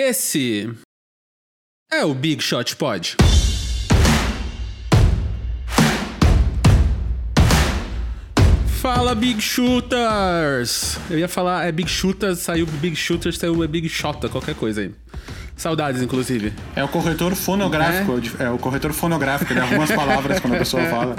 Esse 0.00 0.72
é 1.90 2.04
o 2.04 2.14
Big 2.14 2.40
Shot 2.40 2.76
Pod. 2.76 3.16
Fala 8.80 9.12
Big 9.16 9.40
Shooters! 9.40 11.00
Eu 11.10 11.18
ia 11.18 11.26
falar 11.26 11.66
é 11.66 11.72
Big 11.72 11.90
Shooters, 11.90 12.38
saiu 12.38 12.64
Big 12.64 12.94
Shooters, 12.94 13.38
saiu 13.38 13.64
é 13.64 13.66
Big 13.66 13.88
Shota, 13.88 14.28
qualquer 14.28 14.54
coisa 14.54 14.82
aí. 14.82 14.94
Saudades, 15.56 16.00
inclusive. 16.00 16.52
É 16.76 16.84
o 16.84 16.88
corretor 16.88 17.34
fonográfico, 17.34 18.20
é, 18.38 18.44
é 18.44 18.50
o 18.50 18.56
corretor 18.56 18.92
fonográfico, 18.92 19.52
ele 19.52 19.58
arruma 19.58 19.82
as 19.82 19.90
palavras 19.90 20.38
quando 20.38 20.54
a 20.54 20.58
pessoa 20.58 20.84
fala. 20.86 21.16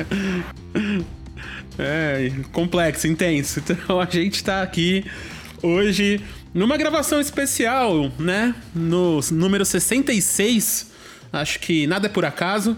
É, 1.78 2.32
complexo, 2.54 3.08
intenso. 3.08 3.60
Então 3.60 4.00
a 4.00 4.06
gente 4.06 4.42
tá 4.42 4.62
aqui 4.62 5.04
hoje 5.62 6.22
numa 6.54 6.78
gravação 6.78 7.20
especial, 7.20 8.12
né? 8.18 8.56
No 8.74 9.20
número 9.32 9.66
66. 9.66 10.92
Acho 11.32 11.60
que 11.60 11.86
nada 11.88 12.08
é 12.08 12.10
por 12.10 12.26
acaso. 12.26 12.78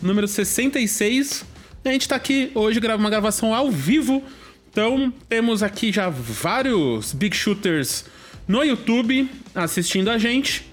Número 0.00 0.28
66. 0.28 1.44
E 1.84 1.88
a 1.88 1.92
gente 1.92 2.08
tá 2.08 2.16
aqui 2.16 2.50
hoje 2.54 2.78
gravando 2.78 3.04
uma 3.04 3.10
gravação 3.10 3.54
ao 3.54 3.70
vivo. 3.70 4.22
Então 4.70 5.12
temos 5.28 5.62
aqui 5.62 5.90
já 5.92 6.08
vários 6.08 7.12
Big 7.12 7.34
Shooters 7.34 8.04
no 8.46 8.62
YouTube 8.62 9.28
assistindo 9.54 10.10
a 10.10 10.18
gente. 10.18 10.70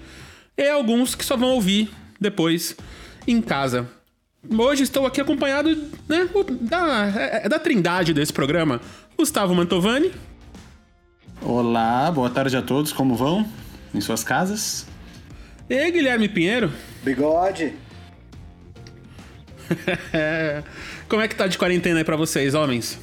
E 0.56 0.68
alguns 0.68 1.14
que 1.14 1.24
só 1.24 1.36
vão 1.36 1.50
ouvir 1.50 1.90
depois 2.20 2.76
em 3.26 3.40
casa. 3.40 3.88
Hoje 4.48 4.84
estou 4.84 5.04
aqui 5.04 5.20
acompanhado 5.20 5.70
né, 6.08 6.28
da, 6.60 7.06
é, 7.06 7.48
da 7.48 7.58
trindade 7.58 8.14
desse 8.14 8.32
programa. 8.32 8.80
Gustavo 9.16 9.54
Mantovani. 9.54 10.12
Olá, 11.42 12.10
boa 12.10 12.28
tarde 12.28 12.56
a 12.56 12.62
todos, 12.62 12.92
como 12.92 13.14
vão? 13.14 13.46
Em 13.94 14.00
suas 14.00 14.24
casas? 14.24 14.86
E 15.68 15.90
Guilherme 15.90 16.28
Pinheiro. 16.28 16.72
Bigode. 17.02 17.74
como 21.08 21.22
é 21.22 21.28
que 21.28 21.34
tá 21.34 21.46
de 21.46 21.58
quarentena 21.58 21.98
aí 21.98 22.04
pra 22.04 22.16
vocês, 22.16 22.54
homens? 22.54 22.98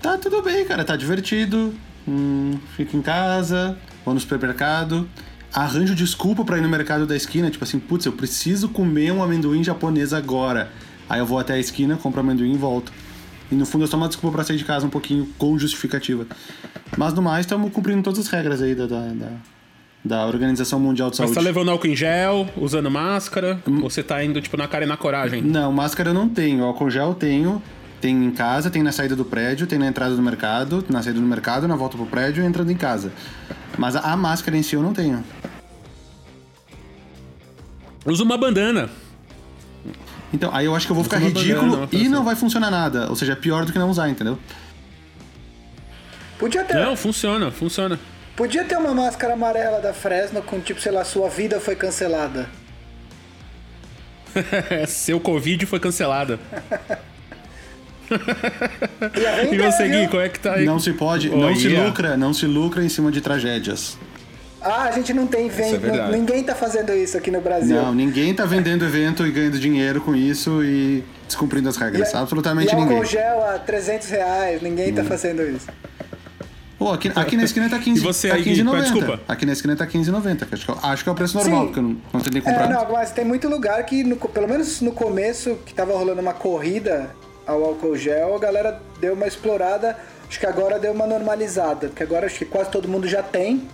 Tá 0.00 0.18
tudo 0.18 0.42
bem, 0.42 0.64
cara, 0.64 0.84
tá 0.84 0.96
divertido. 0.96 1.74
Hum, 2.06 2.58
fica 2.76 2.96
em 2.96 3.02
casa, 3.02 3.78
vou 4.04 4.14
no 4.14 4.20
supermercado 4.20 5.08
arranjo 5.54 5.94
desculpa 5.94 6.44
para 6.44 6.58
ir 6.58 6.60
no 6.60 6.68
mercado 6.68 7.06
da 7.06 7.14
esquina, 7.14 7.48
tipo 7.48 7.62
assim, 7.62 7.78
putz, 7.78 8.04
eu 8.06 8.12
preciso 8.12 8.68
comer 8.68 9.12
um 9.12 9.22
amendoim 9.22 9.62
japonês 9.62 10.12
agora. 10.12 10.72
Aí 11.08 11.20
eu 11.20 11.26
vou 11.26 11.38
até 11.38 11.54
a 11.54 11.58
esquina, 11.58 11.96
compro 11.96 12.20
amendoim 12.20 12.54
e 12.54 12.56
volto. 12.56 12.92
E 13.50 13.54
no 13.54 13.66
fundo 13.66 13.84
é 13.84 13.86
só 13.86 13.96
uma 13.96 14.08
desculpa 14.08 14.36
para 14.36 14.44
sair 14.44 14.56
de 14.56 14.64
casa 14.64 14.86
um 14.86 14.90
pouquinho 14.90 15.28
com 15.38 15.58
justificativa. 15.58 16.26
Mas 16.96 17.12
no 17.12 17.22
mais, 17.22 17.40
estamos 17.40 17.72
cumprindo 17.72 18.02
todas 18.02 18.20
as 18.20 18.28
regras 18.28 18.62
aí 18.62 18.74
da, 18.74 18.86
da, 18.86 19.08
da, 19.08 19.32
da 20.04 20.26
Organização 20.26 20.80
Mundial 20.80 21.10
de 21.10 21.16
Saúde. 21.16 21.34
Mas 21.34 21.42
tá 21.42 21.48
levando 21.48 21.70
álcool 21.70 21.86
em 21.86 21.96
gel, 21.96 22.48
usando 22.56 22.90
máscara? 22.90 23.60
Hum. 23.66 23.82
Ou 23.82 23.90
você 23.90 24.02
tá 24.02 24.22
indo, 24.24 24.40
tipo, 24.40 24.56
na 24.56 24.66
cara 24.66 24.84
e 24.84 24.88
na 24.88 24.96
coragem? 24.96 25.42
Não, 25.42 25.72
máscara 25.72 26.10
eu 26.10 26.14
não 26.14 26.28
tenho. 26.28 26.64
Álcool 26.64 26.90
gel 26.90 27.08
eu 27.08 27.14
tenho. 27.14 27.62
Tem 28.00 28.14
em 28.14 28.30
casa, 28.30 28.70
tem 28.70 28.82
na 28.82 28.92
saída 28.92 29.16
do 29.16 29.24
prédio, 29.24 29.66
tem 29.66 29.78
na 29.78 29.86
entrada 29.86 30.14
do 30.14 30.20
mercado, 30.20 30.84
na 30.90 31.02
saída 31.02 31.18
do 31.18 31.26
mercado, 31.26 31.66
na 31.66 31.74
volta 31.74 31.96
pro 31.96 32.04
prédio 32.04 32.44
e 32.44 32.46
entrando 32.46 32.70
em 32.70 32.76
casa. 32.76 33.10
Mas 33.78 33.96
a 33.96 34.14
máscara 34.14 34.56
em 34.56 34.62
si 34.62 34.74
eu 34.74 34.82
não 34.82 34.92
tenho. 34.92 35.24
Usa 38.04 38.22
uma 38.22 38.36
bandana. 38.36 38.90
Então, 40.34 40.50
aí 40.52 40.66
eu 40.66 40.74
acho 40.74 40.84
que 40.84 40.90
eu 40.90 40.96
vou 40.96 41.04
ficar 41.04 41.18
ridículo 41.18 41.76
bandana, 41.76 41.88
e 41.92 42.08
não 42.08 42.24
vai 42.24 42.34
funcionar 42.34 42.68
nada. 42.68 43.08
Ou 43.08 43.14
seja, 43.14 43.34
é 43.34 43.36
pior 43.36 43.64
do 43.64 43.72
que 43.72 43.78
não 43.78 43.88
usar, 43.88 44.08
entendeu? 44.08 44.36
Podia 46.36 46.64
ter. 46.64 46.74
Não, 46.74 46.96
funciona, 46.96 47.52
funciona. 47.52 48.00
Podia 48.34 48.64
ter 48.64 48.76
uma 48.76 48.92
máscara 48.92 49.34
amarela 49.34 49.80
da 49.80 49.94
Fresno 49.94 50.42
com 50.42 50.58
tipo, 50.58 50.80
sei 50.80 50.90
lá, 50.90 51.04
sua 51.04 51.28
vida 51.28 51.60
foi 51.60 51.76
cancelada. 51.76 52.48
Seu 54.88 55.20
Covid 55.20 55.64
foi 55.66 55.78
cancelada. 55.78 56.40
e, 58.10 59.54
e 59.54 59.58
você, 59.58 59.88
Gui, 59.88 60.08
qual 60.08 60.20
é 60.20 60.28
que 60.28 60.40
tá 60.40 60.54
aí? 60.54 60.64
Não 60.64 60.80
se 60.80 60.92
pode, 60.94 61.30
oh, 61.30 61.36
não 61.36 61.50
yeah. 61.50 61.60
se 61.60 61.68
lucra, 61.68 62.16
não 62.16 62.34
se 62.34 62.46
lucra 62.46 62.84
em 62.84 62.88
cima 62.88 63.12
de 63.12 63.20
tragédias. 63.20 63.96
Ah, 64.64 64.84
a 64.84 64.90
gente 64.92 65.12
não 65.12 65.26
tem 65.26 65.48
venda. 65.48 65.86
É 65.86 66.10
ninguém 66.10 66.42
tá 66.42 66.54
fazendo 66.54 66.92
isso 66.92 67.18
aqui 67.18 67.30
no 67.30 67.40
Brasil. 67.40 67.76
Não, 67.76 67.94
ninguém 67.94 68.34
tá 68.34 68.46
vendendo 68.46 68.84
evento 68.84 69.26
e 69.26 69.30
ganhando 69.30 69.58
dinheiro 69.58 70.00
com 70.00 70.16
isso 70.16 70.64
e 70.64 71.04
descumprindo 71.26 71.68
as 71.68 71.76
regras. 71.76 72.12
E, 72.12 72.16
Absolutamente 72.16 72.72
e 72.72 72.76
ninguém. 72.76 73.02
E 73.02 73.04
gel 73.04 73.44
a 73.46 73.58
300 73.58 74.08
reais. 74.08 74.62
Ninguém 74.62 74.90
hum. 74.90 74.94
tá 74.94 75.04
fazendo 75.04 75.42
isso. 75.42 75.66
Pô, 76.78 76.92
aqui, 76.92 77.12
aqui 77.14 77.36
na 77.36 77.44
esquina 77.44 77.68
tá 77.68 77.78
15,90. 77.78 77.96
E 77.96 78.00
você 78.00 78.28
tá 78.28 78.36
15, 78.36 78.62
Desculpa. 78.62 79.20
Aqui 79.28 79.46
na 79.46 79.52
esquina 79.52 79.76
tá 79.76 79.86
15,90. 79.86 80.48
Acho, 80.52 80.66
que, 80.66 80.86
acho 80.86 81.02
que 81.02 81.08
é 81.08 81.12
o 81.12 81.14
preço 81.14 81.36
normal, 81.36 81.60
Sim. 81.60 81.66
porque 81.66 81.78
eu 81.78 81.82
não, 81.82 81.96
não 82.12 82.20
tentei 82.20 82.40
comprar. 82.40 82.64
É, 82.64 82.72
não, 82.72 82.92
mas 82.92 83.10
tem 83.12 83.24
muito 83.24 83.48
lugar 83.48 83.82
que, 83.84 84.02
no, 84.02 84.16
pelo 84.16 84.48
menos 84.48 84.80
no 84.80 84.92
começo, 84.92 85.58
que 85.64 85.74
tava 85.74 85.92
rolando 85.92 86.20
uma 86.20 86.34
corrida 86.34 87.10
ao 87.46 87.62
álcool 87.62 87.96
gel, 87.96 88.34
a 88.34 88.38
galera 88.38 88.82
deu 89.00 89.14
uma 89.14 89.26
explorada. 89.26 89.96
Acho 90.28 90.40
que 90.40 90.46
agora 90.46 90.78
deu 90.78 90.92
uma 90.92 91.06
normalizada, 91.06 91.88
porque 91.88 92.02
agora 92.02 92.26
acho 92.26 92.38
que 92.38 92.44
quase 92.44 92.70
todo 92.70 92.88
mundo 92.88 93.06
já 93.06 93.22
tem. 93.22 93.68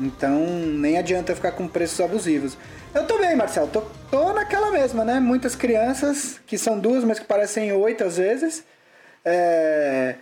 Então 0.00 0.40
nem 0.40 0.96
adianta 0.96 1.34
ficar 1.34 1.52
com 1.52 1.66
preços 1.66 2.00
abusivos. 2.00 2.56
Eu 2.94 3.06
tô 3.06 3.18
bem, 3.18 3.36
Marcelo, 3.36 3.68
tô, 3.68 3.82
tô 4.10 4.32
naquela 4.32 4.70
mesma, 4.70 5.04
né? 5.04 5.20
Muitas 5.20 5.54
crianças, 5.54 6.40
que 6.46 6.56
são 6.56 6.78
duas, 6.78 7.04
mas 7.04 7.18
que 7.18 7.24
parecem 7.24 7.72
oito 7.72 8.04
às 8.04 8.16
vezes. 8.16 8.64
É... 9.24 10.14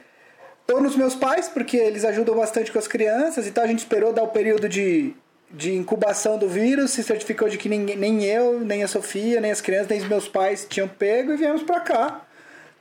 Tô 0.67 0.81
nos 0.81 0.97
meus 0.97 1.15
pais, 1.15 1.49
porque 1.49 1.77
eles 1.77 2.05
ajudam 2.05 2.35
bastante 2.35 2.73
com 2.73 2.79
as 2.79 2.89
crianças, 2.89 3.47
então 3.47 3.63
a 3.63 3.67
gente 3.69 3.79
esperou 3.79 4.13
dar 4.13 4.25
o 4.25 4.29
período 4.29 4.69
de, 4.69 5.15
de 5.49 5.77
incubação 5.77 6.37
do 6.39 6.49
vírus, 6.49 6.91
se 6.91 7.05
certificou 7.05 7.49
de 7.49 7.57
que 7.57 7.69
ninguém, 7.69 7.97
nem 7.97 8.25
eu, 8.25 8.59
nem 8.59 8.83
a 8.83 8.89
Sofia, 8.89 9.41
nem 9.41 9.53
as 9.53 9.61
crianças, 9.61 9.89
nem 9.89 10.01
os 10.01 10.09
meus 10.09 10.27
pais 10.27 10.67
tinham 10.69 10.89
pego 10.89 11.33
e 11.33 11.37
viemos 11.37 11.63
pra 11.63 11.81
cá. 11.81 12.23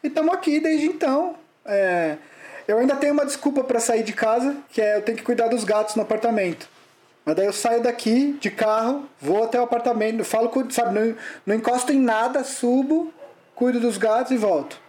E 0.04 0.08
estamos 0.08 0.34
aqui 0.34 0.60
desde 0.60 0.88
então. 0.88 1.36
É... 1.64 2.18
Eu 2.68 2.80
ainda 2.80 2.96
tenho 2.96 3.14
uma 3.14 3.26
desculpa 3.26 3.64
para 3.64 3.80
sair 3.80 4.02
de 4.02 4.14
casa, 4.14 4.58
que 4.72 4.82
é 4.82 4.98
eu 4.98 5.04
tenho 5.04 5.18
que 5.18 5.24
cuidar 5.24 5.48
dos 5.48 5.64
gatos 5.64 5.96
no 5.96 6.02
apartamento. 6.02 6.68
Mas 7.26 7.36
daí 7.36 7.48
eu 7.48 7.54
saio 7.54 7.82
daqui 7.82 8.38
de 8.40 8.52
carro, 8.52 9.10
vou 9.20 9.44
até 9.44 9.60
o 9.60 9.64
apartamento, 9.64 10.24
falo, 10.24 10.52
sabe, 10.70 10.94
não, 10.94 11.16
não 11.46 11.56
encosto 11.56 11.92
em 11.92 12.00
nada, 12.00 12.44
subo, 12.44 13.12
cuido 13.56 13.80
dos 13.80 13.98
gatos 13.98 14.32
e 14.32 14.38
volto. 14.38 14.80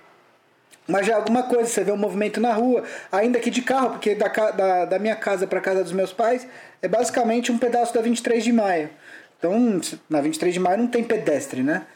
Mas 0.86 1.06
já 1.06 1.14
é 1.14 1.16
alguma 1.16 1.44
coisa, 1.44 1.68
você 1.68 1.82
vê 1.82 1.90
um 1.90 1.96
movimento 1.96 2.40
na 2.40 2.52
rua, 2.52 2.84
ainda 3.10 3.40
que 3.40 3.50
de 3.50 3.62
carro, 3.62 3.90
porque 3.90 4.14
da, 4.14 4.28
da, 4.28 4.84
da 4.84 4.98
minha 4.98 5.16
casa 5.16 5.46
para 5.46 5.60
casa 5.60 5.82
dos 5.82 5.92
meus 5.92 6.12
pais 6.12 6.46
é 6.82 6.86
basicamente 6.86 7.50
um 7.50 7.58
pedaço 7.58 7.94
da 7.94 8.00
23 8.00 8.44
de 8.44 8.52
maio. 8.52 8.90
Então, 9.38 9.80
na 10.08 10.20
23 10.20 10.54
de 10.54 10.60
maio 10.60 10.78
não 10.78 10.86
tem 10.86 11.02
pedestre, 11.02 11.62
né? 11.62 11.86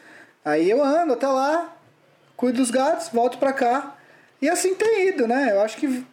Aí 0.43 0.69
eu 0.69 0.83
ando 0.83 1.13
até 1.13 1.27
lá, 1.27 1.73
cuido 2.35 2.57
dos 2.57 2.71
gatos, 2.71 3.09
volto 3.09 3.37
para 3.37 3.53
cá. 3.53 3.95
E 4.41 4.49
assim 4.49 4.73
tem 4.73 5.09
ido, 5.09 5.27
né? 5.27 5.51
Eu 5.51 5.61
acho 5.61 5.77
que 5.77 6.03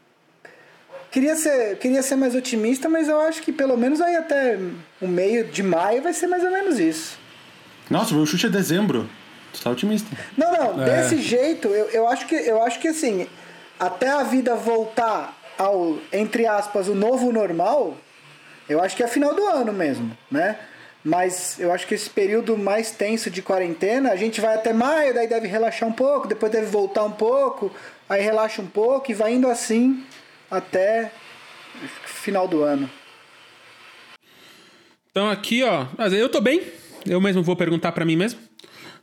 Queria 1.11 1.37
ser, 1.37 1.79
queria 1.79 2.03
ser 2.03 2.17
mais 2.17 2.35
otimista, 2.35 2.89
mas 2.89 3.09
eu 3.09 3.21
acho 3.21 3.43
que 3.43 3.51
pelo 3.51 3.77
menos 3.77 4.01
aí 4.01 4.15
até 4.17 4.59
o 5.01 5.09
meio 5.09 5.45
de 5.45 5.63
maio 5.63 6.03
vai 6.03 6.13
ser 6.13 6.27
mais 6.27 6.45
ou 6.45 6.51
menos 6.51 6.79
isso. 6.79 7.19
Nossa, 7.89 8.13
o 8.13 8.17
meu 8.17 8.27
chute 8.27 8.47
é 8.47 8.51
dezembro. 8.51 9.09
Tu 9.53 9.63
tá 9.63 9.71
otimista. 9.71 10.09
Não, 10.37 10.53
não, 10.53 10.83
é. 10.83 10.85
desse 10.85 11.21
jeito, 11.21 11.69
eu, 11.69 11.87
eu, 11.87 12.09
acho 12.09 12.27
que, 12.27 12.35
eu 12.35 12.63
acho 12.63 12.79
que 12.79 12.89
assim, 12.89 13.27
até 13.81 14.11
a 14.11 14.23
vida 14.23 14.55
voltar 14.55 15.35
ao, 15.57 15.99
entre 16.13 16.47
aspas, 16.47 16.89
o 16.89 16.95
novo 16.95 17.33
normal, 17.33 17.97
eu 18.69 18.83
acho 18.83 18.95
que 18.95 19.03
é 19.03 19.09
final 19.09 19.35
do 19.35 19.47
ano 19.47 19.73
mesmo, 19.73 20.17
né? 20.31 20.59
Mas 21.03 21.59
eu 21.59 21.73
acho 21.73 21.87
que 21.87 21.95
esse 21.95 22.11
período 22.11 22.59
mais 22.59 22.91
tenso 22.91 23.31
de 23.31 23.41
quarentena, 23.41 24.11
a 24.11 24.17
gente 24.17 24.41
vai 24.43 24.55
até 24.55 24.75
maio, 24.75 25.15
daí 25.15 25.27
deve 25.27 25.49
relaxar 25.49 25.89
um 25.89 25.93
pouco, 25.93 26.29
depois 26.29 26.53
deve 26.53 26.67
voltar 26.67 27.05
um 27.05 27.11
pouco, 27.11 27.73
aí 28.09 28.21
relaxa 28.21 28.61
um 28.61 28.67
pouco 28.67 29.11
e 29.11 29.15
vai 29.15 29.33
indo 29.33 29.49
assim 29.49 30.05
até 30.51 31.13
final 32.05 32.49
do 32.49 32.63
ano. 32.63 32.91
Então 35.11 35.29
aqui, 35.31 35.63
ó, 35.63 35.87
eu 36.13 36.29
tô 36.29 36.41
bem. 36.41 36.63
Eu 37.07 37.21
mesmo 37.21 37.43
vou 37.43 37.57
perguntar 37.57 37.93
para 37.93 38.05
mim 38.05 38.17
mesmo. 38.17 38.41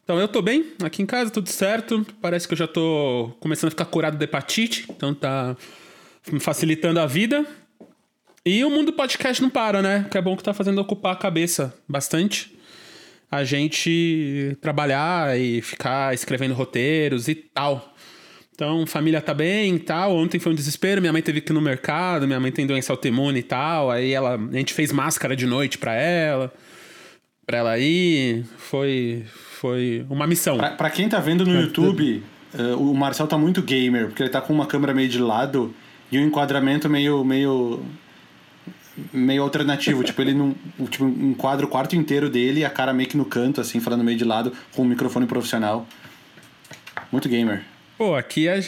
Então 0.04 0.20
eu 0.20 0.28
tô 0.28 0.42
bem, 0.42 0.74
aqui 0.84 1.02
em 1.02 1.06
casa 1.06 1.32
tudo 1.32 1.50
certo. 1.50 2.06
Parece 2.22 2.48
que 2.48 2.54
eu 2.54 2.58
já 2.58 2.68
tô 2.68 3.32
começando 3.40 3.70
a 3.70 3.72
ficar 3.72 3.86
curado 3.86 4.18
de 4.18 4.24
hepatite, 4.24 4.86
então 4.90 5.14
tá 5.16 5.58
me 6.32 6.40
facilitando 6.40 7.00
a 7.00 7.08
vida. 7.08 7.46
E 8.46 8.64
o 8.64 8.70
mundo 8.70 8.88
do 8.88 8.94
podcast 8.94 9.42
não 9.42 9.50
para, 9.50 9.82
né? 9.82 10.06
Que 10.12 10.20
é 10.20 10.22
bom 10.22 10.38
que 10.38 10.44
tá 10.44 10.54
fazendo 10.54 10.80
ocupar 10.80 11.14
a 11.14 11.18
cabeça 11.18 11.74
bastante. 11.90 12.56
A 13.32 13.44
gente 13.44 14.56
trabalhar 14.62 15.40
e 15.40 15.64
ficar 15.64 16.14
escrevendo 16.14 16.54
roteiros 16.54 17.28
e 17.28 17.34
tal. 17.34 17.95
Então, 18.56 18.88
família 18.88 19.20
tá 19.20 19.34
bem 19.34 19.76
e 19.76 19.80
tal. 19.80 20.16
Ontem 20.16 20.40
foi 20.40 20.54
um 20.54 20.56
desespero. 20.56 21.02
Minha 21.02 21.12
mãe 21.12 21.22
teve 21.22 21.42
que 21.42 21.52
ir 21.52 21.54
no 21.54 21.60
mercado, 21.60 22.26
minha 22.26 22.40
mãe 22.40 22.54
tem 22.54 22.66
doença 22.66 22.94
autoimune 22.94 23.40
e 23.40 23.44
tal. 23.44 23.92
Aí 23.92 24.14
ela, 24.14 24.36
a 24.36 24.58
gente 24.58 24.74
fez 24.74 24.94
máscara 24.94 25.36
de 25.36 25.46
noite 25.46 25.78
para 25.78 25.94
ela. 25.94 26.54
Pra 27.46 27.58
ela 27.58 27.78
ir. 27.78 28.46
Foi, 28.58 29.26
foi 29.60 30.06
uma 30.10 30.26
missão. 30.26 30.56
Pra, 30.56 30.72
pra 30.72 30.90
quem 30.90 31.10
tá 31.10 31.20
vendo 31.20 31.46
no 31.46 31.60
YouTube, 31.60 32.24
uh, 32.54 32.92
o 32.92 32.96
Marcel 32.96 33.28
tá 33.28 33.38
muito 33.38 33.62
gamer, 33.62 34.08
porque 34.08 34.24
ele 34.24 34.30
tá 34.30 34.40
com 34.40 34.54
uma 34.54 34.66
câmera 34.66 34.94
meio 34.94 35.10
de 35.10 35.20
lado 35.20 35.76
e 36.10 36.18
um 36.18 36.26
enquadramento 36.26 36.90
meio. 36.90 37.24
meio 37.26 37.84
meio 39.12 39.44
alternativo. 39.44 40.02
tipo, 40.06 40.22
ele 40.22 40.34
não. 40.34 40.56
Tipo, 40.90 41.04
um 41.04 41.34
quadro 41.34 41.68
o 41.68 41.70
quarto 41.70 41.98
inteiro 41.98 42.30
dele 42.30 42.62
e 42.62 42.66
a 42.66 42.70
cara 42.70 42.94
meio 42.94 43.10
que 43.10 43.18
no 43.18 43.26
canto, 43.26 43.60
assim, 43.60 43.82
falando 43.82 44.02
meio 44.02 44.18
de 44.18 44.24
lado, 44.24 44.54
com 44.74 44.84
um 44.84 44.86
microfone 44.86 45.26
profissional. 45.26 45.86
Muito 47.12 47.28
gamer. 47.28 47.75
Pô, 47.98 48.14
aqui 48.14 48.50
a. 48.50 48.62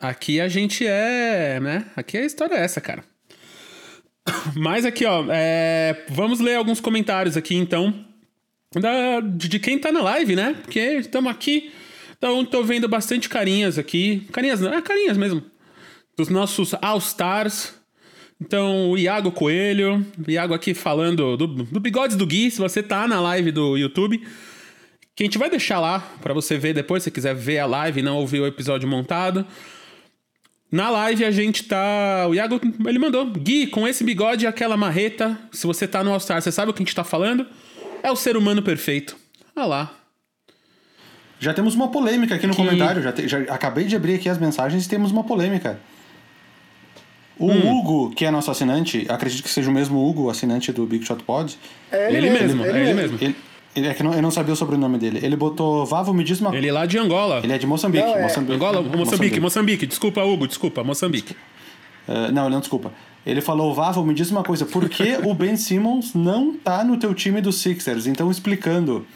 Aqui 0.00 0.40
a 0.40 0.48
gente 0.48 0.84
é. 0.84 1.60
né? 1.60 1.86
Aqui 1.94 2.18
a 2.18 2.24
história 2.24 2.56
é 2.56 2.64
essa, 2.64 2.80
cara. 2.80 3.04
Mas 4.56 4.84
aqui, 4.84 5.04
ó. 5.04 5.24
É... 5.30 6.04
Vamos 6.08 6.40
ler 6.40 6.56
alguns 6.56 6.80
comentários 6.80 7.36
aqui, 7.36 7.54
então. 7.54 8.04
Da... 8.74 9.20
De 9.20 9.60
quem 9.60 9.78
tá 9.78 9.92
na 9.92 10.02
live, 10.02 10.34
né? 10.34 10.56
Porque 10.62 10.80
estamos 10.80 11.30
aqui. 11.30 11.72
Então, 12.18 12.44
tô 12.44 12.64
vendo 12.64 12.88
bastante 12.88 13.28
carinhas 13.28 13.78
aqui. 13.78 14.26
Carinhas, 14.32 14.60
não, 14.60 14.72
é 14.72 14.82
carinhas 14.82 15.16
mesmo. 15.16 15.42
Dos 16.16 16.28
nossos 16.28 16.74
All-Stars. 16.82 17.74
Então, 18.40 18.90
o 18.90 18.98
Iago 18.98 19.30
Coelho. 19.30 20.04
O 20.26 20.28
Iago 20.28 20.52
aqui 20.52 20.74
falando 20.74 21.36
do, 21.36 21.46
do 21.46 21.80
Bigodes 21.80 22.16
do 22.16 22.26
Gui. 22.26 22.50
Se 22.50 22.58
você 22.58 22.82
tá 22.82 23.06
na 23.06 23.20
live 23.20 23.52
do 23.52 23.76
YouTube. 23.76 24.20
Que 25.14 25.24
a 25.24 25.26
gente 25.26 25.38
vai 25.38 25.50
deixar 25.50 25.78
lá 25.78 26.00
para 26.22 26.32
você 26.32 26.56
ver 26.56 26.72
depois, 26.72 27.02
se 27.02 27.10
quiser 27.10 27.34
ver 27.34 27.58
a 27.58 27.66
live 27.66 28.00
e 28.00 28.02
não 28.02 28.16
ouvir 28.16 28.40
o 28.40 28.46
episódio 28.46 28.88
montado. 28.88 29.46
Na 30.70 30.88
live 30.88 31.24
a 31.24 31.30
gente 31.30 31.64
tá. 31.64 32.26
O 32.30 32.34
Iago, 32.34 32.58
ele 32.86 32.98
mandou. 32.98 33.26
Gui, 33.26 33.66
com 33.66 33.86
esse 33.86 34.02
bigode 34.02 34.44
e 34.44 34.48
aquela 34.48 34.76
marreta, 34.76 35.38
se 35.52 35.66
você 35.66 35.86
tá 35.86 36.02
no 36.02 36.10
All-Star, 36.12 36.40
você 36.40 36.50
sabe 36.50 36.70
o 36.70 36.74
que 36.74 36.82
a 36.82 36.84
gente 36.84 36.94
tá 36.94 37.04
falando? 37.04 37.46
É 38.02 38.10
o 38.10 38.16
ser 38.16 38.36
humano 38.38 38.62
perfeito. 38.62 39.16
Ah 39.54 39.66
lá. 39.66 39.94
Já 41.38 41.52
temos 41.52 41.74
uma 41.74 41.88
polêmica 41.88 42.34
aqui 42.36 42.46
no 42.46 42.54
Que- 42.54 42.62
comentário. 42.62 43.02
Já, 43.02 43.12
te- 43.12 43.28
já 43.28 43.38
acabei 43.42 43.84
de 43.84 43.94
abrir 43.96 44.14
aqui 44.14 44.28
as 44.30 44.38
mensagens 44.38 44.86
e 44.86 44.88
temos 44.88 45.10
uma 45.10 45.24
polêmica. 45.24 45.78
O 47.38 47.50
Hum. 47.50 47.70
Hugo, 47.80 48.14
que 48.14 48.24
é 48.24 48.30
nosso 48.30 48.50
assinante, 48.50 49.04
acredito 49.08 49.42
que 49.42 49.50
seja 49.50 49.68
o 49.68 49.72
mesmo 49.72 50.08
Hugo, 50.08 50.30
assinante 50.30 50.72
do 50.72 50.86
Big 50.86 51.04
Shot 51.04 51.22
Pod. 51.24 51.58
É 51.90 52.12
Ele 52.14 52.30
mesmo, 52.30 52.64
é 52.64 52.68
ele 52.68 52.94
mesmo. 52.94 53.18
Ele, 53.20 53.36
ele- 53.74 53.88
é 53.88 53.94
que 53.94 54.02
não- 54.02 54.12
eu 54.14 54.22
não 54.22 54.30
sabia 54.30 54.52
o 54.52 54.56
sobrenome 54.56 54.98
dele. 54.98 55.20
Ele 55.22 55.36
botou 55.36 55.84
Vavo, 55.86 56.12
me 56.12 56.22
diz 56.24 56.40
uma 56.40 56.54
Ele 56.54 56.68
é 56.68 56.72
lá 56.72 56.86
de 56.86 56.98
Angola. 56.98 57.40
Ele 57.42 57.52
é 57.52 57.58
de 57.58 57.66
Moçambique. 57.66 58.04
Não, 58.04 58.16
é- 58.16 58.22
Moçambique. 58.22 58.52
Angola? 58.54 58.82
Moçambique, 58.82 59.40
Moçambique. 59.40 59.86
Desculpa, 59.86 60.22
Hugo, 60.24 60.46
desculpa, 60.46 60.82
Moçambique. 60.84 61.34
Uh, 62.08 62.32
não, 62.32 62.50
não, 62.50 62.60
desculpa. 62.60 62.92
Ele 63.24 63.40
falou, 63.40 63.72
Vavo, 63.72 64.04
me 64.04 64.12
diz 64.12 64.30
uma 64.30 64.42
coisa, 64.42 64.66
por 64.66 64.88
que 64.88 65.16
o 65.24 65.32
Ben 65.32 65.56
Simmons 65.56 66.12
não 66.14 66.54
tá 66.54 66.82
no 66.82 66.96
teu 66.96 67.14
time 67.14 67.40
dos 67.40 67.56
Sixers? 67.60 68.06
Então, 68.06 68.30
explicando. 68.30 69.06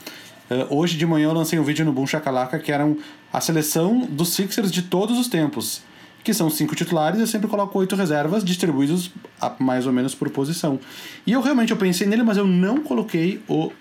uh, 0.49 0.73
hoje 0.73 0.95
de 0.97 1.05
manhã 1.05 1.25
eu 1.25 1.33
lancei 1.33 1.59
um 1.59 1.63
vídeo 1.63 1.83
no 1.83 1.91
Boom 1.91 2.07
Shakalaka 2.07 2.57
que 2.57 2.71
era 2.71 2.89
a 3.33 3.41
seleção 3.41 4.07
dos 4.09 4.29
Sixers 4.29 4.71
de 4.71 4.81
todos 4.83 5.17
os 5.19 5.27
tempos. 5.27 5.81
Que 6.23 6.33
são 6.33 6.49
cinco 6.49 6.73
titulares, 6.75 7.19
eu 7.19 7.27
sempre 7.27 7.47
coloco 7.49 7.77
oito 7.79 7.95
reservas, 7.97 8.43
distribuídos 8.45 9.11
a- 9.41 9.53
mais 9.59 9.85
ou 9.85 9.91
menos 9.93 10.15
por 10.15 10.29
posição. 10.29 10.79
E 11.25 11.33
eu 11.33 11.41
realmente 11.41 11.71
eu 11.71 11.77
pensei 11.77 12.07
nele, 12.07 12.23
mas 12.23 12.37
eu 12.37 12.47
não 12.47 12.77
coloquei 12.79 13.41
o 13.47 13.71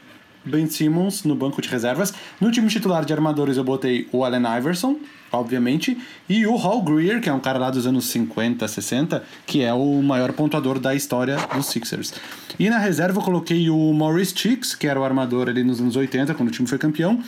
Ben 0.47 0.67
Simmons 0.69 1.25
no 1.25 1.35
banco 1.35 1.61
de 1.61 1.69
reservas. 1.69 2.15
No 2.41 2.51
time 2.51 2.69
titular 2.69 3.05
de 3.05 3.13
armadores 3.13 3.57
eu 3.57 3.65
botei 3.65 4.09
o 4.13 4.25
Allen 4.25 4.43
Iverson, 4.59 4.97
obviamente, 5.33 5.99
e 6.29 6.47
o 6.47 6.57
Hall 6.57 6.83
Greer, 6.83 7.21
que 7.21 7.29
é 7.29 7.33
um 7.33 7.41
cara 7.41 7.59
lá 7.59 7.71
dos 7.71 7.87
anos 7.87 8.07
50, 8.07 8.67
60, 8.67 9.23
que 9.47 9.63
é 9.63 9.75
o 9.75 10.03
maior 10.03 10.33
pontuador 10.33 10.79
da 10.79 10.95
história 10.95 11.37
dos 11.55 11.67
Sixers. 11.67 12.15
E 12.59 12.71
na 12.71 12.79
reserva 12.79 13.19
eu 13.19 13.25
coloquei 13.25 13.69
o 13.69 13.93
Maurice 13.93 14.35
Cheeks, 14.35 14.75
que 14.75 14.87
era 14.87 14.99
o 14.99 15.05
armador 15.05 15.49
ali 15.49 15.63
nos 15.63 15.81
anos 15.81 15.97
80, 15.97 16.35
quando 16.35 16.49
o 16.49 16.53
time 16.53 16.69
foi 16.69 16.79
campeão. 16.79 17.21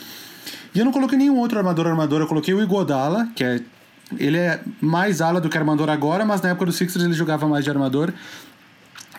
E 0.73 0.79
eu 0.79 0.85
não 0.85 0.91
coloquei 0.91 1.17
nenhum 1.17 1.37
outro 1.37 1.57
armador 1.57 1.87
armador, 1.87 2.21
eu 2.21 2.27
coloquei 2.27 2.53
o 2.53 2.61
Iguodala, 2.61 3.27
que 3.35 3.43
é 3.43 3.61
ele 4.17 4.37
é 4.37 4.59
mais 4.81 5.21
ala 5.21 5.39
do 5.39 5.49
que 5.49 5.57
armador 5.57 5.89
agora, 5.89 6.25
mas 6.25 6.41
na 6.41 6.49
época 6.49 6.65
do 6.65 6.71
Sixers 6.71 7.05
ele 7.05 7.13
jogava 7.13 7.47
mais 7.47 7.63
de 7.63 7.69
armador. 7.69 8.11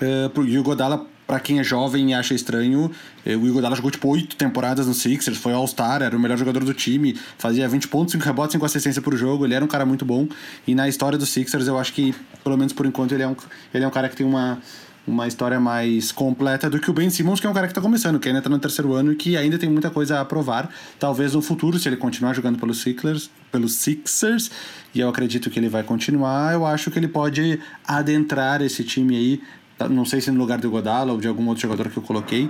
Uh, 0.00 0.44
e 0.44 0.58
o 0.58 0.62
Godala, 0.62 1.06
pra 1.30 1.38
quem 1.38 1.60
é 1.60 1.62
jovem 1.62 2.10
e 2.10 2.14
acha 2.14 2.34
estranho, 2.34 2.90
eh, 3.24 3.36
o 3.36 3.46
Iguodala 3.46 3.76
jogou 3.76 3.88
tipo 3.88 4.08
oito 4.08 4.34
temporadas 4.34 4.88
no 4.88 4.92
Sixers, 4.92 5.38
foi 5.38 5.52
All-Star, 5.52 6.02
era 6.02 6.16
o 6.16 6.18
melhor 6.18 6.36
jogador 6.36 6.64
do 6.64 6.74
time, 6.74 7.16
fazia 7.38 7.68
20 7.68 7.86
pontos, 7.86 8.10
5 8.10 8.24
rebotes, 8.24 8.54
5 8.54 8.66
assistência 8.66 9.00
por 9.00 9.16
jogo, 9.16 9.44
ele 9.44 9.54
era 9.54 9.64
um 9.64 9.68
cara 9.68 9.86
muito 9.86 10.04
bom. 10.04 10.26
E 10.66 10.74
na 10.74 10.88
história 10.88 11.16
do 11.16 11.24
Sixers, 11.24 11.68
eu 11.68 11.78
acho 11.78 11.92
que, 11.92 12.12
pelo 12.42 12.56
menos 12.58 12.72
por 12.72 12.84
enquanto, 12.84 13.12
ele 13.12 13.22
é 13.22 13.28
um, 13.28 13.36
ele 13.72 13.84
é 13.84 13.86
um 13.86 13.92
cara 13.92 14.08
que 14.08 14.16
tem 14.16 14.26
uma, 14.26 14.60
uma 15.06 15.28
história 15.28 15.60
mais 15.60 16.10
completa 16.10 16.68
do 16.68 16.80
que 16.80 16.90
o 16.90 16.92
Ben 16.92 17.08
Simmons, 17.08 17.38
que 17.38 17.46
é 17.46 17.50
um 17.50 17.54
cara 17.54 17.68
que 17.68 17.74
tá 17.74 17.80
começando, 17.80 18.18
que 18.18 18.28
ainda 18.28 18.42
tá 18.42 18.50
no 18.50 18.58
terceiro 18.58 18.92
ano 18.92 19.12
e 19.12 19.14
que 19.14 19.36
ainda 19.36 19.56
tem 19.56 19.70
muita 19.70 19.88
coisa 19.88 20.20
a 20.20 20.24
provar. 20.24 20.68
Talvez 20.98 21.34
no 21.34 21.40
futuro, 21.40 21.78
se 21.78 21.88
ele 21.88 21.96
continuar 21.96 22.34
jogando 22.34 22.58
pelos 22.58 22.82
Sixers, 22.82 23.30
pelos 23.52 23.74
Sixers, 23.74 24.50
e 24.92 24.98
eu 24.98 25.08
acredito 25.08 25.48
que 25.48 25.60
ele 25.60 25.68
vai 25.68 25.84
continuar, 25.84 26.54
eu 26.54 26.66
acho 26.66 26.90
que 26.90 26.98
ele 26.98 27.08
pode 27.08 27.60
adentrar 27.86 28.62
esse 28.62 28.82
time 28.82 29.16
aí 29.16 29.40
Não 29.88 30.04
sei 30.04 30.20
se 30.20 30.30
no 30.30 30.38
lugar 30.38 30.58
do 30.58 30.70
Godala 30.70 31.12
ou 31.12 31.20
de 31.20 31.28
algum 31.28 31.46
outro 31.48 31.62
jogador 31.62 31.88
que 31.88 31.96
eu 31.96 32.02
coloquei. 32.02 32.48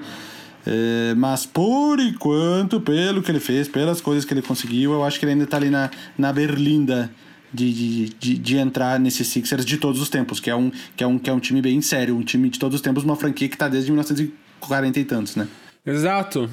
É, 0.67 1.15
mas 1.17 1.47
por 1.47 1.99
enquanto, 2.00 2.81
pelo 2.81 3.23
que 3.23 3.31
ele 3.31 3.41
fez, 3.41 3.67
pelas 3.67 4.00
coisas 4.00 4.25
que 4.25 4.35
ele 4.35 4.43
conseguiu, 4.43 4.93
eu 4.93 5.05
acho 5.05 5.19
que 5.19 5.25
ele 5.25 5.32
ainda 5.32 5.47
tá 5.47 5.56
ali 5.56 5.71
na, 5.71 5.91
na 6.19 6.32
berlinda 6.32 7.11
de, 7.53 7.73
de, 7.73 8.09
de, 8.11 8.38
de 8.38 8.56
entrar 8.59 9.00
nesses 9.00 9.27
Sixers 9.29 9.65
de 9.65 9.79
todos 9.79 10.00
os 10.00 10.09
tempos, 10.09 10.38
que 10.38 10.50
é, 10.50 10.55
um, 10.55 10.71
que, 10.97 11.03
é 11.03 11.06
um, 11.06 11.19
que 11.19 11.31
é 11.31 11.32
um 11.32 11.41
time 11.41 11.62
bem 11.62 11.81
sério, 11.81 12.15
um 12.17 12.23
time 12.23 12.49
de 12.50 12.59
todos 12.59 12.77
os 12.77 12.81
tempos, 12.81 13.03
uma 13.05 13.17
franquia 13.17 13.49
que 13.49 13.56
tá 13.56 13.69
desde 13.69 13.91
1940 13.91 15.00
e 15.00 15.05
tantos, 15.05 15.37
né? 15.37 15.49
Exato. 15.85 16.49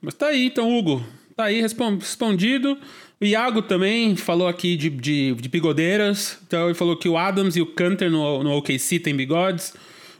Mas 0.00 0.14
tá 0.14 0.28
aí, 0.28 0.46
então, 0.46 0.76
Hugo. 0.76 1.04
Tá 1.36 1.44
aí 1.44 1.60
respon- 1.60 1.98
respondido. 1.98 2.78
O 3.20 3.24
Iago 3.24 3.62
também 3.62 4.16
falou 4.16 4.48
aqui 4.48 4.76
de, 4.76 4.88
de, 4.88 5.34
de 5.34 5.48
bigodeiras. 5.48 6.38
Então 6.46 6.66
ele 6.66 6.74
falou 6.74 6.96
que 6.96 7.08
o 7.08 7.16
Adams 7.16 7.56
e 7.56 7.60
o 7.60 7.66
Canter 7.66 8.10
no, 8.10 8.42
no 8.42 8.52
OKC 8.56 8.98
tem 8.98 9.14
bigodes. 9.14 9.74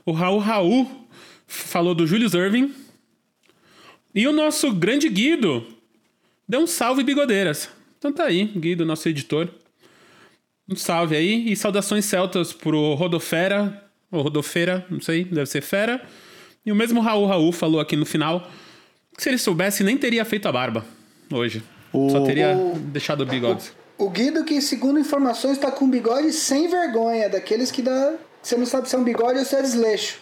O 0.06 0.12
Raul 0.12 0.38
Raul 0.38 0.88
falou 1.46 1.94
do 1.94 2.06
Julius 2.06 2.32
Irving. 2.32 2.72
E 4.14 4.26
o 4.26 4.32
nosso 4.32 4.72
grande 4.72 5.08
Guido 5.08 5.66
deu 6.48 6.60
um 6.60 6.66
salve 6.66 7.02
bigodeiras. 7.02 7.68
Então 7.98 8.12
tá 8.12 8.24
aí, 8.24 8.44
Guido, 8.44 8.86
nosso 8.86 9.08
editor. 9.08 9.48
Um 10.68 10.76
salve 10.76 11.16
aí. 11.16 11.50
E 11.50 11.56
saudações 11.56 12.04
celtas 12.04 12.52
pro 12.52 12.94
Rodofera. 12.94 13.82
Ou 14.10 14.22
Rodofeira, 14.22 14.86
não 14.88 15.00
sei, 15.00 15.24
deve 15.24 15.46
ser 15.46 15.60
fera. 15.60 16.00
E 16.64 16.70
o 16.70 16.74
mesmo 16.76 17.00
Raul 17.00 17.26
Raul 17.26 17.52
falou 17.52 17.80
aqui 17.80 17.96
no 17.96 18.06
final 18.06 18.48
que 19.16 19.22
se 19.22 19.28
ele 19.30 19.38
soubesse 19.38 19.82
nem 19.82 19.96
teria 19.98 20.24
feito 20.24 20.46
a 20.46 20.52
barba 20.52 20.84
hoje. 21.32 21.62
O- 21.92 22.10
Só 22.10 22.20
teria 22.22 22.56
o- 22.56 22.78
deixado 22.78 23.22
o 23.22 23.26
bigode. 23.26 23.72
O 23.98 24.10
Guido, 24.10 24.44
que 24.44 24.60
segundo 24.60 24.98
informações, 25.00 25.56
tá 25.58 25.70
com 25.72 25.88
bigode 25.90 26.32
sem 26.32 26.68
vergonha, 26.68 27.28
daqueles 27.30 27.70
que 27.70 27.80
dá. 27.82 28.14
Você 28.46 28.56
não 28.56 28.64
sabe 28.64 28.88
se 28.88 28.94
é 28.94 28.98
um 28.98 29.02
bigode 29.02 29.40
ou 29.40 29.44
se 29.44 29.56
é 29.56 29.60
desleixo. 29.60 30.18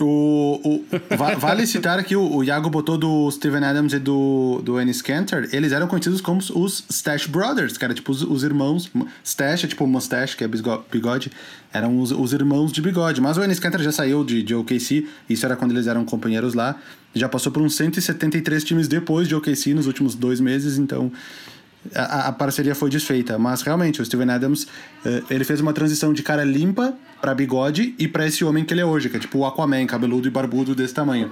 O, 0.00 0.60
o, 0.64 0.84
va- 1.16 1.34
vale 1.34 1.66
citar 1.66 1.98
aqui, 1.98 2.14
o, 2.14 2.36
o 2.36 2.44
Iago 2.44 2.70
botou 2.70 2.96
do 2.96 3.28
Steven 3.32 3.64
Adams 3.64 3.92
e 3.92 3.98
do, 3.98 4.60
do 4.62 4.80
Ennis 4.80 5.02
Cantor, 5.02 5.48
eles 5.52 5.72
eram 5.72 5.88
conhecidos 5.88 6.20
como 6.20 6.38
os 6.38 6.84
Stash 6.88 7.26
Brothers, 7.26 7.76
que 7.76 7.84
era 7.84 7.92
tipo 7.92 8.12
os, 8.12 8.22
os 8.22 8.44
irmãos. 8.44 8.88
Stash 9.24 9.64
é 9.64 9.66
tipo 9.66 9.84
mustache, 9.88 10.36
que 10.36 10.44
é 10.44 10.48
bigode, 10.48 11.32
eram 11.72 11.98
os, 11.98 12.12
os 12.12 12.32
irmãos 12.32 12.72
de 12.72 12.80
bigode. 12.80 13.20
Mas 13.20 13.36
o 13.36 13.42
Ennis 13.42 13.58
Cantor 13.58 13.82
já 13.82 13.90
saiu 13.90 14.22
de, 14.24 14.40
de 14.44 14.54
OKC, 14.54 15.08
isso 15.28 15.44
era 15.44 15.56
quando 15.56 15.72
eles 15.72 15.88
eram 15.88 16.04
companheiros 16.04 16.54
lá. 16.54 16.76
Já 17.12 17.28
passou 17.28 17.50
por 17.50 17.60
uns 17.60 17.74
173 17.74 18.62
times 18.62 18.86
depois 18.86 19.26
de 19.26 19.34
OKC 19.34 19.74
nos 19.74 19.88
últimos 19.88 20.14
dois 20.14 20.38
meses, 20.38 20.78
então 20.78 21.10
a, 21.94 22.28
a 22.28 22.32
parceria 22.32 22.74
foi 22.74 22.88
desfeita. 22.88 23.38
Mas 23.38 23.62
realmente, 23.62 24.00
o 24.00 24.04
Steven 24.04 24.30
Adams, 24.30 24.66
eh, 25.04 25.22
ele 25.30 25.44
fez 25.44 25.60
uma 25.60 25.72
transição 25.72 26.12
de 26.12 26.22
cara 26.22 26.44
limpa 26.44 26.94
pra 27.20 27.34
bigode 27.34 27.94
e 27.98 28.06
pra 28.06 28.26
esse 28.26 28.44
homem 28.44 28.64
que 28.64 28.72
ele 28.72 28.80
é 28.80 28.84
hoje, 28.84 29.08
que 29.08 29.16
é 29.16 29.20
tipo 29.20 29.38
o 29.38 29.46
Aquaman, 29.46 29.86
cabeludo 29.86 30.28
e 30.28 30.30
barbudo 30.30 30.74
desse 30.74 30.94
tamanho. 30.94 31.30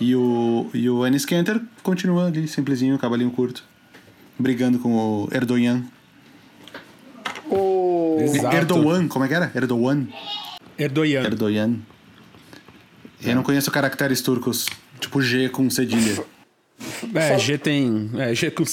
E 0.00 0.14
o, 0.16 0.68
e 0.72 0.88
o 0.88 1.06
Ennis 1.06 1.24
Cantor 1.24 1.60
continua 1.82 2.26
ali, 2.26 2.48
simplesinho, 2.48 2.98
cabelinho 2.98 3.30
curto, 3.30 3.62
brigando 4.38 4.78
com 4.78 4.94
o 4.94 5.28
Erdogan. 5.32 5.82
O. 7.50 8.18
Exato. 8.20 8.56
Erdogan, 8.56 9.08
como 9.08 9.24
é 9.24 9.28
que 9.28 9.34
era? 9.34 9.52
Erdogan? 9.54 10.06
Erdogan. 10.78 11.24
Erdogan. 11.24 11.76
Eu 13.22 13.36
não 13.36 13.42
conheço 13.42 13.70
caracteres 13.70 14.20
turcos, 14.20 14.66
tipo 14.98 15.22
G 15.22 15.48
com 15.48 15.70
cedilha. 15.70 16.24
É, 17.14 17.38
G 17.38 17.58
tem. 17.58 18.10
É, 18.18 18.34
G 18.34 18.50
com. 18.50 18.64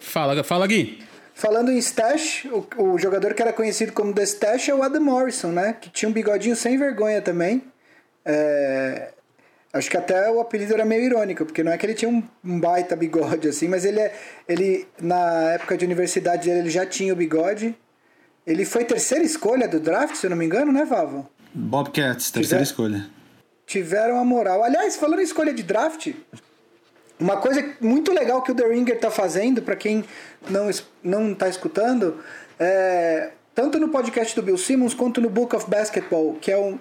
Fala, 0.00 0.42
fala, 0.44 0.66
Gui. 0.66 0.98
Falando 1.34 1.70
em 1.70 1.76
Stash, 1.78 2.46
o, 2.50 2.66
o 2.82 2.98
jogador 2.98 3.34
que 3.34 3.42
era 3.42 3.52
conhecido 3.52 3.92
como 3.92 4.12
The 4.14 4.22
Stash 4.22 4.68
é 4.70 4.74
o 4.74 4.82
Adam 4.82 5.02
Morrison, 5.02 5.48
né? 5.48 5.76
Que 5.80 5.90
tinha 5.90 6.08
um 6.08 6.12
bigodinho 6.12 6.56
sem 6.56 6.78
vergonha 6.78 7.20
também. 7.20 7.62
É, 8.24 9.10
Acho 9.72 9.90
que 9.90 9.96
até 9.98 10.30
o 10.30 10.40
apelido 10.40 10.72
era 10.72 10.86
meio 10.86 11.02
irônico, 11.04 11.44
porque 11.44 11.62
não 11.62 11.70
é 11.70 11.76
que 11.76 11.84
ele 11.84 11.92
tinha 11.92 12.08
um, 12.10 12.22
um 12.42 12.58
baita 12.58 12.96
bigode 12.96 13.46
assim, 13.48 13.68
mas 13.68 13.84
ele, 13.84 14.00
é, 14.00 14.14
ele, 14.48 14.86
na 14.98 15.50
época 15.52 15.76
de 15.76 15.84
universidade 15.84 16.48
dele, 16.48 16.60
ele 16.60 16.70
já 16.70 16.86
tinha 16.86 17.12
o 17.12 17.16
bigode. 17.16 17.76
Ele 18.46 18.64
foi 18.64 18.84
terceira 18.86 19.22
escolha 19.22 19.68
do 19.68 19.78
draft, 19.78 20.14
se 20.14 20.24
eu 20.24 20.30
não 20.30 20.36
me 20.36 20.46
engano, 20.46 20.72
né, 20.72 20.86
Vavo? 20.86 21.28
Bobcats, 21.52 22.30
terceira 22.30 22.62
Quiser- 22.62 22.72
escolha. 22.72 23.06
tiveram 23.66 24.18
a 24.18 24.24
moral. 24.24 24.62
Aliás, 24.64 24.96
falando 24.96 25.20
em 25.20 25.24
escolha 25.24 25.52
de 25.52 25.62
draft, 25.62 26.08
uma 27.18 27.38
coisa 27.38 27.64
muito 27.80 28.12
legal 28.12 28.42
que 28.42 28.52
o 28.52 28.54
The 28.54 28.66
Ringer 28.66 28.98
tá 28.98 29.10
fazendo, 29.10 29.62
para 29.62 29.76
quem 29.76 30.04
não, 30.48 30.68
não 31.02 31.34
tá 31.34 31.48
escutando, 31.48 32.18
é, 32.58 33.30
tanto 33.54 33.80
no 33.80 33.88
podcast 33.88 34.36
do 34.36 34.42
Bill 34.42 34.58
Simmons 34.58 34.92
quanto 34.92 35.18
no 35.18 35.30
Book 35.30 35.56
of 35.56 35.68
Basketball, 35.68 36.34
que 36.34 36.52
é 36.52 36.58
um. 36.58 36.78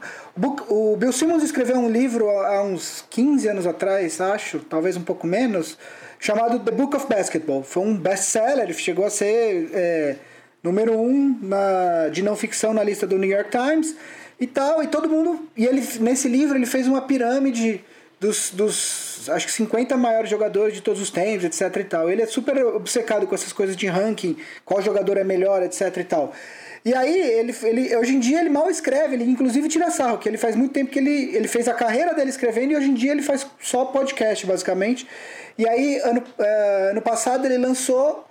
O, 0.69 0.91
o 0.93 0.97
Bill 0.97 1.13
Simmons 1.13 1.41
escreveu 1.41 1.77
um 1.77 1.89
livro 1.89 2.29
há 2.29 2.61
uns 2.63 3.05
15 3.09 3.47
anos 3.47 3.65
atrás, 3.65 4.19
acho, 4.19 4.59
talvez 4.59 4.97
um 4.97 5.03
pouco 5.03 5.25
menos, 5.25 5.77
chamado 6.19 6.59
The 6.59 6.71
Book 6.71 6.95
of 6.97 7.07
Basketball. 7.07 7.63
Foi 7.63 7.83
um 7.83 7.95
best-seller, 7.95 8.73
chegou 8.73 9.05
a 9.05 9.09
ser 9.09 9.69
é, 9.73 10.15
número 10.61 10.99
um 10.99 11.39
na, 11.41 12.09
de 12.09 12.21
não 12.21 12.35
ficção 12.35 12.73
na 12.73 12.83
lista 12.83 13.07
do 13.07 13.17
New 13.17 13.29
York 13.29 13.51
Times 13.51 13.95
e 14.37 14.45
tal, 14.45 14.83
e 14.83 14.87
todo 14.87 15.07
mundo. 15.07 15.47
E 15.55 15.65
ele, 15.65 15.81
nesse 16.01 16.27
livro 16.27 16.57
ele 16.57 16.65
fez 16.65 16.87
uma 16.87 17.01
pirâmide 17.03 17.85
dos, 18.25 18.49
dos 18.51 19.29
acho 19.29 19.45
que 19.45 19.53
50 19.53 19.95
maiores 19.97 20.29
jogadores 20.29 20.73
de 20.73 20.81
todos 20.81 21.01
os 21.01 21.09
tempos, 21.09 21.45
etc 21.45 21.75
e 21.77 21.83
tal. 21.83 22.09
Ele 22.09 22.21
é 22.21 22.25
super 22.25 22.57
obcecado 22.65 23.27
com 23.27 23.35
essas 23.35 23.53
coisas 23.53 23.75
de 23.75 23.87
ranking, 23.87 24.37
qual 24.63 24.81
jogador 24.81 25.17
é 25.17 25.23
melhor, 25.23 25.61
etc 25.63 25.97
e 25.97 26.03
tal. 26.03 26.33
E 26.83 26.93
aí, 26.93 27.19
ele, 27.19 27.55
ele, 27.63 27.95
hoje 27.97 28.15
em 28.15 28.19
dia 28.19 28.39
ele 28.39 28.49
mal 28.49 28.69
escreve, 28.69 29.15
ele 29.15 29.23
inclusive 29.23 29.67
tira 29.67 29.89
sarro, 29.89 30.19
que 30.19 30.29
ele 30.29 30.37
faz 30.37 30.55
muito 30.55 30.71
tempo 30.71 30.91
que 30.91 30.99
ele, 30.99 31.35
ele 31.35 31.47
fez 31.47 31.67
a 31.67 31.73
carreira 31.73 32.13
dele 32.13 32.29
escrevendo 32.29 32.73
e 32.73 32.75
hoje 32.75 32.89
em 32.89 32.93
dia 32.93 33.11
ele 33.11 33.23
faz 33.23 33.47
só 33.59 33.85
podcast, 33.85 34.45
basicamente. 34.45 35.07
E 35.57 35.67
aí, 35.67 35.97
ano, 36.03 36.21
uh, 36.21 36.91
ano 36.91 37.01
passado 37.01 37.45
ele 37.45 37.57
lançou 37.57 38.27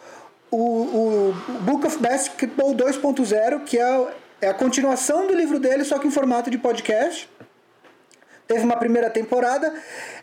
o, 0.51 0.59
o 0.59 1.35
Book 1.63 1.85
of 1.85 1.99
Basketball 1.99 2.75
2.0, 2.75 3.65
que 3.65 3.77
é, 3.79 4.07
é 4.41 4.49
a 4.49 4.55
continuação 4.55 5.27
do 5.27 5.35
livro 5.35 5.59
dele, 5.59 5.85
só 5.85 5.99
que 5.99 6.07
em 6.07 6.11
formato 6.13 6.49
de 6.49 6.59
podcast. 6.59 7.29
Teve 8.47 8.63
uma 8.63 8.77
primeira 8.77 9.09
temporada. 9.09 9.73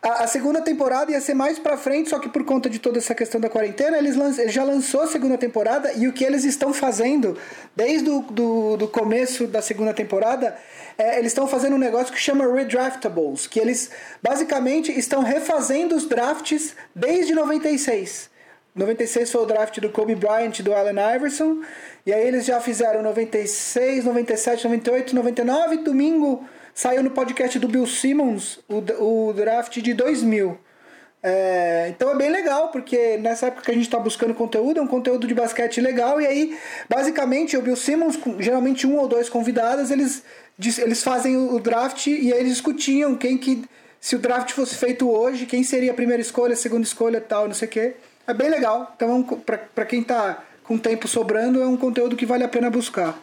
A, 0.01 0.24
a, 0.24 0.28
segunda 0.28 0.62
temporada 0.62 1.12
ia 1.12 1.20
ser 1.20 1.34
mais 1.34 1.58
pra 1.58 1.75
frente, 1.75 2.10
só 2.10 2.20
que 2.20 2.30
por 2.30 2.46
conta 2.46 2.70
de 2.70 2.78
toda 2.78 3.00
essa 3.00 3.16
questão 3.16 3.42
da 3.42 3.50
quarentena, 3.50 3.98
eles 3.98 4.16
ele 4.38 4.51
já 4.51 4.63
lançou 4.63 5.01
a 5.01 5.08
segunda 5.08 5.38
temporada 5.40 5.92
e 5.94 6.08
o 6.08 6.13
que 6.13 6.24
eles 6.24 6.44
estão 6.44 6.72
fazendo 6.72 7.36
desde 7.75 8.10
o 8.10 8.22
do, 8.22 8.78
do 8.78 8.88
começo 8.88 9.48
da 9.48 9.62
segunda 9.62 9.92
temporada 9.92 10.56
é, 10.98 11.18
eles 11.18 11.32
estão 11.32 11.48
fazendo 11.48 11.75
um 11.75 11.80
negócio 11.80 12.13
que 12.13 12.20
chama 12.20 12.46
Redraftables, 12.54 13.48
que 13.48 13.60
eles 13.60 13.90
basicamente 14.22 14.92
estão 14.92 15.24
refazendo 15.24 15.96
os 15.96 16.06
drafts 16.06 16.75
desde 16.94 17.34
96. 17.34 18.30
96 18.75 19.32
foi 19.32 19.42
o 19.42 19.46
draft 19.46 19.80
do 19.80 19.90
Kobe 19.90 20.16
Bryant 20.16 20.60
e 20.60 20.63
do 20.63 20.74
Allen 20.74 20.96
Iverson, 21.16 21.62
e 22.06 22.13
aí 22.13 22.25
eles 22.25 22.46
já 22.46 22.62
fizeram 22.62 23.01
96, 23.01 24.06
97, 24.06 24.63
98, 24.66 25.16
99, 25.16 25.78
domingo 25.78 26.46
Saiu 26.74 27.04
no 27.04 27.12
podcast 27.12 27.60
do 27.60 27.68
Bill 27.68 27.86
Simmons 27.86 28.60
o, 28.68 29.30
o 29.30 29.34
draft 29.34 29.78
de 29.80 29.94
2000. 29.94 30.58
É, 31.24 31.88
então 31.90 32.10
é 32.10 32.16
bem 32.16 32.32
legal, 32.32 32.70
porque 32.70 33.18
nessa 33.18 33.48
época 33.48 33.63
que 33.63 33.72
a 33.72 33.74
gente 33.74 33.84
está 33.84 34.00
buscando 34.00 34.34
conteúdo, 34.34 34.80
é 34.80 34.84
um 34.84 34.88
conteúdo 34.88 35.28
de 35.28 35.36
basquete 35.36 35.80
legal, 35.80 36.20
e 36.20 36.25
aí, 36.25 36.58
basicamente, 36.90 37.56
o 37.56 37.62
Bill 37.62 37.75
Simmons, 37.75 38.18
geralmente 38.40 38.88
um 38.88 38.98
ou 38.98 39.08
dois 39.08 39.30
convidados, 39.30 39.92
eles, 39.92 40.24
eles 40.80 41.04
fazem 41.04 41.38
o 41.38 41.60
draft 41.60 42.08
e 42.08 42.34
aí 42.34 42.40
eles 42.40 42.54
discutiam 42.54 43.16
quem 43.16 43.38
que. 43.38 43.63
Se 44.00 44.16
o 44.16 44.20
draft 44.20 44.51
fosse 44.54 44.74
feito 44.74 45.08
hoje, 45.08 45.46
quem 45.46 45.63
seria 45.63 45.92
a 45.92 45.94
primeira 45.94 46.20
escolha, 46.20 46.54
a 46.54 46.58
segunda 46.58 46.82
escolha 46.82 47.18
e 47.18 47.22
tal, 47.22 47.46
não 47.46 47.54
sei 47.54 47.68
o 47.68 47.72
quê. 47.72 47.94
É 48.25 48.34
bem 48.34 48.50
legal. 48.50 48.92
Então, 48.96 49.22
para 49.75 49.86
quem 49.86 50.01
está 50.01 50.44
com 50.63 50.75
tempo 50.75 51.08
sobrando, 51.08 51.62
é 51.62 51.68
um 51.68 51.78
conteúdo 51.78 52.16
que 52.16 52.25
vale 52.25 52.44
a 52.44 52.48
pena 52.48 52.72
buscar. 52.72 53.16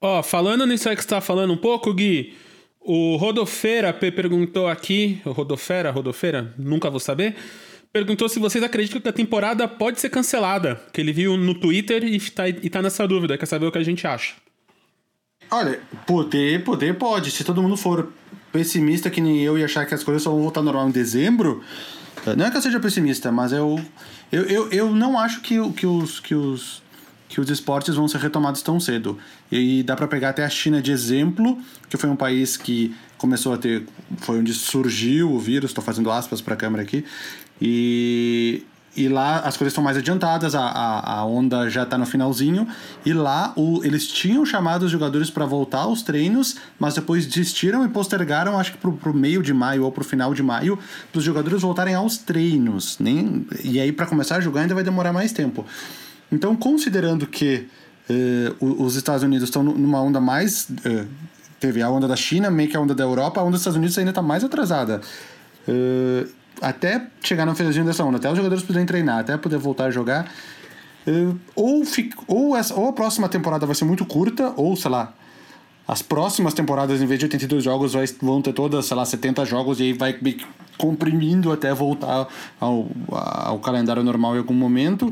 Ó, 0.00 0.22
falando 0.22 0.66
nisso 0.66 0.88
aí 0.88 0.94
que 0.94 1.02
você 1.02 1.08
tá 1.08 1.20
falando 1.20 1.52
um 1.52 1.56
pouco, 1.56 1.92
Gui, 1.92 2.36
o 2.80 3.16
Rodofeira 3.16 3.92
perguntou 3.92 4.68
aqui, 4.68 5.20
o 5.24 5.32
Rodofera, 5.32 5.90
Rodofeira, 5.90 6.54
nunca 6.56 6.88
vou 6.88 7.00
saber, 7.00 7.36
perguntou 7.92 8.28
se 8.28 8.38
vocês 8.38 8.62
acreditam 8.62 9.00
que 9.00 9.08
a 9.08 9.12
temporada 9.12 9.66
pode 9.66 10.00
ser 10.00 10.08
cancelada, 10.08 10.80
que 10.92 11.00
ele 11.00 11.12
viu 11.12 11.36
no 11.36 11.52
Twitter 11.54 12.04
e 12.04 12.18
tá, 12.30 12.48
e 12.48 12.70
tá 12.70 12.80
nessa 12.80 13.06
dúvida, 13.08 13.36
quer 13.36 13.46
saber 13.46 13.66
o 13.66 13.72
que 13.72 13.78
a 13.78 13.82
gente 13.82 14.06
acha. 14.06 14.34
Olha, 15.50 15.80
poder, 16.06 16.62
poder 16.62 16.96
pode. 16.96 17.30
Se 17.30 17.42
todo 17.42 17.62
mundo 17.62 17.76
for 17.76 18.12
pessimista 18.52 19.10
que 19.10 19.20
nem 19.20 19.42
eu 19.42 19.58
e 19.58 19.64
achar 19.64 19.86
que 19.86 19.94
as 19.94 20.04
coisas 20.04 20.22
só 20.22 20.30
vão 20.30 20.42
voltar 20.42 20.62
normal 20.62 20.88
em 20.88 20.92
dezembro, 20.92 21.62
não 22.36 22.46
é 22.46 22.50
que 22.50 22.56
eu 22.56 22.62
seja 22.62 22.78
pessimista, 22.78 23.32
mas 23.32 23.52
eu, 23.52 23.80
eu, 24.30 24.44
eu, 24.44 24.70
eu 24.70 24.90
não 24.94 25.18
acho 25.18 25.40
que, 25.40 25.56
que 25.72 25.86
os, 25.86 26.20
que 26.20 26.34
os 26.34 26.82
que 27.28 27.40
os 27.40 27.50
esportes 27.50 27.94
vão 27.94 28.08
ser 28.08 28.18
retomados 28.18 28.62
tão 28.62 28.80
cedo. 28.80 29.18
E 29.52 29.82
dá 29.82 29.94
para 29.94 30.08
pegar 30.08 30.30
até 30.30 30.44
a 30.44 30.48
China 30.48 30.80
de 30.80 30.90
exemplo, 30.90 31.58
que 31.88 31.96
foi 31.96 32.08
um 32.08 32.16
país 32.16 32.56
que 32.56 32.94
começou 33.18 33.52
a 33.52 33.58
ter. 33.58 33.84
Foi 34.18 34.38
onde 34.38 34.54
surgiu 34.54 35.32
o 35.32 35.38
vírus, 35.38 35.70
estou 35.70 35.84
fazendo 35.84 36.10
aspas 36.10 36.40
para 36.40 36.54
a 36.54 36.56
câmera 36.56 36.82
aqui. 36.82 37.04
E, 37.60 38.64
e 38.96 39.08
lá 39.08 39.40
as 39.40 39.56
coisas 39.56 39.72
estão 39.72 39.84
mais 39.84 39.96
adiantadas, 39.96 40.54
a, 40.54 40.60
a, 40.62 41.18
a 41.18 41.24
onda 41.26 41.68
já 41.68 41.82
está 41.82 41.98
no 41.98 42.06
finalzinho. 42.06 42.66
E 43.04 43.12
lá 43.12 43.52
o, 43.56 43.84
eles 43.84 44.08
tinham 44.08 44.46
chamado 44.46 44.84
os 44.84 44.90
jogadores 44.90 45.28
para 45.28 45.44
voltar 45.44 45.80
aos 45.80 46.00
treinos, 46.00 46.56
mas 46.78 46.94
depois 46.94 47.26
desistiram 47.26 47.84
e 47.84 47.88
postergaram, 47.88 48.58
acho 48.58 48.72
que 48.72 48.78
para 48.78 49.10
o 49.10 49.14
meio 49.14 49.42
de 49.42 49.52
maio 49.52 49.84
ou 49.84 49.92
para 49.92 50.00
o 50.00 50.04
final 50.04 50.32
de 50.32 50.42
maio, 50.42 50.78
para 51.12 51.18
os 51.18 51.24
jogadores 51.24 51.60
voltarem 51.60 51.94
aos 51.94 52.16
treinos. 52.16 52.96
Nem, 52.98 53.46
e 53.62 53.78
aí, 53.78 53.92
para 53.92 54.06
começar 54.06 54.36
a 54.36 54.40
jogar, 54.40 54.62
ainda 54.62 54.74
vai 54.74 54.82
demorar 54.82 55.12
mais 55.12 55.30
tempo. 55.30 55.66
Então, 56.30 56.54
considerando 56.54 57.26
que 57.26 57.66
eh, 58.08 58.52
os 58.60 58.96
Estados 58.96 59.22
Unidos 59.22 59.48
estão 59.48 59.62
numa 59.62 60.00
onda 60.00 60.20
mais. 60.20 60.68
Eh, 60.84 61.04
teve 61.60 61.82
a 61.82 61.90
onda 61.90 62.08
da 62.08 62.16
China, 62.16 62.50
meio 62.50 62.70
que 62.70 62.76
a 62.76 62.80
onda 62.80 62.94
da 62.94 63.04
Europa, 63.04 63.40
a 63.40 63.42
onda 63.42 63.52
dos 63.52 63.60
Estados 63.60 63.76
Unidos 63.76 63.96
ainda 63.98 64.10
está 64.10 64.22
mais 64.22 64.42
atrasada. 64.42 65.00
Eh, 65.66 66.26
até 66.60 67.06
chegar 67.22 67.46
no 67.46 67.54
finalzinho 67.54 67.84
dessa 67.84 68.04
onda, 68.04 68.16
até 68.16 68.30
os 68.30 68.36
jogadores 68.36 68.64
poderem 68.64 68.86
treinar, 68.86 69.18
até 69.18 69.36
poder 69.36 69.58
voltar 69.58 69.86
a 69.86 69.90
jogar. 69.90 70.30
ou, 71.54 71.82
ou, 72.26 72.56
essa, 72.56 72.74
ou 72.74 72.88
a 72.88 72.92
próxima 72.92 73.28
temporada 73.28 73.64
vai 73.64 73.74
ser 73.74 73.84
muito 73.84 74.04
curta, 74.04 74.52
ou 74.56 74.76
sei 74.76 74.90
lá, 74.90 75.14
as 75.86 76.02
próximas 76.02 76.52
temporadas, 76.52 77.00
em 77.00 77.06
vez 77.06 77.18
de 77.18 77.24
82 77.24 77.64
jogos, 77.64 77.94
vai, 77.94 78.04
vão 78.20 78.42
ter 78.42 78.52
todas, 78.52 78.84
sei 78.84 78.96
lá, 78.96 79.06
70 79.06 79.46
jogos 79.46 79.80
e 79.80 79.84
aí 79.84 79.92
vai 79.94 80.18
comprimindo 80.76 81.50
até 81.50 81.72
voltar 81.72 82.28
ao, 82.60 82.88
ao 83.10 83.58
calendário 83.58 84.02
normal 84.02 84.34
em 84.36 84.38
algum 84.38 84.52
momento. 84.52 85.10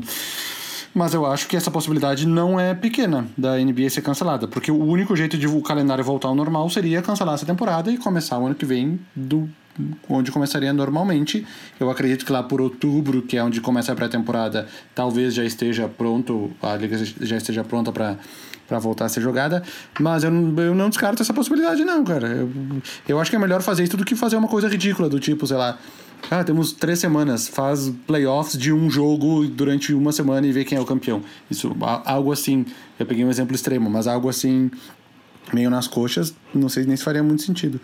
Mas 0.97 1.13
eu 1.13 1.27
acho 1.27 1.47
que 1.47 1.55
essa 1.55 1.69
possibilidade 1.69 2.25
não 2.25 2.59
é 2.59 2.73
pequena 2.73 3.27
da 3.37 3.55
NBA 3.55 3.87
ser 3.91 4.01
cancelada, 4.01 4.47
porque 4.47 4.71
o 4.71 4.83
único 4.83 5.15
jeito 5.15 5.37
de 5.37 5.45
o 5.45 5.61
calendário 5.61 6.03
voltar 6.03 6.27
ao 6.27 6.33
normal 6.33 6.67
seria 6.71 7.03
cancelar 7.03 7.35
essa 7.35 7.45
temporada 7.45 7.91
e 7.91 7.99
começar 7.99 8.39
o 8.39 8.47
ano 8.47 8.55
que 8.55 8.65
vem 8.65 8.99
do 9.15 9.47
onde 10.09 10.31
começaria 10.31 10.73
normalmente. 10.73 11.45
Eu 11.79 11.91
acredito 11.91 12.25
que 12.25 12.31
lá 12.31 12.41
por 12.41 12.59
outubro, 12.59 13.21
que 13.21 13.37
é 13.37 13.43
onde 13.43 13.61
começa 13.61 13.91
a 13.91 13.95
pré-temporada, 13.95 14.67
talvez 14.95 15.35
já 15.35 15.45
esteja 15.45 15.87
pronto, 15.87 16.49
a 16.63 16.75
liga 16.75 16.97
já 17.21 17.37
esteja 17.37 17.63
pronta 17.63 17.91
para 17.91 18.17
para 18.67 18.79
voltar 18.79 19.05
a 19.05 19.09
ser 19.09 19.21
jogada, 19.21 19.63
mas 19.97 20.25
eu 20.25 20.31
não, 20.31 20.61
eu 20.61 20.75
não 20.75 20.89
descarto 20.89 21.21
essa 21.21 21.33
possibilidade 21.33 21.85
não, 21.85 22.03
cara. 22.03 22.27
Eu, 22.27 22.51
eu 23.07 23.17
acho 23.17 23.29
que 23.29 23.37
é 23.37 23.39
melhor 23.39 23.61
fazer 23.61 23.83
isso 23.83 23.95
do 23.95 24.03
que 24.03 24.13
fazer 24.13 24.35
uma 24.35 24.49
coisa 24.49 24.67
ridícula 24.67 25.07
do 25.07 25.21
tipo, 25.21 25.47
sei 25.47 25.55
lá, 25.55 25.77
ah, 26.29 26.43
temos 26.43 26.73
três 26.73 26.99
semanas, 26.99 27.47
faz 27.47 27.91
playoffs 28.05 28.57
de 28.57 28.73
um 28.73 28.89
jogo 28.89 29.45
durante 29.45 29.93
uma 29.93 30.11
semana 30.11 30.45
e 30.45 30.51
vê 30.51 30.65
quem 30.65 30.77
é 30.77 30.81
o 30.81 30.85
campeão. 30.85 31.23
Isso, 31.49 31.75
algo 32.05 32.31
assim, 32.31 32.65
eu 32.99 33.05
peguei 33.05 33.23
um 33.23 33.29
exemplo 33.29 33.55
extremo, 33.55 33.89
mas 33.89 34.07
algo 34.07 34.27
assim, 34.27 34.69
meio 35.53 35.69
nas 35.69 35.87
coxas, 35.87 36.33
não 36.53 36.67
sei 36.69 36.85
nem 36.85 36.97
se 36.97 37.03
faria 37.03 37.23
muito 37.23 37.43
sentido. 37.43 37.79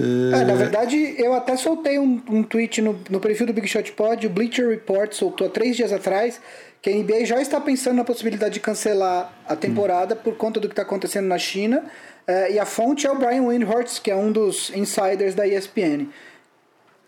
É, 0.00 0.44
na 0.44 0.54
verdade, 0.54 1.14
eu 1.18 1.34
até 1.34 1.56
soltei 1.56 1.98
um, 1.98 2.22
um 2.30 2.42
tweet 2.42 2.80
no, 2.80 2.98
no 3.10 3.18
perfil 3.18 3.46
do 3.46 3.52
Big 3.52 3.66
Shot 3.66 3.90
Pod, 3.92 4.26
o 4.26 4.30
Bleacher 4.30 4.68
Report 4.68 5.12
soltou 5.12 5.46
há 5.46 5.50
três 5.50 5.76
dias 5.76 5.92
atrás, 5.92 6.40
que 6.80 6.90
a 6.90 6.92
NBA 6.92 7.26
já 7.26 7.40
está 7.40 7.60
pensando 7.60 7.96
na 7.96 8.04
possibilidade 8.04 8.54
de 8.54 8.60
cancelar 8.60 9.32
a 9.46 9.56
temporada 9.56 10.14
hum. 10.14 10.18
por 10.22 10.36
conta 10.36 10.60
do 10.60 10.68
que 10.68 10.72
está 10.72 10.82
acontecendo 10.82 11.26
na 11.26 11.38
China. 11.38 11.84
É, 12.26 12.52
e 12.52 12.58
a 12.58 12.66
fonte 12.66 13.06
é 13.06 13.10
o 13.10 13.16
Brian 13.16 13.42
Windhorst, 13.42 14.00
que 14.00 14.10
é 14.10 14.14
um 14.14 14.30
dos 14.30 14.70
insiders 14.74 15.34
da 15.34 15.46
ESPN. 15.46 16.08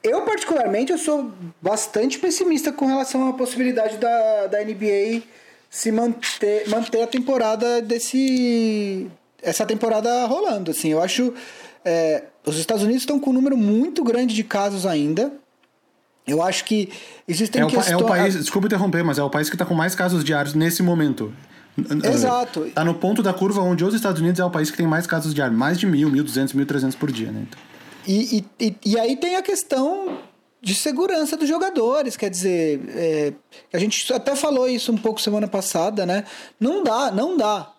Eu, 0.02 0.22
particularmente, 0.22 0.92
eu 0.92 0.98
sou 0.98 1.30
bastante 1.60 2.18
pessimista 2.18 2.72
com 2.72 2.86
relação 2.86 3.28
à 3.28 3.32
possibilidade 3.34 3.98
da, 3.98 4.46
da 4.46 4.64
NBA 4.64 5.22
se 5.68 5.92
manter, 5.92 6.68
manter 6.68 7.02
a 7.02 7.06
temporada 7.06 7.82
desse. 7.82 9.08
essa 9.42 9.66
temporada 9.66 10.26
rolando. 10.26 10.70
Assim, 10.70 10.88
eu 10.88 11.02
acho. 11.02 11.34
É, 11.84 12.24
os 12.44 12.58
Estados 12.58 12.82
Unidos 12.82 13.02
estão 13.02 13.20
com 13.20 13.30
um 13.30 13.34
número 13.34 13.56
muito 13.56 14.02
grande 14.02 14.34
de 14.34 14.42
casos 14.42 14.86
ainda. 14.86 15.32
Eu 16.26 16.42
acho 16.42 16.64
que 16.64 16.90
existem 17.28 17.62
é 17.62 17.66
questões. 17.66 17.90
É 17.90 17.96
o 17.96 18.06
país, 18.06 18.34
desculpa 18.34 18.66
interromper, 18.66 19.02
mas 19.02 19.18
é 19.18 19.22
o 19.22 19.30
país 19.30 19.48
que 19.48 19.54
está 19.54 19.64
com 19.64 19.74
mais 19.74 19.94
casos 19.94 20.24
diários 20.24 20.54
nesse 20.54 20.82
momento. 20.82 21.32
Exato. 22.04 22.66
Está 22.66 22.84
no 22.84 22.94
ponto 22.94 23.22
da 23.22 23.32
curva 23.32 23.60
onde 23.62 23.84
os 23.84 23.94
Estados 23.94 24.20
Unidos 24.20 24.40
é 24.40 24.44
o 24.44 24.50
país 24.50 24.70
que 24.70 24.76
tem 24.76 24.86
mais 24.86 25.06
casos 25.06 25.32
diários, 25.34 25.56
mais 25.56 25.78
de 25.78 25.86
mil, 25.86 26.10
mil 26.10 26.24
duzentos, 26.24 26.52
mil 26.52 26.66
trezentos 26.66 26.96
por 26.96 27.10
dia, 27.10 27.30
né? 27.30 27.44
Então. 27.48 27.60
E, 28.06 28.44
e, 28.58 28.76
e, 28.84 28.98
aí 28.98 29.16
tem 29.16 29.36
a 29.36 29.42
questão 29.42 30.18
de 30.60 30.74
segurança 30.74 31.36
dos 31.36 31.48
jogadores, 31.48 32.16
quer 32.16 32.30
dizer, 32.30 32.80
é, 32.88 33.32
a 33.72 33.78
gente 33.78 34.12
até 34.12 34.34
falou 34.36 34.68
isso 34.68 34.92
um 34.92 34.96
pouco 34.96 35.20
semana 35.20 35.48
passada, 35.48 36.04
né? 36.04 36.24
Não 36.58 36.82
dá, 36.82 37.10
não 37.10 37.36
dá 37.36 37.72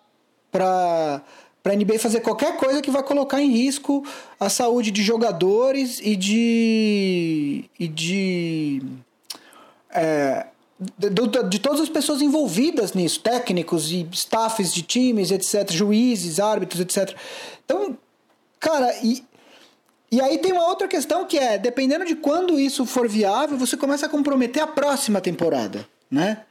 para 0.50 1.22
para 1.62 1.76
NBA 1.76 1.96
fazer 2.00 2.20
qualquer 2.20 2.56
coisa 2.56 2.82
que 2.82 2.90
vai 2.90 3.04
colocar 3.04 3.40
em 3.40 3.52
risco 3.52 4.04
a 4.40 4.48
saúde 4.48 4.90
de 4.90 5.00
jogadores 5.00 6.00
e 6.02 6.16
de 6.16 7.64
e 7.78 7.86
de 7.86 8.82
é, 9.88 10.46
de, 10.98 11.48
de, 11.48 11.58
todas 11.60 11.80
as 11.80 11.88
pessoas 11.88 12.20
envolvidas 12.20 12.92
nisso, 12.94 13.20
técnicos 13.20 13.92
e 13.92 14.08
staffs 14.12 14.72
de 14.74 14.82
times, 14.82 15.30
etc., 15.30 15.70
juízes, 15.70 16.40
árbitros, 16.40 16.80
etc. 16.80 17.16
Então, 17.64 17.96
cara, 18.58 18.92
e, 19.02 19.22
e 20.12 20.20
aí 20.20 20.36
tem 20.36 20.52
uma 20.52 20.68
outra 20.68 20.86
questão 20.86 21.24
que 21.24 21.38
é, 21.38 21.56
dependendo 21.56 22.04
de 22.04 22.14
quando 22.14 22.60
isso 22.60 22.84
for 22.84 23.08
viável, 23.08 23.56
você 23.56 23.78
começa 23.78 24.04
a 24.04 24.10
comprometer 24.10 24.62
a 24.62 24.66
próxima 24.66 25.22
temporada, 25.22 25.88
né? 26.10 26.42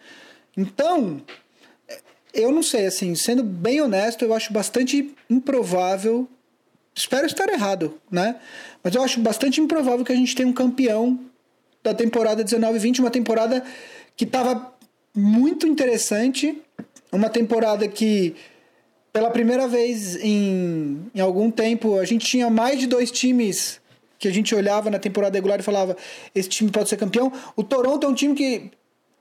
Então, 0.57 1.21
eu 2.33 2.51
não 2.51 2.63
sei, 2.63 2.87
assim, 2.87 3.13
sendo 3.13 3.43
bem 3.43 3.79
honesto, 3.79 4.25
eu 4.25 4.33
acho 4.33 4.51
bastante 4.51 5.13
improvável, 5.29 6.27
espero 6.95 7.27
estar 7.27 7.47
errado, 7.49 8.01
né? 8.09 8.37
Mas 8.83 8.95
eu 8.95 9.03
acho 9.03 9.19
bastante 9.19 9.61
improvável 9.61 10.03
que 10.03 10.11
a 10.11 10.15
gente 10.15 10.35
tenha 10.35 10.49
um 10.49 10.53
campeão 10.53 11.19
da 11.83 11.93
temporada 11.93 12.43
19-20, 12.43 12.97
uma 12.97 13.11
temporada 13.11 13.63
que 14.17 14.23
estava 14.23 14.73
muito 15.15 15.67
interessante, 15.67 16.59
uma 17.11 17.29
temporada 17.29 17.87
que 17.87 18.35
pela 19.13 19.29
primeira 19.29 19.67
vez 19.67 20.15
em, 20.15 21.09
em 21.13 21.19
algum 21.19 21.51
tempo 21.51 21.99
a 21.99 22.05
gente 22.05 22.25
tinha 22.25 22.49
mais 22.49 22.79
de 22.79 22.87
dois 22.87 23.11
times 23.11 23.81
que 24.17 24.27
a 24.27 24.31
gente 24.31 24.53
olhava 24.53 24.89
na 24.89 24.99
temporada 24.99 25.35
regular 25.35 25.59
e 25.59 25.63
falava 25.63 25.97
esse 26.33 26.47
time 26.47 26.69
pode 26.69 26.87
ser 26.87 26.97
campeão. 26.97 27.31
O 27.55 27.63
Toronto 27.63 28.05
é 28.05 28.09
um 28.09 28.13
time 28.13 28.35
que 28.35 28.71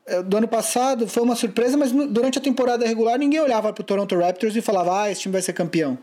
eh, 0.06 0.22
do 0.22 0.36
ano 0.36 0.46
passado 0.46 1.08
foi 1.08 1.22
uma 1.22 1.34
surpresa, 1.34 1.76
mas 1.76 1.90
durante 1.90 2.38
a 2.38 2.40
temporada 2.40 2.86
regular 2.86 3.18
ninguém 3.18 3.40
olhava 3.40 3.72
para 3.72 3.80
o 3.80 3.84
Toronto 3.84 4.18
Raptors 4.18 4.54
e 4.54 4.60
falava 4.60 5.02
ah 5.02 5.10
esse 5.10 5.22
time 5.22 5.32
vai 5.32 5.42
ser 5.42 5.54
campeão. 5.54 5.98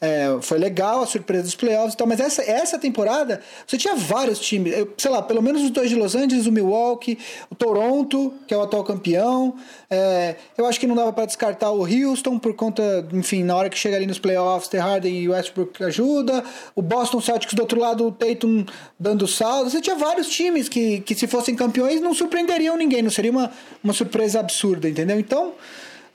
É, 0.00 0.38
foi 0.40 0.58
legal 0.58 1.02
a 1.02 1.06
surpresa 1.06 1.42
dos 1.42 1.54
playoffs 1.54 1.92
e 1.92 1.96
tal, 1.96 2.06
mas 2.06 2.20
essa, 2.20 2.42
essa 2.42 2.78
temporada 2.78 3.42
você 3.66 3.76
tinha 3.76 3.94
vários 3.94 4.38
times, 4.38 4.72
eu, 4.74 4.90
sei 4.96 5.10
lá, 5.10 5.20
pelo 5.20 5.42
menos 5.42 5.62
os 5.62 5.68
dois 5.68 5.90
de 5.90 5.94
Los 5.94 6.14
Angeles, 6.14 6.46
o 6.46 6.52
Milwaukee, 6.52 7.18
o 7.50 7.54
Toronto, 7.54 8.32
que 8.46 8.54
é 8.54 8.56
o 8.56 8.62
atual 8.62 8.82
campeão. 8.82 9.54
É, 9.90 10.36
eu 10.56 10.64
acho 10.64 10.80
que 10.80 10.86
não 10.86 10.94
dava 10.94 11.12
para 11.12 11.26
descartar 11.26 11.70
o 11.70 11.82
Houston 11.82 12.38
por 12.38 12.54
conta, 12.54 13.06
enfim, 13.12 13.42
na 13.42 13.54
hora 13.54 13.68
que 13.68 13.78
chega 13.78 13.96
ali 13.96 14.06
nos 14.06 14.18
playoffs, 14.18 14.68
ter 14.68 14.78
Harden 14.78 15.14
e 15.14 15.28
Westbrook 15.28 15.84
ajuda. 15.84 16.42
O 16.74 16.80
Boston 16.80 17.20
Celtics 17.20 17.52
do 17.52 17.60
outro 17.60 17.78
lado, 17.78 18.06
o 18.06 18.12
Tatum 18.12 18.64
dando 18.98 19.28
saldo. 19.28 19.68
Você 19.68 19.82
tinha 19.82 19.96
vários 19.96 20.28
times 20.28 20.66
que, 20.66 21.00
que 21.00 21.14
se 21.14 21.26
fossem 21.26 21.54
campeões 21.54 22.00
não 22.00 22.14
surpreenderiam 22.14 22.74
ninguém, 22.74 23.02
não 23.02 23.10
seria 23.10 23.30
uma, 23.30 23.52
uma 23.84 23.92
surpresa 23.92 24.40
absurda, 24.40 24.88
entendeu? 24.88 25.20
Então 25.20 25.52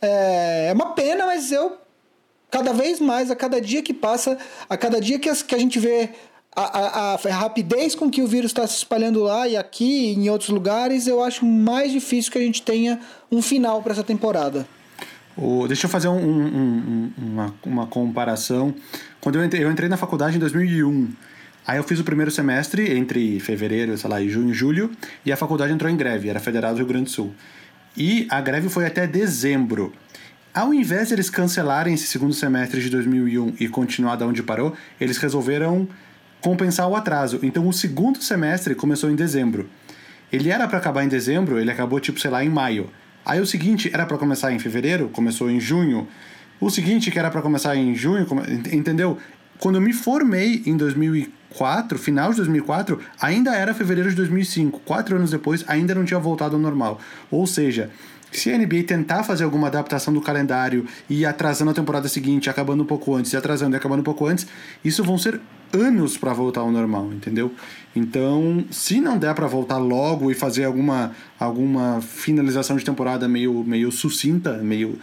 é, 0.01 0.69
é 0.69 0.73
uma 0.73 0.93
pena, 0.93 1.27
mas 1.27 1.51
eu 1.51 1.84
cada 2.49 2.73
vez 2.73 2.99
mais, 2.99 3.29
a 3.29 3.35
cada 3.35 3.59
dia 3.59 3.81
que 3.81 3.93
passa, 3.93 4.37
a 4.69 4.77
cada 4.77 4.99
dia 4.99 5.19
que, 5.19 5.33
que 5.43 5.55
a 5.55 5.59
gente 5.59 5.79
vê 5.79 6.09
a, 6.55 6.61
a, 6.61 7.13
a, 7.15 7.33
rapidez 7.33 7.95
com 7.95 8.09
que 8.09 8.21
o 8.21 8.27
vírus 8.27 8.51
está 8.51 8.65
se 8.65 8.77
espalhando 8.77 9.21
lá 9.23 9.47
e 9.47 9.57
aqui 9.57 10.13
e 10.13 10.13
em 10.13 10.29
outros 10.29 10.49
lugares, 10.49 11.05
eu 11.05 11.21
acho 11.21 11.45
mais 11.45 11.91
difícil 11.91 12.31
que 12.31 12.37
a 12.37 12.41
gente 12.41 12.61
tenha 12.61 12.99
um 13.31 13.41
final 13.41 13.81
para 13.81 13.91
essa 13.91 14.03
temporada. 14.03 14.65
O, 15.37 15.67
deixa 15.67 15.85
eu 15.85 15.89
fazer 15.89 16.07
um, 16.07 16.17
um, 16.17 16.45
um, 16.47 17.11
uma, 17.17 17.55
uma 17.65 17.87
comparação. 17.87 18.73
Quando 19.19 19.37
eu 19.37 19.43
entrei, 19.43 19.63
eu 19.63 19.71
entrei 19.71 19.89
na 19.89 19.97
faculdade 19.97 20.37
em 20.37 20.39
2001. 20.39 21.09
Aí 21.67 21.77
eu 21.77 21.83
fiz 21.83 21.99
o 21.99 22.03
primeiro 22.03 22.31
semestre 22.31 22.95
entre 22.95 23.39
fevereiro, 23.39 23.97
sei 23.97 24.09
lá, 24.09 24.21
e 24.21 24.29
junho 24.29 24.51
e 24.51 24.53
julho, 24.53 24.91
e 25.25 25.31
a 25.31 25.37
faculdade 25.37 25.73
entrou 25.73 25.91
em 25.91 25.97
greve, 25.97 26.29
era 26.29 26.39
Federal 26.39 26.73
do 26.73 26.77
Rio 26.77 26.85
Grande 26.85 27.05
do 27.05 27.09
Sul. 27.09 27.33
E 27.97 28.27
a 28.29 28.39
greve 28.39 28.69
foi 28.69 28.85
até 28.85 29.07
dezembro. 29.07 29.91
Ao 30.55 30.73
invés 30.73 31.09
de 31.09 31.15
eles 31.15 31.29
cancelarem 31.29 31.95
esse 31.95 32.07
segundo 32.07 32.33
semestre 32.33 32.79
de 32.79 32.89
2001 32.89 33.55
e 33.59 33.67
continuar 33.67 34.15
da 34.15 34.25
onde 34.25 34.41
parou, 34.41 34.73
eles 35.01 35.17
resolveram 35.17 35.85
compensar 36.39 36.87
o 36.87 36.95
atraso. 36.95 37.41
Então 37.43 37.67
o 37.67 37.73
segundo 37.73 38.23
semestre 38.23 38.73
começou 38.73 39.11
em 39.11 39.17
dezembro. 39.17 39.69
Ele 40.31 40.49
era 40.49 40.65
para 40.65 40.77
acabar 40.77 41.03
em 41.03 41.09
dezembro, 41.09 41.59
ele 41.59 41.69
acabou 41.69 41.99
tipo, 41.99 42.21
sei 42.21 42.31
lá, 42.31 42.41
em 42.41 42.47
maio. 42.47 42.89
Aí 43.25 43.41
o 43.41 43.45
seguinte 43.45 43.91
era 43.93 44.05
para 44.05 44.17
começar 44.17 44.53
em 44.53 44.57
fevereiro, 44.57 45.09
começou 45.09 45.51
em 45.51 45.59
junho. 45.59 46.07
O 46.57 46.69
seguinte 46.69 47.11
que 47.11 47.19
era 47.19 47.29
para 47.29 47.41
começar 47.41 47.75
em 47.75 47.93
junho, 47.93 48.25
entendeu? 48.71 49.17
Quando 49.59 49.75
eu 49.75 49.81
me 49.81 49.91
formei 49.91 50.63
em 50.65 50.77
2004, 50.77 51.99
final 51.99 52.29
de 52.29 52.37
2004, 52.37 52.97
ainda 53.19 53.53
era 53.53 53.73
fevereiro 53.73 54.09
de 54.09 54.15
2005. 54.15 54.79
Quatro 54.85 55.17
anos 55.17 55.31
depois, 55.31 55.65
ainda 55.67 55.93
não 55.93 56.05
tinha 56.05 56.19
voltado 56.19 56.55
ao 56.55 56.61
normal. 56.61 57.01
Ou 57.29 57.45
seja, 57.45 57.89
se 58.39 58.51
a 58.51 58.57
NBA 58.57 58.83
tentar 58.87 59.23
fazer 59.23 59.43
alguma 59.43 59.67
adaptação 59.67 60.13
do 60.13 60.21
calendário 60.21 60.85
e 61.09 61.25
atrasando 61.25 61.71
a 61.71 61.73
temporada 61.73 62.07
seguinte, 62.07 62.49
acabando 62.49 62.83
um 62.83 62.85
pouco 62.85 63.15
antes, 63.15 63.33
e 63.33 63.37
atrasando 63.37 63.75
e 63.75 63.77
acabando 63.77 63.99
um 63.99 64.03
pouco 64.03 64.25
antes, 64.25 64.47
isso 64.83 65.03
vão 65.03 65.17
ser 65.17 65.39
anos 65.73 66.17
para 66.17 66.33
voltar 66.33 66.61
ao 66.61 66.71
normal, 66.71 67.11
entendeu? 67.11 67.51
Então, 67.95 68.63
se 68.71 69.01
não 69.01 69.17
der 69.17 69.33
para 69.33 69.47
voltar 69.47 69.77
logo 69.77 70.31
e 70.31 70.33
fazer 70.33 70.63
alguma, 70.63 71.11
alguma 71.39 72.01
finalização 72.01 72.77
de 72.77 72.85
temporada 72.85 73.27
meio, 73.27 73.63
meio 73.63 73.91
sucinta, 73.91 74.57
meio 74.57 74.97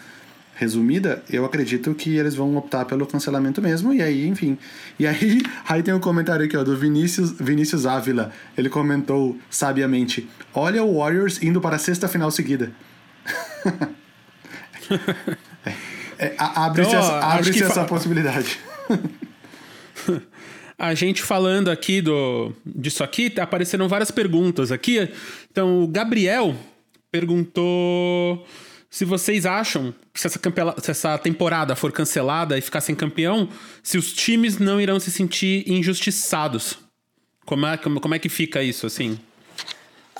resumida, 0.54 1.22
eu 1.30 1.44
acredito 1.44 1.94
que 1.94 2.16
eles 2.16 2.34
vão 2.34 2.56
optar 2.56 2.84
pelo 2.84 3.06
cancelamento 3.06 3.60
mesmo, 3.60 3.92
e 3.92 4.02
aí, 4.02 4.26
enfim. 4.28 4.56
E 4.98 5.06
aí, 5.06 5.42
aí 5.68 5.82
tem 5.82 5.92
um 5.92 6.00
comentário 6.00 6.44
aqui, 6.44 6.56
ó, 6.56 6.62
do 6.62 6.76
Vinícius, 6.76 7.32
Vinícius 7.32 7.86
Ávila. 7.86 8.30
Ele 8.56 8.68
comentou 8.68 9.36
sabiamente: 9.50 10.28
Olha 10.54 10.84
o 10.84 10.98
Warriors 10.98 11.42
indo 11.42 11.60
para 11.60 11.76
a 11.76 11.78
sexta 11.78 12.06
final 12.06 12.30
seguida 12.30 12.72
é, 16.18 16.34
abre-se 16.38 16.90
então, 16.90 17.00
essa, 17.00 17.18
abre 17.18 17.50
essa 17.50 17.74
fa... 17.74 17.84
possibilidade. 17.84 18.58
a 20.78 20.94
gente 20.94 21.22
falando 21.22 21.70
aqui 21.70 22.00
do, 22.00 22.52
disso 22.64 23.04
aqui, 23.04 23.30
tá 23.30 23.42
apareceram 23.44 23.88
várias 23.88 24.10
perguntas 24.10 24.72
aqui. 24.72 25.08
Então, 25.50 25.82
o 25.82 25.86
Gabriel 25.86 26.56
perguntou 27.10 28.46
se 28.90 29.04
vocês 29.04 29.46
acham 29.46 29.94
que 30.12 30.20
se 30.20 30.26
essa, 30.26 30.40
se 30.82 30.90
essa 30.90 31.16
temporada 31.16 31.74
for 31.74 31.90
cancelada 31.92 32.58
e 32.58 32.60
ficar 32.60 32.80
sem 32.80 32.94
campeão, 32.94 33.48
se 33.82 33.96
os 33.96 34.12
times 34.12 34.58
não 34.58 34.80
irão 34.80 35.00
se 35.00 35.10
sentir 35.10 35.64
injustiçados. 35.66 36.78
Como 37.46 37.66
é, 37.66 37.76
como, 37.76 38.00
como 38.00 38.14
é 38.14 38.18
que 38.18 38.28
fica 38.28 38.62
isso, 38.62 38.86
assim? 38.86 39.18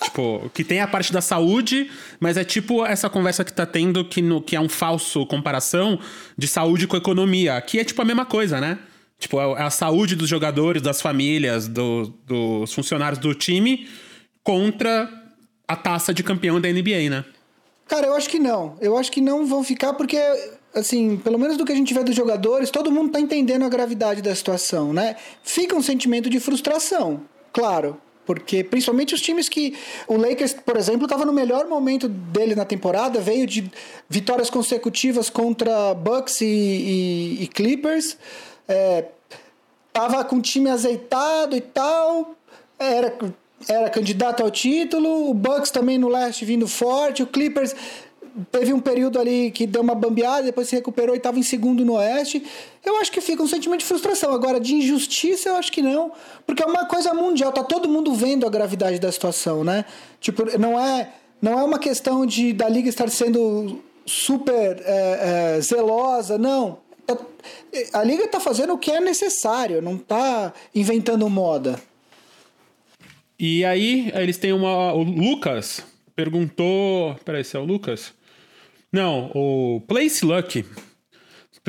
Tipo, 0.02 0.50
que 0.52 0.64
tem 0.64 0.80
a 0.80 0.86
parte 0.86 1.12
da 1.12 1.20
saúde, 1.20 1.90
mas 2.18 2.36
é 2.36 2.44
tipo 2.44 2.84
essa 2.84 3.08
conversa 3.08 3.44
que 3.44 3.52
tá 3.52 3.64
tendo 3.64 4.04
que, 4.04 4.20
no, 4.20 4.42
que 4.42 4.56
é 4.56 4.60
um 4.60 4.68
falso 4.68 5.24
comparação 5.26 5.98
de 6.36 6.48
saúde 6.48 6.86
com 6.86 6.96
economia. 6.96 7.56
Aqui 7.56 7.78
é 7.78 7.84
tipo 7.84 8.02
a 8.02 8.04
mesma 8.04 8.26
coisa, 8.26 8.60
né? 8.60 8.78
Tipo, 9.18 9.40
é, 9.40 9.60
é 9.60 9.62
a 9.62 9.70
saúde 9.70 10.16
dos 10.16 10.28
jogadores, 10.28 10.82
das 10.82 11.00
famílias, 11.00 11.68
do, 11.68 12.12
dos 12.26 12.72
funcionários 12.74 13.20
do 13.20 13.32
time 13.34 13.88
contra 14.42 15.08
a 15.68 15.76
taça 15.76 16.12
de 16.12 16.22
campeão 16.22 16.60
da 16.60 16.68
NBA, 16.68 17.08
né? 17.08 17.24
Cara, 17.86 18.08
eu 18.08 18.14
acho 18.14 18.28
que 18.28 18.38
não. 18.38 18.76
Eu 18.80 18.96
acho 18.96 19.12
que 19.12 19.20
não 19.20 19.46
vão 19.46 19.62
ficar 19.62 19.94
porque, 19.94 20.18
assim, 20.74 21.16
pelo 21.18 21.38
menos 21.38 21.56
do 21.56 21.64
que 21.64 21.72
a 21.72 21.74
gente 21.74 21.94
vê 21.94 22.02
dos 22.02 22.16
jogadores, 22.16 22.70
todo 22.70 22.90
mundo 22.90 23.12
tá 23.12 23.20
entendendo 23.20 23.64
a 23.64 23.68
gravidade 23.68 24.22
da 24.22 24.34
situação, 24.34 24.92
né? 24.92 25.16
Fica 25.42 25.76
um 25.76 25.82
sentimento 25.82 26.28
de 26.28 26.40
frustração, 26.40 27.22
claro. 27.52 28.00
Porque 28.24 28.62
principalmente 28.62 29.14
os 29.14 29.20
times 29.20 29.48
que. 29.48 29.74
O 30.06 30.16
Lakers, 30.16 30.54
por 30.54 30.76
exemplo, 30.76 31.04
estava 31.04 31.24
no 31.24 31.32
melhor 31.32 31.66
momento 31.66 32.08
dele 32.08 32.54
na 32.54 32.64
temporada, 32.64 33.20
veio 33.20 33.46
de 33.46 33.70
vitórias 34.08 34.48
consecutivas 34.48 35.28
contra 35.28 35.92
Bucks 35.94 36.40
e, 36.40 36.46
e, 36.46 37.42
e 37.42 37.46
Clippers. 37.48 38.16
É, 38.68 39.06
com 40.28 40.37
o 40.37 40.42
time 40.42 40.70
azeitado 40.70 41.56
e 41.56 41.61
tal. 41.61 42.37
Era, 42.78 43.16
era 43.68 43.90
candidato 43.90 44.42
ao 44.42 44.50
título. 44.50 45.30
O 45.30 45.35
Bucks 45.35 45.70
também 45.70 45.98
no 45.98 46.08
leste 46.08 46.44
vindo 46.44 46.68
forte. 46.68 47.22
O 47.22 47.26
Clippers 47.26 47.74
teve 48.50 48.72
um 48.72 48.80
período 48.80 49.18
ali 49.18 49.50
que 49.50 49.66
deu 49.66 49.82
uma 49.82 49.94
bambeada, 49.94 50.42
depois 50.42 50.68
se 50.68 50.76
recuperou 50.76 51.14
e 51.14 51.18
estava 51.18 51.38
em 51.38 51.42
segundo 51.42 51.85
no 51.85 51.94
Oeste. 51.94 52.42
Eu 52.84 52.96
acho 52.96 53.12
que 53.12 53.20
fica 53.20 53.42
um 53.42 53.46
sentimento 53.46 53.80
de 53.80 53.86
frustração. 53.86 54.32
Agora, 54.32 54.58
de 54.58 54.74
injustiça, 54.74 55.50
eu 55.50 55.56
acho 55.56 55.70
que 55.70 55.80
não, 55.80 56.12
porque 56.46 56.62
é 56.62 56.66
uma 56.66 56.84
coisa 56.86 57.14
mundial, 57.14 57.52
tá 57.52 57.62
todo 57.62 57.88
mundo 57.88 58.12
vendo 58.14 58.44
a 58.44 58.50
gravidade 58.50 58.98
da 58.98 59.10
situação, 59.12 59.62
né? 59.62 59.84
Tipo, 60.20 60.58
não 60.58 60.78
é, 60.78 61.12
não 61.40 61.58
é 61.58 61.62
uma 61.62 61.78
questão 61.78 62.26
de 62.26 62.52
da 62.52 62.68
liga 62.68 62.88
estar 62.88 63.08
sendo 63.08 63.80
super 64.04 64.82
é, 64.84 65.56
é, 65.56 65.60
zelosa, 65.60 66.36
não. 66.36 66.78
É, 67.72 67.86
a 67.92 68.02
liga 68.02 68.24
está 68.24 68.40
fazendo 68.40 68.72
o 68.72 68.78
que 68.78 68.90
é 68.90 69.00
necessário, 69.00 69.80
não 69.80 69.94
está 69.94 70.52
inventando 70.74 71.28
moda. 71.28 71.80
E 73.38 73.64
aí, 73.64 74.10
eles 74.14 74.38
têm 74.38 74.52
uma. 74.52 74.92
O 74.92 75.02
Lucas 75.02 75.84
perguntou. 76.16 77.14
Peraí, 77.24 77.44
se 77.44 77.56
é 77.56 77.60
o 77.60 77.64
Lucas? 77.64 78.12
Não, 78.92 79.30
o 79.34 79.80
Place 79.86 80.24
Luck 80.24 80.64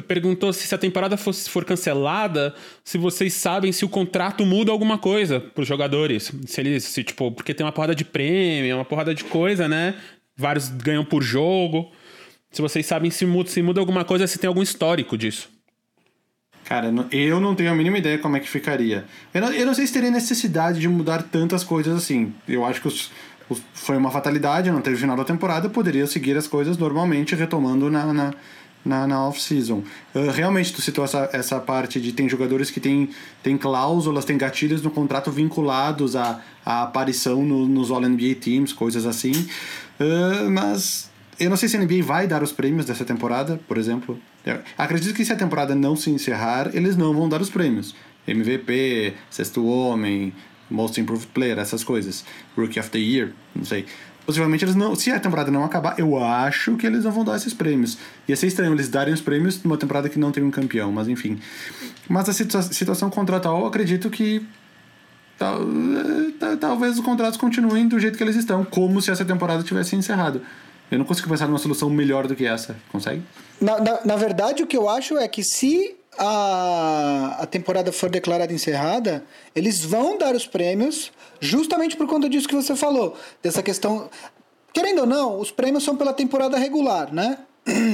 perguntou 0.02 0.52
se 0.52 0.74
a 0.74 0.78
temporada 0.78 1.16
fosse, 1.16 1.50
for 1.50 1.64
cancelada, 1.64 2.56
se 2.84 2.98
vocês 2.98 3.34
sabem 3.34 3.72
se 3.72 3.86
o 3.86 3.90
contrato 3.90 4.46
muda 4.46 4.72
alguma 4.72 4.98
coisa 4.98 5.40
para 5.40 5.62
os 5.62 5.68
jogadores. 5.68 6.32
Se 6.48 6.62
eles, 6.62 6.84
se, 6.84 7.04
tipo, 7.04 7.32
porque 7.32 7.54
tem 7.54 7.66
uma 7.66 7.72
porrada 7.72 7.94
de 7.94 8.04
prêmio, 8.04 8.76
uma 8.76 8.86
porrada 8.86 9.14
de 9.14 9.24
coisa, 9.24 9.68
né? 9.68 9.96
Vários 10.36 10.70
ganham 10.70 11.06
por 11.06 11.22
jogo. 11.22 11.92
Se 12.52 12.62
vocês 12.62 12.86
sabem 12.86 13.12
se 13.12 13.26
muda, 13.26 13.50
se 13.50 13.62
muda 13.62 13.80
alguma 13.80 14.04
coisa, 14.04 14.26
se 14.26 14.40
tem 14.40 14.48
algum 14.48 14.64
histórico 14.64 15.18
disso. 15.18 15.50
Cara, 16.66 16.92
eu 17.12 17.40
não 17.40 17.54
tenho 17.54 17.72
a 17.72 17.76
mínima 17.76 17.98
ideia 17.98 18.18
como 18.18 18.38
é 18.38 18.40
que 18.40 18.50
ficaria. 18.50 19.06
Eu 19.34 19.42
não, 19.42 19.52
eu 19.52 19.66
não 19.66 19.74
sei 19.74 19.86
se 19.86 19.94
teria 19.94 20.10
necessidade 20.10 20.80
de 20.80 20.88
mudar 20.88 21.22
tantas 21.24 21.64
coisas 21.64 21.96
assim. 21.96 22.34
Eu 22.48 22.66
acho 22.66 22.82
que 22.82 22.88
os, 22.88 23.12
foi 23.74 23.98
uma 23.98 24.10
fatalidade, 24.12 24.72
não 24.72 24.82
teve 24.82 24.96
final 24.96 25.18
da 25.18 25.26
temporada, 25.26 25.70
poderia 25.70 26.08
seguir 26.08 26.38
as 26.38 26.48
coisas 26.48 26.78
normalmente, 26.78 27.36
retomando 27.36 27.90
na, 27.90 28.14
na, 28.14 28.34
na, 28.86 29.08
na 29.08 29.28
off-season. 29.28 29.84
Uh, 30.14 30.30
realmente, 30.32 30.74
tu 30.74 30.82
citou 30.82 31.04
essa, 31.04 31.30
essa 31.32 31.60
parte 31.60 32.00
de 32.00 32.12
tem 32.12 32.28
jogadores 32.28 32.70
que 32.70 32.80
têm 32.80 33.10
tem 33.42 33.58
cláusulas, 33.58 34.26
tem 34.26 34.38
gatilhos 34.38 34.82
no 34.82 34.92
contrato 34.92 35.32
vinculados 35.32 36.16
à, 36.16 36.42
à 36.66 36.84
aparição 36.84 37.44
no, 37.44 37.68
nos 37.68 37.92
All-NBA 37.92 38.36
Teams, 38.42 38.74
coisas 38.74 39.06
assim. 39.06 39.32
Uh, 40.00 40.50
mas 40.50 41.10
eu 41.40 41.50
não 41.50 41.58
sei 41.58 41.70
se 41.70 41.78
a 41.78 41.80
NBA 41.80 42.04
vai 42.04 42.28
dar 42.28 42.44
os 42.44 42.52
prêmios 42.52 42.86
dessa 42.86 43.06
temporada, 43.06 43.60
por 43.68 43.78
exemplo. 43.78 44.20
Eu 44.46 44.60
acredito 44.78 45.14
que 45.14 45.24
se 45.24 45.32
a 45.32 45.36
temporada 45.36 45.74
não 45.74 45.96
se 45.96 46.10
encerrar, 46.10 46.70
eles 46.74 46.96
não 46.96 47.14
vão 47.14 47.30
dar 47.30 47.42
os 47.42 47.50
prêmios. 47.50 47.96
MVP, 48.28 49.14
Sexto 49.30 49.66
Homem, 49.66 50.34
Most 50.70 51.00
Improved 51.00 51.28
Player, 51.34 51.58
essas 51.60 51.84
coisas. 51.84 52.24
Rookie 52.58 52.80
of 52.80 52.90
the 52.90 53.00
Year, 53.00 53.32
não 53.56 53.66
sei. 53.66 53.86
Possivelmente 54.26 54.64
eles 54.64 54.76
não. 54.76 54.96
Se 54.96 55.12
a 55.12 55.20
temporada 55.20 55.52
não 55.52 55.64
acabar, 55.64 56.00
eu 56.00 56.18
acho 56.18 56.76
que 56.78 56.88
eles 56.88 57.04
não 57.04 57.12
vão 57.12 57.26
dar 57.26 57.36
esses 57.36 57.54
prêmios. 57.54 57.98
Ia 58.28 58.36
ser 58.36 58.48
estranho 58.48 58.74
eles 58.74 58.88
darem 58.88 59.14
os 59.14 59.22
prêmios 59.22 59.62
numa 59.64 59.78
temporada 59.78 60.08
que 60.08 60.18
não 60.18 60.32
tem 60.32 60.44
um 60.44 60.52
campeão, 60.52 60.92
mas 60.92 61.08
enfim. 61.08 61.40
Mas 62.08 62.30
a 62.30 62.34
situa 62.34 62.62
situação 62.62 63.10
contratual, 63.10 63.66
acredito 63.66 64.10
que. 64.10 64.46
Tal, 65.38 65.62
eh, 65.62 66.56
talvez 66.58 66.98
os 66.98 67.04
contratos 67.04 67.38
continuem 67.38 67.88
do 67.88 68.00
jeito 68.00 68.18
que 68.18 68.24
eles 68.24 68.36
estão, 68.36 68.64
como 68.64 69.02
se 69.02 69.12
essa 69.12 69.26
temporada 69.26 69.64
tivesse 69.64 69.96
encerrado. 69.96 70.42
Eu 70.90 71.00
não 71.00 71.06
consigo 71.06 71.28
pensar 71.28 71.48
numa 71.48 71.58
solução 71.58 71.90
melhor 71.90 72.28
do 72.28 72.36
que 72.36 72.46
essa. 72.46 72.76
Consegue? 72.92 73.22
Na, 73.60 73.80
na, 73.80 74.00
na 74.06 74.16
verdade, 74.16 74.64
o 74.64 74.68
que 74.68 74.78
eu 74.78 74.88
acho 74.88 75.18
é 75.18 75.28
que 75.28 75.44
se 75.44 75.96
a, 76.18 77.38
a 77.40 77.46
temporada 77.46 77.92
for 77.92 78.10
declarada 78.10 78.54
encerrada, 78.54 79.24
eles 79.56 79.84
vão 79.84 80.18
dar 80.18 80.36
os 80.36 80.46
prêmios 80.46 81.12
justamente 81.44 81.98
por 81.98 82.08
conta 82.08 82.30
disso 82.30 82.48
que 82.48 82.56
você 82.56 82.76
falou. 82.76 83.16
Dessa 83.42 83.62
questão. 83.62 84.10
Querendo 84.72 85.02
ou 85.02 85.06
não, 85.06 85.40
os 85.40 85.52
prêmios 85.52 85.84
são 85.84 85.96
pela 85.96 86.14
temporada 86.14 86.58
regular, 86.58 87.14
né? 87.14 87.40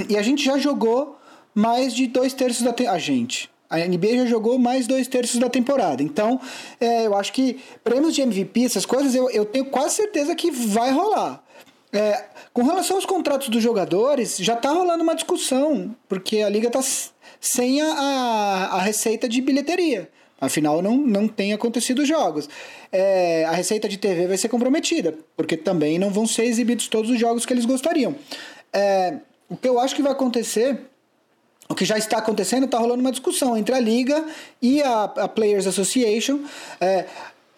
E 0.10 0.18
a 0.18 0.22
gente 0.22 0.44
já 0.44 0.58
jogou 0.58 1.18
mais 1.54 1.94
de 1.94 2.08
dois 2.08 2.34
terços 2.34 2.64
da. 2.64 2.72
Te... 2.72 2.88
A 2.88 2.98
gente. 2.98 3.50
A 3.70 3.78
NBA 3.78 4.16
já 4.18 4.26
jogou 4.26 4.58
mais 4.58 4.88
dois 4.88 5.08
terços 5.08 5.40
da 5.40 5.48
temporada. 5.48 6.02
Então, 6.02 6.40
é, 6.80 7.06
eu 7.06 7.16
acho 7.16 7.32
que 7.32 7.60
prêmios 7.84 8.16
de 8.16 8.22
MVP, 8.22 8.66
essas 8.66 8.86
coisas, 8.86 9.14
eu, 9.14 9.30
eu 9.30 9.46
tenho 9.46 9.66
quase 9.66 9.96
certeza 9.96 10.36
que 10.36 10.50
vai 10.50 10.92
rolar. 10.92 11.44
É, 11.94 12.26
com 12.52 12.64
relação 12.64 12.96
aos 12.96 13.06
contratos 13.06 13.50
dos 13.50 13.62
jogadores, 13.62 14.38
já 14.38 14.54
está 14.54 14.72
rolando 14.72 15.04
uma 15.04 15.16
discussão, 15.16 15.96
porque 16.08 16.42
a 16.42 16.50
liga 16.50 16.68
está 16.68 16.82
sem 17.40 17.82
a, 17.82 17.94
a, 17.94 18.64
a, 18.78 18.82
receita 18.82 19.30
de 19.30 19.40
bilheteria. 19.40 20.10
Afinal, 20.42 20.82
não, 20.82 20.98
não 20.98 21.28
tem 21.28 21.54
acontecido 21.54 22.06
jogos. 22.06 22.50
É, 22.92 23.46
a 23.46 23.52
receita 23.52 23.90
de 23.90 23.98
TV 23.98 24.28
vai 24.28 24.38
ser 24.38 24.50
comprometida, 24.50 25.14
porque 25.36 25.58
também 25.58 26.00
não 26.00 26.10
vão 26.12 26.26
ser 26.26 26.46
exibidos 26.46 26.88
todos 26.88 27.12
os 27.12 27.20
jogos 27.20 27.46
que 27.46 27.54
eles 27.54 27.66
gostariam. 27.66 28.16
É, 28.72 29.18
o 29.50 29.58
que 29.58 29.68
eu 29.68 29.80
acho 29.80 29.96
que 29.96 30.02
vai 30.02 30.12
acontecer 30.12 30.80
o 31.68 31.76
que 31.76 31.86
já 31.86 31.98
está 32.00 32.18
acontecendo, 32.18 32.66
está 32.66 32.80
rolando 32.80 33.00
uma 33.00 33.12
discussão 33.12 33.56
entre 33.56 33.76
a 33.76 33.80
Liga 33.80 34.26
e 34.60 34.82
a, 34.82 35.04
a 35.04 35.28
Players 35.28 35.68
Association. 35.68 36.40
É, 36.82 37.06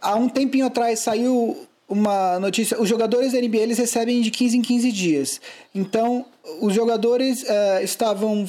há 0.02 0.16
um 0.16 0.28
tempinho 0.28 0.66
atrás 0.66 1.00
saiu 1.00 1.66
uma 1.88 2.38
notícia: 2.40 2.82
os 2.82 2.90
jogadores 2.90 3.32
da 3.32 3.40
NBA 3.40 3.58
eles 3.58 3.78
recebem 3.78 4.22
de 4.22 4.30
15 4.30 4.58
em 4.58 4.62
15 4.62 4.92
dias. 4.92 5.42
Então, 5.74 6.26
os 6.60 6.74
jogadores 6.74 7.44
uh, 7.44 7.84
estavam. 7.84 8.46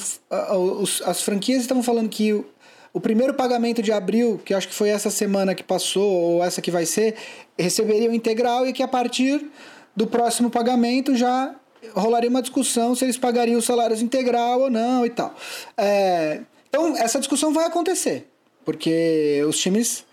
As 1.05 1.21
franquias 1.21 1.61
estavam 1.61 1.81
falando 1.81 2.09
que 2.09 2.43
o, 2.93 2.97
o, 2.97 3.01
primeiro 3.01 3.33
pagamento 3.33 3.81
de 3.81 3.91
abril, 3.91 4.39
que 4.43 4.53
acho 4.53 4.67
que 4.67 4.75
foi 4.75 4.89
essa 4.89 5.09
semana 5.09 5.55
que 5.55 5.63
passou, 5.63 6.09
ou 6.11 6.43
essa 6.43 6.61
que 6.61 6.71
vai 6.71 6.85
ser, 6.85 7.15
receberiam 7.57 8.13
integral 8.13 8.67
e 8.67 8.73
que 8.73 8.83
a 8.83 8.87
partir 8.87 9.45
do 9.95 10.07
próximo 10.07 10.49
pagamento 10.49 11.15
já 11.15 11.55
rolaria 11.93 12.29
uma 12.29 12.41
discussão 12.41 12.95
se 12.95 13.05
eles 13.05 13.17
pagariam 13.17 13.59
os 13.59 13.65
salários 13.65 14.01
integral 14.01 14.61
ou 14.61 14.69
não 14.69 15.05
e 15.05 15.09
tal. 15.09 15.35
É, 15.77 16.41
então, 16.69 16.97
essa 16.97 17.19
discussão 17.19 17.53
vai 17.53 17.65
acontecer, 17.65 18.27
porque 18.65 19.43
os 19.47 19.57
times 19.59 20.05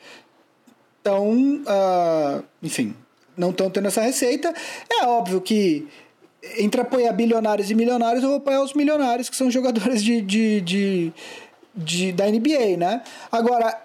estão. 0.99 1.31
Uh, 1.33 2.45
enfim, 2.63 2.95
não 3.37 3.51
estão 3.51 3.71
tendo 3.71 3.89
essa 3.89 4.03
receita. 4.03 4.53
É 4.91 5.07
óbvio 5.07 5.41
que 5.41 5.89
entre 6.59 6.81
apoiar 6.81 7.13
bilionários 7.13 7.71
e 7.71 7.75
milionários, 7.75 8.23
eu 8.23 8.31
vou 8.31 8.39
apoiar 8.39 8.63
os 8.63 8.75
milionários, 8.75 9.29
que 9.29 9.37
são 9.37 9.51
jogadores 9.51 10.03
de, 10.03 10.21
de, 10.21 10.61
de, 10.61 11.13
de, 11.75 12.13
da 12.13 12.27
NBA, 12.27 12.77
né? 12.77 13.03
Agora, 13.31 13.81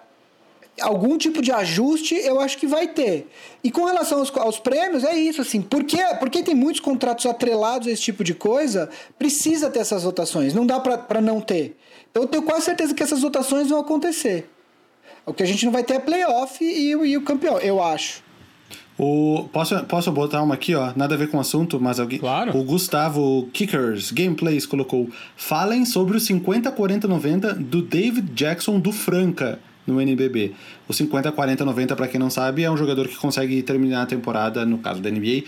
algum 0.82 1.17
tipo 1.17 1.41
de 1.41 1.52
ajuste 1.52 2.15
eu 2.15 2.39
acho 2.39 2.58
que 2.58 2.67
vai 2.67 2.88
ter. 2.88 3.28
E 3.63 3.71
com 3.71 3.86
relação 3.86 4.19
aos, 4.19 4.36
aos 4.38 4.60
prêmios, 4.60 5.04
é 5.04 5.15
isso, 5.15 5.41
assim, 5.41 5.62
porque, 5.62 5.98
porque 6.19 6.43
tem 6.43 6.56
muitos 6.56 6.80
contratos 6.80 7.26
atrelados 7.26 7.88
a 7.88 7.91
esse 7.91 8.02
tipo 8.02 8.24
de 8.24 8.34
coisa, 8.34 8.89
precisa 9.17 9.69
ter 9.69 9.80
essas 9.80 10.04
votações, 10.04 10.54
não 10.54 10.65
dá 10.65 10.80
para 10.80 11.21
não 11.21 11.39
ter. 11.39 11.78
Então 12.10 12.24
eu 12.24 12.28
tenho 12.28 12.43
quase 12.43 12.65
certeza 12.65 12.93
que 12.93 13.04
essas 13.04 13.21
votações 13.21 13.69
vão 13.69 13.80
acontecer. 13.80 14.50
O 15.26 15.34
que 15.34 15.43
a 15.43 15.45
gente 15.45 15.65
não 15.65 15.71
vai 15.71 15.84
ter 15.84 15.95
é 15.95 16.00
playoff 16.00 16.63
e, 16.63 16.89
e 16.91 17.17
o 17.17 17.21
campeão, 17.24 17.58
eu 17.60 17.82
acho. 17.82 18.24
O, 18.98 19.50
posso, 19.52 19.78
posso 19.84 20.12
botar 20.12 20.42
uma 20.42 20.54
aqui, 20.54 20.74
ó? 20.74 20.94
Nada 20.96 21.16
a 21.16 21.18
ver 21.18 21.30
com 21.30 21.38
o 21.38 21.40
assunto, 21.42 21.80
mas 21.80 22.00
alguém. 22.00 22.20
Claro. 22.20 22.58
O 22.58 22.64
Gustavo 22.64 23.50
Kickers 23.52 24.12
Gameplays 24.12 24.66
colocou: 24.66 25.10
Falem 25.36 25.86
sobre 25.86 26.16
o 26.16 26.20
50-40-90 26.20 27.56
do 27.56 27.82
David 27.82 28.32
Jackson 28.34 28.80
do 28.80 28.94
Franca 28.94 29.60
no 29.86 30.02
NBB. 30.02 30.54
O 30.88 30.94
50-40-90, 30.94 31.96
para 31.96 32.08
quem 32.08 32.20
não 32.20 32.30
sabe, 32.30 32.64
é 32.64 32.72
um 32.72 32.78
jogador 32.78 33.08
que 33.08 33.18
consegue 33.18 33.62
terminar 33.62 34.04
a 34.04 34.06
temporada, 34.06 34.66
no 34.66 34.78
caso 34.78 35.02
da 35.02 35.12
NBA, 35.12 35.44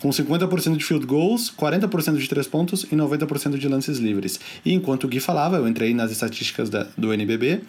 com 0.00 0.10
50% 0.10 0.76
de 0.76 0.84
field 0.84 1.06
goals, 1.06 1.52
40% 1.56 2.16
de 2.16 2.28
três 2.28 2.46
pontos 2.46 2.84
e 2.84 2.94
90% 2.94 3.58
de 3.58 3.68
lances 3.68 3.98
livres. 3.98 4.38
E 4.64 4.72
enquanto 4.72 5.04
o 5.04 5.08
Gui 5.08 5.20
falava, 5.20 5.56
eu 5.56 5.66
entrei 5.66 5.92
nas 5.94 6.10
estatísticas 6.10 6.70
da, 6.70 6.86
do 6.96 7.12
NBB 7.12 7.60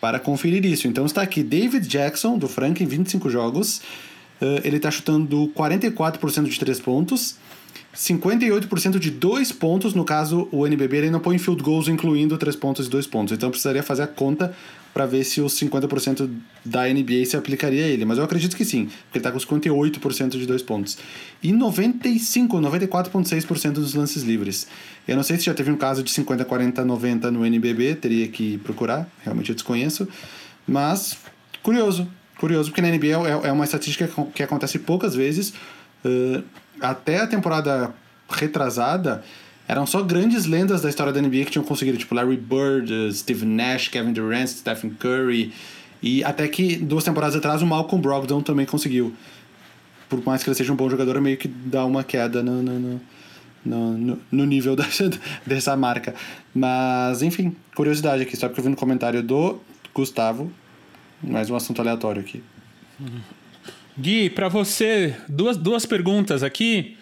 para 0.00 0.18
conferir 0.18 0.64
isso. 0.64 0.88
Então 0.88 1.06
está 1.06 1.22
aqui 1.22 1.42
David 1.42 1.86
Jackson, 1.86 2.36
do 2.36 2.48
Franca, 2.48 2.82
em 2.82 2.86
25 2.86 3.30
jogos. 3.30 3.80
Uh, 4.42 4.60
ele 4.64 4.76
está 4.76 4.90
chutando 4.90 5.52
44% 5.56 6.48
de 6.48 6.58
3 6.58 6.80
pontos, 6.80 7.36
58% 7.94 8.98
de 8.98 9.10
2 9.12 9.52
pontos. 9.52 9.94
No 9.94 10.04
caso, 10.04 10.48
o 10.50 10.66
NBB 10.66 10.96
ele 10.96 11.10
não 11.10 11.20
põe 11.20 11.38
field 11.38 11.62
goals 11.62 11.86
incluindo 11.86 12.36
3 12.36 12.56
pontos 12.56 12.88
e 12.88 12.90
2 12.90 13.06
pontos. 13.06 13.32
Então 13.32 13.50
precisaria 13.50 13.84
fazer 13.84 14.02
a 14.02 14.06
conta 14.08 14.52
para 14.92 15.06
ver 15.06 15.22
se 15.22 15.40
os 15.40 15.54
50% 15.54 16.28
da 16.64 16.88
NBA 16.88 17.24
se 17.24 17.36
aplicaria 17.36 17.84
a 17.84 17.88
ele. 17.88 18.04
Mas 18.04 18.18
eu 18.18 18.24
acredito 18.24 18.56
que 18.56 18.64
sim, 18.64 18.86
porque 18.86 19.18
ele 19.18 19.20
está 19.20 19.30
com 19.30 19.38
58% 19.38 20.30
de 20.30 20.44
2 20.44 20.62
pontos. 20.62 20.98
E 21.40 21.52
95, 21.52 22.58
94,6% 22.58 23.72
dos 23.74 23.94
lances 23.94 24.24
livres. 24.24 24.66
Eu 25.06 25.14
não 25.14 25.22
sei 25.22 25.38
se 25.38 25.44
já 25.44 25.54
teve 25.54 25.70
um 25.70 25.76
caso 25.76 26.02
de 26.02 26.10
50, 26.10 26.44
40, 26.44 26.84
90 26.84 27.30
no 27.30 27.46
NBB, 27.46 27.94
teria 27.94 28.26
que 28.26 28.58
procurar, 28.58 29.08
realmente 29.22 29.50
eu 29.50 29.54
desconheço. 29.54 30.08
Mas, 30.66 31.16
curioso, 31.62 32.08
curioso, 32.42 32.70
porque 32.70 32.82
na 32.82 32.88
NBA 32.88 33.06
é, 33.06 33.48
é 33.48 33.52
uma 33.52 33.64
estatística 33.64 34.10
que 34.34 34.42
acontece 34.42 34.80
poucas 34.80 35.14
vezes. 35.14 35.54
Uh, 36.04 36.42
até 36.80 37.20
a 37.20 37.26
temporada 37.28 37.94
retrasada, 38.28 39.22
eram 39.68 39.86
só 39.86 40.02
grandes 40.02 40.44
lendas 40.44 40.82
da 40.82 40.88
história 40.88 41.12
da 41.12 41.22
NBA 41.22 41.44
que 41.44 41.52
tinham 41.52 41.64
conseguido, 41.64 41.96
tipo 41.98 42.16
Larry 42.16 42.36
Bird, 42.36 43.14
Steve 43.14 43.46
Nash, 43.46 43.86
Kevin 43.86 44.12
Durant, 44.12 44.48
Stephen 44.48 44.90
Curry. 44.90 45.52
E 46.02 46.24
até 46.24 46.48
que 46.48 46.74
duas 46.74 47.04
temporadas 47.04 47.36
atrás 47.36 47.62
o 47.62 47.66
Malcolm 47.66 48.02
Brogdon 48.02 48.42
também 48.42 48.66
conseguiu. 48.66 49.14
Por 50.08 50.20
mais 50.26 50.42
que 50.42 50.50
ele 50.50 50.56
seja 50.56 50.72
um 50.72 50.76
bom 50.76 50.90
jogador, 50.90 51.20
meio 51.20 51.36
que 51.36 51.46
dá 51.46 51.84
uma 51.84 52.02
queda 52.02 52.42
no, 52.42 52.60
no, 52.60 53.00
no, 53.64 54.18
no 54.32 54.44
nível 54.44 54.74
dessa, 54.76 55.08
dessa 55.46 55.76
marca. 55.76 56.12
Mas, 56.52 57.22
enfim, 57.22 57.54
curiosidade 57.76 58.22
aqui, 58.24 58.36
só 58.36 58.48
porque 58.48 58.58
eu 58.58 58.64
vi 58.64 58.70
no 58.70 58.76
comentário 58.76 59.22
do 59.22 59.60
Gustavo 59.94 60.50
mais 61.22 61.48
um 61.50 61.56
assunto 61.56 61.80
aleatório 61.80 62.20
aqui. 62.20 62.42
Gui, 63.98 64.30
para 64.30 64.48
você, 64.48 65.16
duas, 65.28 65.56
duas 65.56 65.86
perguntas 65.86 66.42
aqui 66.42 66.96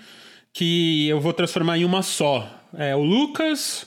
que 0.53 1.09
eu 1.09 1.21
vou 1.21 1.33
transformar 1.33 1.79
em 1.79 1.85
uma 1.85 2.03
só. 2.03 2.49
É 2.77 2.95
o 2.95 3.03
Lucas 3.03 3.87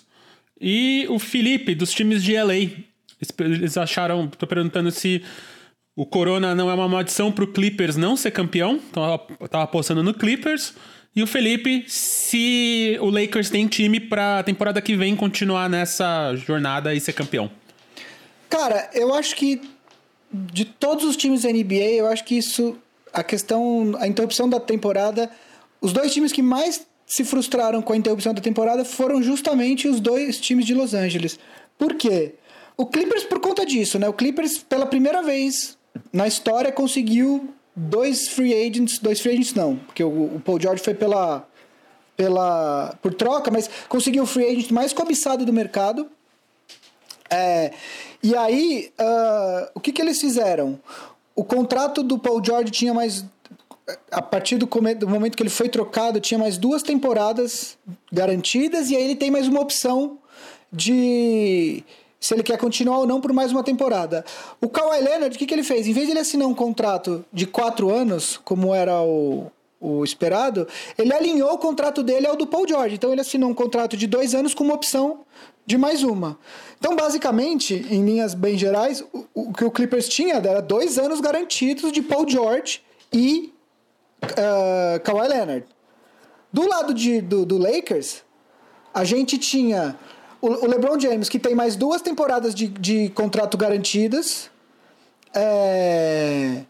e 0.60 1.06
o 1.10 1.20
Felipe, 1.20 1.76
dos 1.76 1.94
times 1.94 2.24
de 2.24 2.36
LA. 2.36 2.70
Eles 3.40 3.78
acharam, 3.78 4.28
tô 4.28 4.48
perguntando 4.48 4.92
se 4.92 5.24
o 5.96 6.06
Corona 6.06 6.56
não 6.56 6.70
é 6.70 6.74
uma 6.74 6.88
maldição 6.88 7.32
pro 7.32 7.48
Clippers 7.48 7.96
não 7.96 8.18
ser 8.18 8.32
campeão. 8.32 8.80
Então 8.90 9.20
eu 9.40 9.48
tava 9.48 9.66
apostando 9.66 10.02
no 10.02 10.14
Clippers. 10.14 10.74
E 11.16 11.22
o 11.22 11.28
Felipe, 11.28 11.86
se 11.88 12.98
o 13.00 13.10
Lakers 13.10 13.50
tem 13.50 13.68
time 13.68 14.00
pra 14.00 14.42
temporada 14.42 14.82
que 14.82 14.96
vem 14.96 15.16
continuar 15.16 15.70
nessa 15.70 16.36
jornada 16.36 16.94
e 16.96 17.00
ser 17.00 17.14
campeão. 17.14 17.52
Cara, 18.50 18.90
eu 18.94 19.14
acho 19.14 19.36
que 19.36 19.62
de 20.34 20.66
todos 20.66 21.06
os 21.06 21.16
times 21.16 21.44
da 21.44 21.52
NBA, 21.52 21.94
eu 21.96 22.08
acho 22.08 22.24
que 22.24 22.36
isso, 22.36 22.76
a 23.14 23.24
questão, 23.24 23.94
a 24.00 24.08
interrupção 24.08 24.50
da 24.50 24.60
temporada, 24.60 25.30
os 25.80 25.94
dois 25.94 26.12
times 26.12 26.32
que 26.32 26.42
mais 26.42 26.86
se 27.06 27.24
frustraram 27.24 27.82
com 27.82 27.94
a 27.94 27.98
interrupção 27.98 28.34
da 28.34 28.42
temporada 28.42 28.84
foram 28.84 29.22
justamente 29.22 29.88
os 29.88 30.00
dois 30.00 30.40
times 30.40 30.66
de 30.66 30.74
Los 30.74 30.94
Angeles. 30.94 31.38
Por 31.78 31.96
quê? 31.96 32.34
O 32.76 32.86
Clippers 32.88 33.24
por 33.24 33.40
conta 33.40 33.66
disso, 33.66 34.00
né? 34.00 34.08
O 34.10 34.14
Clippers 34.14 34.58
pela 34.58 34.86
primeira 34.86 35.22
vez 35.22 35.78
na 36.12 36.28
história 36.28 36.72
conseguiu 36.72 37.54
dois 37.76 38.30
free 38.30 38.54
agents, 38.54 38.98
dois 38.98 39.20
free 39.20 39.34
agents 39.34 39.54
não, 39.54 39.76
porque 39.78 40.04
o, 40.04 40.42
Paul 40.44 40.60
George 40.60 40.82
foi 40.82 40.94
pela, 40.94 41.48
pela 42.18 42.98
por 43.02 43.14
troca, 43.14 43.52
mas 43.52 43.70
conseguiu 43.88 44.24
o 44.24 44.26
free 44.26 44.48
agent 44.48 44.72
mais 44.72 44.94
cobiçado 44.94 45.46
do 45.46 45.54
mercado. 45.54 46.10
É, 47.30 47.74
e 48.24 48.36
aí, 48.36 48.92
uh, 49.00 49.70
o 49.76 49.80
que, 49.82 49.92
que 49.92 50.02
eles 50.02 50.22
fizeram? 50.22 50.80
O 51.36 51.44
contrato 51.44 52.02
do 52.02 52.18
Paul 52.18 52.42
George 52.44 52.72
tinha 52.72 52.94
mais. 52.94 53.26
A 54.10 54.22
partir 54.22 54.58
do, 54.58 54.66
do 54.66 55.10
momento 55.10 55.36
que 55.36 55.44
ele 55.44 55.50
foi 55.50 55.68
trocado, 55.68 56.22
tinha 56.22 56.40
mais 56.40 56.58
duas 56.58 56.82
temporadas 56.82 57.78
garantidas, 58.10 58.90
e 58.90 58.96
aí 58.96 59.04
ele 59.04 59.16
tem 59.18 59.30
mais 59.30 59.46
uma 59.46 59.60
opção 59.60 60.18
de 60.72 61.84
se 62.18 62.34
ele 62.34 62.44
quer 62.44 62.58
continuar 62.58 63.00
ou 63.00 63.06
não 63.06 63.20
por 63.20 63.34
mais 63.34 63.52
uma 63.52 63.62
temporada. 63.62 64.24
O 64.62 64.70
Kawhi 64.70 65.02
Leonard, 65.02 65.36
o 65.36 65.38
que, 65.38 65.46
que 65.46 65.54
ele 65.54 65.64
fez? 65.64 65.86
Em 65.86 65.92
vez 65.92 66.06
de 66.06 66.14
ele 66.14 66.22
assinar 66.22 66.48
um 66.48 66.54
contrato 66.54 67.26
de 67.34 67.46
quatro 67.46 67.94
anos, 67.94 68.40
como 68.46 68.74
era 68.74 69.02
o, 69.02 69.52
o 69.82 70.06
esperado, 70.06 70.66
ele 70.98 71.14
alinhou 71.14 71.52
o 71.52 71.58
contrato 71.58 72.02
dele 72.02 72.26
ao 72.26 72.38
do 72.38 72.48
Paul 72.48 72.66
George. 72.66 72.96
Então 72.96 73.12
ele 73.12 73.20
assinou 73.20 73.50
um 73.50 73.54
contrato 73.54 73.98
de 73.98 74.08
dois 74.08 74.34
anos 74.34 74.54
com 74.54 74.64
uma 74.64 74.76
opção 74.76 75.20
de 75.66 75.78
mais 75.78 76.04
uma. 76.04 76.38
Então, 76.78 76.96
basicamente, 76.96 77.74
em 77.90 78.04
linhas 78.04 78.34
bem 78.34 78.58
gerais, 78.58 79.04
o, 79.14 79.26
o 79.34 79.54
que 79.54 79.64
o 79.64 79.72
Clippers 79.72 80.08
tinha 80.10 80.36
era 80.36 80.62
dois 80.62 80.98
anos 80.98 81.22
garantidos 81.22 81.92
de 81.92 82.02
Paul 82.02 82.28
George 82.28 82.82
e 83.12 83.54
uh, 84.24 85.00
Kawhi 85.04 85.28
Leonard. 85.28 85.66
Do 86.52 86.68
lado 86.68 86.94
de, 86.94 87.22
do, 87.22 87.46
do 87.46 87.58
Lakers, 87.58 88.24
a 88.94 89.04
gente 89.04 89.38
tinha 89.38 89.98
o, 90.44 90.68
LeBron 90.68 91.00
James, 91.00 91.30
que 91.30 91.40
tem 91.40 91.56
mais 91.56 91.76
duas 91.76 92.02
temporadas 92.02 92.54
de, 92.54 92.68
de 92.68 93.10
contrato 93.10 93.58
garantidas. 93.58 94.52
É... 95.34 96.64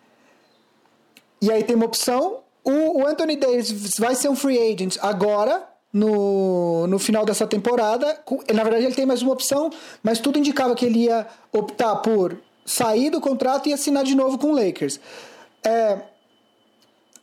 E 1.42 1.52
aí 1.52 1.64
tem 1.64 1.76
uma 1.76 1.86
opção. 1.86 2.42
O, 2.64 3.02
o 3.02 3.08
Anthony 3.08 3.36
Davis 3.36 3.98
vai 3.98 4.16
ser 4.16 4.30
um 4.30 4.36
free 4.36 4.58
agent 4.58 4.98
agora, 5.02 5.68
no, 5.94 6.88
no 6.88 6.98
final 6.98 7.24
dessa 7.24 7.46
temporada. 7.46 8.20
Na 8.54 8.64
verdade, 8.64 8.86
ele 8.86 8.96
tem 8.96 9.06
mais 9.06 9.22
uma 9.22 9.34
opção, 9.34 9.70
mas 10.02 10.20
tudo 10.20 10.40
indicava 10.40 10.74
que 10.74 10.86
ele 10.86 11.04
ia 11.06 11.28
optar 11.52 11.98
por 11.98 12.36
sair 12.66 13.12
do 13.12 13.22
contrato 13.22 13.70
e 13.70 13.74
assinar 13.74 14.04
de 14.04 14.16
novo 14.16 14.38
com 14.38 14.48
o 14.48 14.56
Lakers. 14.56 15.00
É, 15.64 16.00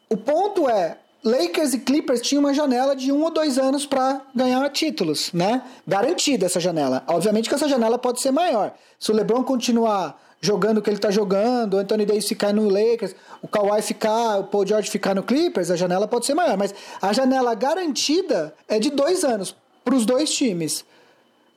o 0.08 0.16
ponto 0.16 0.68
é, 0.68 0.98
Lakers 1.24 1.74
e 1.74 1.80
Clippers 1.80 2.20
tinham 2.20 2.40
uma 2.40 2.54
janela 2.54 2.94
de 2.94 3.12
um 3.12 3.22
ou 3.22 3.30
dois 3.30 3.58
anos 3.58 3.84
para 3.84 4.22
ganhar 4.34 4.68
títulos, 4.70 5.32
né? 5.32 5.62
Garantida 5.86 6.46
essa 6.46 6.60
janela. 6.60 7.02
Obviamente 7.06 7.48
que 7.48 7.54
essa 7.54 7.68
janela 7.68 7.98
pode 7.98 8.20
ser 8.20 8.30
maior. 8.30 8.72
Se 8.98 9.10
o 9.10 9.14
LeBron 9.14 9.42
continuar 9.42 10.18
jogando 10.40 10.78
o 10.78 10.82
que 10.82 10.88
ele 10.88 10.96
está 10.96 11.10
jogando, 11.10 11.74
o 11.74 11.78
Anthony 11.78 12.06
Davis 12.06 12.26
ficar 12.26 12.52
no 12.52 12.68
Lakers, 12.68 13.14
o 13.42 13.48
Kawhi 13.48 13.82
ficar, 13.82 14.38
o 14.38 14.44
Paul 14.44 14.66
George 14.66 14.90
ficar 14.90 15.14
no 15.14 15.22
Clippers, 15.22 15.70
a 15.70 15.76
janela 15.76 16.08
pode 16.08 16.24
ser 16.26 16.34
maior. 16.34 16.56
Mas 16.56 16.74
a 17.00 17.12
janela 17.12 17.54
garantida 17.54 18.54
é 18.66 18.78
de 18.78 18.90
dois 18.90 19.22
anos 19.22 19.54
para 19.84 19.94
os 19.94 20.06
dois 20.06 20.32
times. 20.32 20.84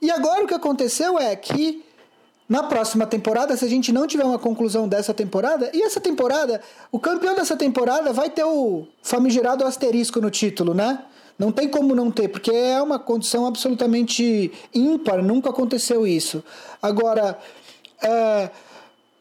E 0.02 0.12
agora 0.12 0.44
o 0.44 0.48
que 0.48 0.54
aconteceu 0.54 1.18
é 1.18 1.36
que 1.36 1.84
na 2.48 2.62
próxima 2.62 3.08
temporada, 3.08 3.56
se 3.56 3.64
a 3.64 3.70
gente 3.70 3.92
não 3.94 4.06
tiver 4.06 4.26
uma 4.26 4.38
conclusão 4.38 4.88
dessa 4.88 5.14
temporada, 5.14 5.72
e 5.74 5.82
essa 5.82 6.00
temporada, 6.00 6.62
o 6.92 7.00
campeão 7.00 7.34
dessa 7.34 7.56
temporada 7.56 8.12
vai 8.12 8.30
ter 8.30 8.44
o 8.44 8.86
famigerado 9.02 9.66
asterisco 9.66 10.20
no 10.20 10.30
título, 10.30 10.74
né? 10.74 11.00
Não 11.40 11.52
tem 11.52 11.68
como 11.68 11.96
não 11.96 12.12
ter, 12.12 12.28
porque 12.28 12.52
é 12.52 12.82
uma 12.82 13.00
condição 13.00 13.48
absolutamente 13.48 14.52
ímpar, 14.74 15.24
nunca 15.24 15.50
aconteceu 15.50 16.06
isso. 16.06 16.44
Agora, 16.82 17.40
é, 18.04 18.50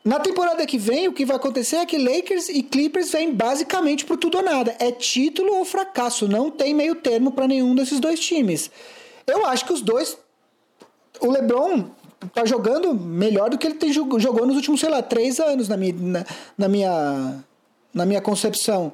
na 0.04 0.18
temporada 0.18 0.66
que 0.66 0.76
vem, 0.76 1.06
o 1.06 1.12
que 1.12 1.24
vai 1.24 1.36
acontecer 1.36 1.76
é 1.76 1.86
que 1.86 1.96
Lakers 1.96 2.48
e 2.48 2.62
Clippers 2.62 3.12
vêm 3.12 3.32
basicamente 3.32 4.04
por 4.04 4.16
tudo 4.16 4.38
ou 4.38 4.44
nada. 4.44 4.74
É 4.80 4.90
título 4.90 5.54
ou 5.54 5.64
fracasso, 5.64 6.26
não 6.26 6.50
tem 6.50 6.74
meio 6.74 6.96
termo 6.96 7.30
para 7.30 7.46
nenhum 7.46 7.74
desses 7.74 8.00
dois 8.00 8.18
times. 8.18 8.70
Eu 9.26 9.46
acho 9.46 9.64
que 9.64 9.72
os 9.72 9.80
dois. 9.80 10.18
O 11.20 11.30
LeBron 11.30 11.84
tá 12.34 12.44
jogando 12.44 12.94
melhor 12.94 13.50
do 13.50 13.56
que 13.56 13.66
ele 13.66 13.74
tem, 13.74 13.92
jogou 13.92 14.46
nos 14.46 14.56
últimos, 14.56 14.80
sei 14.80 14.88
lá, 14.88 15.02
três 15.02 15.38
anos 15.38 15.68
na 15.68 15.76
minha, 15.76 15.94
na, 15.96 16.24
na 16.58 16.68
minha, 16.68 17.44
na 17.94 18.04
minha 18.04 18.20
concepção. 18.20 18.92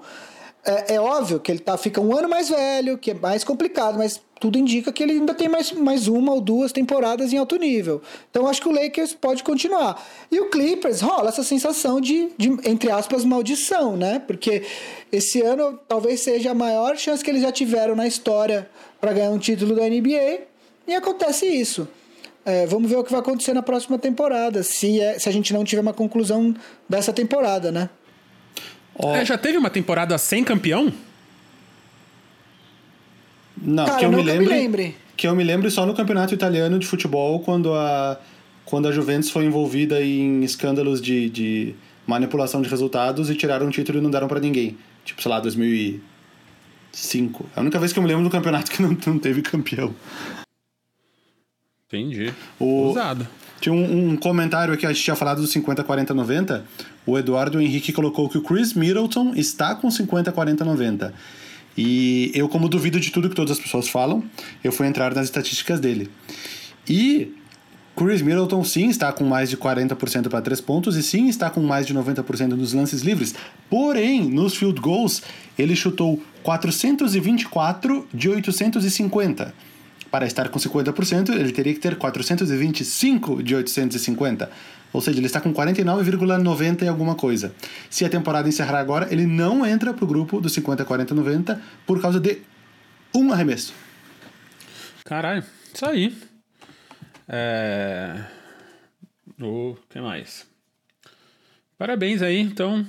É, 0.62 0.97
é, 0.97 1.01
óbvio 1.01 1.40
que 1.40 1.51
ele 1.51 1.61
tá, 1.61 1.79
fica 1.79 2.01
um 2.01 2.14
ano 2.14 2.29
mais 2.29 2.51
velho, 2.51 2.99
que 2.99 3.12
é 3.12 3.14
mais 3.14 3.44
complicado, 3.44 3.97
mas 3.97 4.21
tudo 4.40 4.59
indica 4.59 4.92
que 4.92 5.03
ele 5.03 5.12
ainda 5.12 5.35
tem 5.35 5.48
mais, 5.48 5.72
mais 5.72 6.07
uma 6.07 6.33
ou 6.33 6.40
duas 6.40 6.72
temporadas 6.72 7.33
em 7.33 7.38
alto 7.38 7.57
nível. 7.57 8.01
Então 8.31 8.46
acho 8.46 8.62
que 8.62 8.68
o 8.68 8.72
Lakers 8.72 9.12
pode 9.14 9.42
continuar. 9.42 10.03
E 10.31 10.38
o 10.40 10.48
Clippers 10.48 11.01
rola 11.01 11.29
essa 11.29 11.42
sensação 11.42 12.01
de, 12.01 12.31
de 12.37 12.48
entre 12.64 12.90
aspas, 12.90 13.24
maldição, 13.24 13.96
né? 13.96 14.20
Porque 14.20 14.62
esse 15.11 15.40
ano 15.42 15.79
talvez 15.88 16.20
seja 16.20 16.53
a 16.53 16.55
maior 16.55 16.96
chance 16.96 17.22
que 17.22 17.31
eles 17.31 17.42
já 17.42 17.51
tiveram 17.51 17.96
na 17.96 18.07
história 18.07 18.68
para 19.01 19.12
ganhar 19.12 19.31
um 19.31 19.38
título 19.38 19.74
da 19.74 19.83
NBA. 19.83 20.40
E 20.87 20.94
acontece 20.94 21.46
isso. 21.46 21.88
É, 22.44 22.64
vamos 22.66 22.88
ver 22.88 22.96
o 22.96 23.05
que 23.05 23.11
vai 23.11 23.20
acontecer 23.20 23.53
na 23.53 23.62
próxima 23.62 23.98
temporada, 23.98 24.62
se, 24.62 25.01
é, 25.01 25.18
se 25.18 25.29
a 25.29 25.33
gente 25.33 25.53
não 25.53 25.64
tiver 25.64 25.83
uma 25.83 25.92
conclusão 25.92 26.55
dessa 26.88 27.12
temporada, 27.12 27.70
né? 27.70 27.90
É, 28.98 29.24
já 29.24 29.37
teve 29.37 29.59
uma 29.59 29.68
temporada 29.68 30.16
sem 30.16 30.42
campeão? 30.42 30.92
Não, 33.62 33.87
Cara, 33.87 33.99
que 33.99 34.05
eu 34.05 34.11
me 34.11 34.23
lembre, 34.23 34.47
me 34.47 34.53
lembre. 34.53 34.97
Que 35.16 35.27
eu 35.27 35.35
me 35.35 35.44
lembro 35.44 35.71
só 35.71 35.85
no 35.85 35.94
campeonato 35.94 36.35
italiano 36.35 36.79
de 36.79 36.87
futebol, 36.87 37.40
quando 37.40 37.75
a, 37.75 38.18
quando 38.64 38.88
a 38.88 38.92
Juventus 38.92 39.31
foi 39.31 39.44
envolvida 39.44 40.03
em 40.03 40.42
escândalos 40.44 41.01
de, 41.01 41.29
de 41.31 41.75
manipulação 42.07 42.62
de 42.62 42.68
resultados 42.68 43.31
e 43.31 43.35
tiraram 43.35 43.66
o 43.66 43.71
título 43.71 43.99
e 43.99 44.01
não 44.01 44.11
deram 44.11 44.29
para 44.29 44.40
ninguém. 44.40 44.77
Tipo, 45.05 45.23
sei 45.23 45.31
lá, 45.31 45.40
2005. 45.40 47.47
É 47.55 47.59
a 47.59 47.62
única 47.62 47.79
vez 47.79 47.92
que 47.92 47.99
eu 47.99 48.03
me 48.03 48.09
lembro 48.09 48.25
do 48.25 48.31
campeonato 48.31 48.71
que 48.71 48.83
não, 48.83 48.97
não 49.07 49.18
teve 49.18 49.42
campeão. 49.42 49.94
Entendi. 51.87 52.33
O... 52.61 52.90
Usado. 52.90 53.27
Tinha 53.61 53.75
um, 53.75 54.11
um, 54.11 54.16
comentário 54.16 54.73
aqui, 54.73 54.87
a 54.87 54.92
gente 54.92 55.03
tinha 55.03 55.16
falado 55.16 55.40
do 55.40 55.47
50, 55.47 55.83
40, 55.83 56.14
90. 56.14 56.64
O 57.05 57.18
Eduardo 57.18 57.61
Henrique 57.61 57.92
colocou 57.92 58.29
que 58.29 58.38
o 58.38 58.42
Chris 58.42 58.73
Middleton 58.73 59.33
está 59.35 59.75
com 59.75 59.90
50, 59.90 60.31
40, 60.31 60.64
90. 60.64 61.14
E 61.81 62.33
eu, 62.35 62.49
como 62.49 62.69
duvido 62.69 62.99
de 62.99 63.12
tudo 63.12 63.29
que 63.29 63.37
todas 63.37 63.53
as 63.53 63.62
pessoas 63.62 63.88
falam, 63.88 64.25
eu 64.64 64.73
fui 64.73 64.85
entrar 64.88 65.14
nas 65.14 65.27
estatísticas 65.27 65.79
dele. 65.79 66.11
E 66.88 67.33
Chris 67.97 68.21
Middleton 68.21 68.64
sim 68.64 68.88
está 68.88 69.12
com 69.12 69.23
mais 69.23 69.49
de 69.49 69.57
40% 69.57 70.29
para 70.29 70.43
3 70.43 70.61
pontos 70.61 70.97
e 70.97 71.05
sim 71.05 71.29
está 71.29 71.49
com 71.49 71.61
mais 71.61 71.87
de 71.87 71.95
90% 71.95 72.49
nos 72.49 72.73
lances 72.73 73.03
livres. 73.03 73.33
Porém, 73.71 74.29
nos 74.29 74.57
field 74.57 74.81
goals, 74.81 75.23
ele 75.57 75.77
chutou 75.77 76.21
424 76.43 78.09
de 78.12 78.29
850 78.29 79.55
para 80.11 80.27
estar 80.27 80.49
com 80.49 80.59
50%, 80.59 81.35
ele 81.35 81.53
teria 81.53 81.75
que 81.75 81.81
ter 81.81 81.97
425 81.97 83.42
de 83.42 83.55
850. 83.55 84.51
Ou 84.92 85.01
seja, 85.01 85.18
ele 85.18 85.27
está 85.27 85.40
com 85.40 85.53
49,90 85.53 86.83
e 86.83 86.88
alguma 86.88 87.14
coisa. 87.14 87.55
Se 87.90 88.05
a 88.05 88.09
temporada 88.09 88.49
encerrar 88.49 88.79
agora, 88.79 89.09
ele 89.11 89.27
não 89.27 89.66
entra 89.66 89.92
para 89.92 90.05
o 90.05 90.09
grupo 90.09 90.40
do 90.40 90.49
50, 90.49 90.85
40, 90.85 91.14
90 91.14 91.62
por 91.87 92.01
causa 92.01 92.18
de 92.18 92.38
um 93.14 93.33
arremesso. 93.33 93.75
Caralho, 95.05 95.44
isso 95.75 95.87
aí. 95.87 96.16
É... 97.29 98.25
O 99.40 99.77
que 99.88 100.01
mais? 100.01 100.47
Parabéns 101.77 102.23
aí, 102.23 102.40
então. 102.40 102.87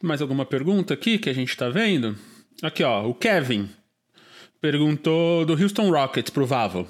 Mais 0.00 0.22
alguma 0.22 0.46
pergunta 0.46 0.94
aqui 0.94 1.18
que 1.18 1.28
a 1.28 1.34
gente 1.34 1.50
está 1.50 1.68
vendo? 1.68 2.16
Aqui, 2.62 2.82
ó, 2.82 3.06
o 3.06 3.14
Kevin 3.14 3.68
perguntou 4.62 5.44
do 5.44 5.60
Houston 5.60 5.90
Rockets 5.90 6.30
pro 6.30 6.46
Vavo. 6.46 6.86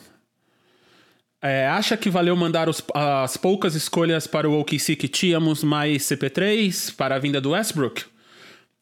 É, 1.41 1.67
acha 1.67 1.97
que 1.97 2.11
valeu 2.11 2.37
mandar 2.37 2.69
os, 2.69 2.85
as 2.95 3.37
poucas 3.39 3.75
escolhas 3.75 4.27
para 4.27 4.49
o 4.49 4.61
OKC 4.61 4.95
que 4.95 5.09
tínhamos 5.09 5.65
mais 5.65 6.03
CP3 6.03 6.95
para 6.95 7.17
a 7.17 7.19
vinda 7.19 7.41
do 7.41 7.51
Westbrook? 7.51 8.05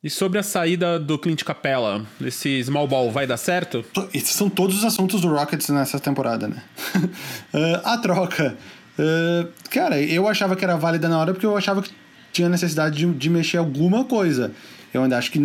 E 0.03 0.11
sobre 0.11 0.39
a 0.39 0.43
saída 0.43 0.99
do 0.99 1.19
Clint 1.19 1.45
Capella, 1.45 2.05
esse 2.21 2.63
small 2.65 2.89
ball, 2.89 3.11
vai 3.13 3.27
dar 3.27 3.37
certo? 3.37 3.85
Esses 4.13 4.31
são 4.31 4.51
todos 4.51 4.79
os 4.79 4.85
assuntos 4.85 5.21
do 5.21 5.29
Rockets 5.29 5.69
nessa 5.69 6.01
temporada, 6.01 6.49
né? 6.49 6.63
uh, 6.97 7.81
a 7.87 7.97
troca. 7.99 8.57
Uh, 8.99 9.49
cara, 9.71 10.01
eu 10.01 10.27
achava 10.27 10.57
que 10.57 10.65
era 10.65 10.77
válida 10.77 11.09
na 11.09 11.19
hora 11.19 11.33
porque 11.33 11.47
eu 11.47 11.57
achava 11.57 11.81
que 11.81 11.91
tinha 12.33 12.49
necessidade 12.49 12.97
de, 12.97 13.07
de 13.15 13.31
mexer 13.31 13.59
alguma 13.59 14.05
coisa. 14.05 14.53
Eu 14.93 15.03
ainda 15.03 15.17
acho 15.17 15.31
que 15.31 15.39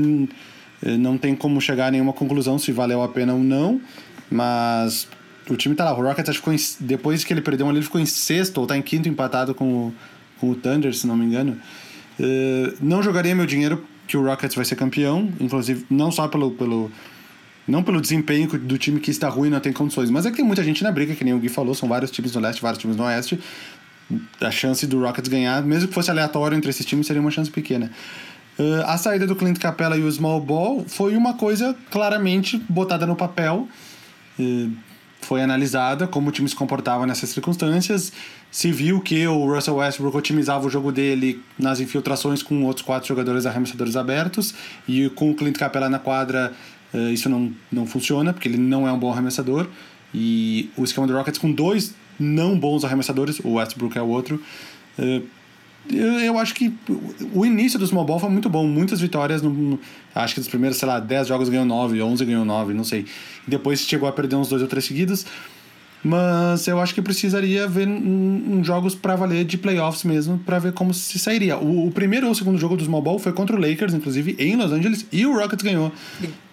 não 0.82 1.18
tem 1.18 1.36
como 1.36 1.60
chegar 1.60 1.88
a 1.88 1.92
nenhuma 1.92 2.14
conclusão 2.14 2.60
se 2.60 2.72
valeu 2.72 3.02
a 3.02 3.08
pena 3.08 3.34
ou 3.34 3.40
não, 3.40 3.82
mas 4.30 5.08
o 5.50 5.56
time 5.56 5.76
tá 5.76 5.86
lá. 5.86 5.98
O 5.98 6.02
Rockets 6.02 6.30
acho 6.30 6.42
que 6.42 6.50
em, 6.50 6.58
depois 6.80 7.24
que 7.24 7.34
ele 7.34 7.42
perdeu 7.42 7.68
ali, 7.68 7.78
ele 7.78 7.86
ficou 7.86 8.00
em 8.00 8.06
sexto 8.06 8.60
ou 8.60 8.68
tá 8.68 8.78
em 8.78 8.82
quinto 8.82 9.08
empatado 9.08 9.54
com 9.54 9.88
o, 9.88 9.94
com 10.40 10.50
o 10.50 10.56
Thunder, 10.56 10.94
se 10.94 11.08
não 11.08 11.16
me 11.16 11.26
engano. 11.26 11.58
Uh, 12.20 12.76
não 12.82 13.04
jogaria 13.04 13.36
meu 13.36 13.46
dinheiro 13.46 13.86
que 14.08 14.16
o 14.18 14.24
Rockets 14.24 14.56
vai 14.56 14.66
ser 14.66 14.76
campeão, 14.76 15.32
inclusive 15.40 15.86
não 15.90 16.12
só 16.12 16.28
pelo, 16.28 16.52
pelo 16.52 16.92
não 17.68 17.82
pelo 17.82 18.00
desempenho 18.00 18.48
do 18.48 18.78
time 18.78 19.00
que 19.00 19.10
está 19.10 19.28
ruim 19.28 19.50
não 19.50 19.60
tem 19.60 19.74
condições, 19.74 20.10
mas 20.10 20.26
é 20.26 20.30
que 20.30 20.38
tem 20.38 20.46
muita 20.46 20.64
gente 20.64 20.84
na 20.84 20.92
briga, 20.92 21.16
que 21.16 21.24
nem 21.24 21.34
o 21.34 21.40
Gui 21.40 21.50
falou, 21.50 21.74
são 21.74 21.90
vários 21.90 22.12
times 22.12 22.34
no 22.34 22.42
leste, 22.42 22.62
vários 22.62 22.80
times 22.80 22.96
no 22.96 23.04
oeste. 23.04 23.40
A 24.40 24.52
chance 24.52 24.86
do 24.86 25.02
Rockets 25.02 25.28
ganhar, 25.28 25.64
mesmo 25.64 25.88
que 25.88 25.94
fosse 25.94 26.12
aleatório 26.12 26.56
entre 26.56 26.70
esses 26.70 26.86
times, 26.86 27.08
seria 27.08 27.22
uma 27.22 27.32
chance 27.32 27.50
pequena. 27.50 27.92
Uh, 28.58 28.86
a 28.86 28.98
saída 28.98 29.28
do 29.28 29.36
Clint 29.36 29.60
Capella 29.60 29.98
e 29.98 30.04
o 30.04 30.12
Small 30.12 30.40
Ball 30.40 30.86
foi 30.88 31.18
uma 31.18 31.34
coisa 31.34 31.76
claramente 31.92 32.58
botada 32.70 33.06
no 33.06 33.16
papel. 33.16 33.68
Uh, 34.40 34.72
foi 35.22 35.42
analisada 35.42 36.08
como 36.08 36.30
o 36.30 36.32
time 36.32 36.48
se 36.48 36.56
comportava 36.56 37.06
nessas 37.06 37.30
circunstâncias. 37.32 38.14
Se 38.52 38.72
viu 38.72 39.02
que 39.02 39.28
o 39.28 39.54
Russell 39.54 39.76
Westbrook 39.76 40.16
otimizava 40.16 40.68
o 40.68 40.70
jogo 40.70 40.92
dele 40.92 41.42
nas 41.60 41.80
infiltrações 41.80 42.42
com 42.42 42.64
outros 42.64 42.86
quatro 42.86 43.08
jogadores 43.08 43.46
arremessadores 43.46 43.96
abertos. 43.98 44.54
E 44.88 45.10
com 45.10 45.32
o 45.32 45.36
Clint 45.36 45.58
Capella 45.58 45.90
na 45.90 46.00
quadra, 46.00 46.54
uh, 46.94 47.10
isso 47.10 47.28
não, 47.28 47.52
não 47.72 47.86
funciona, 47.86 48.32
porque 48.32 48.48
ele 48.48 48.58
não 48.58 48.88
é 48.88 48.92
um 48.92 49.00
bom 49.00 49.12
arremessador. 49.12 49.68
E 50.14 50.70
o 50.78 50.84
esquema 50.84 51.06
do 51.06 51.14
Rockets 51.14 51.40
com 51.40 51.52
dois 51.52 51.94
não 52.18 52.58
bons 52.58 52.86
arremessadores, 52.86 53.40
o 53.40 53.56
Westbrook 53.56 53.98
é 53.98 54.02
o 54.02 54.08
outro. 54.08 54.42
Uh, 54.98 55.22
eu, 55.92 56.20
eu, 56.20 56.40
acho 56.40 56.54
que 56.54 56.74
o 57.34 57.46
início 57.46 57.78
do 57.78 57.86
Small 57.86 58.06
Ball 58.06 58.20
foi 58.20 58.30
muito 58.30 58.50
bom. 58.50 58.66
Muitas 58.66 59.00
vitórias. 59.00 59.42
No, 59.42 59.80
acho 60.14 60.36
que 60.36 60.40
dos 60.40 60.50
primeiros, 60.50 60.78
sei 60.78 60.88
lá, 60.88 61.00
10 61.00 61.28
jogos 61.28 61.50
ganhou 61.50 61.66
9, 61.66 62.02
11 62.02 62.26
ganhou 62.26 62.46
9, 62.46 62.74
não 62.74 62.84
sei. 62.84 63.06
Depois 63.48 63.82
chegou 63.82 64.08
a 64.08 64.12
perder 64.12 64.36
uns 64.36 64.50
dois 64.50 64.62
ou 64.62 64.68
três 64.68 64.86
seguidos. 64.86 65.26
Mas 66.08 66.68
eu 66.68 66.80
acho 66.80 66.94
que 66.94 67.02
precisaria 67.02 67.68
ver 67.68 67.88
um, 67.88 68.58
um 68.60 68.64
jogos 68.64 68.94
para 68.94 69.16
valer 69.16 69.44
de 69.44 69.58
playoffs 69.58 70.04
mesmo, 70.04 70.38
para 70.38 70.60
ver 70.60 70.72
como 70.72 70.94
se 70.94 71.18
sairia. 71.18 71.58
O, 71.58 71.88
o, 71.88 71.92
primeiro 71.92 72.28
ou 72.28 72.32
o 72.32 72.36
segundo 72.36 72.60
jogo 72.60 72.78
do 72.78 72.84
Small 72.84 73.02
Ball 73.02 73.18
foi 73.18 73.34
contra 73.34 73.56
o 73.56 73.60
Lakers, 73.60 73.92
inclusive, 73.96 74.36
em 74.38 74.56
Los 74.56 74.72
Angeles, 74.72 75.08
e 75.12 75.26
o 75.26 75.36
Rockets 75.36 75.64
ganhou. 75.64 75.92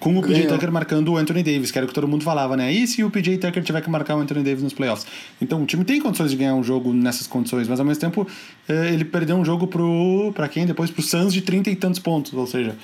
Com 0.00 0.16
o 0.16 0.22
PJ 0.22 0.46
Tucker 0.46 0.72
marcando 0.72 1.12
o 1.12 1.18
Anthony 1.18 1.42
Davis, 1.42 1.70
que 1.70 1.76
era 1.76 1.84
o 1.84 1.88
que 1.88 1.92
todo 1.92 2.08
mundo 2.08 2.24
falava, 2.24 2.56
né? 2.56 2.72
E 2.72 2.86
se 2.86 3.04
o 3.04 3.10
PJ 3.10 3.36
Tucker 3.36 3.62
tiver 3.62 3.82
que 3.82 3.90
marcar 3.90 4.16
o 4.16 4.20
Anthony 4.20 4.42
Davis 4.42 4.62
nos 4.62 4.72
playoffs? 4.72 5.06
Então 5.38 5.62
o 5.62 5.66
time 5.66 5.84
tem 5.84 6.00
condições 6.00 6.30
de 6.30 6.36
ganhar 6.38 6.54
um 6.54 6.64
jogo 6.64 6.90
nessas 6.94 7.26
condições, 7.26 7.68
mas 7.68 7.78
ao 7.78 7.84
mesmo 7.84 8.00
tempo 8.00 8.26
eh, 8.66 8.94
ele 8.94 9.04
perdeu 9.04 9.36
um 9.36 9.44
jogo 9.44 9.66
pro. 9.66 10.32
para 10.34 10.48
quem? 10.48 10.64
Depois 10.64 10.90
pro 10.90 11.02
Suns 11.02 11.30
de 11.30 11.42
30 11.42 11.68
e 11.68 11.76
tantos 11.76 12.00
pontos, 12.00 12.32
ou 12.32 12.46
seja. 12.46 12.74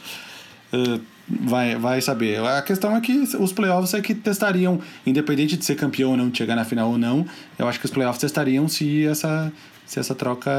Uh, 0.71 1.01
vai, 1.29 1.77
vai 1.77 2.01
saber. 2.01 2.41
A 2.41 2.63
questão 2.63 2.97
é 2.97 3.01
que 3.01 3.13
os 3.13 3.53
playoffs 3.53 3.95
é 3.95 4.01
que 4.01 4.15
testariam, 4.15 4.81
independente 5.07 5.57
de 5.57 5.65
ser 5.65 5.77
campeão 5.77 6.13
ou 6.13 6.17
não, 6.17 6.29
de 6.29 6.39
chegar 6.39 6.57
na 6.57 6.65
final 6.65 6.91
ou 6.91 6.99
não, 6.99 7.27
eu 7.59 7.69
acho 7.69 7.79
que 7.79 7.87
os 7.87 7.91
playoffs 7.91 8.21
testariam 8.21 8.69
se 8.69 9.07
essa, 9.07 9.53
se 9.87 9.99
essa 9.99 10.15
troca 10.15 10.51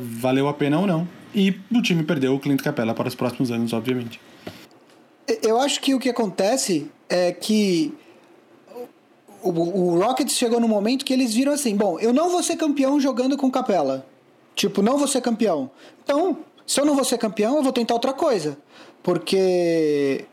valeu 0.00 0.48
a 0.48 0.54
pena 0.54 0.78
ou 0.78 0.86
não. 0.86 1.08
E 1.34 1.58
o 1.72 1.82
time 1.82 2.02
perdeu 2.02 2.34
o 2.34 2.40
Clint 2.40 2.62
Capella 2.62 2.94
para 2.94 3.08
os 3.08 3.14
próximos 3.14 3.50
anos, 3.50 3.72
obviamente. 3.72 4.20
Eu 5.42 5.60
acho 5.60 5.80
que 5.80 5.94
o 5.94 5.98
que 5.98 6.08
acontece 6.08 6.90
é 7.08 7.32
que 7.32 7.92
o, 9.42 9.50
o 9.50 9.98
Rockets 9.98 10.34
chegou 10.36 10.58
no 10.58 10.66
momento 10.66 11.04
que 11.04 11.12
eles 11.12 11.34
viram 11.34 11.52
assim: 11.52 11.76
bom, 11.76 11.98
eu 11.98 12.12
não 12.12 12.30
vou 12.30 12.42
ser 12.42 12.56
campeão 12.56 12.98
jogando 12.98 13.36
com 13.36 13.50
Capela. 13.50 14.06
Tipo, 14.54 14.82
não 14.82 14.98
vou 14.98 15.06
ser 15.06 15.20
campeão. 15.20 15.70
Então, 16.02 16.38
se 16.66 16.80
eu 16.80 16.84
não 16.84 16.94
vou 16.94 17.04
ser 17.04 17.16
campeão, 17.18 17.56
eu 17.56 17.62
vou 17.62 17.72
tentar 17.72 17.94
outra 17.94 18.12
coisa. 18.12 18.58
Porque 19.02 20.24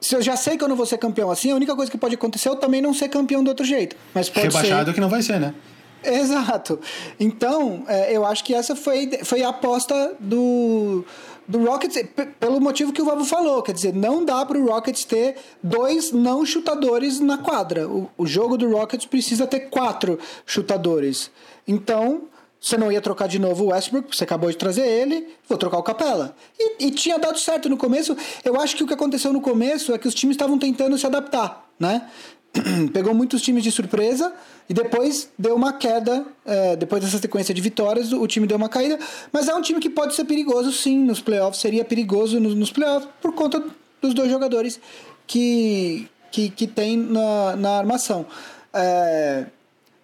se 0.00 0.16
eu 0.16 0.22
já 0.22 0.36
sei 0.36 0.56
que 0.56 0.64
eu 0.64 0.68
não 0.68 0.76
vou 0.76 0.86
ser 0.86 0.98
campeão 0.98 1.30
assim, 1.30 1.50
a 1.52 1.54
única 1.54 1.76
coisa 1.76 1.90
que 1.90 1.98
pode 1.98 2.14
acontecer 2.14 2.48
é 2.48 2.52
eu 2.52 2.56
também 2.56 2.80
não 2.80 2.94
ser 2.94 3.08
campeão 3.08 3.44
do 3.44 3.48
outro 3.48 3.64
jeito. 3.64 3.96
Mas 4.14 4.28
pode 4.28 4.46
Rebaixado 4.46 4.90
ser... 4.90 4.94
que 4.94 5.00
não 5.00 5.08
vai 5.08 5.22
ser, 5.22 5.38
né? 5.38 5.54
Exato. 6.02 6.80
Então, 7.18 7.84
é, 7.86 8.16
eu 8.16 8.24
acho 8.24 8.42
que 8.42 8.54
essa 8.54 8.74
foi, 8.74 9.10
foi 9.22 9.42
a 9.42 9.50
aposta 9.50 10.14
do, 10.18 11.04
do 11.46 11.62
Rockets, 11.64 12.02
pelo 12.38 12.60
motivo 12.60 12.92
que 12.92 13.02
o 13.02 13.04
Vavo 13.04 13.24
falou. 13.24 13.62
Quer 13.62 13.72
dizer, 13.72 13.94
não 13.94 14.24
dá 14.24 14.44
para 14.46 14.58
o 14.58 14.66
Rockets 14.66 15.04
ter 15.04 15.36
dois 15.62 16.10
não 16.10 16.46
chutadores 16.46 17.20
na 17.20 17.38
quadra. 17.38 17.86
O, 17.86 18.08
o 18.16 18.26
jogo 18.26 18.56
do 18.56 18.70
Rockets 18.70 19.06
precisa 19.06 19.46
ter 19.46 19.68
quatro 19.68 20.18
chutadores. 20.46 21.30
Então, 21.68 22.22
você 22.60 22.76
não 22.76 22.92
ia 22.92 23.00
trocar 23.00 23.26
de 23.26 23.38
novo 23.38 23.64
o 23.64 23.66
Westbrook, 23.68 24.14
você 24.14 24.24
acabou 24.24 24.50
de 24.50 24.56
trazer 24.56 24.86
ele, 24.86 25.28
vou 25.48 25.56
trocar 25.56 25.78
o 25.78 25.82
Capela. 25.82 26.36
E, 26.58 26.86
e, 26.86 26.90
tinha 26.90 27.18
dado 27.18 27.38
certo 27.38 27.70
no 27.70 27.76
começo. 27.76 28.14
Eu 28.44 28.60
acho 28.60 28.76
que 28.76 28.84
o 28.84 28.86
que 28.86 28.92
aconteceu 28.92 29.32
no 29.32 29.40
começo 29.40 29.94
é 29.94 29.98
que 29.98 30.06
os 30.06 30.14
times 30.14 30.34
estavam 30.34 30.58
tentando 30.58 30.98
se 30.98 31.06
adaptar, 31.06 31.66
né? 31.78 32.06
Pegou 32.92 33.14
muitos 33.14 33.40
times 33.40 33.62
de 33.62 33.70
surpresa 33.70 34.32
e 34.68 34.74
depois 34.74 35.30
deu 35.38 35.54
uma 35.54 35.72
queda. 35.72 36.26
É, 36.44 36.76
depois 36.76 37.02
dessa 37.02 37.18
sequência 37.18 37.54
de 37.54 37.62
vitórias, 37.62 38.12
o 38.12 38.26
time 38.26 38.46
deu 38.46 38.58
uma 38.58 38.68
caída. 38.68 38.98
Mas 39.32 39.48
é 39.48 39.54
um 39.54 39.62
time 39.62 39.80
que 39.80 39.88
pode 39.88 40.14
ser 40.14 40.24
perigoso, 40.24 40.70
sim, 40.70 40.98
nos 40.98 41.20
playoffs. 41.20 41.60
Seria 41.60 41.84
perigoso 41.84 42.38
nos, 42.38 42.54
nos 42.54 42.70
playoffs 42.70 43.08
por 43.22 43.32
conta 43.34 43.64
dos 44.02 44.12
dois 44.12 44.30
jogadores 44.30 44.78
que, 45.26 46.08
que, 46.30 46.50
que 46.50 46.66
tem 46.66 46.96
na, 46.96 47.56
na 47.56 47.78
armação. 47.78 48.26
É, 48.74 49.46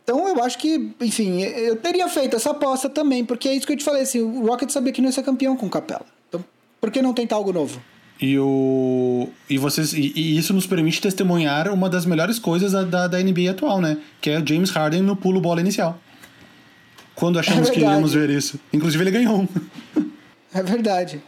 então 0.07 0.29
eu 0.29 0.40
acho 0.40 0.57
que, 0.57 0.92
enfim, 1.01 1.42
eu 1.42 1.75
teria 1.75 2.09
feito 2.09 2.37
essa 2.37 2.53
aposta 2.53 2.88
também, 2.88 3.25
porque 3.25 3.49
é 3.49 3.57
isso 3.57 3.66
que 3.66 3.73
eu 3.73 3.77
te 3.77 3.83
falei, 3.83 4.03
assim, 4.03 4.21
o 4.21 4.47
Rocket 4.47 4.71
sabia 4.71 4.92
que 4.92 5.01
não 5.01 5.09
ia 5.09 5.12
ser 5.12 5.25
campeão 5.25 5.57
com 5.57 5.66
o 5.66 5.69
Capela. 5.69 6.07
Então, 6.29 6.45
por 6.81 6.92
que 6.92 7.03
não 7.03 7.12
tentar 7.12 7.35
algo 7.35 7.53
novo? 7.53 7.83
E, 8.21 8.38
o, 8.38 9.29
e, 9.51 9.59
vocês, 9.59 9.92
e, 9.92 10.12
e, 10.14 10.38
isso 10.38 10.55
nos 10.55 10.64
permite 10.64 11.01
testemunhar 11.01 11.69
uma 11.75 11.90
das 11.90 12.07
melhores 12.07 12.38
coisas 12.38 12.71
da, 12.71 12.85
da, 12.85 13.09
da, 13.09 13.19
NBA 13.19 13.51
atual, 13.51 13.81
né? 13.81 13.99
Que 14.21 14.31
é 14.31 14.38
o 14.38 14.47
James 14.47 14.71
Harden 14.71 15.03
no 15.03 15.16
pulo 15.16 15.40
bola 15.40 15.61
inicial. 15.61 16.01
Quando 17.16 17.40
achamos 17.40 17.69
é 17.69 17.73
que 17.73 17.81
iríamos 17.81 18.14
ver 18.14 18.31
isso. 18.31 18.61
Inclusive 18.73 19.03
ele 19.03 19.11
ganhou. 19.11 19.49
É 20.55 20.62
verdade. 20.62 21.21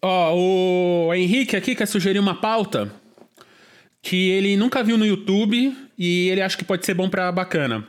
Ó, 0.00 0.32
oh, 0.32 1.08
o 1.08 1.14
Henrique 1.14 1.56
aqui 1.56 1.74
quer 1.74 1.86
sugerir 1.86 2.20
uma 2.20 2.40
pauta 2.40 2.88
que 4.00 4.30
ele 4.30 4.56
nunca 4.56 4.84
viu 4.84 4.96
no 4.96 5.04
YouTube 5.04 5.76
e 5.98 6.28
ele 6.28 6.40
acha 6.40 6.56
que 6.56 6.64
pode 6.64 6.86
ser 6.86 6.94
bom 6.94 7.08
para 7.08 7.32
bacana. 7.32 7.86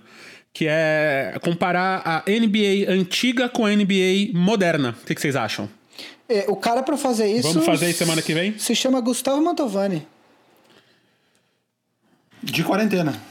Que 0.51 0.65
é 0.67 1.37
comparar 1.43 2.01
a 2.03 2.23
NBA 2.27 2.91
antiga 2.91 3.47
com 3.47 3.65
a 3.65 3.69
NBA 3.69 4.31
moderna. 4.33 4.95
O 4.99 5.05
que, 5.05 5.13
que 5.13 5.21
vocês 5.21 5.35
acham? 5.35 5.69
É, 6.27 6.45
o 6.47 6.55
cara 6.55 6.81
para 6.81 6.97
fazer 6.97 7.27
isso. 7.27 7.53
Vamos 7.53 7.65
fazer 7.65 7.93
semana 7.93 8.21
que 8.21 8.33
vem? 8.33 8.57
Se 8.57 8.73
chama 8.75 8.99
Gustavo 8.99 9.41
Mantovani. 9.43 10.07
De 12.41 12.63
quarentena. 12.63 13.21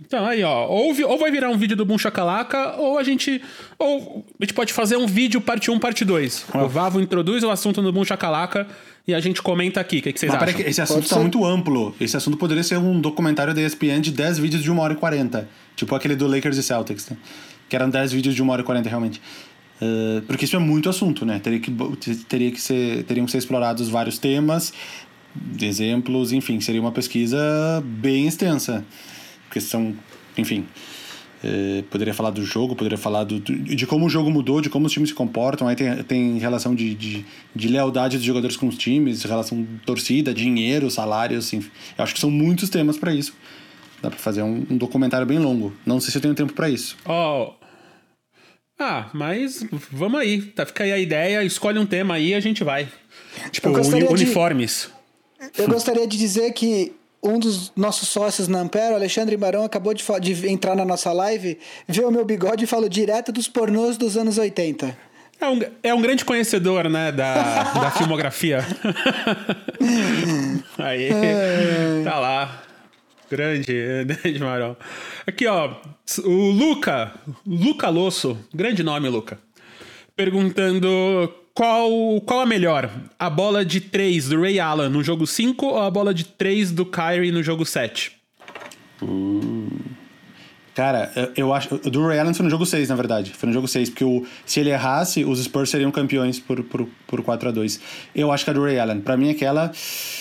Então, 0.00 0.26
aí, 0.26 0.42
ó. 0.42 0.66
Ou, 0.66 0.94
ou 1.08 1.18
vai 1.18 1.30
virar 1.30 1.48
um 1.48 1.56
vídeo 1.56 1.76
do 1.76 1.84
Boom 1.84 1.96
Chacalaca, 1.96 2.76
ou 2.76 2.98
a 2.98 3.02
gente. 3.02 3.40
Ou 3.78 4.24
a 4.38 4.44
gente 4.44 4.52
pode 4.52 4.72
fazer 4.72 4.96
um 4.96 5.06
vídeo 5.06 5.40
parte 5.40 5.70
1, 5.70 5.78
parte 5.78 6.04
2. 6.04 6.46
O 6.54 6.68
Vavo 6.68 7.00
introduz 7.00 7.42
o 7.42 7.50
assunto 7.50 7.80
no 7.80 7.92
Boom 7.92 8.04
Chacalaca 8.04 8.66
e 9.06 9.14
a 9.14 9.20
gente 9.20 9.42
comenta 9.42 9.80
aqui. 9.80 9.98
O 9.98 10.02
que, 10.02 10.12
que 10.12 10.18
vocês 10.18 10.32
Mas, 10.32 10.42
acham? 10.42 10.54
Peraí, 10.54 10.70
esse 10.70 10.80
assunto 10.80 11.02
está 11.02 11.18
muito 11.18 11.44
amplo. 11.44 11.94
Esse 12.00 12.16
assunto 12.16 12.36
poderia 12.36 12.62
ser 12.62 12.78
um 12.78 13.00
documentário 13.00 13.52
da 13.52 13.60
ESPN 13.60 14.00
de 14.00 14.10
10 14.10 14.38
vídeos 14.38 14.62
de 14.62 14.70
1 14.70 14.78
hora 14.78 14.94
e 14.94 14.96
40. 14.96 15.48
Tipo 15.76 15.94
aquele 15.94 16.16
do 16.16 16.26
Lakers 16.26 16.56
e 16.56 16.62
Celtics, 16.62 17.10
né? 17.10 17.16
Que 17.68 17.76
eram 17.76 17.90
10 17.90 18.12
vídeos 18.12 18.34
de 18.34 18.42
1 18.42 18.48
hora 18.48 18.62
e 18.62 18.64
40 18.64 18.88
realmente. 18.88 19.20
Uh, 19.82 20.22
porque 20.22 20.46
isso 20.46 20.56
é 20.56 20.58
muito 20.58 20.88
assunto, 20.88 21.26
né? 21.26 21.38
Teria 21.38 21.60
que, 21.60 21.70
teria 22.28 22.50
que 22.50 22.60
ser, 22.60 23.04
teriam 23.04 23.26
que 23.26 23.32
ser 23.32 23.38
explorados 23.38 23.88
vários 23.88 24.18
temas, 24.18 24.72
exemplos, 25.60 26.32
enfim, 26.32 26.60
seria 26.60 26.80
uma 26.80 26.92
pesquisa 26.92 27.38
bem 27.84 28.26
extensa. 28.26 28.84
Porque 29.46 29.60
são, 29.60 29.94
enfim, 30.38 30.66
é, 31.46 31.82
poderia 31.90 32.14
falar 32.14 32.30
do 32.30 32.42
jogo, 32.42 32.74
poderia 32.74 32.96
falar 32.96 33.22
do, 33.24 33.38
de 33.38 33.86
como 33.86 34.06
o 34.06 34.08
jogo 34.08 34.30
mudou, 34.30 34.62
de 34.62 34.70
como 34.70 34.86
os 34.86 34.92
times 34.92 35.10
se 35.10 35.14
comportam. 35.14 35.68
Aí 35.68 35.76
tem, 35.76 36.02
tem 36.04 36.38
relação 36.38 36.74
de, 36.74 36.94
de, 36.94 37.26
de 37.54 37.68
lealdade 37.68 38.16
dos 38.16 38.24
jogadores 38.24 38.56
com 38.56 38.66
os 38.66 38.78
times, 38.78 39.22
relação 39.24 39.66
torcida, 39.84 40.32
dinheiro, 40.32 40.90
salários, 40.90 41.52
enfim. 41.52 41.70
Eu 41.98 42.04
acho 42.04 42.14
que 42.14 42.20
são 42.20 42.30
muitos 42.30 42.70
temas 42.70 42.96
para 42.96 43.14
isso. 43.14 43.36
Dá 44.00 44.08
pra 44.08 44.18
fazer 44.18 44.42
um, 44.42 44.66
um, 44.70 44.76
documentário 44.78 45.26
bem 45.26 45.38
longo. 45.38 45.74
Não 45.84 46.00
sei 46.00 46.10
se 46.10 46.16
eu 46.16 46.22
tenho 46.22 46.34
tempo 46.34 46.54
para 46.54 46.70
isso. 46.70 46.96
Oh. 47.04 47.52
Ah, 48.78 49.10
mas 49.12 49.66
vamos 49.92 50.18
aí. 50.18 50.40
Tá, 50.40 50.64
fica 50.64 50.84
aí 50.84 50.92
a 50.92 50.98
ideia, 50.98 51.44
escolhe 51.44 51.78
um 51.78 51.86
tema 51.86 52.14
aí 52.14 52.28
e 52.28 52.34
a 52.34 52.40
gente 52.40 52.64
vai. 52.64 52.88
Tipo, 53.50 53.68
uniformes. 53.68 54.90
De, 55.54 55.60
eu 55.62 55.68
gostaria 55.68 56.06
de 56.06 56.16
dizer 56.16 56.52
que 56.52 56.92
um 57.24 57.38
dos 57.38 57.72
nossos 57.74 58.10
sócios 58.10 58.46
na 58.46 58.60
Ampero, 58.60 58.94
Alexandre 58.94 59.36
Barão, 59.36 59.64
acabou 59.64 59.94
de, 59.94 60.04
de, 60.20 60.48
entrar 60.48 60.76
na 60.76 60.84
nossa 60.84 61.10
live, 61.10 61.58
viu 61.88 62.08
o 62.08 62.12
meu 62.12 62.24
bigode 62.24 62.64
e 62.64 62.66
falou 62.66 62.88
direto 62.88 63.32
dos 63.32 63.48
pornôs 63.48 63.96
dos 63.96 64.16
anos 64.16 64.36
80. 64.36 64.96
É 65.40 65.48
um, 65.48 65.60
é 65.82 65.94
um 65.94 66.00
grande 66.00 66.24
conhecedor, 66.24 66.88
né, 66.88 67.10
da, 67.10 67.62
da 67.80 67.90
filmografia. 67.90 68.60
Aí, 70.78 71.08
é. 71.10 72.02
tá 72.04 72.20
lá. 72.20 72.62
Grande, 73.30 73.72
grande 74.04 74.38
Marão. 74.38 74.76
Aqui, 75.26 75.46
ó, 75.46 75.76
o 76.24 76.50
Luca, 76.50 77.12
Luca 77.46 77.88
Losso, 77.88 78.38
grande 78.52 78.82
nome, 78.82 79.08
Luca, 79.08 79.38
perguntando 80.14 81.34
qual, 81.54 82.20
qual 82.22 82.40
a 82.40 82.46
melhor? 82.46 82.90
A 83.16 83.30
bola 83.30 83.64
de 83.64 83.80
3 83.80 84.28
do 84.28 84.42
Ray 84.42 84.58
Allen 84.58 84.88
no 84.90 85.04
jogo 85.04 85.24
5 85.24 85.64
ou 85.64 85.80
a 85.80 85.88
bola 85.88 86.12
de 86.12 86.24
3 86.24 86.72
do 86.72 86.84
Kyrie 86.84 87.30
no 87.30 87.44
jogo 87.44 87.64
7? 87.64 88.12
Hum. 89.00 89.68
Cara, 90.74 91.12
eu 91.36 91.54
acho. 91.54 91.76
O 91.76 91.90
do 91.90 92.04
Ray 92.04 92.18
Allen 92.18 92.34
foi 92.34 92.42
no 92.42 92.50
jogo 92.50 92.66
6, 92.66 92.88
na 92.88 92.96
verdade. 92.96 93.32
Foi 93.32 93.46
no 93.46 93.52
jogo 93.52 93.68
6, 93.68 93.90
porque 93.90 94.04
o, 94.04 94.26
se 94.44 94.58
ele 94.58 94.70
errasse, 94.70 95.24
os 95.24 95.40
Spurs 95.44 95.70
seriam 95.70 95.92
campeões 95.92 96.40
por, 96.40 96.64
por, 96.64 96.88
por 97.06 97.22
4 97.22 97.48
a 97.48 97.52
2 97.52 97.80
Eu 98.12 98.32
acho 98.32 98.44
que 98.44 98.50
é 98.50 98.54
do 98.54 98.64
Ray 98.64 98.80
Allen. 98.80 99.00
Pra 99.00 99.16
mim, 99.16 99.30
aquela. 99.30 99.70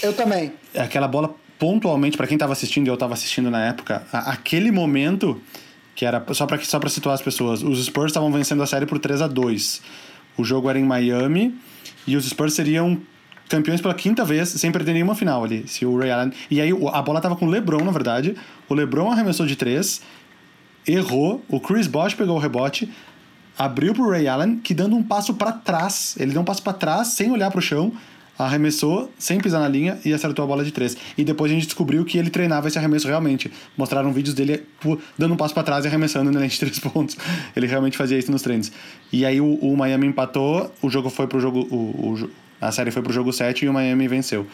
Eu 0.04 0.14
também. 0.14 0.54
Aquela 0.78 1.08
bola, 1.08 1.34
pontualmente, 1.58 2.16
para 2.16 2.28
quem 2.28 2.38
tava 2.38 2.54
assistindo, 2.54 2.88
eu 2.88 2.96
tava 2.96 3.16
assistindo 3.16 3.50
na 3.50 3.66
época, 3.66 4.06
a, 4.14 4.34
aquele 4.34 4.70
momento, 4.70 5.42
que 5.96 6.06
era. 6.06 6.24
Só 6.34 6.46
pra, 6.46 6.60
só 6.60 6.80
pra 6.80 6.90
situar 6.90 7.16
as 7.16 7.22
pessoas, 7.24 7.64
os 7.64 7.84
Spurs 7.84 8.12
estavam 8.12 8.32
vencendo 8.32 8.62
a 8.62 8.68
série 8.68 8.86
por 8.86 9.00
3 9.00 9.24
a 9.24 9.28
2 9.28 9.82
O 10.38 10.44
jogo 10.44 10.70
era 10.70 10.80
em 10.80 10.84
Miami 10.84 11.56
e 12.08 12.16
os 12.16 12.26
Spurs 12.26 12.54
seriam 12.54 13.00
campeões 13.50 13.82
pela 13.82 13.94
quinta 13.94 14.26
vez, 14.26 14.50
sem 14.50 14.72
perder 14.72 14.94
nenhuma 14.94 15.16
final 15.16 15.44
ali. 15.44 15.68
Se 15.68 15.86
o 15.86 15.98
Ray 15.98 16.12
Allen. 16.12 16.34
E 16.50 16.60
aí 16.60 16.72
a 16.72 17.02
bola 17.02 17.22
tava 17.22 17.36
com 17.36 17.46
o 17.46 17.50
LeBron, 17.50 17.84
na 17.84 17.92
verdade. 17.92 18.36
O 18.68 18.74
LeBron 18.74 19.12
arremessou 19.12 19.46
de 19.46 19.56
três, 19.56 20.02
errou. 20.88 21.44
O 21.48 21.60
Chris 21.60 21.88
Bosh 21.88 22.16
pegou 22.16 22.36
o 22.36 22.40
rebote, 22.40 22.92
abriu 23.58 23.94
pro 23.94 24.10
Ray 24.10 24.28
Allen, 24.28 24.58
que 24.58 24.74
dando 24.74 24.96
um 24.96 25.04
passo 25.04 25.34
para 25.36 25.52
trás. 25.52 26.16
Ele 26.20 26.32
deu 26.32 26.42
um 26.42 26.46
passo 26.46 26.64
para 26.64 26.74
trás, 26.74 27.10
sem 27.10 27.32
olhar 27.32 27.52
pro 27.52 27.62
chão, 27.62 27.94
arremessou, 28.38 29.12
sem 29.18 29.40
pisar 29.40 29.62
na 29.62 29.68
linha 29.68 30.00
e 30.04 30.14
acertou 30.14 30.44
a 30.44 30.48
bola 30.48 30.64
de 30.64 30.72
três. 30.72 30.98
E 31.18 31.24
depois 31.24 31.52
a 31.52 31.56
gente 31.56 31.66
descobriu 31.66 32.04
que 32.04 32.18
ele 32.18 32.30
treinava 32.30 32.68
esse 32.68 32.78
arremesso 32.78 33.08
realmente. 33.08 33.52
Mostraram 33.78 34.12
vídeos 34.12 34.36
dele 34.36 34.64
dando 35.18 35.34
um 35.34 35.38
passo 35.38 35.54
para 35.54 35.64
trás 35.64 35.86
e 35.86 35.88
arremessando 35.88 36.32
na 36.32 36.40
linha 36.40 36.50
de 36.50 36.60
três 36.60 36.80
pontos. 36.80 37.18
Ele 37.56 37.68
realmente 37.68 37.98
fazia 37.98 38.18
isso 38.18 38.32
nos 38.32 38.42
treinos. 38.42 38.72
E 39.12 39.26
aí 39.26 39.40
o, 39.40 39.56
o 39.56 39.78
Miami 39.78 40.08
empatou, 40.08 40.74
o 40.82 40.90
jogo 40.90 41.10
foi 41.10 41.28
pro 41.28 41.40
jogo. 41.40 41.68
O, 41.70 42.14
o, 42.14 42.30
a 42.62 42.72
série 42.72 42.92
foi 42.92 43.02
pro 43.02 43.12
jogo 43.12 43.34
7 43.34 43.66
e 43.66 43.70
o 43.70 43.74
Miami 43.74 44.08
venceu. 44.08 44.48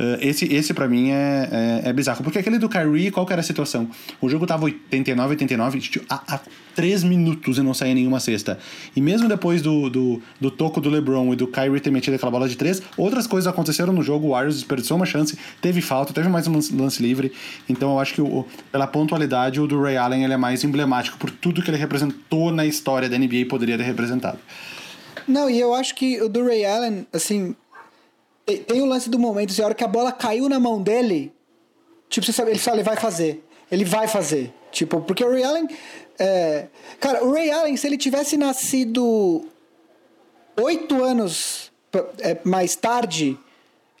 Uh, 0.00 0.16
esse, 0.20 0.52
esse 0.52 0.72
para 0.72 0.88
mim 0.88 1.10
é, 1.10 1.82
é, 1.84 1.88
é, 1.90 1.92
bizarro. 1.92 2.24
Porque 2.24 2.38
aquele 2.38 2.58
do 2.58 2.68
Kyrie, 2.68 3.10
qual 3.10 3.26
que 3.26 3.32
era 3.32 3.40
a 3.40 3.44
situação? 3.44 3.88
O 4.20 4.28
jogo 4.28 4.46
tava 4.46 4.64
89, 4.64 5.30
89, 5.30 5.90
há, 6.08 6.34
há 6.34 6.40
3 6.74 7.04
minutos 7.04 7.58
e 7.58 7.62
não 7.62 7.74
saía 7.74 7.94
nenhuma 7.94 8.18
cesta. 8.18 8.58
E 8.96 9.00
mesmo 9.00 9.28
depois 9.28 9.60
do, 9.60 9.90
do, 9.90 10.22
do 10.40 10.50
toco 10.50 10.80
do 10.80 10.88
LeBron 10.88 11.32
e 11.32 11.36
do 11.36 11.46
Kyrie 11.46 11.78
ter 11.78 11.90
metido 11.90 12.14
aquela 12.14 12.30
bola 12.30 12.48
de 12.48 12.56
3, 12.56 12.82
outras 12.96 13.26
coisas 13.26 13.46
aconteceram 13.46 13.92
no 13.92 14.02
jogo. 14.02 14.28
O 14.28 14.30
Warriors 14.30 14.56
desperdiçou 14.56 14.96
uma 14.96 15.06
chance, 15.06 15.38
teve 15.60 15.82
falta, 15.82 16.12
teve 16.12 16.28
mais 16.28 16.46
um 16.46 16.54
lance, 16.54 16.74
lance 16.74 17.02
livre. 17.02 17.30
Então 17.68 17.92
eu 17.92 18.00
acho 18.00 18.14
que 18.14 18.22
o, 18.22 18.46
pela 18.70 18.86
pontualidade, 18.86 19.60
o 19.60 19.66
do 19.66 19.80
Ray 19.80 19.96
Allen 19.96 20.24
ele 20.24 20.32
é 20.32 20.38
mais 20.38 20.64
emblemático 20.64 21.18
por 21.18 21.30
tudo 21.30 21.62
que 21.62 21.70
ele 21.70 21.78
representou 21.78 22.50
na 22.50 22.64
história 22.64 23.08
da 23.08 23.18
NBA 23.18 23.36
e 23.36 23.44
poderia 23.44 23.76
ter 23.76 23.84
representado. 23.84 24.38
Não, 25.28 25.48
e 25.48 25.60
eu 25.60 25.72
acho 25.74 25.94
que 25.94 26.20
o 26.20 26.28
do 26.28 26.44
Ray 26.44 26.64
Allen, 26.64 27.06
assim, 27.12 27.54
tem 28.58 28.80
o 28.80 28.86
lance 28.86 29.08
do 29.10 29.18
momento, 29.18 29.50
assim, 29.50 29.62
a 29.62 29.66
hora 29.66 29.74
que 29.74 29.84
a 29.84 29.88
bola 29.88 30.12
caiu 30.12 30.48
na 30.48 30.58
mão 30.58 30.82
dele, 30.82 31.32
tipo, 32.08 32.26
você 32.26 32.32
sabe, 32.32 32.50
ele 32.50 32.58
fala, 32.58 32.78
ele 32.78 32.84
vai 32.84 32.96
fazer. 32.96 33.44
Ele 33.70 33.84
vai 33.84 34.06
fazer. 34.06 34.52
Tipo, 34.70 35.00
porque 35.00 35.24
o 35.24 35.30
Ray 35.30 35.44
Allen. 35.44 35.68
É... 36.18 36.66
Cara, 37.00 37.24
o 37.24 37.32
Ray 37.32 37.50
Allen, 37.50 37.76
se 37.76 37.86
ele 37.86 37.96
tivesse 37.96 38.36
nascido 38.36 39.46
oito 40.60 41.02
anos 41.02 41.72
é, 42.20 42.38
mais 42.44 42.76
tarde, 42.76 43.38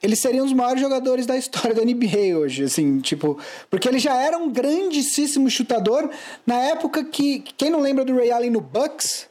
ele 0.02 0.16
seria 0.16 0.42
um 0.42 0.46
dos 0.46 0.54
maiores 0.54 0.80
jogadores 0.80 1.26
da 1.26 1.36
história 1.36 1.74
da 1.74 1.84
NBA 1.84 2.36
hoje, 2.36 2.64
assim, 2.64 3.00
tipo, 3.00 3.38
porque 3.70 3.88
ele 3.88 3.98
já 3.98 4.20
era 4.20 4.36
um 4.36 4.50
grandíssimo 4.50 5.48
chutador 5.48 6.10
na 6.46 6.56
época 6.56 7.04
que, 7.04 7.40
quem 7.56 7.70
não 7.70 7.80
lembra 7.80 8.04
do 8.04 8.14
Ray 8.14 8.30
Allen 8.30 8.50
no 8.50 8.60
Bucks, 8.60 9.28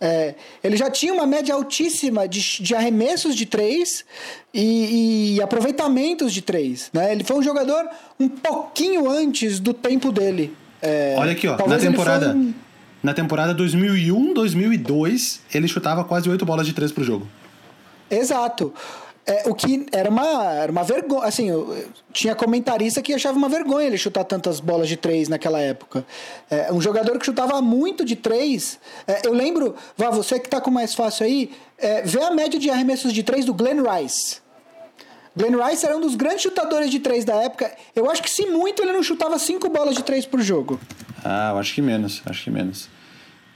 é, 0.00 0.34
ele 0.64 0.76
já 0.76 0.90
tinha 0.90 1.12
uma 1.12 1.26
média 1.26 1.54
altíssima 1.54 2.26
de, 2.26 2.62
de 2.62 2.74
arremessos 2.74 3.36
de 3.36 3.44
três 3.44 4.04
e, 4.52 5.34
e, 5.36 5.42
aproveitamentos 5.42 6.32
de 6.32 6.40
três. 6.40 6.88
Né? 6.92 7.12
Ele 7.12 7.22
foi 7.22 7.36
um 7.36 7.42
jogador 7.42 7.86
um 8.18 8.26
pouquinho 8.28 9.10
antes 9.10 9.60
do 9.60 9.74
tempo 9.74 10.10
dele. 10.10 10.56
É, 10.80 11.14
Olha 11.18 11.32
aqui, 11.32 11.46
ó, 11.46 11.66
na 11.66 11.78
temporada, 11.78 12.30
um... 12.34 12.54
na 13.02 13.12
temporada 13.12 13.54
2001-2002, 13.54 15.40
ele 15.52 15.68
chutava 15.68 16.02
quase 16.02 16.30
oito 16.30 16.46
bolas 16.46 16.66
de 16.66 16.72
três 16.72 16.90
por 16.90 17.04
jogo. 17.04 17.28
Exato. 18.10 18.72
É, 19.30 19.48
o 19.48 19.54
que 19.54 19.86
era 19.92 20.10
uma, 20.10 20.54
era 20.54 20.72
uma 20.72 20.82
vergonha. 20.82 21.22
Assim, 21.22 21.48
eu, 21.48 21.86
tinha 22.12 22.34
comentarista 22.34 23.00
que 23.00 23.14
achava 23.14 23.38
uma 23.38 23.48
vergonha 23.48 23.86
ele 23.86 23.96
chutar 23.96 24.24
tantas 24.24 24.58
bolas 24.58 24.88
de 24.88 24.96
três 24.96 25.28
naquela 25.28 25.60
época. 25.60 26.04
É, 26.50 26.72
um 26.72 26.80
jogador 26.80 27.16
que 27.16 27.24
chutava 27.24 27.62
muito 27.62 28.04
de 28.04 28.16
três. 28.16 28.80
É, 29.06 29.24
eu 29.24 29.32
lembro, 29.32 29.76
vá, 29.96 30.10
você 30.10 30.40
que 30.40 30.48
está 30.48 30.60
com 30.60 30.72
mais 30.72 30.96
fácil 30.96 31.26
aí, 31.26 31.52
é, 31.78 32.02
vê 32.02 32.20
a 32.20 32.32
média 32.32 32.58
de 32.58 32.68
arremessos 32.70 33.12
de 33.12 33.22
três 33.22 33.44
do 33.44 33.54
Glenn 33.54 33.84
Rice. 33.84 34.38
Glenn 35.36 35.64
Rice 35.64 35.86
era 35.86 35.96
um 35.96 36.00
dos 36.00 36.16
grandes 36.16 36.42
chutadores 36.42 36.90
de 36.90 36.98
três 36.98 37.24
da 37.24 37.36
época. 37.36 37.70
Eu 37.94 38.10
acho 38.10 38.20
que, 38.20 38.28
se 38.28 38.46
muito, 38.46 38.82
ele 38.82 38.92
não 38.92 39.02
chutava 39.04 39.38
cinco 39.38 39.68
bolas 39.68 39.94
de 39.94 40.02
três 40.02 40.26
por 40.26 40.40
jogo. 40.40 40.80
Ah, 41.24 41.50
eu 41.52 41.58
acho 41.58 41.72
que 41.72 41.80
menos. 41.80 42.20
Acho 42.26 42.42
que 42.42 42.50
menos. 42.50 42.88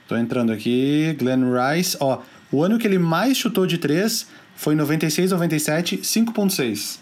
Tô 0.06 0.16
entrando 0.16 0.52
aqui. 0.52 1.16
Glenn 1.18 1.42
Rice. 1.52 1.96
Ó, 1.98 2.20
o 2.52 2.62
ano 2.62 2.78
que 2.78 2.86
ele 2.86 2.98
mais 2.98 3.36
chutou 3.36 3.66
de 3.66 3.76
três 3.76 4.28
foi 4.56 4.74
96, 4.74 5.30
97, 5.30 5.98
5,6. 5.98 6.98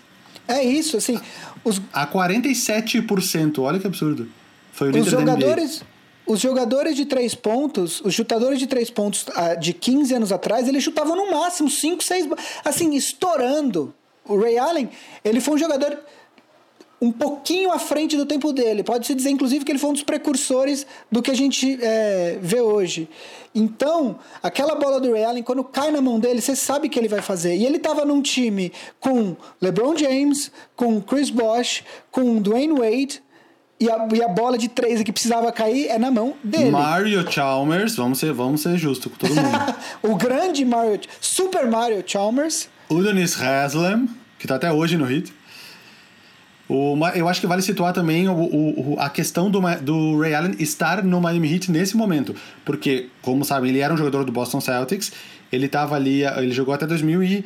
É 0.49 0.63
isso, 0.63 0.97
assim. 0.97 1.21
Os... 1.65 1.81
A 1.93 2.07
47%, 2.07 3.59
olha 3.61 3.79
que 3.79 3.87
absurdo. 3.87 4.29
Foi 4.73 4.89
o 4.89 4.91
líder 4.91 5.05
os 5.05 5.11
jogadores, 5.11 5.85
Os 6.27 6.41
jogadores 6.41 6.97
de 6.97 7.05
três 7.05 7.35
pontos, 7.35 8.01
os 8.01 8.15
chutadores 8.15 8.59
de 8.59 8.67
três 8.67 8.91
pontos 8.91 9.27
ah, 9.35 9.55
de 9.55 9.73
15 9.73 10.15
anos 10.15 10.33
atrás, 10.33 10.67
eles 10.67 10.83
chutavam 10.83 11.15
no 11.15 11.31
máximo 11.31 11.71
5, 11.71 12.03
6. 12.03 12.29
Assim, 12.65 12.95
estourando. 12.95 13.95
O 14.25 14.39
Ray 14.41 14.57
Allen, 14.57 14.89
ele 15.25 15.41
foi 15.41 15.55
um 15.55 15.59
jogador 15.59 15.99
um 17.03 17.11
pouquinho 17.11 17.73
à 17.73 17.81
frente 17.81 18.17
do 18.17 18.25
tempo 18.25 18.53
dele. 18.53 18.85
Pode-se 18.85 19.13
dizer, 19.13 19.31
inclusive, 19.31 19.65
que 19.65 19.73
ele 19.73 19.79
foi 19.81 19.91
um 19.91 19.93
dos 19.93 20.05
precursores 20.05 20.87
do 21.11 21.21
que 21.21 21.33
a 21.33 21.35
gente 21.35 21.77
é, 21.83 22.39
vê 22.41 22.61
hoje. 22.61 23.09
Então, 23.53 24.21
aquela 24.41 24.77
bola 24.77 25.01
do 25.01 25.11
Ray 25.11 25.25
Allen, 25.25 25.43
quando 25.43 25.65
cai 25.65 25.91
na 25.91 26.01
mão 26.01 26.21
dele, 26.21 26.41
você 26.41 26.55
sabe 26.55 26.89
que 26.89 26.97
ele 26.97 27.09
vai 27.09 27.21
fazer. 27.21 27.57
E 27.57 27.67
ele 27.67 27.79
estava 27.79 28.05
num 28.05 28.23
time 28.23 28.73
com 29.01 29.37
LeBron 29.61 29.97
James, 29.97 30.53
com 30.77 31.01
Chris 31.01 31.29
Bosh, 31.29 31.83
com 32.09 32.41
Dwayne 32.41 32.79
Wade. 32.79 33.21
E 33.81 33.91
a, 33.91 34.09
e 34.15 34.23
a 34.23 34.29
bola 34.29 34.57
de 34.57 34.69
três 34.69 35.03
que 35.03 35.11
precisava 35.11 35.51
cair 35.51 35.89
é 35.89 35.99
na 35.99 36.09
mão 36.09 36.35
dele. 36.45 36.71
Mario 36.71 37.29
Chalmers, 37.29 37.97
vamos 37.97 38.21
ser, 38.21 38.33
vamos 38.33 38.61
ser 38.61 38.77
justos 38.77 39.11
com 39.11 39.19
todo 39.19 39.35
mundo. 39.35 39.75
o 40.05 40.15
grande 40.15 40.65
Mario, 40.65 41.01
Super 41.21 41.69
Mario 41.69 42.01
Chalmers. 42.07 42.69
Udonis 42.89 43.37
Haslem, 43.43 44.09
que 44.39 44.45
está 44.45 44.55
até 44.55 44.73
hoje 44.73 44.97
no 44.97 45.05
hit. 45.05 45.42
O, 46.75 46.97
eu 47.15 47.29
acho 47.29 47.39
que 47.39 47.47
vale 47.47 47.61
situar 47.61 47.93
também 47.93 48.31
o, 48.31 48.33
o, 48.33 48.97
a 48.99 49.11
questão 49.11 49.51
do, 49.51 49.61
do 49.83 50.19
Ray 50.19 50.35
Allen 50.35 50.55
estar 50.59 51.05
no 51.05 51.21
Miami 51.21 51.53
Heat 51.53 51.71
nesse 51.71 51.95
momento. 51.95 52.35
Porque, 52.65 53.11
como 53.21 53.45
sabem, 53.45 53.69
ele 53.69 53.81
era 53.81 53.93
um 53.93 53.97
jogador 53.99 54.25
do 54.25 54.33
Boston 54.33 54.59
Celtics, 54.59 55.13
ele 55.53 55.67
estava 55.67 55.95
ali, 55.95 56.25
ele 56.25 56.51
jogou 56.51 56.73
até 56.73 56.87
2000 56.87 57.23
e 57.25 57.45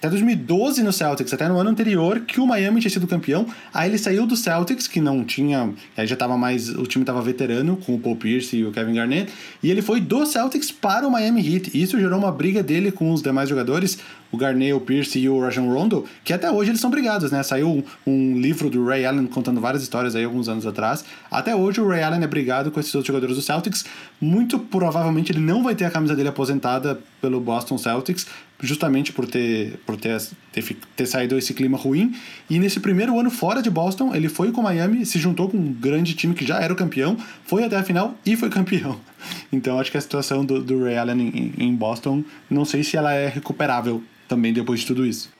até 0.00 0.08
2012 0.08 0.82
no 0.82 0.94
Celtics, 0.94 1.30
até 1.34 1.46
no 1.46 1.58
ano 1.58 1.68
anterior 1.68 2.20
que 2.20 2.40
o 2.40 2.46
Miami 2.46 2.80
tinha 2.80 2.90
sido 2.90 3.06
campeão. 3.06 3.46
Aí 3.72 3.90
ele 3.90 3.98
saiu 3.98 4.26
do 4.26 4.34
Celtics, 4.34 4.88
que 4.88 4.98
não 4.98 5.22
tinha. 5.22 5.74
Aí 5.94 6.06
já 6.06 6.16
tava 6.16 6.38
mais. 6.38 6.70
O 6.70 6.84
time 6.84 7.04
tava 7.04 7.20
veterano, 7.20 7.76
com 7.76 7.94
o 7.94 7.98
Paul 7.98 8.16
Pierce 8.16 8.56
e 8.56 8.64
o 8.64 8.72
Kevin 8.72 8.94
Garnett. 8.94 9.30
E 9.62 9.70
ele 9.70 9.82
foi 9.82 10.00
do 10.00 10.24
Celtics 10.24 10.72
para 10.72 11.06
o 11.06 11.10
Miami 11.10 11.46
Heat. 11.46 11.72
E 11.74 11.82
isso 11.82 12.00
gerou 12.00 12.18
uma 12.18 12.32
briga 12.32 12.62
dele 12.62 12.90
com 12.90 13.12
os 13.12 13.20
demais 13.20 13.50
jogadores, 13.50 13.98
o 14.32 14.38
Garnett, 14.38 14.72
o 14.72 14.80
Pierce 14.80 15.18
e 15.18 15.28
o 15.28 15.38
Rajon 15.38 15.70
Rondo, 15.70 16.06
que 16.24 16.32
até 16.32 16.50
hoje 16.50 16.70
eles 16.70 16.80
são 16.80 16.90
brigados, 16.90 17.30
né? 17.30 17.42
Saiu 17.42 17.84
um, 18.06 18.40
livro 18.40 18.70
do 18.70 18.86
Ray 18.86 19.04
Allen 19.04 19.26
contando 19.26 19.60
várias 19.60 19.82
histórias 19.82 20.16
aí 20.16 20.24
alguns 20.24 20.48
anos 20.48 20.66
atrás. 20.66 21.04
Até 21.30 21.54
hoje 21.54 21.78
o 21.78 21.86
Ray 21.86 22.02
Allen 22.02 22.22
é 22.22 22.26
brigado 22.26 22.70
com 22.70 22.80
esses 22.80 22.94
outros 22.94 23.08
jogadores 23.08 23.36
do 23.36 23.42
Celtics. 23.42 23.84
Muito 24.18 24.58
provavelmente 24.58 25.30
ele 25.30 25.40
não 25.40 25.62
vai 25.62 25.74
ter 25.74 25.84
a 25.84 25.90
camisa 25.90 26.16
dele 26.16 26.30
aposentada 26.30 26.98
pelo 27.20 27.38
Boston 27.38 27.76
Celtics, 27.76 28.26
justamente 28.62 29.12
por 29.12 29.26
ter, 29.26 29.78
por 29.86 29.96
ter, 29.96 30.20
ter, 30.52 30.76
ter 30.96 31.06
saído 31.06 31.36
esse 31.38 31.54
clima 31.54 31.76
ruim. 31.76 32.14
E 32.48 32.58
nesse 32.58 32.80
primeiro 32.80 33.18
ano 33.18 33.30
fora 33.30 33.62
de 33.62 33.70
Boston, 33.70 34.14
ele 34.14 34.28
foi 34.28 34.52
com 34.52 34.62
Miami, 34.62 35.04
se 35.06 35.18
juntou 35.18 35.48
com 35.48 35.56
um 35.56 35.72
grande 35.72 36.14
time 36.14 36.34
que 36.34 36.46
já 36.46 36.60
era 36.60 36.72
o 36.72 36.76
campeão, 36.76 37.16
foi 37.44 37.64
até 37.64 37.76
a 37.76 37.82
final 37.82 38.14
e 38.24 38.36
foi 38.36 38.48
campeão. 38.48 38.98
Então 39.52 39.78
acho 39.78 39.90
que 39.90 39.98
a 39.98 40.00
situação 40.00 40.44
do, 40.44 40.62
do 40.62 40.82
Ray 40.82 40.96
Allen 40.96 41.20
em, 41.20 41.64
em 41.66 41.74
Boston, 41.74 42.24
não 42.48 42.64
sei 42.64 42.82
se 42.82 42.96
ela 42.96 43.12
é 43.12 43.28
recuperável 43.28 44.02
também 44.26 44.52
depois 44.52 44.80
de 44.80 44.86
tudo 44.86 45.04
isso. 45.04 45.30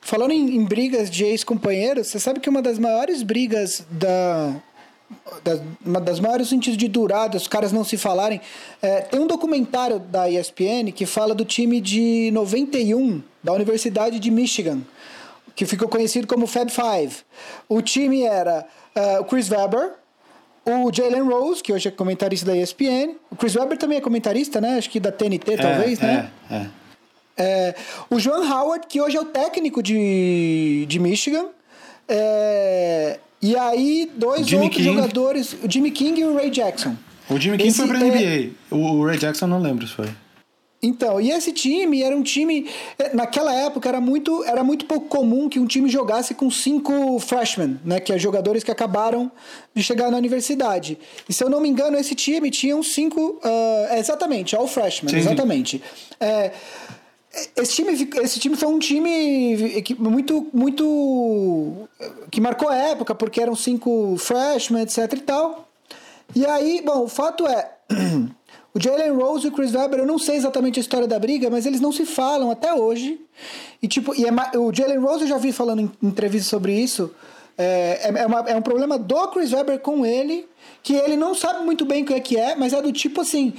Falando 0.00 0.32
em, 0.32 0.56
em 0.56 0.64
brigas 0.64 1.10
de 1.10 1.24
ex-companheiros, 1.24 2.08
você 2.08 2.20
sabe 2.20 2.40
que 2.40 2.48
uma 2.48 2.62
das 2.62 2.78
maiores 2.78 3.22
brigas 3.22 3.84
da, 3.90 4.54
das, 5.42 5.60
uma 5.84 6.00
das 6.00 6.20
maiores 6.20 6.48
sentidos 6.48 6.76
de 6.76 6.88
durada, 6.88 7.36
os 7.36 7.48
caras 7.48 7.72
não 7.72 7.84
se 7.84 7.96
falarem. 7.96 8.40
É, 8.80 9.00
tem 9.00 9.20
um 9.20 9.26
documentário 9.26 9.98
da 9.98 10.28
ESPN 10.28 10.92
que 10.94 11.06
fala 11.06 11.34
do 11.34 11.44
time 11.44 11.80
de 11.80 12.30
91 12.32 13.22
da 13.42 13.52
Universidade 13.52 14.18
de 14.18 14.30
Michigan, 14.30 14.80
que 15.54 15.66
ficou 15.66 15.88
conhecido 15.88 16.26
como 16.26 16.46
Fab 16.46 16.70
Five. 16.70 17.16
O 17.68 17.80
time 17.80 18.22
era 18.22 18.66
uh, 18.94 19.20
o 19.20 19.24
Chris 19.24 19.50
Webber, 19.50 19.92
o 20.64 20.92
Jalen 20.92 21.22
Rose, 21.22 21.62
que 21.62 21.72
hoje 21.72 21.88
é 21.88 21.90
comentarista 21.90 22.46
da 22.46 22.56
ESPN. 22.56 23.14
O 23.30 23.36
Chris 23.36 23.56
Webber 23.56 23.78
também 23.78 23.98
é 23.98 24.00
comentarista, 24.00 24.60
né? 24.60 24.76
Acho 24.76 24.90
que 24.90 25.00
da 25.00 25.10
TNT, 25.10 25.54
é, 25.54 25.56
talvez, 25.56 25.98
né? 25.98 26.30
É, 26.50 26.54
é. 26.54 26.70
É, 27.42 27.74
o 28.10 28.20
Joan 28.20 28.46
Howard, 28.46 28.86
que 28.86 29.00
hoje 29.00 29.16
é 29.16 29.20
o 29.20 29.24
técnico 29.24 29.82
de, 29.82 30.84
de 30.86 30.98
Michigan. 30.98 31.46
É, 32.06 33.18
e 33.42 33.56
aí, 33.56 34.10
dois 34.16 34.46
Jimmy 34.46 34.64
outros 34.64 34.82
King. 34.84 34.94
jogadores, 34.96 35.56
o 35.62 35.70
Jimmy 35.70 35.90
King 35.90 36.20
e 36.20 36.24
o 36.24 36.34
Ray 36.36 36.50
Jackson. 36.50 36.94
O 37.28 37.38
Jimmy 37.38 37.56
King 37.58 37.68
Esse, 37.68 37.78
foi 37.78 37.88
pra 37.88 37.98
NBA. 37.98 38.18
É... 38.18 38.50
O 38.74 39.04
Ray 39.04 39.18
Jackson 39.18 39.46
não 39.46 39.60
lembro 39.60 39.86
se 39.86 39.94
foi. 39.94 40.08
Então, 40.82 41.20
e 41.20 41.30
esse 41.30 41.52
time 41.52 42.02
era 42.02 42.16
um 42.16 42.22
time. 42.22 42.66
eh, 42.98 43.10
Naquela 43.14 43.52
época 43.54 43.86
era 43.86 44.00
muito, 44.00 44.42
era 44.44 44.64
muito 44.64 44.86
pouco 44.86 45.08
comum 45.08 45.46
que 45.46 45.60
um 45.60 45.66
time 45.66 45.90
jogasse 45.90 46.32
com 46.32 46.50
cinco 46.50 47.18
freshmen, 47.18 47.78
né? 47.84 48.00
Que 48.00 48.14
é 48.14 48.18
jogadores 48.18 48.64
que 48.64 48.70
acabaram 48.70 49.30
de 49.74 49.82
chegar 49.82 50.10
na 50.10 50.16
universidade. 50.16 50.98
E 51.28 51.34
se 51.34 51.44
eu 51.44 51.50
não 51.50 51.60
me 51.60 51.68
engano, 51.68 51.98
esse 51.98 52.14
time 52.14 52.50
tinha 52.50 52.74
uns 52.74 52.94
cinco. 52.94 53.38
ah, 53.44 53.98
exatamente, 53.98 54.56
all 54.56 54.66
freshmen, 54.66 55.10
Sim, 55.14 55.20
sim. 55.20 55.28
exatamente. 55.28 55.82
É, 56.18 56.50
esse 57.56 57.74
time, 57.74 58.08
esse 58.22 58.40
time 58.40 58.56
foi 58.56 58.68
um 58.68 58.78
time 58.78 59.82
muito, 59.98 60.48
muito. 60.52 61.88
que 62.30 62.40
marcou 62.40 62.70
época, 62.72 63.14
porque 63.14 63.40
eram 63.40 63.54
cinco 63.54 64.16
freshmen, 64.18 64.82
etc 64.82 65.12
e 65.12 65.20
tal. 65.20 65.68
E 66.34 66.44
aí, 66.46 66.82
bom, 66.84 67.04
o 67.04 67.08
fato 67.08 67.46
é. 67.46 67.70
O 68.72 68.78
Jalen 68.80 69.10
Rose 69.10 69.44
e 69.44 69.48
o 69.48 69.52
Chris 69.52 69.74
Webber, 69.74 69.98
eu 69.98 70.06
não 70.06 70.16
sei 70.16 70.36
exatamente 70.36 70.78
a 70.78 70.80
história 70.80 71.08
da 71.08 71.18
briga, 71.18 71.50
mas 71.50 71.66
eles 71.66 71.80
não 71.80 71.90
se 71.90 72.06
falam 72.06 72.52
até 72.52 72.72
hoje. 72.72 73.20
E 73.82 73.88
tipo, 73.88 74.14
e 74.14 74.24
é 74.24 74.30
o 74.56 74.72
Jalen 74.72 74.98
Rose 74.98 75.22
eu 75.22 75.28
já 75.28 75.38
vi 75.38 75.50
falando 75.50 75.80
em 75.80 75.90
entrevistas 76.00 76.48
sobre 76.48 76.72
isso. 76.72 77.12
É, 77.58 77.98
é, 78.04 78.22
é 78.22 78.26
uma- 78.26 78.44
é 78.48 78.54
um 78.54 78.62
problema 78.62 78.96
do 78.96 79.26
Chris 79.32 79.52
Webber 79.52 79.80
com 79.80 80.06
ele, 80.06 80.46
que 80.84 80.94
ele 80.94 81.16
não 81.16 81.34
sabe 81.34 81.64
muito 81.64 81.84
bem 81.84 82.04
o 82.04 82.06
que 82.06 82.14
é 82.14 82.20
que 82.20 82.36
é, 82.36 82.54
mas 82.54 82.72
é 82.72 82.80
do 82.80 82.92
tipo 82.92 83.20
assim, 83.22 83.54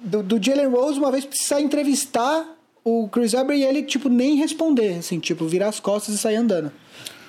do, 0.00 0.22
do 0.22 0.42
Jalen 0.42 0.68
Rose 0.68 0.98
uma 0.98 1.10
vez 1.12 1.26
precisar 1.26 1.60
entrevistar 1.60 2.46
o 2.88 3.08
Chris 3.08 3.34
Webber 3.34 3.56
e 3.56 3.64
ele, 3.64 3.82
tipo, 3.82 4.08
nem 4.08 4.36
responder, 4.36 4.98
assim, 4.98 5.18
tipo, 5.18 5.46
virar 5.46 5.68
as 5.68 5.80
costas 5.80 6.14
e 6.14 6.18
sair 6.18 6.36
andando. 6.36 6.72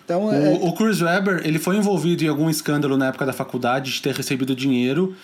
Então, 0.04 0.34
é, 0.34 0.50
O, 0.50 0.68
o 0.68 0.74
Chris 0.74 1.02
Webber, 1.02 1.42
ele 1.46 1.60
foi 1.60 1.78
envolvido 1.78 2.24
em 2.24 2.28
algum 2.28 2.50
escândalo 2.50 2.98
na 2.98 3.08
época 3.08 3.26
da 3.26 3.34
faculdade 3.34 3.92
de 3.92 4.02
ter 4.02 4.14
recebido 4.16 4.56
dinheiro 4.56 5.16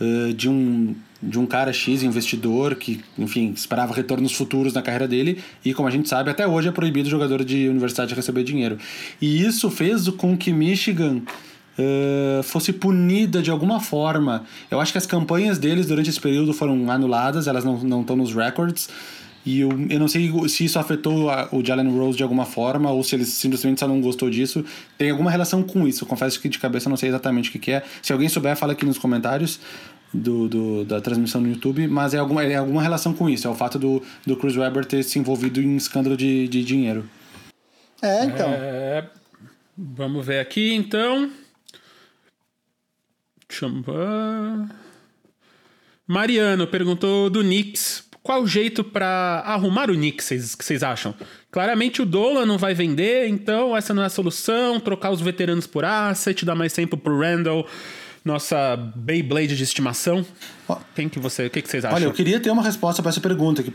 eh, 0.00 0.32
de, 0.32 0.48
um, 0.48 0.94
de 1.20 1.40
um 1.40 1.46
cara 1.46 1.72
X, 1.72 2.04
investidor, 2.04 2.76
que, 2.76 3.00
enfim, 3.18 3.52
esperava 3.54 3.92
retornos 3.92 4.32
futuros 4.32 4.72
na 4.72 4.80
carreira 4.80 5.08
dele. 5.08 5.42
E, 5.64 5.74
como 5.74 5.88
a 5.88 5.90
gente 5.90 6.08
sabe, 6.08 6.30
até 6.30 6.46
hoje 6.46 6.68
é 6.68 6.70
proibido 6.70 7.08
jogador 7.08 7.44
de 7.44 7.68
universidade 7.68 8.14
receber 8.14 8.44
dinheiro. 8.44 8.78
E 9.20 9.42
isso 9.44 9.68
fez 9.70 10.08
com 10.10 10.36
que 10.36 10.52
Michigan 10.52 11.22
eh, 11.76 12.40
fosse 12.44 12.72
punida 12.72 13.42
de 13.42 13.50
alguma 13.50 13.80
forma. 13.80 14.44
Eu 14.70 14.80
acho 14.80 14.92
que 14.92 14.98
as 14.98 15.06
campanhas 15.06 15.58
deles 15.58 15.86
durante 15.86 16.10
esse 16.10 16.20
período 16.20 16.52
foram 16.52 16.90
anuladas, 16.90 17.48
elas 17.48 17.64
não 17.64 17.78
não 17.78 18.00
estão 18.02 18.14
nos 18.14 18.32
records. 18.32 18.88
E 19.48 19.60
eu, 19.60 19.70
eu 19.88 19.98
não 19.98 20.08
sei 20.08 20.30
se 20.48 20.64
isso 20.66 20.78
afetou 20.78 21.30
a- 21.30 21.48
o 21.52 21.64
Jalen 21.64 21.88
Rose 21.96 22.16
de 22.18 22.22
alguma 22.22 22.44
forma 22.44 22.90
ou 22.90 23.02
se 23.02 23.14
ele 23.14 23.24
simplesmente 23.24 23.80
só 23.80 23.88
não 23.88 23.98
gostou 24.00 24.28
disso. 24.28 24.62
Tem 24.98 25.10
alguma 25.10 25.30
relação 25.30 25.62
com 25.62 25.88
isso. 25.88 26.04
Eu 26.04 26.08
confesso 26.08 26.38
que 26.40 26.48
de 26.50 26.58
cabeça 26.58 26.86
eu 26.88 26.90
não 26.90 26.96
sei 26.98 27.08
exatamente 27.08 27.48
o 27.48 27.52
que, 27.52 27.58
que 27.58 27.70
é. 27.72 27.82
Se 28.02 28.12
alguém 28.12 28.28
souber, 28.28 28.54
fala 28.56 28.72
aqui 28.74 28.84
nos 28.84 28.98
comentários 28.98 29.58
do, 30.12 30.48
do- 30.48 30.84
da 30.84 31.00
transmissão 31.00 31.40
no 31.40 31.48
YouTube. 31.48 31.88
Mas 31.88 32.12
é 32.12 32.18
alguma, 32.18 32.44
é 32.44 32.56
alguma 32.56 32.82
relação 32.82 33.14
com 33.14 33.26
isso. 33.28 33.46
É 33.46 33.50
o 33.50 33.54
fato 33.54 33.78
do, 33.78 34.02
do 34.26 34.36
Chris 34.36 34.54
Webber 34.56 34.84
ter 34.84 35.02
se 35.02 35.18
envolvido 35.18 35.62
em 35.62 35.76
escândalo 35.76 36.14
de, 36.16 36.46
de 36.48 36.62
dinheiro. 36.62 37.08
é, 38.02 38.24
então. 38.26 38.48
É, 38.50 39.08
vamos 39.76 40.26
ver 40.26 40.40
aqui 40.40 40.74
então. 40.74 41.30
Mariano 46.06 46.66
perguntou 46.66 47.30
do 47.30 47.40
Knicks. 47.42 48.07
Qual 48.28 48.42
o 48.42 48.46
jeito 48.46 48.84
pra 48.84 49.42
arrumar 49.46 49.88
o 49.90 49.94
Knicks, 49.94 50.26
vocês- 50.26 50.54
que 50.54 50.62
vocês 50.62 50.82
acham? 50.82 51.14
Claramente 51.50 52.02
o 52.02 52.04
Dolan 52.04 52.44
não 52.44 52.58
vai 52.58 52.74
vender, 52.74 53.26
então 53.26 53.74
essa 53.74 53.94
não 53.94 54.02
é 54.02 54.04
a 54.04 54.10
solução. 54.10 54.78
Trocar 54.78 55.10
os 55.10 55.22
veteranos 55.22 55.66
por 55.66 55.82
asset, 55.82 56.44
dar 56.44 56.54
mais 56.54 56.74
tempo 56.74 56.98
pro 56.98 57.18
Randall, 57.18 57.66
nossa 58.22 58.76
Beyblade 58.76 59.56
de 59.56 59.64
estimação. 59.64 60.26
Quem 60.94 61.08
que 61.08 61.18
você, 61.18 61.46
o 61.46 61.50
que, 61.50 61.62
que 61.62 61.70
vocês 61.70 61.86
acham? 61.86 61.96
Olha, 61.96 62.04
eu 62.04 62.12
queria 62.12 62.38
ter 62.38 62.50
uma 62.50 62.62
resposta 62.62 63.00
para 63.00 63.08
essa 63.08 63.20
pergunta, 63.22 63.62
que 63.62 63.72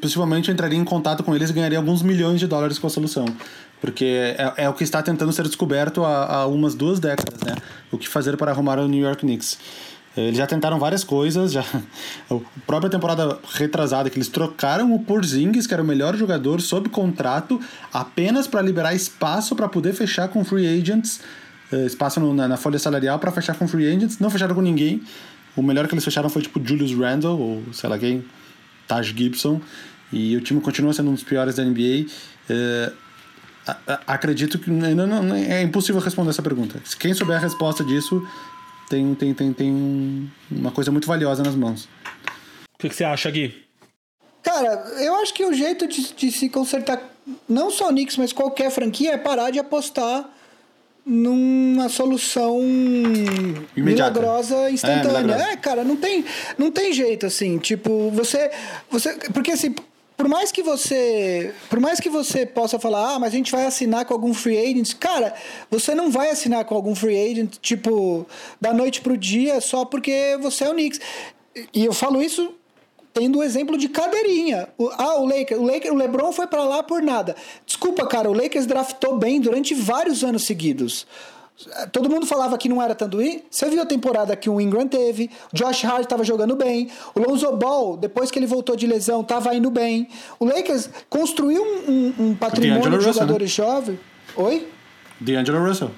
possivelmente 0.00 0.50
eu 0.50 0.52
entraria 0.52 0.78
em 0.78 0.84
contato 0.84 1.24
com 1.24 1.34
eles 1.34 1.50
e 1.50 1.52
ganharia 1.52 1.78
alguns 1.78 2.00
milhões 2.00 2.38
de 2.38 2.46
dólares 2.46 2.78
com 2.78 2.86
a 2.86 2.90
solução. 2.90 3.24
Porque 3.80 4.34
é, 4.38 4.52
é 4.64 4.68
o 4.68 4.72
que 4.72 4.84
está 4.84 5.02
tentando 5.02 5.32
ser 5.32 5.42
descoberto 5.48 6.04
há, 6.04 6.26
há 6.32 6.46
umas 6.46 6.76
duas 6.76 7.00
décadas, 7.00 7.40
né? 7.40 7.56
O 7.90 7.98
que 7.98 8.06
fazer 8.08 8.36
para 8.36 8.52
arrumar 8.52 8.78
o 8.78 8.86
New 8.86 9.02
York 9.04 9.22
Knicks. 9.26 9.58
Eles 10.16 10.38
já 10.38 10.46
tentaram 10.46 10.78
várias 10.78 11.04
coisas, 11.04 11.52
já. 11.52 11.62
A 12.30 12.38
própria 12.66 12.90
temporada 12.90 13.38
retrasada, 13.52 14.08
que 14.08 14.16
eles 14.16 14.28
trocaram 14.28 14.94
o 14.94 14.98
Porzingis, 15.00 15.66
que 15.66 15.74
era 15.74 15.82
o 15.82 15.86
melhor 15.86 16.16
jogador, 16.16 16.60
sob 16.60 16.88
contrato, 16.88 17.60
apenas 17.92 18.46
para 18.46 18.62
liberar 18.62 18.94
espaço 18.94 19.54
para 19.54 19.68
poder 19.68 19.92
fechar 19.92 20.28
com 20.28 20.42
free 20.44 20.66
agents, 20.80 21.20
eh, 21.70 21.84
espaço 21.84 22.18
no- 22.18 22.32
na, 22.32 22.48
na 22.48 22.56
folha 22.56 22.78
salarial 22.78 23.18
para 23.18 23.30
fechar 23.30 23.54
com 23.56 23.68
free 23.68 23.86
agents. 23.86 24.18
Não 24.18 24.30
fecharam 24.30 24.54
com 24.54 24.62
ninguém. 24.62 25.02
O 25.54 25.62
melhor 25.62 25.86
que 25.86 25.94
eles 25.94 26.04
fecharam 26.04 26.28
foi 26.30 26.42
tipo 26.42 26.60
Julius 26.66 26.92
Randle, 26.94 27.38
ou 27.38 27.62
sei 27.72 27.88
lá 27.90 27.98
quem, 27.98 28.24
Taj 28.88 29.12
Gibson. 29.14 29.60
E 30.12 30.34
o 30.36 30.40
time 30.40 30.60
continua 30.60 30.92
sendo 30.94 31.10
um 31.10 31.14
dos 31.14 31.24
piores 31.24 31.56
da 31.56 31.62
NBA. 31.64 32.06
Eh, 32.48 32.92
a- 33.66 33.76
a- 33.86 34.00
acredito 34.14 34.58
que 34.58 34.70
não, 34.70 35.06
não- 35.06 35.34
é 35.34 35.60
impossível 35.62 36.00
responder 36.00 36.30
essa 36.30 36.42
pergunta. 36.42 36.80
Quem 36.98 37.12
souber 37.12 37.36
a 37.36 37.40
resposta 37.40 37.84
disso 37.84 38.24
tem, 38.88 39.14
tem, 39.14 39.34
tem, 39.34 39.52
tem 39.52 39.70
um- 39.72 40.28
uma 40.50 40.70
coisa 40.70 40.90
muito 40.92 41.06
valiosa 41.06 41.42
nas 41.42 41.54
mãos. 41.54 41.84
O 42.74 42.78
que, 42.78 42.88
que 42.88 42.94
você 42.94 43.04
acha, 43.04 43.30
Gui? 43.30 43.64
Cara, 44.42 44.68
eu 45.02 45.14
acho 45.16 45.34
que 45.34 45.44
o 45.44 45.52
jeito 45.52 45.86
de, 45.88 46.12
de 46.14 46.30
se 46.30 46.48
consertar, 46.48 47.02
não 47.48 47.70
só 47.70 47.86
o 47.86 47.90
Knicks, 47.90 48.16
mas 48.16 48.32
qualquer 48.32 48.70
franquia, 48.70 49.12
é 49.12 49.18
parar 49.18 49.50
de 49.50 49.58
apostar 49.58 50.28
numa 51.04 51.88
solução 51.88 52.60
Imediata. 53.76 54.20
milagrosa 54.20 54.70
instantânea. 54.70 55.18
É, 55.18 55.22
milagrosa. 55.22 55.50
É, 55.52 55.56
cara, 55.56 55.84
não 55.84 55.96
tem, 55.96 56.24
não 56.58 56.70
tem 56.70 56.92
jeito 56.92 57.26
assim, 57.26 57.58
tipo, 57.58 58.10
você 58.10 58.50
você 58.90 59.14
porque 59.32 59.52
assim, 59.52 59.74
por 60.16 60.28
mais 60.28 60.50
que 60.50 60.62
você, 60.62 61.54
por 61.68 61.78
mais 61.78 62.00
que 62.00 62.08
você 62.08 62.46
possa 62.46 62.78
falar, 62.78 63.14
ah, 63.14 63.18
mas 63.18 63.34
a 63.34 63.36
gente 63.36 63.52
vai 63.52 63.66
assinar 63.66 64.04
com 64.04 64.14
algum 64.14 64.32
free 64.32 64.58
agent, 64.58 64.94
cara, 64.94 65.34
você 65.70 65.94
não 65.94 66.10
vai 66.10 66.30
assinar 66.30 66.64
com 66.64 66.74
algum 66.74 66.94
free 66.94 67.30
agent, 67.30 67.56
tipo, 67.60 68.26
da 68.60 68.72
noite 68.72 69.02
pro 69.02 69.16
dia 69.16 69.60
só 69.60 69.84
porque 69.84 70.38
você 70.40 70.64
é 70.64 70.70
o 70.70 70.72
Knicks. 70.72 71.00
E 71.72 71.84
eu 71.84 71.92
falo 71.92 72.22
isso 72.22 72.54
tendo 73.12 73.38
o 73.38 73.42
exemplo 73.42 73.78
de 73.78 73.88
cadeirinha. 73.88 74.68
O, 74.76 74.90
ah, 74.92 75.20
o 75.20 75.26
Lakers, 75.26 75.60
o 75.60 75.64
Lakers, 75.64 75.94
o 75.94 75.96
LeBron 75.96 76.32
foi 76.32 76.46
pra 76.46 76.64
lá 76.64 76.82
por 76.82 77.02
nada. 77.02 77.34
Desculpa, 77.64 78.06
cara, 78.06 78.30
o 78.30 78.34
Lakers 78.34 78.66
draftou 78.66 79.16
bem 79.16 79.40
durante 79.40 79.74
vários 79.74 80.22
anos 80.22 80.44
seguidos. 80.44 81.06
Todo 81.90 82.10
mundo 82.10 82.26
falava 82.26 82.58
que 82.58 82.68
não 82.68 82.82
era 82.82 82.94
ir. 83.22 83.44
Você 83.50 83.68
viu 83.70 83.80
a 83.82 83.86
temporada 83.86 84.36
que 84.36 84.50
o 84.50 84.60
Ingram 84.60 84.86
teve, 84.86 85.30
o 85.52 85.56
Josh 85.56 85.84
Hart 85.86 86.02
estava 86.02 86.22
jogando 86.22 86.54
bem, 86.54 86.90
o 87.14 87.20
Lonzo 87.20 87.50
Ball, 87.52 87.96
depois 87.96 88.30
que 88.30 88.38
ele 88.38 88.46
voltou 88.46 88.76
de 88.76 88.86
lesão, 88.86 89.22
estava 89.22 89.54
indo 89.54 89.70
bem. 89.70 90.06
O 90.38 90.44
Lakers 90.44 90.90
construiu 91.08 91.62
um, 91.62 91.90
um- 91.90 92.14
um 92.28 92.34
patrimônio 92.34 92.82
de 92.82 92.88
Russell, 92.96 93.06
né? 93.06 93.12
jogadores 93.14 93.50
jovens. 93.50 93.98
Oi? 94.36 94.68
D'Angelo 95.18 95.66
Russell. 95.66 95.90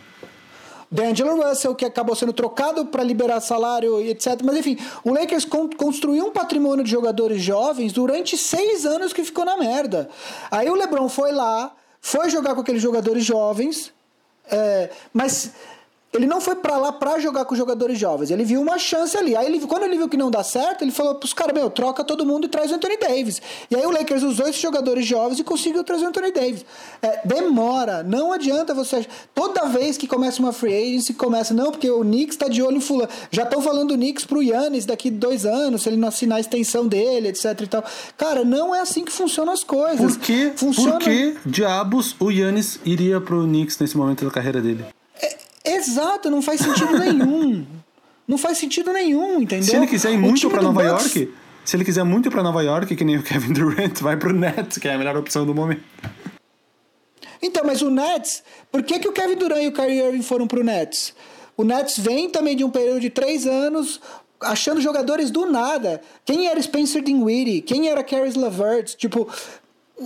D'Angelo 0.91 1.43
Russell, 1.43 1.75
que 1.75 1.85
acabou 1.85 2.15
sendo 2.17 2.33
trocado 2.33 2.87
para 2.87 3.03
liberar 3.03 3.41
salário 3.41 4.01
e 4.01 4.11
etc. 4.11 4.41
Mas 4.43 4.57
enfim, 4.57 4.79
o 5.05 5.13
Lakers 5.13 5.45
con- 5.45 5.69
construiu 5.77 6.25
um 6.27 6.31
patrimônio 6.31 6.83
de 6.83 6.91
jogadores 6.91 7.43
jovens 7.43 7.93
durante 7.93 8.39
seis 8.39 8.87
anos 8.87 9.13
que 9.13 9.23
ficou 9.23 9.45
na 9.45 9.57
merda. 9.59 10.09
Aí 10.51 10.71
o 10.71 10.75
LeBron 10.75 11.09
foi 11.11 11.31
lá, 11.33 11.75
foi 12.01 12.31
jogar 12.31 12.55
com 12.55 12.63
aqueles 12.63 12.81
jogadores 12.81 13.23
jovens, 13.23 13.93
é, 14.51 14.91
mas 15.13 15.53
ele 16.13 16.27
não 16.27 16.41
foi 16.41 16.55
para 16.55 16.77
lá 16.79 16.91
para 16.91 17.19
jogar 17.19 17.45
com 17.45 17.55
jogadores 17.55 17.99
jovens. 17.99 18.31
Ele 18.31 18.43
viu 18.43 18.61
uma 18.63 18.79
chance 18.79 19.17
ali. 19.17 19.37
Aí 19.37 19.47
ele, 19.47 19.61
quando 19.67 19.83
ele 19.83 19.97
viu 19.97 20.09
que 20.09 20.17
não 20.17 20.31
dá 20.31 20.43
certo, 20.43 20.83
ele 20.83 20.91
falou 20.91 21.15
pros 21.17 21.35
caras: 21.35 21.55
Meu, 21.55 21.69
troca 21.69 22.03
todo 22.03 22.25
mundo 22.25 22.47
e 22.47 22.49
traz 22.49 22.71
o 22.71 22.75
Anthony 22.75 22.97
Davis. 22.97 23.43
E 23.71 23.77
aí 23.77 23.85
o 23.85 23.91
Lakers 23.91 24.23
usou 24.23 24.49
esses 24.49 24.61
jogadores 24.61 25.05
jovens 25.05 25.39
e 25.39 25.45
conseguiu 25.45 25.85
trazer 25.85 26.07
o 26.07 26.09
Anthony 26.09 26.33
Davis. 26.33 26.65
É, 27.03 27.21
demora, 27.27 28.03
não 28.03 28.33
adianta 28.33 28.73
você. 28.73 29.07
Toda 29.35 29.67
vez 29.67 29.99
que 29.99 30.07
começa 30.07 30.41
uma 30.41 30.53
free 30.53 30.75
agency, 30.75 31.13
começa, 31.13 31.53
não, 31.53 31.71
porque 31.71 31.91
o 31.91 32.01
Knicks 32.01 32.37
tá 32.37 32.49
de 32.49 32.63
olho 32.63 32.79
em 32.79 32.81
Fulano. 32.81 33.11
Já 33.31 33.43
estão 33.43 33.61
falando 33.61 33.89
do 33.89 33.95
Knicks 33.95 34.25
pro 34.25 34.43
Yannis 34.43 34.87
daqui 34.87 35.11
dois 35.11 35.45
anos, 35.45 35.83
se 35.83 35.91
ele 35.91 35.99
não 35.99 36.09
assinar 36.09 36.39
a 36.39 36.41
extensão 36.41 36.87
dele, 36.87 37.29
etc 37.29 37.61
e 37.61 37.67
tal. 37.67 37.85
Cara, 38.17 38.45
não 38.45 38.75
é 38.75 38.81
assim 38.81 39.05
que 39.05 39.13
funcionam 39.13 39.53
as 39.53 39.63
coisas. 39.63 40.17
Por 40.17 40.25
que, 40.25 40.53
Funciona... 40.57 40.93
por 40.93 41.01
que 41.01 41.37
diabos 41.45 42.17
o 42.19 42.31
Yannis 42.31 42.81
iria 42.85 43.21
pro 43.21 43.43
Knicks 43.43 43.79
nesse 43.79 43.97
momento 43.97 44.25
da 44.25 44.31
carreira 44.31 44.63
dele? 44.63 44.85
Exato, 45.79 46.31
não 46.31 46.43
faz 46.43 46.61
sentido 46.61 46.97
nenhum. 46.99 47.67
Não 48.27 48.37
faz 48.37 48.59
sentido 48.59 48.93
nenhum, 48.93 49.41
entendeu? 49.41 49.65
Se 49.65 49.77
ele 49.77 49.87
quiser 49.87 50.13
ir 50.13 50.17
O 50.17 50.21
muito 50.21 50.49
do 50.49 50.57
Nova 50.63 50.83
Bucks- 50.83 51.15
York, 51.15 51.35
se 51.65 51.77
ele 51.77 51.85
quiser 51.85 52.05
muito 52.05 52.31
pra 52.31 52.43
Nova 52.43 52.63
York, 52.63 52.95
que 52.95 53.05
nem 53.05 53.17
o 53.17 53.23
Kevin 53.23 53.53
Durant, 53.53 53.99
vai 54.01 54.17
pro 54.17 54.33
Nets, 54.33 54.79
que 54.79 54.87
é 54.89 54.95
a 54.95 54.99
melhor 54.99 55.17
opção 55.17 55.47
do 55.47 55.55
momento. 55.55 55.83
Então, 57.41 57.63
mas 57.65 57.83
o 57.83 57.91
Nets, 57.91 58.43
por 58.71 58.83
que, 58.83 58.99
que 58.99 59.09
o 59.09 59.13
Kevin 59.13 59.37
Durant 59.37 59.63
e 59.63 59.69
o 59.69 59.73
Kyrie 59.73 60.01
Irving 60.01 60.23
foram 60.23 60.47
pro 60.47 60.65
Nets? 60.65 61.15
O 61.57 61.65
Nets 61.65 61.99
vem 61.99 62.29
também 62.29 62.57
de 62.57 62.65
um 62.65 62.71
período 62.71 63.01
de 63.01 63.11
três 63.11 63.47
anos 63.47 64.01
achando 64.41 64.81
jogadores 64.81 65.31
do 65.31 65.47
nada. 65.47 66.01
Quem 66.25 66.49
era 66.49 66.61
Spencer 66.61 67.03
Dinwiddie? 67.03 67.61
Quem 67.63 67.89
era 67.89 68.03
Caris 68.05 68.35
LeVert? 68.37 68.95
Tipo, 68.97 69.29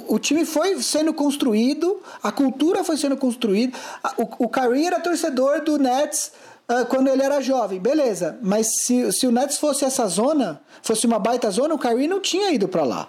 o 0.08 0.18
time 0.18 0.44
foi 0.44 0.80
sendo 0.82 1.12
construído, 1.12 2.00
a 2.22 2.32
cultura 2.32 2.82
foi 2.82 2.96
sendo 2.96 3.16
construída. 3.16 3.76
O, 4.16 4.44
o 4.44 4.48
Kyrie 4.48 4.86
era 4.86 5.00
torcedor 5.00 5.62
do 5.62 5.78
Nets 5.78 6.32
ah, 6.68 6.84
quando 6.84 7.08
ele 7.08 7.22
era 7.22 7.40
jovem, 7.40 7.78
beleza. 7.78 8.38
Mas 8.42 8.68
se, 8.84 9.12
se 9.12 9.26
o 9.26 9.32
Nets 9.32 9.58
fosse 9.58 9.84
essa 9.84 10.06
zona, 10.06 10.60
fosse 10.82 11.06
uma 11.06 11.18
baita 11.18 11.50
zona, 11.50 11.74
o 11.74 11.78
Kyrie 11.78 12.08
não 12.08 12.20
tinha 12.20 12.50
ido 12.50 12.66
pra 12.68 12.84
lá. 12.84 13.08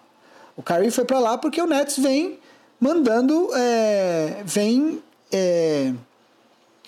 O 0.55 0.61
Kyrie 0.61 0.91
foi 0.91 1.05
para 1.05 1.19
lá 1.19 1.37
porque 1.37 1.61
o 1.61 1.65
Nets 1.65 1.97
vem 1.97 2.39
mandando, 2.79 3.49
é, 3.55 4.41
vem 4.45 5.01
é, 5.31 5.93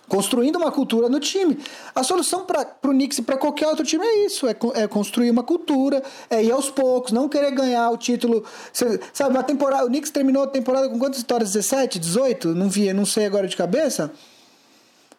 construindo 0.07 0.57
uma 0.57 0.71
cultura 0.71 1.09
no 1.09 1.19
time. 1.19 1.57
A 1.93 2.03
solução 2.03 2.45
para 2.45 2.75
o 2.83 2.89
Knicks 2.89 3.17
e 3.17 3.21
para 3.21 3.37
qualquer 3.37 3.67
outro 3.67 3.85
time 3.85 4.05
é 4.05 4.25
isso: 4.25 4.47
é, 4.47 4.55
é, 4.73 4.87
construir 4.87 5.29
uma 5.29 5.43
cultura, 5.43 6.03
é 6.29 6.43
ir 6.43 6.51
aos 6.51 6.69
poucos, 6.69 7.11
não 7.11 7.27
querer 7.27 7.51
ganhar 7.51 7.89
o 7.89 7.97
título. 7.97 8.43
sabe, 8.71 9.31
uma 9.31 9.43
temporada. 9.43 9.85
O 9.85 9.87
Knicks 9.87 10.11
terminou 10.11 10.43
a 10.43 10.47
temporada 10.47 10.89
com 10.89 10.99
quantas 10.99 11.19
vitórias? 11.19 11.53
17, 11.53 11.99
18? 11.99 12.55
Não 12.55 12.69
vi, 12.69 12.91
não 12.93 13.05
sei 13.05 13.25
agora 13.25 13.47
de 13.47 13.55
cabeça. 13.55 14.11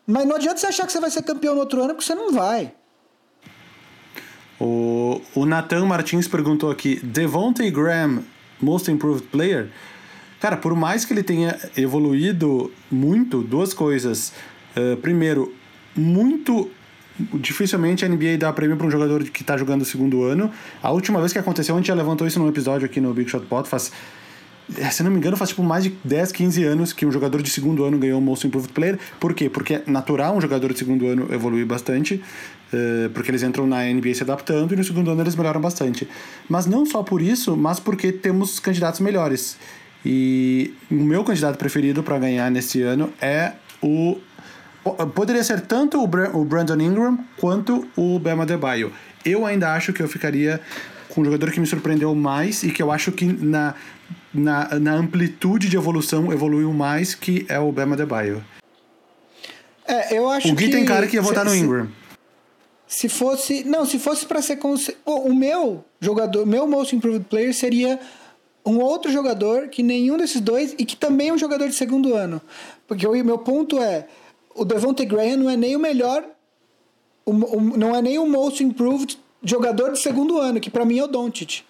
Mas 0.07 0.24
não 0.26 0.37
adianta 0.37 0.59
você 0.59 0.66
achar 0.66 0.87
que 0.87 0.93
você 0.93 1.01
vai 1.01 1.11
ser 1.11 1.22
campeão 1.22 1.55
no 1.55 1.61
outro 1.61 1.80
ano, 1.82 1.95
porque 1.95 2.07
você 2.07 2.14
não 2.14 2.32
vai. 2.32 2.72
O, 4.59 5.20
o 5.34 5.45
Nathan 5.45 5.84
Martins 5.84 6.28
perguntou 6.28 6.70
aqui: 6.70 7.01
Devontae 7.03 7.70
Graham, 7.70 8.22
Most 8.61 8.91
Improved 8.91 9.26
Player? 9.28 9.70
Cara, 10.41 10.57
por 10.57 10.74
mais 10.74 11.05
que 11.05 11.12
ele 11.12 11.22
tenha 11.22 11.59
evoluído 11.76 12.72
muito, 12.91 13.43
duas 13.43 13.74
coisas. 13.74 14.32
Uh, 14.77 14.97
primeiro, 14.99 15.53
muito 15.95 16.70
dificilmente 17.35 18.05
a 18.05 18.09
NBA 18.09 18.37
dá 18.39 18.53
prêmio 18.53 18.77
para 18.77 18.87
um 18.87 18.91
jogador 18.91 19.24
que 19.24 19.43
está 19.43 19.57
jogando 19.57 19.83
o 19.83 19.85
segundo 19.85 20.22
ano. 20.24 20.51
A 20.83 20.91
última 20.91 21.18
vez 21.18 21.33
que 21.33 21.39
aconteceu, 21.39 21.74
a 21.74 21.79
gente 21.79 21.87
já 21.87 21.95
levantou 21.95 22.27
isso 22.27 22.39
num 22.39 22.49
episódio 22.49 22.85
aqui 22.85 23.01
no 23.01 23.14
Big 23.14 23.31
Shot 23.31 23.47
Pod, 23.47 23.68
faz 23.68 23.91
é, 24.77 24.91
se 24.91 25.03
não 25.03 25.12
me 25.12 25.18
engano, 25.18 25.37
faz 25.37 25.51
tipo 25.51 25.62
mais 25.62 25.85
de 25.85 25.95
10, 26.03 26.33
15 26.33 26.64
anos 26.64 26.93
que 26.93 27.07
um 27.07 27.12
jogador 27.12 27.41
de 27.41 27.49
segundo 27.49 27.85
ano 27.85 27.99
ganhou 27.99 28.18
o 28.18 28.22
Most 28.22 28.47
Improved 28.47 28.72
Player. 28.72 28.99
Por 29.20 29.33
quê? 29.33 29.49
Porque 29.49 29.74
é 29.74 29.83
natural 29.87 30.37
um 30.37 30.41
jogador 30.41 30.72
de 30.72 30.79
segundo 30.79 31.07
ano 31.07 31.29
evoluir 31.33 31.64
bastante, 31.64 32.14
uh, 32.72 33.09
porque 33.11 33.31
eles 33.31 33.45
entram 33.45 33.66
na 33.66 33.85
NBA 33.85 34.14
se 34.14 34.24
adaptando 34.24 34.74
e 34.74 34.77
no 34.77 34.83
segundo 34.83 35.11
ano 35.11 35.22
eles 35.22 35.37
melhoram 35.37 35.61
bastante. 35.61 36.09
Mas 36.49 36.66
não 36.66 36.85
só 36.85 37.03
por 37.03 37.22
isso, 37.22 37.57
mas 37.57 37.79
porque 37.79 38.11
temos 38.11 38.59
candidatos 38.59 38.99
melhores. 39.01 39.57
E 40.05 40.74
o 40.91 40.95
meu 40.95 41.22
candidato 41.22 41.57
preferido 41.57 42.03
para 42.03 42.18
ganhar 42.18 42.51
nesse 42.51 42.83
ano 42.83 43.12
é 43.20 43.53
o. 43.81 44.18
Poderia 45.14 45.43
ser 45.43 45.62
tanto 45.62 46.03
o 46.03 46.45
Brandon 46.45 46.80
Ingram 46.80 47.18
quanto 47.39 47.89
o 47.97 48.18
Bema 48.18 48.47
Debaio. 48.47 48.93
Eu 49.24 49.45
ainda 49.45 49.72
acho 49.72 49.93
que 49.93 50.03
eu 50.03 50.09
ficaria 50.09 50.61
com 51.09 51.22
um 51.22 51.24
jogador 51.24 51.51
que 51.51 51.61
me 51.61 51.66
surpreendeu 51.66 52.14
mais 52.14 52.62
e 52.62 52.70
que 52.70 52.82
eu 52.82 52.93
acho 52.93 53.11
que 53.12 53.24
na 53.24 53.74
na, 54.37 54.78
na 54.78 54.93
amplitude 54.93 55.68
de 55.68 55.76
evolução 55.76 56.32
evoluiu 56.32 56.72
mais, 56.72 57.14
que 57.14 57.47
é 57.49 57.59
o 57.59 57.72
Bema 57.72 57.97
Debaio. 57.97 58.45
É, 59.87 60.16
eu 60.16 60.28
acho 60.28 60.49
o 60.49 60.55
Gui 60.55 60.66
que... 60.66 60.72
tem 60.72 60.84
cara 60.84 61.07
que 61.07 61.16
ia 61.16 61.22
votar 61.22 61.45
no 61.45 61.55
Ingram. 61.55 61.89
Se 62.87 63.09
fosse. 63.09 63.64
Não, 63.64 63.84
se 63.84 63.99
fosse 63.99 64.26
para 64.26 64.43
ser. 64.43 64.59
O 65.05 65.32
meu 65.32 65.84
jogador, 66.01 66.47
meu 66.47 66.66
most 66.66 66.95
improved 66.95 67.24
player 67.28 67.55
seria 67.55 67.99
um 68.64 68.78
outro 68.78 69.11
jogador 69.11 69.68
que 69.68 69.82
nenhum 69.82 70.16
desses 70.16 70.41
dois 70.41 70.74
e 70.78 70.84
que 70.84 70.97
também 70.97 71.28
é 71.28 71.32
um 71.32 71.39
jogador 71.39 71.68
de 71.68 71.74
segundo 71.74 72.14
ano. 72.14 72.41
Porque 72.87 73.07
o 73.07 73.24
meu 73.24 73.39
ponto 73.39 73.80
é: 73.80 74.07
o 74.57 74.64
Devontae 74.64 75.07
Graham 75.07 75.36
não 75.36 75.50
é 75.50 75.57
nem 75.57 75.76
o 75.76 75.78
melhor, 75.78 76.24
o, 77.24 77.30
o, 77.30 77.61
não 77.76 77.94
é 77.94 78.02
nem 78.02 78.18
o 78.18 78.26
most 78.26 78.62
improved 78.62 79.18
jogador 79.42 79.92
de 79.92 79.98
segundo 79.98 80.38
ano, 80.38 80.61
que 80.61 80.70
para 80.70 80.84
mim 80.84 80.98
é 80.98 81.04
o 81.04 81.09
Doncic. 81.09 81.62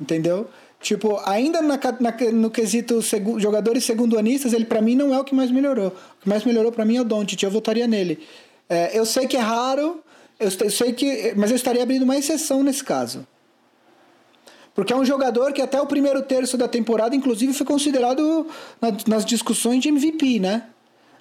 Entendeu? 0.00 0.48
Tipo, 0.80 1.20
ainda 1.24 1.60
na, 1.60 1.76
na, 1.76 2.32
no 2.32 2.50
quesito 2.50 3.02
segu, 3.02 3.40
jogadores 3.40 3.84
segundo-anistas, 3.84 4.52
ele 4.52 4.64
para 4.64 4.80
mim 4.80 4.94
não 4.94 5.12
é 5.12 5.18
o 5.18 5.24
que 5.24 5.34
mais 5.34 5.50
melhorou. 5.50 5.88
O 5.88 6.22
que 6.22 6.28
mais 6.28 6.44
melhorou 6.44 6.70
para 6.70 6.84
mim 6.84 6.96
é 6.96 7.00
o 7.00 7.04
Doncic, 7.04 7.42
eu 7.42 7.50
votaria 7.50 7.86
nele. 7.86 8.20
É, 8.68 8.96
eu 8.96 9.04
sei 9.04 9.26
que 9.26 9.36
é 9.36 9.40
raro, 9.40 10.00
eu, 10.38 10.48
eu, 10.60 10.70
sei 10.70 10.92
que, 10.92 11.32
mas 11.36 11.50
eu 11.50 11.56
estaria 11.56 11.82
abrindo 11.82 12.02
uma 12.02 12.16
exceção 12.16 12.62
nesse 12.62 12.84
caso. 12.84 13.26
Porque 14.72 14.92
é 14.92 14.96
um 14.96 15.04
jogador 15.04 15.52
que 15.52 15.60
até 15.60 15.80
o 15.80 15.86
primeiro 15.86 16.22
terço 16.22 16.56
da 16.56 16.68
temporada, 16.68 17.16
inclusive, 17.16 17.52
foi 17.52 17.66
considerado 17.66 18.46
na, 18.80 18.96
nas 19.08 19.24
discussões 19.24 19.82
de 19.82 19.88
MVP, 19.88 20.38
né? 20.38 20.68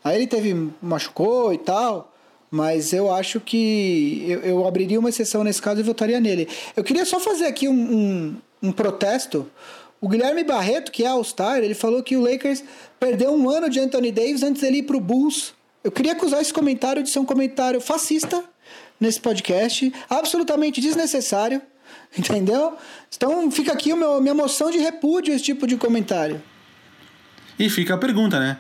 Aí 0.08 0.18
ele 0.18 0.28
teve, 0.28 0.72
machucou 0.82 1.54
e 1.54 1.58
tal, 1.58 2.14
mas 2.50 2.94
eu 2.94 3.14
acho 3.14 3.40
que 3.40 4.26
eu, 4.28 4.40
eu 4.42 4.68
abriria 4.68 5.00
uma 5.00 5.10
exceção 5.10 5.44
nesse 5.44 5.62
caso 5.62 5.80
e 5.80 5.84
votaria 5.84 6.20
nele. 6.20 6.48
Eu 6.76 6.84
queria 6.84 7.06
só 7.06 7.20
fazer 7.20 7.46
aqui 7.46 7.68
um, 7.68 7.74
um 7.74 8.36
um 8.62 8.72
protesto. 8.72 9.50
O 10.00 10.08
Guilherme 10.08 10.44
Barreto, 10.44 10.92
que 10.92 11.04
é 11.04 11.08
All-Star, 11.08 11.58
ele 11.58 11.74
falou 11.74 12.04
que 12.04 12.16
o 12.16 12.22
Lakers 12.22 12.64
perdeu 13.00 13.34
um 13.34 13.50
ano 13.50 13.70
de 13.70 13.80
Anthony 13.80 14.12
Davis 14.12 14.44
antes 14.44 14.62
dele 14.62 14.80
ir 14.80 14.84
pro 14.84 15.00
Bulls. 15.00 15.54
Eu 15.84 15.92
queria 15.92 16.12
acusar 16.12 16.42
esse 16.42 16.54
comentário 16.54 17.02
de 17.02 17.10
ser 17.10 17.20
um 17.20 17.26
comentário 17.26 17.80
fascista 17.82 18.44
nesse 19.00 19.20
podcast, 19.20 19.92
absolutamente 20.10 20.82
desnecessário, 20.82 21.62
entendeu? 22.18 22.76
Então 23.16 23.50
fica 23.50 23.74
aqui 23.74 23.92
a 23.92 24.20
minha 24.20 24.34
moção 24.34 24.70
de 24.70 24.78
repúdio 24.78 25.34
a 25.34 25.36
esse 25.36 25.46
tipo 25.46 25.66
de 25.66 25.78
comentário. 25.78 26.42
E 27.58 27.70
fica 27.70 27.96
a 27.96 27.98
pergunta, 27.98 28.40
né? 28.40 28.60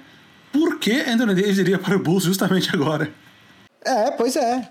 Por 0.58 0.80
que 0.80 1.02
Anthony 1.02 1.36
Davis 1.36 1.60
iria 1.60 1.78
para 1.78 1.96
o 1.96 2.00
Bulls 2.00 2.24
justamente 2.24 2.72
agora? 2.74 3.14
É, 3.86 4.10
pois 4.10 4.36
é. 4.36 4.68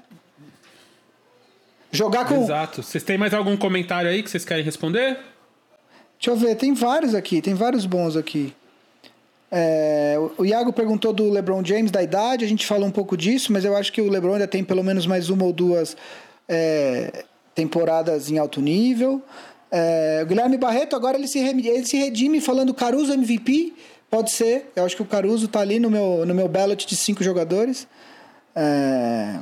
Jogar 1.93 2.27
com. 2.27 2.43
Exato. 2.43 2.83
Vocês 2.83 3.05
têm 3.05 3.17
mais 3.17 3.33
algum 3.33 3.57
comentário 3.57 4.11
aí 4.11 4.21
que 4.21 4.29
vocês 4.29 4.45
querem 4.45 4.65
responder? 4.65 5.17
Deixa 6.19 6.31
eu 6.31 6.37
ver, 6.37 6.57
tem 6.57 6.75
vários 6.75 7.15
aqui, 7.15 7.41
tem 7.41 7.55
vários 7.55 7.87
bons 7.87 8.17
aqui. 8.17 8.53
É, 9.51 10.17
o 10.37 10.45
Iago 10.45 10.73
perguntou 10.73 11.13
do 11.13 11.31
LeBron 11.31 11.65
James 11.65 11.93
da 11.93 12.03
idade, 12.03 12.45
a 12.45 12.49
gente 12.49 12.67
falou 12.67 12.89
um 12.89 12.91
pouco 12.91 13.17
disso, 13.17 13.53
mas 13.53 13.65
eu 13.65 13.77
acho 13.77 13.93
que 13.93 14.03
o 14.03 14.11
LeBron 14.11 14.33
ainda 14.33 14.49
tem 14.49 14.65
pelo 14.65 14.83
menos 14.83 15.07
mais 15.07 15.31
uma 15.31 15.45
ou 15.45 15.53
duas 15.53 15.97
é, 16.49 17.25
temporadas 17.55 18.29
em 18.29 18.39
alto 18.39 18.61
nível. 18.61 19.23
É, 19.71 20.21
o 20.25 20.27
Guilherme 20.27 20.59
Barreto 20.59 20.97
agora 20.97 21.17
ele 21.17 21.29
se, 21.29 21.39
ele 21.39 21.87
se 21.87 21.97
redime 21.97 22.41
falando 22.41 22.75
Caruso 22.75 23.13
MVP, 23.13 23.73
pode 24.11 24.31
ser. 24.31 24.71
Eu 24.75 24.85
acho 24.85 24.97
que 24.97 25.03
o 25.03 25.07
Caruso 25.07 25.49
tá 25.49 25.61
ali 25.61 25.79
no 25.79 25.91
meu, 25.91 26.25
no 26.27 26.35
meu 26.35 26.49
ballot 26.49 26.87
de 26.87 26.97
cinco 26.97 27.23
jogadores. 27.23 27.87
É, 28.55 29.39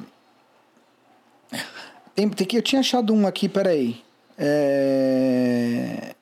tem, 2.15 2.29
tem 2.29 2.47
que, 2.47 2.57
eu 2.57 2.63
tinha 2.63 2.81
achado 2.81 3.13
um 3.13 3.27
aqui, 3.27 3.49
peraí. 3.49 3.97
É... 4.39 6.15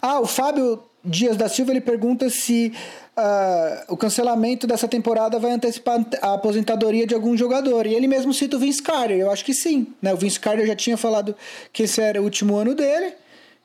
Ah, 0.00 0.20
o 0.20 0.26
Fábio 0.26 0.82
Dias 1.04 1.36
da 1.36 1.48
Silva 1.48 1.72
ele 1.72 1.80
pergunta 1.80 2.28
se 2.28 2.72
uh, 3.16 3.92
o 3.92 3.96
cancelamento 3.96 4.66
dessa 4.66 4.86
temporada 4.86 5.38
vai 5.38 5.52
antecipar 5.52 6.04
a 6.20 6.34
aposentadoria 6.34 7.06
de 7.06 7.14
algum 7.14 7.36
jogador. 7.36 7.86
E 7.86 7.94
ele 7.94 8.06
mesmo 8.06 8.34
cita 8.34 8.56
o 8.56 8.58
Vince 8.58 8.82
Carter. 8.82 9.18
Eu 9.18 9.30
acho 9.30 9.44
que 9.44 9.54
sim. 9.54 9.86
Né? 10.00 10.12
O 10.12 10.16
Vince 10.16 10.38
Carter 10.38 10.66
já 10.66 10.76
tinha 10.76 10.96
falado 10.96 11.34
que 11.72 11.84
esse 11.84 12.00
era 12.00 12.20
o 12.20 12.24
último 12.24 12.56
ano 12.56 12.74
dele. 12.74 13.14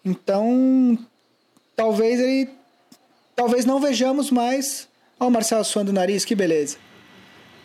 Então, 0.05 0.97
talvez 1.76 2.20
ele. 2.20 2.49
Talvez 3.38 3.65
não 3.65 3.79
vejamos 3.79 4.31
mais. 4.31 4.89
Olha 5.19 5.29
o 5.29 5.31
Marcelo 5.31 5.63
suando 5.63 5.91
o 5.91 5.93
nariz, 5.93 6.25
que 6.25 6.33
beleza. 6.33 6.77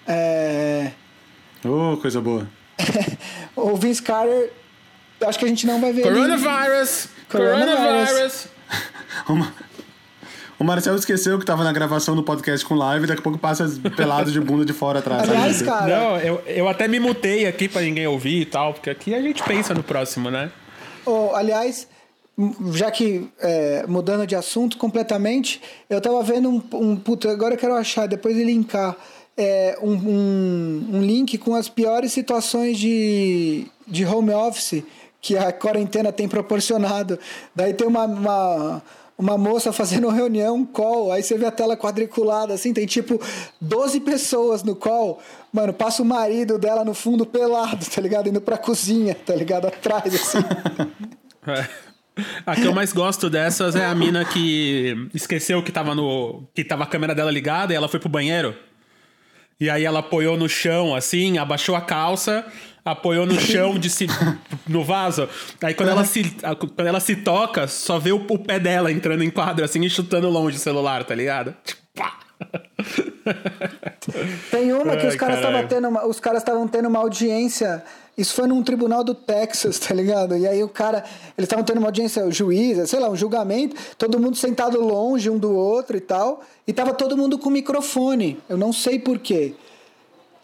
É. 0.06 0.92
Oh, 1.64 1.96
coisa 1.96 2.20
boa. 2.20 2.46
o 3.56 3.74
Vince 3.76 4.02
Carter, 4.02 4.52
acho 5.26 5.38
que 5.38 5.46
a 5.46 5.48
gente 5.48 5.66
não 5.66 5.80
vai 5.80 5.94
ver. 5.94 6.02
Coronavirus! 6.02 7.08
Coronavirus! 7.28 8.48
O 10.58 10.64
Marcelo 10.64 10.96
esqueceu 10.96 11.40
que 11.40 11.44
tava 11.44 11.64
na 11.64 11.72
gravação 11.72 12.14
do 12.14 12.22
podcast 12.22 12.64
com 12.64 12.76
live 12.76 13.04
e 13.04 13.08
daqui 13.08 13.18
a 13.18 13.22
pouco 13.22 13.36
passa 13.36 13.68
pelado 13.96 14.30
de 14.30 14.40
bunda 14.40 14.64
de 14.64 14.72
fora 14.72 15.00
atrás. 15.00 15.28
Aliás, 15.28 15.60
cara. 15.60 15.98
Não, 15.98 16.18
eu, 16.18 16.40
eu 16.46 16.68
até 16.68 16.86
me 16.86 17.00
mutei 17.00 17.46
aqui 17.46 17.68
pra 17.68 17.82
ninguém 17.82 18.06
ouvir 18.06 18.42
e 18.42 18.44
tal, 18.44 18.72
porque 18.72 18.88
aqui 18.88 19.12
a 19.12 19.20
gente 19.20 19.42
pensa 19.42 19.74
no 19.74 19.82
próximo, 19.82 20.30
né? 20.30 20.52
Oh, 21.04 21.34
aliás, 21.34 21.88
já 22.72 22.90
que 22.90 23.28
é, 23.40 23.84
mudando 23.86 24.26
de 24.26 24.34
assunto 24.34 24.78
completamente, 24.78 25.60
eu 25.88 26.00
tava 26.00 26.22
vendo 26.22 26.48
um, 26.48 26.62
um 26.72 26.96
puta, 26.96 27.30
agora 27.30 27.54
eu 27.54 27.58
quero 27.58 27.74
achar, 27.74 28.06
depois 28.06 28.36
ele 28.36 28.52
linkar 28.52 28.96
é, 29.36 29.78
um, 29.82 29.92
um, 29.92 30.88
um, 30.94 31.02
link 31.02 31.38
com 31.38 31.54
as 31.54 31.68
piores 31.68 32.12
situações 32.12 32.78
de, 32.78 33.66
de 33.86 34.04
home 34.04 34.32
office 34.32 34.82
que 35.20 35.36
a 35.36 35.52
quarentena 35.52 36.10
tem 36.12 36.28
proporcionado. 36.28 37.18
Daí 37.54 37.72
tem 37.74 37.86
uma, 37.86 38.04
uma, 38.04 38.82
uma 39.16 39.38
moça 39.38 39.72
fazendo 39.72 40.08
uma 40.08 40.12
reunião, 40.12 40.56
um 40.56 40.64
call, 40.64 41.12
aí 41.12 41.22
você 41.22 41.38
vê 41.38 41.46
a 41.46 41.50
tela 41.50 41.76
quadriculada, 41.76 42.54
assim, 42.54 42.72
tem 42.72 42.86
tipo 42.86 43.20
12 43.60 44.00
pessoas 44.00 44.62
no 44.62 44.74
call. 44.74 45.20
Mano, 45.52 45.72
passa 45.72 46.02
o 46.02 46.06
marido 46.06 46.58
dela 46.58 46.84
no 46.84 46.94
fundo 46.94 47.24
pelado, 47.24 47.84
tá 47.86 48.00
ligado? 48.00 48.28
Indo 48.28 48.40
pra 48.40 48.58
cozinha, 48.58 49.14
tá 49.14 49.34
ligado? 49.34 49.66
Atrás, 49.66 50.14
assim. 50.14 50.38
É. 51.44 51.91
A 52.44 52.54
que 52.54 52.64
eu 52.64 52.74
mais 52.74 52.92
gosto 52.92 53.30
dessas 53.30 53.74
é 53.74 53.84
a 53.84 53.94
mina 53.94 54.24
que 54.24 55.08
esqueceu 55.14 55.62
que 55.62 55.72
tava 55.72 55.94
no. 55.94 56.44
que 56.54 56.62
tava 56.62 56.84
a 56.84 56.86
câmera 56.86 57.14
dela 57.14 57.30
ligada 57.30 57.72
e 57.72 57.76
ela 57.76 57.88
foi 57.88 57.98
pro 57.98 58.08
banheiro. 58.08 58.54
E 59.58 59.70
aí 59.70 59.84
ela 59.84 60.00
apoiou 60.00 60.36
no 60.36 60.48
chão, 60.48 60.94
assim, 60.94 61.38
abaixou 61.38 61.76
a 61.76 61.80
calça, 61.80 62.44
apoiou 62.84 63.24
no 63.24 63.38
chão 63.40 63.78
de 63.78 63.88
si, 63.88 64.06
no 64.66 64.82
vaso. 64.82 65.28
Aí 65.62 65.72
quando 65.72 65.90
ela, 65.90 66.04
se, 66.04 66.36
quando 66.58 66.86
ela 66.86 67.00
se 67.00 67.16
toca, 67.16 67.68
só 67.68 67.98
vê 67.98 68.12
o, 68.12 68.16
o 68.16 68.38
pé 68.38 68.58
dela 68.58 68.90
entrando 68.90 69.22
em 69.22 69.30
quadro, 69.30 69.64
assim, 69.64 69.84
e 69.84 69.88
chutando 69.88 70.28
longe 70.28 70.56
o 70.56 70.60
celular, 70.60 71.04
tá 71.04 71.14
ligado? 71.14 71.54
Tipo! 71.64 71.81
Tem 74.50 74.72
uma 74.72 74.96
que 74.96 75.06
Ai, 75.06 75.08
os 75.08 75.16
caras 75.16 75.36
estavam 75.36 75.66
tendo, 75.66 75.88
uma- 75.88 76.06
os 76.06 76.20
caras 76.20 76.42
estavam 76.42 76.68
tendo 76.68 76.88
uma 76.88 76.98
audiência. 76.98 77.82
Isso 78.16 78.34
foi 78.34 78.46
num 78.46 78.62
tribunal 78.62 79.02
do 79.02 79.14
Texas, 79.14 79.78
tá 79.78 79.94
ligado? 79.94 80.36
E 80.36 80.46
aí 80.46 80.62
o 80.62 80.68
cara, 80.68 80.98
eles 81.36 81.46
estavam 81.46 81.64
tendo 81.64 81.78
uma 81.78 81.88
audiência, 81.88 82.24
o 82.26 82.32
juiz, 82.32 82.88
sei 82.90 83.00
lá, 83.00 83.08
um 83.08 83.16
julgamento, 83.16 83.74
todo 83.96 84.20
mundo 84.20 84.36
sentado 84.36 84.80
longe 84.80 85.30
um 85.30 85.38
do 85.38 85.54
outro 85.54 85.96
e 85.96 86.00
tal, 86.00 86.42
e 86.66 86.72
tava 86.72 86.92
todo 86.92 87.16
mundo 87.16 87.38
com 87.38 87.48
microfone. 87.48 88.38
Eu 88.48 88.56
não 88.58 88.72
sei 88.72 88.98
por 88.98 89.18
quê. 89.18 89.54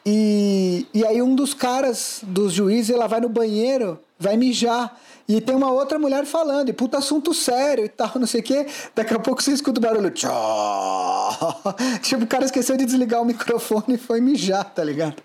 E, 0.07 0.86
e 0.94 1.05
aí 1.05 1.20
um 1.20 1.34
dos 1.34 1.53
caras, 1.53 2.20
dos 2.22 2.53
juízes, 2.53 2.90
ela 2.94 3.07
vai 3.07 3.20
no 3.20 3.28
banheiro, 3.28 3.99
vai 4.18 4.36
mijar. 4.36 4.99
E 5.28 5.42
tem 5.42 5.54
uma 5.54 5.70
outra 5.70 5.98
mulher 5.98 6.24
falando, 6.24 6.70
e 6.70 6.72
puta 6.72 6.96
assunto 6.96 7.34
sério 7.34 7.84
e 7.84 7.88
tal, 7.88 8.12
não 8.18 8.26
sei 8.26 8.40
o 8.40 8.42
quê. 8.44 8.66
Daqui 8.94 9.12
a 9.12 9.18
pouco 9.18 9.42
você 9.42 9.52
escuta 9.52 9.78
o 9.78 9.82
barulho. 9.82 10.10
Tchau. 10.10 11.28
Tipo, 12.02 12.24
o 12.24 12.26
cara 12.26 12.44
esqueceu 12.46 12.76
de 12.78 12.86
desligar 12.86 13.20
o 13.20 13.24
microfone 13.26 13.94
e 13.94 13.98
foi 13.98 14.20
mijar, 14.20 14.64
tá 14.64 14.82
ligado? 14.82 15.22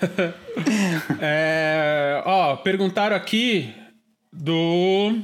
É, 1.20 2.22
ó, 2.26 2.56
perguntaram 2.56 3.16
aqui 3.16 3.74
do. 4.30 5.18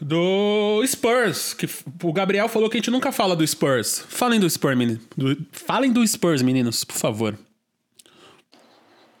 Do 0.00 0.82
Spurs. 0.86 1.52
Que 1.52 1.68
o 2.02 2.12
Gabriel 2.12 2.48
falou 2.48 2.70
que 2.70 2.76
a 2.76 2.80
gente 2.80 2.90
nunca 2.90 3.12
fala 3.12 3.34
do 3.36 3.46
Spurs. 3.46 4.04
Falem 4.08 4.40
do 4.40 4.48
Spurs, 4.48 4.76
menino. 4.76 5.00
Do- 5.16 5.36
falem 5.52 5.92
do 5.92 6.06
Spurs, 6.06 6.40
meninos, 6.42 6.84
por 6.84 6.96
favor. 6.96 7.38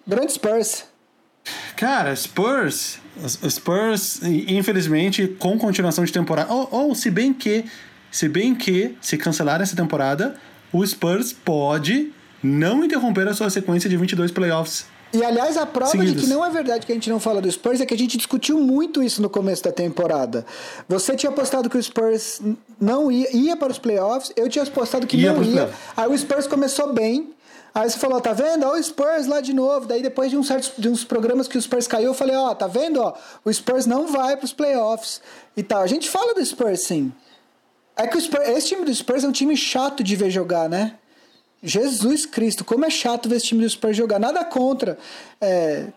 Grande 0.06 0.32
Spurs. 0.32 0.84
Cara, 1.76 2.14
Spurs. 2.14 2.98
Spurs, 3.48 4.20
infelizmente, 4.22 5.26
com 5.38 5.58
continuação 5.58 6.04
de 6.04 6.12
temporada. 6.12 6.52
Ou, 6.52 6.68
ou 6.70 6.94
se 6.94 7.10
bem 7.10 7.32
que. 7.32 7.64
Se 8.10 8.28
bem 8.28 8.54
que, 8.54 8.96
se 9.00 9.18
cancelar 9.18 9.60
essa 9.60 9.76
temporada, 9.76 10.36
o 10.72 10.86
Spurs 10.86 11.32
pode 11.32 12.12
não 12.42 12.84
interromper 12.84 13.28
a 13.28 13.34
sua 13.34 13.50
sequência 13.50 13.90
de 13.90 13.96
22 13.96 14.30
playoffs. 14.30 14.86
E 15.12 15.24
aliás, 15.24 15.56
a 15.56 15.64
prova 15.64 15.92
Seguidos. 15.92 16.14
de 16.14 16.22
que 16.22 16.26
não 16.26 16.44
é 16.44 16.50
verdade 16.50 16.84
que 16.84 16.92
a 16.92 16.94
gente 16.94 17.08
não 17.08 17.20
fala 17.20 17.40
do 17.40 17.50
Spurs 17.50 17.80
é 17.80 17.86
que 17.86 17.94
a 17.94 17.98
gente 17.98 18.16
discutiu 18.16 18.58
muito 18.58 19.02
isso 19.02 19.22
no 19.22 19.30
começo 19.30 19.62
da 19.62 19.72
temporada. 19.72 20.44
Você 20.88 21.14
tinha 21.14 21.30
apostado 21.30 21.70
que 21.70 21.78
o 21.78 21.82
Spurs 21.82 22.40
não 22.80 23.10
ia, 23.10 23.34
ia 23.34 23.56
para 23.56 23.70
os 23.70 23.78
playoffs, 23.78 24.32
eu 24.36 24.48
tinha 24.48 24.64
apostado 24.64 25.06
que 25.06 25.16
Ia 25.16 25.32
não 25.32 25.42
ia. 25.42 25.70
Aí 25.96 26.08
o 26.08 26.18
Spurs 26.18 26.46
começou 26.46 26.92
bem. 26.92 27.32
Aí 27.76 27.90
você 27.90 27.98
falou, 27.98 28.18
tá 28.22 28.32
vendo? 28.32 28.64
Ó, 28.64 28.72
o 28.72 28.82
Spurs 28.82 29.26
lá 29.26 29.42
de 29.42 29.52
novo. 29.52 29.84
Daí 29.84 30.00
depois 30.00 30.30
de, 30.30 30.36
um 30.38 30.42
certos, 30.42 30.72
de 30.78 30.88
uns 30.88 31.04
programas 31.04 31.46
que 31.46 31.58
o 31.58 31.60
Spurs 31.60 31.86
caiu, 31.86 32.06
eu 32.06 32.14
falei, 32.14 32.34
ó, 32.34 32.54
tá 32.54 32.66
vendo? 32.66 33.02
Ó, 33.02 33.14
o 33.44 33.52
Spurs 33.52 33.84
não 33.84 34.06
vai 34.06 34.34
para 34.34 34.46
os 34.46 34.52
playoffs 34.54 35.20
e 35.54 35.62
tal. 35.62 35.82
A 35.82 35.86
gente 35.86 36.08
fala 36.08 36.32
do 36.32 36.42
Spurs 36.42 36.84
sim. 36.84 37.12
É 37.94 38.06
que 38.06 38.16
o 38.16 38.20
Spurs, 38.20 38.48
esse 38.48 38.68
time 38.68 38.82
do 38.82 38.94
Spurs 38.94 39.24
é 39.24 39.28
um 39.28 39.32
time 39.32 39.54
chato 39.54 40.02
de 40.02 40.16
ver 40.16 40.30
jogar, 40.30 40.70
né? 40.70 40.94
Jesus 41.62 42.24
Cristo, 42.24 42.64
como 42.64 42.86
é 42.86 42.88
chato 42.88 43.28
ver 43.28 43.36
esse 43.36 43.48
time 43.48 43.62
do 43.62 43.68
Spurs 43.68 43.94
jogar. 43.94 44.18
Nada 44.18 44.42
contra. 44.42 44.96
É, 45.38 45.88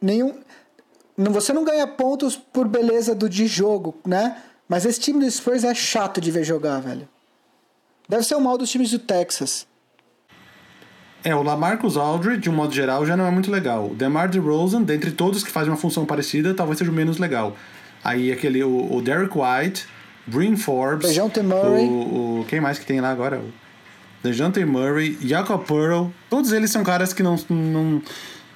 nenhum. 0.00 0.34
Você 1.18 1.52
não 1.52 1.64
ganha 1.64 1.86
pontos 1.86 2.34
por 2.34 2.66
beleza 2.66 3.14
do 3.14 3.28
de 3.28 3.46
jogo, 3.46 3.94
né? 4.06 4.42
Mas 4.66 4.86
esse 4.86 5.00
time 5.00 5.22
do 5.22 5.30
Spurs 5.30 5.64
é 5.64 5.74
chato 5.74 6.18
de 6.18 6.30
ver 6.30 6.44
jogar, 6.44 6.80
velho. 6.80 7.06
Deve 8.08 8.24
ser 8.24 8.36
o 8.36 8.40
mal 8.40 8.56
dos 8.56 8.70
times 8.70 8.90
do 8.90 8.98
Texas. 8.98 9.70
É, 11.24 11.34
o 11.34 11.42
Lamarcus 11.42 11.96
Aldridge, 11.96 12.40
de 12.40 12.50
um 12.50 12.52
modo 12.52 12.74
geral, 12.74 13.06
já 13.06 13.16
não 13.16 13.26
é 13.26 13.30
muito 13.30 13.50
legal. 13.50 13.90
O 13.90 13.94
DeMar 13.94 14.28
DeRozan, 14.28 14.82
dentre 14.82 15.12
todos 15.12 15.44
que 15.44 15.50
fazem 15.50 15.70
uma 15.70 15.76
função 15.76 16.04
parecida, 16.04 16.52
talvez 16.52 16.78
seja 16.78 16.90
o 16.90 16.94
menos 16.94 17.18
legal. 17.18 17.56
Aí 18.02 18.32
aquele, 18.32 18.62
o, 18.64 18.92
o 18.92 19.00
Derek 19.00 19.32
White, 19.36 19.86
Bryn 20.26 20.56
Forbes... 20.56 21.08
Dejounte 21.08 21.40
Murray. 21.40 21.86
O, 21.86 22.40
o, 22.40 22.46
quem 22.48 22.60
mais 22.60 22.78
que 22.78 22.84
tem 22.84 23.00
lá 23.00 23.10
agora? 23.10 23.38
O 23.38 23.52
Dejounte 24.22 24.64
Murray, 24.64 25.16
Jacob 25.22 25.64
Pearl. 25.64 26.06
Todos 26.28 26.52
eles 26.52 26.70
são 26.70 26.82
caras 26.82 27.12
que 27.12 27.22
não... 27.22 27.36
não 27.48 28.02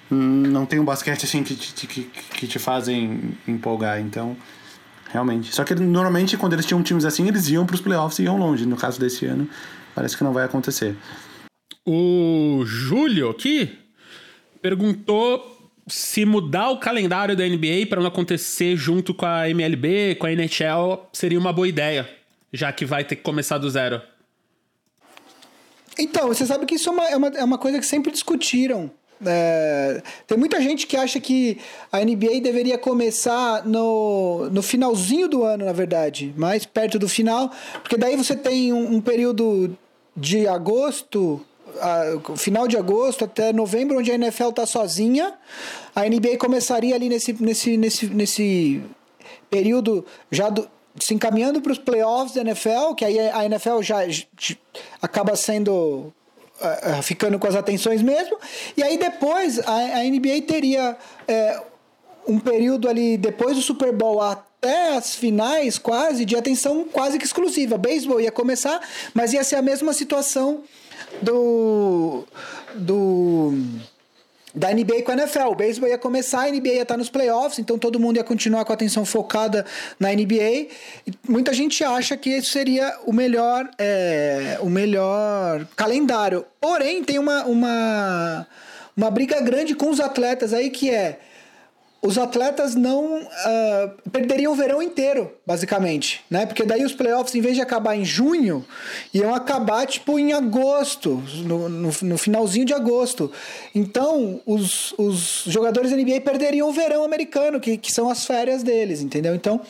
não 0.08 0.64
tem 0.64 0.78
um 0.78 0.84
basquete 0.84 1.24
assim 1.24 1.42
que 1.42 1.56
te, 1.56 1.86
que, 1.86 2.04
que 2.04 2.46
te 2.46 2.60
fazem 2.60 3.36
empolgar, 3.46 4.00
então 4.00 4.36
realmente. 5.10 5.52
Só 5.54 5.64
que 5.64 5.74
normalmente 5.74 6.36
quando 6.36 6.52
eles 6.52 6.64
tinham 6.64 6.82
times 6.82 7.04
assim, 7.04 7.26
eles 7.26 7.48
iam 7.48 7.66
pros 7.66 7.80
playoffs 7.80 8.20
e 8.20 8.22
iam 8.22 8.38
longe. 8.38 8.66
No 8.66 8.76
caso 8.76 9.00
desse 9.00 9.26
ano, 9.26 9.48
parece 9.96 10.16
que 10.16 10.22
não 10.22 10.32
vai 10.32 10.44
acontecer. 10.44 10.96
O 11.87 12.64
Júlio 12.66 13.30
aqui 13.30 13.78
perguntou 14.61 15.70
se 15.87 16.24
mudar 16.24 16.70
o 16.70 16.80
calendário 16.80 17.37
da 17.37 17.47
NBA 17.47 17.87
para 17.89 18.01
não 18.01 18.09
acontecer 18.09 18.76
junto 18.76 19.14
com 19.14 19.24
a 19.24 19.49
MLB, 19.49 20.16
com 20.16 20.26
a 20.26 20.32
NHL, 20.32 21.07
seria 21.12 21.39
uma 21.39 21.53
boa 21.53 21.68
ideia, 21.68 22.09
já 22.53 22.72
que 22.72 22.84
vai 22.84 23.05
ter 23.05 23.14
que 23.14 23.22
começar 23.22 23.59
do 23.59 23.70
zero. 23.70 24.03
Então, 25.97 26.26
você 26.26 26.45
sabe 26.45 26.66
que 26.66 26.74
isso 26.74 26.89
é 26.89 26.93
uma, 26.93 27.09
é 27.09 27.16
uma, 27.16 27.28
é 27.28 27.45
uma 27.45 27.59
coisa 27.59 27.78
que 27.78 27.87
sempre 27.87 28.11
discutiram. 28.11 28.91
É, 29.24 30.03
tem 30.26 30.37
muita 30.37 30.61
gente 30.61 30.89
que 30.89 30.97
acha 30.97 31.20
que 31.20 31.59
a 31.93 32.01
NBA 32.01 32.41
deveria 32.43 32.76
começar 32.76 33.64
no, 33.64 34.51
no 34.51 34.61
finalzinho 34.61 35.28
do 35.28 35.45
ano, 35.45 35.64
na 35.64 35.72
verdade, 35.72 36.34
mais 36.37 36.66
perto 36.66 36.99
do 36.99 37.09
final, 37.09 37.51
porque 37.80 37.97
daí 37.97 38.16
você 38.16 38.34
tem 38.34 38.72
um, 38.72 38.97
um 38.97 39.01
período 39.01 39.78
de 40.16 40.49
agosto, 40.49 41.45
a- 41.81 42.37
final 42.37 42.66
de 42.68 42.77
agosto 42.77 43.24
até 43.24 43.53
novembro, 43.53 43.99
onde 43.99 44.11
a 44.11 44.14
NFL 44.14 44.51
tá 44.51 44.66
sozinha. 44.66 45.35
A 45.95 46.05
NBA 46.07 46.37
começaria 46.39 46.95
ali 46.95 47.09
nesse, 47.09 47.33
nesse, 47.43 47.77
nesse, 47.77 48.07
nesse 48.07 48.83
período 49.51 50.05
já 50.31 50.49
do- 50.49 50.68
se 51.01 51.14
encaminhando 51.14 51.61
para 51.61 51.72
os 51.72 51.79
playoffs 51.79 52.35
da 52.35 52.41
NFL, 52.41 52.95
que 52.97 53.05
aí 53.05 53.18
a 53.18 53.45
NFL 53.45 53.83
já, 53.83 53.99
acaba 55.03 55.37
sendo 55.37 56.12
ficando 57.03 57.39
com 57.39 57.47
as 57.47 57.55
atenções 57.55 58.01
mesmo. 58.03 58.39
E 58.77 58.83
aí 58.83 58.97
depois 58.97 59.59
a, 59.59 59.74
a 59.99 60.05
NBA 60.05 60.43
teria 60.47 60.97
é, 61.29 61.61
um 62.27 62.39
período 62.39 62.89
ali 62.89 63.18
depois 63.18 63.57
do 63.57 63.62
Super 63.62 63.93
Bowl 63.93 64.20
as 64.66 65.14
finais 65.14 65.78
quase 65.78 66.24
de 66.24 66.36
atenção 66.36 66.86
quase 66.90 67.18
que 67.18 67.24
exclusiva. 67.24 67.78
Beisebol 67.78 68.20
ia 68.20 68.32
começar, 68.32 68.80
mas 69.14 69.32
ia 69.32 69.44
ser 69.44 69.56
a 69.56 69.62
mesma 69.62 69.92
situação 69.92 70.62
do 71.22 72.24
do 72.74 73.54
da 74.56 74.72
NBA 74.72 75.02
com 75.02 75.12
a 75.12 75.14
NFL. 75.14 75.48
O 75.48 75.54
beisebol 75.54 75.88
ia 75.88 75.98
começar, 75.98 76.44
a 76.44 76.50
NBA 76.50 76.68
ia 76.68 76.82
estar 76.82 76.96
nos 76.96 77.10
playoffs, 77.10 77.58
então 77.58 77.78
todo 77.78 78.00
mundo 78.00 78.16
ia 78.16 78.24
continuar 78.24 78.64
com 78.64 78.72
a 78.72 78.74
atenção 78.74 79.04
focada 79.04 79.66
na 80.00 80.10
NBA. 80.12 80.68
Muita 81.28 81.52
gente 81.52 81.84
acha 81.84 82.16
que 82.16 82.30
esse 82.30 82.48
seria 82.48 82.98
o 83.04 83.12
melhor, 83.12 83.68
é, 83.78 84.58
o 84.62 84.70
melhor 84.70 85.66
calendário. 85.76 86.46
Porém, 86.58 87.04
tem 87.04 87.18
uma, 87.18 87.44
uma, 87.44 88.46
uma 88.96 89.10
briga 89.10 89.40
grande 89.42 89.74
com 89.74 89.90
os 89.90 90.00
atletas 90.00 90.54
aí 90.54 90.70
que 90.70 90.90
é 90.90 91.20
os 92.03 92.18
atletas 92.18 92.74
não 92.74 93.26
ah, 93.44 93.90
perderiam 94.12 94.53
o 94.53 94.55
verão 94.55 94.82
inteiro, 94.82 95.32
basicamente, 95.47 96.24
né? 96.30 96.47
Porque 96.47 96.64
daí 96.64 96.84
os 96.84 96.92
playoffs, 96.92 97.34
em 97.34 97.40
vez 97.40 97.55
de 97.55 97.62
acabar 97.62 97.97
em 97.97 98.05
junho, 98.05 98.64
iam 99.12 99.34
acabar 99.34 99.86
tipo 99.86 100.18
em 100.18 100.32
agosto, 100.32 101.22
no, 101.44 101.68
no, 101.68 101.90
no 102.03 102.18
finalzinho 102.18 102.64
de 102.64 102.74
agosto. 102.74 103.30
Então, 103.74 104.40
os, 104.47 104.92
os 104.99 105.44
jogadores 105.47 105.90
da 105.90 105.97
NBA 105.97 106.20
perderiam 106.20 106.68
o 106.68 106.72
verão 106.72 107.05
americano, 107.05 107.59
que, 107.59 107.76
que 107.76 107.92
são 107.92 108.09
as 108.09 108.24
férias 108.24 108.62
deles, 108.62 109.01
entendeu? 109.01 109.34
Então, 109.34 109.61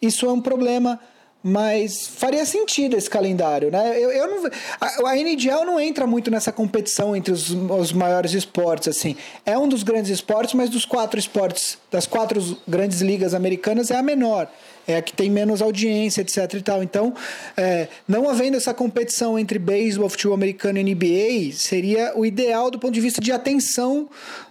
isso 0.00 0.26
é 0.26 0.32
um 0.32 0.40
problema. 0.40 1.00
Mas 1.42 2.06
faria 2.06 2.44
sentido 2.44 2.96
esse 2.96 3.08
calendário, 3.08 3.70
né? 3.70 3.98
Eu, 3.98 4.10
eu 4.10 4.26
não, 4.28 4.50
a, 4.78 5.10
a 5.10 5.64
não 5.64 5.80
entra 5.80 6.06
muito 6.06 6.30
nessa 6.30 6.52
competição 6.52 7.16
entre 7.16 7.32
os, 7.32 7.48
os 7.50 7.92
maiores 7.92 8.34
esportes, 8.34 8.88
assim. 8.88 9.16
É 9.46 9.56
um 9.56 9.66
dos 9.66 9.82
grandes 9.82 10.10
esportes, 10.10 10.52
mas 10.52 10.68
dos 10.68 10.84
quatro 10.84 11.18
esportes, 11.18 11.78
das 11.90 12.06
quatro 12.06 12.58
grandes 12.68 13.00
ligas 13.00 13.32
americanas, 13.32 13.90
é 13.90 13.96
a 13.96 14.02
menor. 14.02 14.50
É 14.86 14.96
a 14.96 15.02
que 15.02 15.12
tem 15.12 15.30
menos 15.30 15.62
audiência, 15.62 16.20
etc 16.20 16.54
e 16.54 16.62
tal. 16.62 16.82
Então, 16.82 17.14
é, 17.56 17.88
não 18.06 18.28
havendo 18.28 18.56
essa 18.56 18.74
competição 18.74 19.38
entre 19.38 19.58
beisebol, 19.58 20.08
futebol 20.08 20.34
americano 20.34 20.78
e 20.78 20.82
NBA, 20.82 21.52
seria 21.54 22.12
o 22.16 22.26
ideal 22.26 22.70
do 22.70 22.78
ponto 22.78 22.92
de 22.92 23.00
vista 23.00 23.20
de 23.20 23.32
atenção 23.32 24.08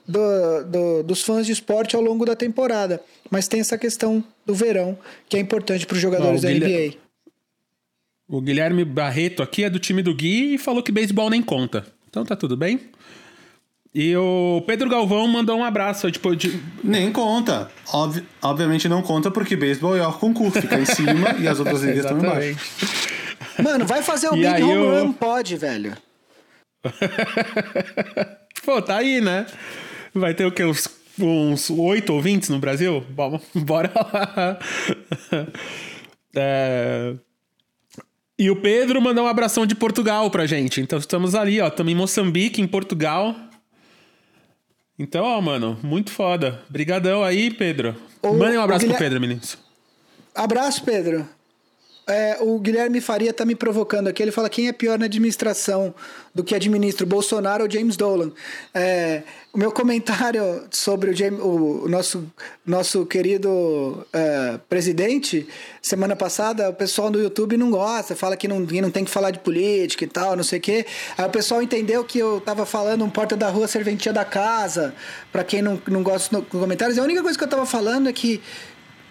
do- 0.08 0.64
do- 0.66 1.04
dos 1.04 1.22
fãs 1.22 1.46
de 1.46 1.52
esporte 1.52 1.96
ao 1.96 2.02
longo 2.02 2.26
da 2.26 2.36
temporada. 2.36 3.02
Mas 3.32 3.48
tem 3.48 3.60
essa 3.60 3.78
questão 3.78 4.24
do 4.46 4.54
verão, 4.56 4.98
que 5.28 5.38
é 5.38 5.40
importante 5.40 5.86
para 5.86 5.96
os 5.96 6.02
jogadores 6.02 6.44
Ó, 6.44 6.48
o 6.48 6.48
da 6.48 6.54
Guilherme- 6.54 6.88
NBA. 6.90 6.98
O 8.28 8.42
Guilherme 8.42 8.86
Barreto 8.86 9.42
aqui 9.42 9.64
é 9.64 9.70
do 9.70 9.80
time 9.80 10.02
do 10.04 10.14
Gui 10.14 10.54
e 10.54 10.58
falou 10.58 10.84
que 10.84 10.92
beisebol 10.92 11.30
nem 11.30 11.42
conta. 11.42 11.86
Então 12.10 12.24
tá 12.26 12.36
tudo 12.36 12.56
bem. 12.56 12.80
E 13.94 14.16
o 14.16 14.64
Pedro 14.68 14.88
Galvão 14.88 15.28
mandou 15.28 15.58
um 15.58 15.64
abraço, 15.64 16.12
tipo, 16.12 16.36
de, 16.36 16.62
Nem 16.84 17.12
conta. 17.12 17.72
Obvi- 17.92 18.24
obviamente 18.42 18.88
não 18.88 19.02
conta 19.02 19.32
porque 19.32 19.56
beisebol 19.56 19.98
é 19.98 20.06
o 20.08 20.14
concurso, 20.14 20.62
fica 20.62 20.78
em 20.80 20.86
cima 20.86 21.36
e 21.40 21.48
as 21.48 21.58
outras 21.60 21.82
ligas 21.84 22.06
estão 22.06 22.20
embaixo. 22.20 22.60
Mano, 23.64 23.86
vai 23.88 24.04
fazer 24.04 24.30
o 24.30 24.36
E 24.36 24.44
Big 24.48 24.62
Home 24.64 24.74
eu- 24.74 25.06
Run, 25.06 25.14
pode, 25.14 25.58
velho. 25.58 25.98
Pô, 28.64 28.82
tá 28.82 28.98
aí, 28.98 29.22
né? 29.22 29.46
Vai 30.14 30.34
ter 30.34 30.46
o 30.46 30.52
quê? 30.52 30.64
Uns, 30.66 30.88
uns 31.26 31.70
8 31.70 32.14
ouvintes 32.14 32.50
no 32.50 32.60
Brasil? 32.60 33.04
Bom, 33.10 33.40
bora 33.56 33.92
lá. 33.96 34.60
É... 36.36 37.16
E 38.38 38.50
o 38.50 38.56
Pedro 38.56 39.02
mandou 39.02 39.26
um 39.26 39.28
abração 39.28 39.66
de 39.66 39.76
Portugal 39.76 40.30
pra 40.32 40.46
gente. 40.46 40.80
Então 40.80 40.98
estamos 40.98 41.36
ali, 41.36 41.60
ó. 41.60 41.68
Estamos 41.68 41.92
em 41.92 41.96
Moçambique, 41.96 42.62
em 42.62 42.68
Portugal. 42.68 43.36
Então, 44.98 45.26
ó, 45.26 45.42
mano, 45.42 45.78
muito 45.84 46.12
foda. 46.12 46.62
Brigadão 46.70 47.24
aí, 47.24 47.52
Pedro. 47.52 47.96
Ô, 48.22 48.34
Mandem 48.34 48.58
um 48.58 48.62
abraço 48.62 48.86
ô, 48.86 48.90
pro 48.90 48.98
Pedro, 48.98 49.20
meninos. 49.20 49.58
Abraço, 50.36 50.84
Pedro. 50.84 51.28
É, 52.10 52.38
o 52.42 52.58
Guilherme 52.60 53.00
Faria 53.00 53.32
tá 53.32 53.46
me 53.46 53.54
provocando 53.54 54.08
aqui. 54.08 54.24
Ele 54.24 54.32
fala 54.32 54.50
quem 54.50 54.68
é 54.68 54.74
pior 54.74 54.98
na 54.98 55.06
administração 55.06 55.94
do 56.34 56.44
que 56.44 56.56
administra, 56.56 57.06
Bolsonaro 57.06 57.64
ou 57.64 57.70
James 57.70 57.96
Dolan. 57.96 58.32
É, 58.74 59.22
o 59.54 59.58
meu 59.58 59.72
comentário 59.72 60.64
sobre 60.72 61.12
o, 61.12 61.16
James- 61.16 61.40
o 61.40 61.88
nosso, 61.88 62.26
nosso 62.66 63.06
querido 63.06 64.06
é, 64.12 64.60
presidente, 64.68 65.48
semana 65.82 66.16
passada, 66.16 66.70
o 66.70 66.74
pessoal 66.74 67.10
no 67.10 67.22
YouTube 67.22 67.58
não 67.58 67.70
gosta, 67.70 68.16
fala 68.16 68.36
que 68.36 68.48
não, 68.48 68.66
que 68.66 68.82
não 68.82 68.92
tem 68.92 69.04
que 69.04 69.12
falar 69.12 69.32
de 69.32 69.40
política 69.40 70.04
e 70.04 70.08
tal, 70.08 70.36
não 70.36 70.44
sei 70.44 70.60
o 70.60 70.62
quê. 70.62 70.86
Aí 71.18 71.26
o 71.26 71.30
pessoal 71.30 71.62
entendeu 71.62 72.04
que 72.04 72.20
eu 72.20 72.42
tava 72.42 72.66
falando 72.66 73.04
um 73.04 73.10
porta 73.10 73.36
da 73.36 73.50
rua, 73.50 73.68
serventia 73.68 74.14
da 74.14 74.26
casa, 74.26 74.94
para 75.32 75.44
quem 75.44 75.62
não, 75.62 75.82
não 75.88 76.04
gosta 76.04 76.38
no 76.38 76.44
comentários. 76.44 76.98
A 76.98 77.04
única 77.04 77.22
coisa 77.22 77.38
que 77.38 77.44
eu 77.44 77.50
tava 77.50 77.66
falando 77.66 78.10
é 78.10 78.14
que 78.14 78.42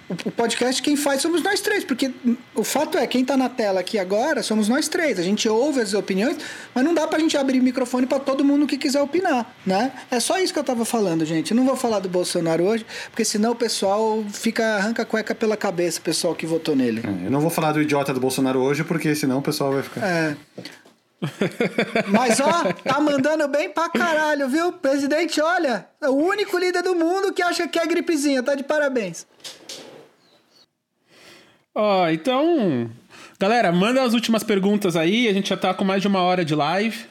o- 0.08 0.30
podcast 0.30 0.82
quem 0.82 0.96
faz 0.96 1.20
somos 1.22 1.42
nós 1.42 1.60
três, 1.60 1.84
porque 1.84 2.10
o 2.54 2.64
fato 2.64 2.96
é, 2.98 3.06
quem 3.06 3.24
tá 3.24 3.36
na 3.36 3.48
tela 3.48 3.80
aqui 3.80 3.98
agora 3.98 4.42
somos 4.42 4.68
nós 4.68 4.88
três. 4.88 5.18
A 5.18 5.22
gente 5.22 5.48
ouve 5.48 5.80
as 5.80 5.94
opiniões, 5.94 6.36
mas 6.74 6.84
não 6.84 6.94
dá 6.94 7.06
pra 7.06 7.18
gente 7.18 7.36
abrir 7.36 7.60
microfone 7.60 8.06
pra 8.06 8.18
todo 8.18 8.44
mundo 8.44 8.66
que 8.66 8.78
quiser 8.78 9.00
opinar, 9.02 9.54
né? 9.66 9.92
É 10.10 10.18
só 10.20 10.38
isso 10.38 10.52
que 10.52 10.58
eu 10.58 10.64
tava 10.64 10.84
falando, 10.84 11.24
gente. 11.24 11.50
Eu 11.50 11.56
não 11.56 11.64
vou 11.64 11.76
falar 11.76 11.98
do 11.98 12.08
Bolsonaro 12.08 12.64
hoje, 12.64 12.86
porque 13.10 13.24
senão 13.24 13.52
o 13.52 13.56
pessoal 13.56 14.24
fica 14.32 14.76
arranca 14.76 15.02
a 15.02 15.04
cueca 15.06 15.34
pela 15.34 15.56
cabeça, 15.56 15.98
o 16.00 16.02
pessoal 16.02 16.34
que 16.34 16.46
votou 16.46 16.74
nele. 16.74 17.02
É, 17.04 17.26
Eu 17.26 17.30
não 17.30 17.40
vou 17.40 17.50
falar 17.50 17.72
do 17.72 17.80
idiota 17.82 18.12
do 18.14 18.20
Bolsonaro 18.20 18.60
hoje, 18.60 18.84
porque 18.84 19.14
senão 19.14 19.38
o 19.38 19.42
pessoal 19.42 19.72
vai 19.72 19.82
ficar. 19.82 20.06
É. 20.06 20.36
Mas 22.06 22.38
ó, 22.40 22.72
tá 22.84 23.00
mandando 23.00 23.48
bem 23.48 23.68
pra 23.70 23.88
caralho, 23.88 24.48
viu? 24.48 24.72
Presidente, 24.72 25.40
olha, 25.40 25.86
é 26.00 26.08
o 26.08 26.12
único 26.14 26.56
líder 26.56 26.82
do 26.82 26.94
mundo 26.94 27.32
que 27.32 27.42
acha 27.42 27.66
que 27.66 27.78
é 27.78 27.86
gripezinha, 27.86 28.42
tá 28.42 28.54
de 28.54 28.62
parabéns. 28.62 29.26
Ó, 31.80 32.08
então. 32.10 32.90
Galera, 33.38 33.70
manda 33.70 34.02
as 34.02 34.12
últimas 34.12 34.42
perguntas 34.42 34.96
aí. 34.96 35.28
A 35.28 35.32
gente 35.32 35.50
já 35.50 35.56
tá 35.56 35.72
com 35.72 35.84
mais 35.84 36.02
de 36.02 36.08
uma 36.08 36.20
hora 36.20 36.44
de 36.44 36.52
live. 36.52 37.04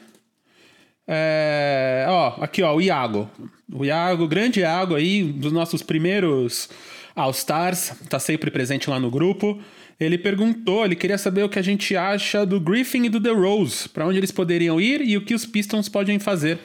É, 1.06 2.04
ó, 2.06 2.34
aqui 2.42 2.62
ó, 2.62 2.74
o 2.74 2.80
Iago. 2.82 3.30
O 3.72 3.82
Iago, 3.82 4.28
grande 4.28 4.60
Iago 4.60 4.94
aí, 4.94 5.22
dos 5.22 5.52
nossos 5.52 5.82
primeiros 5.82 6.68
All-Stars, 7.16 7.94
tá 8.10 8.18
sempre 8.18 8.50
presente 8.50 8.90
lá 8.90 9.00
no 9.00 9.10
grupo. 9.10 9.58
Ele 9.98 10.18
perguntou, 10.18 10.84
ele 10.84 10.94
queria 10.94 11.16
saber 11.16 11.44
o 11.44 11.48
que 11.48 11.58
a 11.58 11.62
gente 11.62 11.96
acha 11.96 12.44
do 12.44 12.60
Griffin 12.60 13.04
e 13.04 13.08
do 13.08 13.18
The 13.18 13.30
Rose, 13.30 13.88
pra 13.88 14.06
onde 14.06 14.18
eles 14.18 14.30
poderiam 14.30 14.78
ir 14.78 15.00
e 15.00 15.16
o 15.16 15.22
que 15.22 15.32
os 15.32 15.46
Pistons 15.46 15.88
podem 15.88 16.18
fazer. 16.18 16.58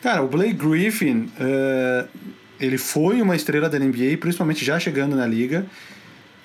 Cara, 0.00 0.22
o 0.22 0.28
Blake 0.28 0.54
Griffin, 0.54 1.30
eh, 1.38 2.06
ele 2.58 2.78
foi 2.78 3.20
uma 3.20 3.36
estrela 3.36 3.68
da 3.68 3.78
NBA, 3.78 4.16
principalmente 4.18 4.64
já 4.64 4.80
chegando 4.80 5.14
na 5.14 5.26
liga. 5.26 5.66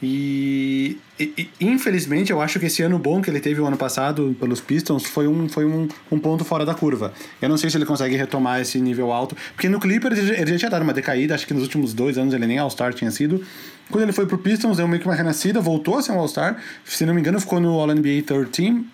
E, 0.02 0.98
e- 1.20 1.50
infelizmente 1.60 2.32
eu 2.32 2.42
acho 2.42 2.58
que 2.60 2.68
esse 2.68 2.82
ano 2.82 2.98
bom 2.98 3.22
que 3.22 3.30
ele 3.30 3.42
teve 3.42 3.60
o 3.60 3.66
ano 3.68 3.76
passado 3.76 4.34
pelos 4.40 4.62
Pistons 4.62 5.04
foi 5.06 5.28
um, 5.28 5.50
foi 5.50 5.66
um, 5.66 5.90
um 6.10 6.18
ponto 6.18 6.46
fora 6.46 6.66
da 6.66 6.74
curva. 6.74 7.14
Eu 7.42 7.50
não 7.50 7.58
sei 7.58 7.70
se 7.70 7.76
ele 7.78 7.86
consegue 7.86 8.16
retomar 8.16 8.62
esse 8.62 8.80
nível 8.80 9.12
alto, 9.12 9.36
porque 9.54 9.68
no 9.68 9.78
Clippers 9.80 10.18
ele 10.18 10.28
já- 10.28 10.34
ele 10.42 10.52
já 10.54 10.58
tinha 10.60 10.72
dado 10.72 10.84
uma 10.84 10.94
decaída, 10.94 11.36
acho 11.36 11.46
que 11.46 11.54
nos 11.54 11.64
últimos 11.64 11.94
dois 11.94 12.18
anos 12.18 12.34
ele 12.34 12.48
nem 12.48 12.58
All-Star 12.58 12.94
tinha 12.94 13.12
sido. 13.12 13.44
Quando 13.92 14.04
ele 14.04 14.14
foi 14.14 14.26
pro 14.26 14.38
Pistons, 14.38 14.78
deu 14.78 14.88
meio 14.88 15.02
que 15.02 15.08
uma 15.08 15.16
renascida, 15.16 15.60
voltou 15.60 15.98
a 15.98 16.02
ser 16.02 16.14
um 16.14 16.20
All-Star. 16.20 16.58
Se 16.86 17.06
não 17.06 17.14
me 17.14 17.20
engano, 17.20 17.40
ficou 17.42 17.60
no 17.60 17.78
All-NBA 17.80 18.22
Third 18.26 18.52
Team, 18.52 18.86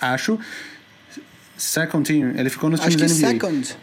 acho. 0.00 0.38
Second 1.56 2.04
Team, 2.06 2.32
ele 2.36 2.50
ficou 2.50 2.68
nos 2.70 2.80
Acho 2.80 2.96
times 2.96 3.12
que 3.12 3.18
NBA. 3.18 3.30
second. 3.32 3.76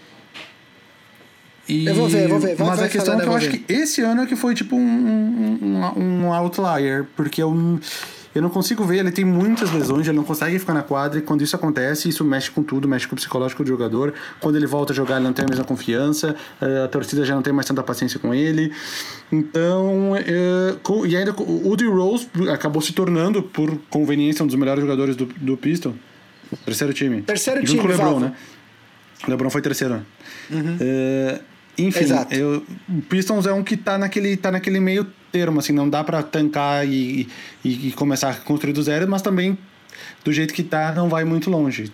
E- 1.70 1.86
Eu 1.86 1.96
vou 1.96 2.08
ver, 2.08 2.24
eu 2.26 2.30
vou 2.30 2.40
ver. 2.40 2.56
Vai- 2.56 2.68
Mas 2.68 2.78
vai 2.80 2.88
a 2.88 2.90
questão 2.90 3.14
falando, 3.18 3.22
é 3.22 3.24
que 3.24 3.30
eu 3.30 3.34
eu 3.34 3.38
acho 3.38 3.50
ver. 3.52 3.58
que 3.60 3.74
esse 3.74 4.02
ano 4.02 4.22
é 4.22 4.26
que 4.26 4.36
foi 4.36 4.54
tipo 4.56 4.76
um, 4.76 4.80
um, 4.82 6.24
um 6.26 6.34
outlier, 6.34 7.06
porque 7.16 7.42
eu, 7.44 7.80
eu 8.34 8.42
não 8.42 8.50
consigo 8.50 8.84
ver, 8.86 9.00
ele 9.00 9.12
tem 9.12 9.26
muitas 9.26 9.72
lesões, 9.72 10.08
ele 10.08 10.16
não 10.16 10.24
consegue 10.24 10.58
ficar 10.60 10.74
na 10.74 10.82
quadra, 10.84 11.20
e 11.20 11.22
quando 11.22 11.42
isso 11.42 11.56
acontece, 11.56 12.08
isso 12.08 12.24
mexe 12.24 12.50
com 12.52 12.64
tudo, 12.64 12.88
mexe 12.88 13.08
com 13.08 13.16
o 13.16 13.18
psicológico 13.18 13.64
do 13.64 13.68
jogador. 13.68 14.14
Quando 14.40 14.56
ele 14.56 14.66
volta 14.68 14.94
a 14.94 14.96
jogar, 14.96 15.16
ele 15.18 15.26
não 15.26 15.34
tem 15.34 15.44
a 15.44 15.48
mesma 15.50 15.66
confiança, 15.66 16.36
eh, 16.62 16.84
a 16.86 16.88
torcida 16.88 17.26
já 17.26 17.36
não 17.36 17.42
tem 17.42 17.52
mais 17.52 17.66
tanta 17.66 17.84
paciência 17.84 18.18
com 18.20 18.34
ele. 18.34 18.72
Então, 19.32 20.16
eh, 20.16 20.76
e 21.08 21.16
ainda 21.18 21.36
o 21.38 21.76
D. 21.76 21.86
Rose 21.88 22.28
acabou 22.54 22.82
se 22.82 22.94
tornando, 22.94 23.44
por 23.44 23.78
conveniência, 23.90 24.42
um 24.44 24.48
dos 24.48 24.56
melhores 24.56 24.82
jogadores 24.82 25.16
do, 25.16 25.26
do 25.26 25.58
Piston. 25.58 25.94
Terceiro 26.64 26.94
time. 26.94 27.22
Terceiro 27.24 27.60
Junto 27.66 27.82
com 27.82 27.88
o 27.88 27.92
time, 27.92 28.04
LeBron, 28.04 28.20
né? 28.22 28.34
O 29.28 29.30
LeBron 29.32 29.50
foi 29.50 29.62
terceiro. 29.62 29.96
né? 29.96 30.78
É, 30.80 31.40
enfim, 31.78 32.04
Exato. 32.04 32.34
eu, 32.34 32.64
o 32.90 33.02
Pistons 33.04 33.46
é 33.46 33.54
um 33.54 33.64
que 33.64 33.78
tá 33.78 33.98
naquele, 33.98 34.36
tá 34.36 34.52
naquele 34.52 34.80
meio 34.80 35.06
termo, 35.32 35.60
assim, 35.60 35.74
não 35.74 35.90
dá 35.90 36.04
pra 36.04 36.24
tancar 36.24 36.88
e, 36.88 37.28
e, 37.64 37.90
e 37.90 37.92
começar 37.92 38.30
a 38.30 38.36
construir 38.36 38.74
do 38.74 38.82
zero, 38.82 39.08
mas 39.08 39.22
também 39.22 39.58
do 40.24 40.32
jeito 40.32 40.54
que 40.54 40.64
tá, 40.64 40.94
não 40.94 41.10
vai 41.10 41.24
muito 41.24 41.50
longe. 41.50 41.92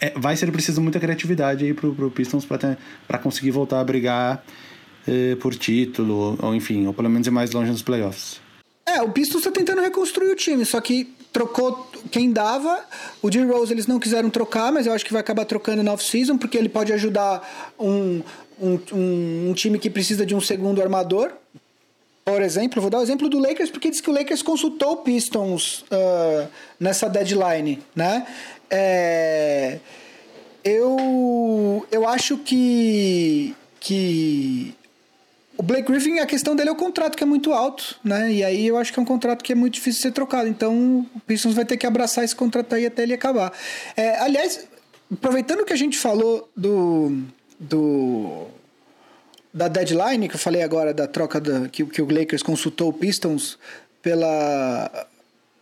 É, 0.00 0.12
vai 0.16 0.36
ser 0.36 0.50
preciso 0.50 0.80
muita 0.80 0.98
criatividade 0.98 1.64
aí 1.64 1.74
pro, 1.74 1.94
pro 1.94 2.10
Pistons 2.10 2.46
pra 2.46 3.18
conseguir 3.18 3.50
voltar 3.50 3.80
a 3.80 3.84
brigar 3.84 4.42
eh, 5.06 5.36
por 5.36 5.54
título, 5.54 6.38
ou 6.40 6.54
enfim, 6.54 6.86
ou 6.86 6.92
pelo 6.92 7.08
menos 7.08 7.26
ir 7.26 7.30
mais 7.30 7.52
longe 7.52 7.70
nos 7.70 7.82
playoffs. 7.82 8.40
É, 8.84 9.02
o 9.02 9.10
Pistons 9.10 9.42
tá 9.42 9.50
tentando 9.50 9.80
reconstruir 9.80 10.30
o 10.30 10.36
time, 10.36 10.64
só 10.64 10.80
que 10.80 11.12
trocou 11.32 11.90
quem 12.10 12.32
dava. 12.32 12.82
O 13.20 13.28
D. 13.28 13.44
Rose 13.44 13.72
eles 13.72 13.86
não 13.86 13.98
quiseram 13.98 14.30
trocar, 14.30 14.72
mas 14.72 14.86
eu 14.86 14.92
acho 14.92 15.04
que 15.04 15.12
vai 15.12 15.20
acabar 15.20 15.44
trocando 15.44 15.82
na 15.82 15.92
off-season, 15.92 16.38
porque 16.38 16.56
ele 16.56 16.68
pode 16.68 16.92
ajudar 16.92 17.74
um, 17.78 18.22
um, 18.60 18.78
um, 18.92 19.50
um 19.50 19.54
time 19.54 19.78
que 19.78 19.90
precisa 19.90 20.24
de 20.24 20.34
um 20.34 20.40
segundo 20.40 20.82
armador. 20.82 21.32
Por 22.24 22.42
exemplo, 22.42 22.80
vou 22.82 22.90
dar 22.90 22.98
o 22.98 23.02
exemplo 23.02 23.28
do 23.28 23.38
Lakers, 23.38 23.70
porque 23.70 23.88
diz 23.88 24.00
que 24.00 24.10
o 24.10 24.12
Lakers 24.12 24.42
consultou 24.42 24.92
o 24.92 24.96
Pistons 24.96 25.84
ah, 25.90 26.48
nessa 26.78 27.08
deadline, 27.08 27.80
né? 27.94 28.26
É, 28.68 29.78
eu, 30.64 31.86
eu 31.92 32.08
acho 32.08 32.38
que, 32.38 33.54
que 33.78 34.74
o 35.56 35.62
Blake 35.62 35.90
Griffin, 35.90 36.18
a 36.18 36.26
questão 36.26 36.56
dele 36.56 36.68
é 36.68 36.72
o 36.72 36.76
contrato 36.76 37.16
que 37.16 37.22
é 37.22 37.26
muito 37.26 37.52
alto, 37.52 37.96
né? 38.02 38.32
E 38.32 38.42
aí 38.42 38.66
eu 38.66 38.76
acho 38.76 38.92
que 38.92 38.98
é 38.98 39.02
um 39.02 39.06
contrato 39.06 39.44
que 39.44 39.52
é 39.52 39.54
muito 39.54 39.74
difícil 39.74 39.98
de 39.98 40.02
ser 40.02 40.12
trocado. 40.12 40.48
Então 40.48 41.06
o 41.14 41.20
Pistons 41.20 41.54
vai 41.54 41.64
ter 41.64 41.76
que 41.76 41.86
abraçar 41.86 42.24
esse 42.24 42.34
contrato 42.34 42.74
aí 42.74 42.84
até 42.84 43.04
ele 43.04 43.14
acabar. 43.14 43.52
É, 43.96 44.18
aliás, 44.18 44.66
aproveitando 45.12 45.64
que 45.64 45.72
a 45.72 45.76
gente 45.76 45.96
falou 45.96 46.50
do. 46.56 47.22
Do 47.58 48.46
da 49.52 49.68
deadline 49.68 50.28
que 50.28 50.34
eu 50.34 50.38
falei 50.38 50.62
agora 50.62 50.92
da 50.92 51.06
troca 51.06 51.40
da, 51.40 51.68
que, 51.68 51.84
que 51.86 52.02
o 52.02 52.06
Lakers 52.06 52.42
consultou 52.42 52.90
o 52.90 52.92
Pistons 52.92 53.58
pela 54.02 55.08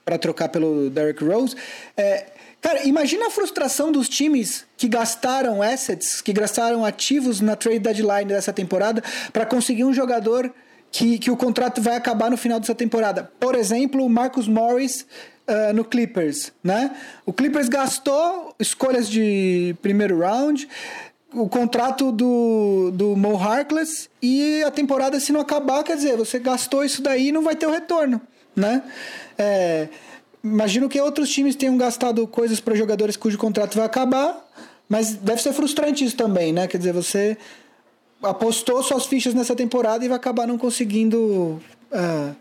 para 0.05 0.19
trocar 0.19 0.49
pelo 0.49 0.91
Derrick 0.91 1.25
Rose. 1.25 1.57
É, 1.97 2.27
cara, 2.61 2.85
imagina 2.85 3.29
a 3.29 3.31
frustração 3.31 3.91
dos 3.91 4.09
times 4.09 4.67
que 4.77 4.87
gastaram 4.87 5.63
assets, 5.63 6.21
que 6.21 6.33
gastaram 6.33 6.85
ativos 6.85 7.41
na 7.41 7.57
trade 7.57 7.79
deadline 7.79 8.27
dessa 8.27 8.53
temporada 8.53 9.03
para 9.33 9.47
conseguir 9.47 9.85
um 9.85 9.95
jogador 9.95 10.53
que, 10.93 11.19
que 11.19 11.31
o 11.31 11.37
contrato 11.37 11.81
vai 11.81 11.97
acabar 11.97 12.31
no 12.31 12.37
final 12.37 12.61
dessa 12.61 12.75
temporada. 12.75 13.31
Por 13.41 13.55
exemplo, 13.55 14.05
o 14.05 14.11
Marcus 14.11 14.47
Morris 14.47 15.07
ah, 15.47 15.73
no 15.75 15.85
Clippers, 15.85 16.53
né? 16.63 16.97
O 17.27 17.33
Clippers 17.33 17.69
gastou 17.69 18.55
escolhas 18.59 19.09
de 19.09 19.77
primeiro 19.83 20.19
round, 20.21 20.67
o 21.35 21.49
contrato 21.49 22.13
do, 22.13 22.91
do 22.93 23.17
Mo 23.17 23.37
Harkless 23.37 24.09
e 24.23 24.63
a 24.63 24.71
temporada 24.71 25.19
se 25.19 25.33
não 25.33 25.41
acabar, 25.41 25.83
quer 25.83 25.97
dizer, 25.97 26.17
você 26.17 26.39
gastou 26.39 26.85
isso 26.85 27.03
daí 27.03 27.29
e 27.29 27.33
não 27.33 27.43
vai 27.43 27.57
ter 27.57 27.67
o 27.67 27.71
retorno, 27.71 28.21
né? 28.55 28.83
É, 29.37 29.89
imagino 30.43 30.89
que 30.89 31.01
outros 31.01 31.31
times 31.31 31.57
tenham 31.57 31.77
gastado 31.77 32.27
coisas 32.27 32.61
para 32.61 32.75
jogadores 32.75 33.17
cujo 33.17 33.37
contrato 33.37 33.77
vai 33.77 33.87
acabar, 33.87 34.45
mas 34.89 35.15
deve 35.15 35.43
ser 35.43 35.53
frustrante 35.53 36.05
isso 36.05 36.17
também, 36.17 36.53
né? 36.53 36.67
Quer 36.67 36.79
dizer, 36.79 36.93
você 36.93 37.37
apostou 38.23 38.83
suas 38.83 39.07
fichas 39.07 39.35
nessa 39.35 39.55
temporada 39.55 40.05
e 40.05 40.09
vai 40.09 40.17
acabar 40.17 40.47
não 40.47 40.57
conseguindo 40.57 41.61
ah, 41.93 42.33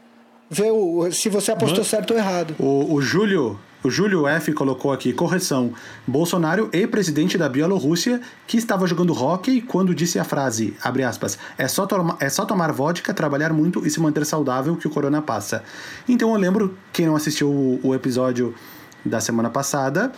ver 0.50 0.72
o, 0.72 1.12
se 1.12 1.30
você 1.30 1.52
apostou 1.52 1.84
certo 1.84 2.12
ou 2.12 2.18
errado. 2.18 2.56
O, 2.60 2.94
o 2.94 3.02
Júlio, 3.02 3.60
o 3.84 3.90
Júlio 3.90 4.28
F 4.28 4.54
colocou 4.54 4.94
aqui, 4.94 5.12
correção. 5.12 5.74
Bolsonaro 6.08 6.70
e 6.72 6.88
presidente 6.88 7.38
da 7.38 7.50
Bielorrússia 7.50 8.22
que 8.48 8.58
estava 8.58 8.88
jogando 8.88 9.14
hóquei 9.14 9.62
quando 9.62 9.94
disse 9.94 10.18
a 10.18 10.24
frase, 10.24 10.76
abre 10.82 11.04
aspas, 11.04 11.38
é 11.58 11.68
só, 11.68 11.88
é 12.20 12.30
só 12.30 12.46
tomar 12.46 12.72
vodka, 12.72 13.14
trabalhar 13.14 13.52
muito 13.52 13.86
e 13.86 13.90
se 13.90 14.00
manter 14.00 14.26
saudável 14.26 14.76
que 14.78 14.88
o 14.88 14.90
corona 14.90 15.22
passa. 15.22 15.64
Então 16.08 16.34
eu 16.34 16.40
lembro, 16.40 16.78
quem 16.94 17.06
não 17.06 17.16
assistiu 17.16 17.50
o, 17.50 17.80
o 17.84 17.94
episódio 17.94 18.56
da 19.04 19.20
semana 19.20 19.50
passada, 19.50 20.12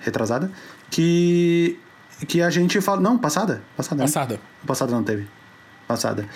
retrasada, 0.00 0.50
que 0.90 1.78
que 2.26 2.40
a 2.40 2.48
gente 2.48 2.80
fala, 2.80 3.00
não, 3.00 3.18
passada, 3.18 3.62
passada. 3.76 3.96
né? 3.96 4.04
Passada. 4.04 4.40
Passada 4.66 4.92
não 4.92 5.04
teve. 5.04 5.26
Passada. 5.86 6.26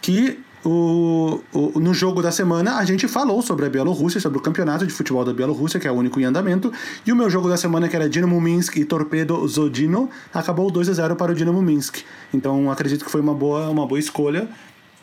Que 0.00 0.42
o, 0.64 1.40
o, 1.52 1.80
no 1.80 1.94
jogo 1.94 2.20
da 2.20 2.32
semana 2.32 2.76
a 2.76 2.84
gente 2.84 3.06
falou 3.06 3.40
sobre 3.42 3.66
a 3.66 3.70
Bielorrússia, 3.70 4.20
sobre 4.20 4.38
o 4.38 4.40
campeonato 4.40 4.86
de 4.86 4.92
futebol 4.92 5.24
da 5.24 5.32
Bielorrússia, 5.32 5.78
que 5.78 5.86
é 5.86 5.90
o 5.90 5.94
único 5.94 6.20
em 6.20 6.24
andamento. 6.24 6.72
E 7.06 7.12
o 7.12 7.16
meu 7.16 7.30
jogo 7.30 7.48
da 7.48 7.56
semana, 7.56 7.88
que 7.88 7.96
era 7.96 8.08
Dinamo 8.08 8.40
Minsk 8.40 8.76
e 8.76 8.84
Torpedo 8.84 9.46
Zodino, 9.46 10.10
acabou 10.32 10.70
2 10.70 10.88
a 10.88 10.92
0 10.92 11.16
para 11.16 11.32
o 11.32 11.34
Dinamo 11.34 11.62
Minsk. 11.62 11.98
Então 12.32 12.70
acredito 12.70 13.04
que 13.04 13.10
foi 13.10 13.20
uma 13.20 13.34
boa, 13.34 13.68
uma 13.68 13.86
boa 13.86 13.98
escolha. 13.98 14.48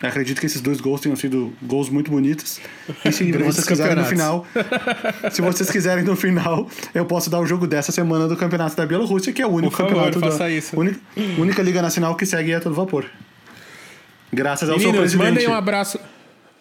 Acredito 0.01 0.41
que 0.41 0.45
esses 0.45 0.59
dois 0.59 0.81
gols 0.81 0.99
tenham 0.99 1.15
sido 1.15 1.53
gols 1.63 1.89
muito 1.89 2.11
bonitos. 2.11 2.59
E 3.03 3.11
se 3.11 3.31
vocês 3.31 3.65
quiserem 3.65 3.95
no 3.95 4.03
final, 4.03 4.45
se 5.31 5.41
vocês 5.41 5.69
quiserem 5.69 6.03
no 6.03 6.15
final, 6.17 6.69
eu 6.93 7.05
posso 7.05 7.29
dar 7.29 7.39
o 7.39 7.45
jogo 7.45 7.65
dessa 7.65 7.93
semana 7.93 8.27
do 8.27 8.35
campeonato 8.35 8.75
da 8.75 8.85
Bielorrússia, 8.85 9.31
que 9.31 9.41
é 9.41 9.47
o 9.47 9.49
único 9.49 9.71
Por 9.71 9.77
favor, 9.77 9.93
campeonato 9.93 10.19
faça 10.19 10.39
da 10.39 10.51
isso. 10.51 10.77
Única, 10.77 10.99
única 11.37 11.61
liga 11.63 11.81
nacional 11.81 12.13
que 12.15 12.25
segue 12.25 12.53
a 12.53 12.59
todo 12.59 12.75
vapor. 12.75 13.05
Graças 14.31 14.69
ao 14.69 14.77
seu 14.79 14.87
Meninos, 14.91 15.11
presidente. 15.11 15.33
mandem 15.33 15.47
um 15.49 15.53
abraço. 15.53 15.99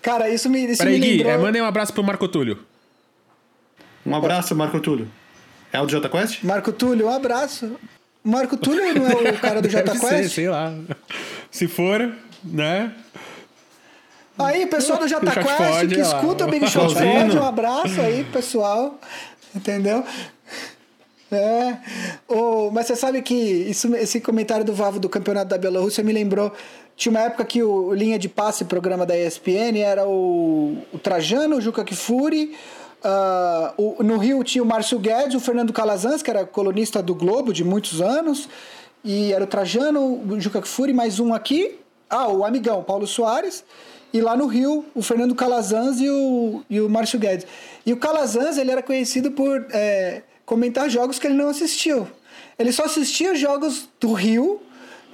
Cara, 0.02 0.28
isso 0.28 0.48
me, 0.50 0.64
isso 0.66 0.78
Peraí, 0.78 0.98
me 0.98 1.00
Gui, 1.00 1.16
lembrou... 1.18 1.32
é, 1.32 1.38
mandem 1.38 1.62
um 1.62 1.64
abraço 1.64 1.92
pro 1.92 2.02
Marco 2.04 2.28
Túlio. 2.28 2.58
Um 4.04 4.14
abraço, 4.14 4.54
Marco 4.54 4.78
Túlio. 4.80 5.08
É 5.72 5.80
o 5.80 5.86
do 5.86 5.92
Jota 5.92 6.08
Quest? 6.08 6.44
Marco 6.44 6.72
Túlio, 6.72 7.06
um 7.06 7.10
abraço. 7.10 7.72
Marco 8.22 8.56
Túlio 8.56 8.94
não 8.94 9.06
é 9.06 9.30
o 9.30 9.38
cara 9.40 9.60
do 9.60 9.68
Jota 9.68 9.92
Deve 9.92 9.98
ser, 9.98 10.08
Quest? 10.08 10.34
sei 10.34 10.48
lá. 10.48 10.72
Se 11.50 11.66
for, 11.66 12.12
né? 12.44 12.92
Aí, 14.38 14.66
pessoal 14.66 14.98
do 14.98 15.08
Jota 15.08 15.30
Quest 15.30 15.88
que 15.88 15.96
lá. 15.96 16.02
escuta 16.02 16.44
o 16.44 16.50
Big 16.50 16.66
Shot. 16.68 16.94
Pod, 16.94 17.36
um 17.38 17.44
abraço 17.44 18.00
aí, 18.00 18.24
pessoal. 18.24 18.98
Entendeu? 19.54 20.04
É. 21.30 21.76
Ô, 22.28 22.70
mas 22.70 22.86
você 22.86 22.96
sabe 22.96 23.22
que 23.22 23.34
isso, 23.34 23.94
esse 23.96 24.20
comentário 24.20 24.64
do 24.64 24.72
Vavo 24.74 25.00
do 25.00 25.08
campeonato 25.08 25.48
da 25.48 25.58
Bielorrússia 25.58 26.04
me 26.04 26.12
lembrou. 26.12 26.52
Tinha 26.96 27.10
uma 27.10 27.20
época 27.20 27.44
que 27.44 27.62
o, 27.62 27.92
linha 27.92 28.18
de 28.18 28.28
passe, 28.28 28.64
programa 28.64 29.04
da 29.04 29.18
ESPN, 29.18 29.78
era 29.78 30.06
o, 30.06 30.76
o 30.92 30.98
Trajano, 30.98 31.56
o 31.56 31.60
Juca 31.60 31.84
Kfouri. 31.84 32.54
ah, 33.02 33.74
o- 33.76 34.02
no 34.02 34.16
Rio 34.18 34.42
tinha 34.44 34.62
o 34.62 34.66
Márcio 34.66 34.98
Guedes, 34.98 35.34
o 35.34 35.40
Fernando 35.40 35.72
Calazans, 35.72 36.22
que 36.22 36.30
era 36.30 36.44
colunista 36.46 37.02
do 37.02 37.14
Globo 37.14 37.52
de 37.52 37.64
muitos 37.64 38.00
anos. 38.00 38.48
E 39.04 39.32
era 39.32 39.44
o 39.44 39.46
Trajano, 39.46 40.00
o 40.32 40.40
Juca 40.40 40.60
Kfouri, 40.62 40.92
mais 40.92 41.18
um 41.20 41.34
aqui. 41.34 41.78
Ah, 42.08 42.28
o 42.28 42.44
amigão, 42.44 42.82
Paulo 42.82 43.06
Soares. 43.06 43.64
E 44.12 44.20
lá 44.20 44.36
no 44.36 44.46
Rio, 44.46 44.84
o 44.94 45.02
Fernando 45.02 45.34
Calazans 45.34 46.00
e 46.00 46.08
o, 46.08 46.62
e 46.70 46.80
o 46.80 46.88
Márcio 46.88 47.18
Guedes. 47.18 47.46
E 47.84 47.92
o 47.92 47.96
Calazans, 47.96 48.56
ele 48.56 48.70
era 48.70 48.82
conhecido 48.82 49.32
por 49.32 49.66
é, 49.72 50.22
comentar 50.46 50.88
jogos 50.88 51.18
que 51.18 51.26
ele 51.26 51.34
não 51.34 51.48
assistiu. 51.48 52.06
Ele 52.56 52.70
só 52.70 52.84
assistia 52.84 53.34
jogos 53.34 53.88
do 54.00 54.12
Rio, 54.12 54.60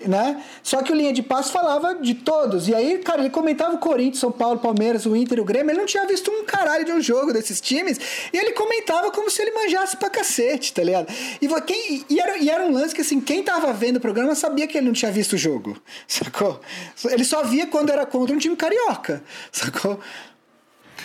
né? 0.06 0.42
Só 0.62 0.82
que 0.82 0.92
o 0.92 0.94
Linha 0.94 1.12
de 1.12 1.22
Passo 1.22 1.52
falava 1.52 1.94
de 1.94 2.14
todos. 2.14 2.68
E 2.68 2.74
aí, 2.74 2.98
cara, 2.98 3.20
ele 3.20 3.30
comentava 3.30 3.74
o 3.74 3.78
Corinthians, 3.78 4.18
São 4.18 4.32
Paulo, 4.32 4.58
Palmeiras, 4.58 5.06
o 5.06 5.14
Inter, 5.16 5.40
o 5.40 5.44
Grêmio. 5.44 5.70
Ele 5.70 5.78
não 5.78 5.86
tinha 5.86 6.06
visto 6.06 6.30
um 6.30 6.44
caralho 6.44 6.84
de 6.84 6.92
um 6.92 7.00
jogo 7.00 7.32
desses 7.32 7.60
times. 7.60 7.98
E 8.32 8.36
ele 8.36 8.52
comentava 8.52 9.10
como 9.10 9.30
se 9.30 9.42
ele 9.42 9.50
manjasse 9.52 9.96
pra 9.96 10.08
cacete, 10.10 10.72
tá 10.72 10.82
ligado? 10.82 11.12
E, 11.40 11.48
quem, 11.62 12.04
e, 12.08 12.20
era, 12.20 12.38
e 12.38 12.48
era 12.50 12.64
um 12.64 12.72
lance 12.72 12.94
que, 12.94 13.00
assim, 13.00 13.20
quem 13.20 13.42
tava 13.42 13.72
vendo 13.72 13.96
o 13.96 14.00
programa 14.00 14.34
sabia 14.34 14.66
que 14.66 14.78
ele 14.78 14.86
não 14.86 14.92
tinha 14.92 15.10
visto 15.10 15.34
o 15.34 15.38
jogo, 15.38 15.76
sacou? 16.06 16.60
Ele 17.04 17.24
só 17.24 17.42
via 17.44 17.66
quando 17.66 17.90
era 17.90 18.06
contra 18.06 18.34
um 18.34 18.38
time 18.38 18.56
carioca, 18.56 19.22
sacou? 19.52 19.98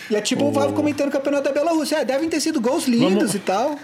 E 0.08 0.14
é 0.14 0.20
tipo 0.20 0.44
o 0.44 0.52
Vavo 0.52 0.72
comentando 0.72 1.08
o 1.08 1.10
campeonato 1.10 1.44
da 1.44 1.52
Bielorrússia. 1.52 1.96
É, 1.96 2.04
devem 2.04 2.28
ter 2.28 2.40
sido 2.40 2.60
gols 2.60 2.86
lindos 2.86 3.14
Vamos- 3.14 3.34
e 3.34 3.38
tal. 3.40 3.76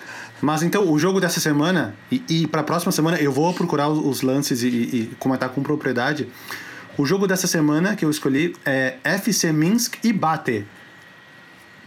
Mas 0.43 0.63
então, 0.65 0.91
o 0.91 0.99
jogo 0.99 1.21
dessa 1.21 1.39
semana, 1.39 1.95
e, 2.11 2.21
e 2.29 2.47
pra 2.49 2.65
próxima 2.65 2.91
semana, 2.91 3.17
eu 3.19 3.31
vou 3.31 3.55
procurar 3.55 3.89
os, 3.89 4.05
os 4.05 4.23
lances 4.23 4.63
e, 4.65 4.67
e 4.69 5.11
comentar 5.19 5.49
com 5.51 5.63
propriedade. 5.63 6.27
O 6.99 7.07
jogo 7.07 7.27
dessa 7.29 7.47
semana 7.47 7.95
que 7.95 8.05
eu 8.05 8.11
escolhi 8.11 8.55
é 8.67 8.97
FC 9.05 9.53
Minsk 9.53 9.95
e 10.05 10.13
Bate. 10.13 10.67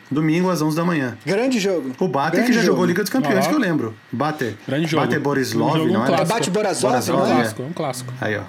Domingo 0.10 0.50
às 0.50 0.62
11 0.62 0.76
da 0.78 0.86
manhã. 0.86 1.18
Grande 1.26 1.60
jogo. 1.60 1.92
O 2.00 2.08
Bate 2.08 2.38
Grande 2.38 2.48
que 2.52 2.54
já 2.54 2.62
jogo. 2.62 2.74
jogou 2.74 2.86
Liga 2.86 3.02
dos 3.04 3.12
Campeões, 3.12 3.46
que 3.46 3.54
eu 3.54 3.60
lembro. 3.60 3.94
Bate. 4.12 4.56
Grande 4.66 4.88
jogo. 4.88 5.04
Bate 5.06 5.20
Borislov, 5.20 5.72
Um 5.72 5.78
jogo, 5.78 5.90
um 5.90 5.94
não 5.94 6.04
é? 6.04 6.08
clássico. 6.08 6.30
Bate 6.30 6.50
Borazov, 6.52 6.92
Borazov, 6.92 7.20
É 7.20 7.24
um 7.24 7.36
clássico, 7.36 7.62
é 7.62 7.66
um 7.66 7.74
clássico. 7.74 8.14
Aí, 8.22 8.38
ó. 8.38 8.44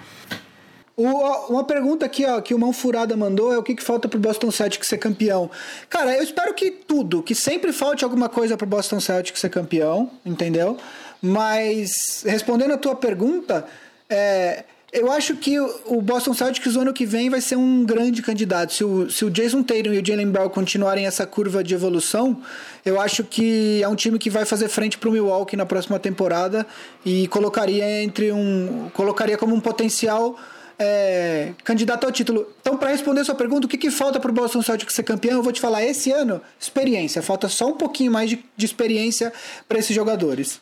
O- 0.97 1.53
uma 1.53 1.63
pergunta 1.65 2.07
aqui, 2.07 2.25
ó, 2.25 2.41
que 2.41 2.55
o 2.55 2.59
Mão 2.59 2.73
Furada 2.73 3.15
mandou 3.17 3.53
é 3.53 3.59
o 3.59 3.63
que, 3.63 3.75
que 3.75 3.83
falta 3.83 4.09
pro 4.09 4.19
Boston 4.19 4.51
Celtics 4.51 4.89
ser 4.89 4.97
campeão. 4.97 5.51
Cara, 5.91 6.17
eu 6.17 6.23
espero 6.23 6.55
que 6.55 6.71
tudo, 6.71 7.23
que 7.23 7.35
sempre 7.35 7.71
falte 7.73 8.03
alguma 8.03 8.29
coisa 8.31 8.57
pro 8.57 8.67
Boston 8.67 8.99
Celtics 8.99 9.41
ser 9.41 9.51
campeão, 9.51 10.11
entendeu? 10.25 10.79
Mas, 11.21 12.23
respondendo 12.25 12.73
a 12.73 12.79
tua 12.79 12.95
pergunta, 12.95 13.67
é, 14.09 14.65
eu 14.91 15.13
acho 15.13 15.37
que 15.37 15.61
o 15.61 15.77
o 15.87 16.01
Boston 16.01 16.33
Celtics 16.33 16.75
no 16.75 16.81
ano 16.81 16.93
que 16.95 17.05
vem 17.05 17.29
vai 17.29 17.41
ser 17.43 17.57
um 17.57 17.85
grande 17.85 18.23
candidato. 18.23 18.73
Se 18.73 18.83
o, 18.85 19.11
se 19.11 19.25
o 19.25 19.31
Jason 19.31 19.63
Tatum 19.63 19.93
e 19.93 20.01
o 20.01 20.07
Jalen 20.07 20.31
Brown 20.31 20.49
continuarem 20.49 21.07
essa 21.07 21.27
curva 21.27 21.63
de 21.63 21.75
evolução, 21.75 22.41
eu 22.85 22.99
acho 23.01 23.23
que 23.23 23.83
é 23.83 23.89
um 23.89 23.95
time 23.95 24.19
que 24.19 24.31
vai 24.31 24.47
fazer 24.47 24.69
frente 24.69 24.97
pro 24.97 25.13
Milwaukee 25.13 25.57
na 25.57 25.67
próxima 25.67 25.99
temporada 25.99 26.67
e 27.05 27.29
colocaria 27.29 28.03
entre 28.03 28.33
um. 28.33 28.89
colocaria 28.95 29.37
como 29.37 29.55
um 29.55 29.61
potencial 29.61 30.37
é, 30.79 31.53
candidato 31.65 32.05
ao 32.05 32.13
título. 32.13 32.47
Então, 32.61 32.77
para 32.77 32.91
responder 32.91 33.25
sua 33.25 33.35
pergunta, 33.35 33.67
o 33.67 33.69
que, 33.69 33.79
que 33.79 33.91
falta 33.91 34.21
para 34.21 34.31
o 34.31 34.35
Boston 34.35 34.63
Celtics 34.63 34.95
ser 34.95 35.03
campeão? 35.03 35.37
Eu 35.39 35.43
vou 35.43 35.53
te 35.53 35.61
falar 35.61 35.85
esse 35.85 36.11
ano, 36.11 36.41
experiência. 36.59 37.23
Falta 37.23 37.49
só 37.49 37.69
um 37.69 37.77
pouquinho 37.77 38.13
mais 38.13 38.31
de, 38.31 38.45
de 38.57 38.67
experiência 38.67 39.33
para 39.69 39.79
esses 39.79 39.95
jogadores. 39.95 40.61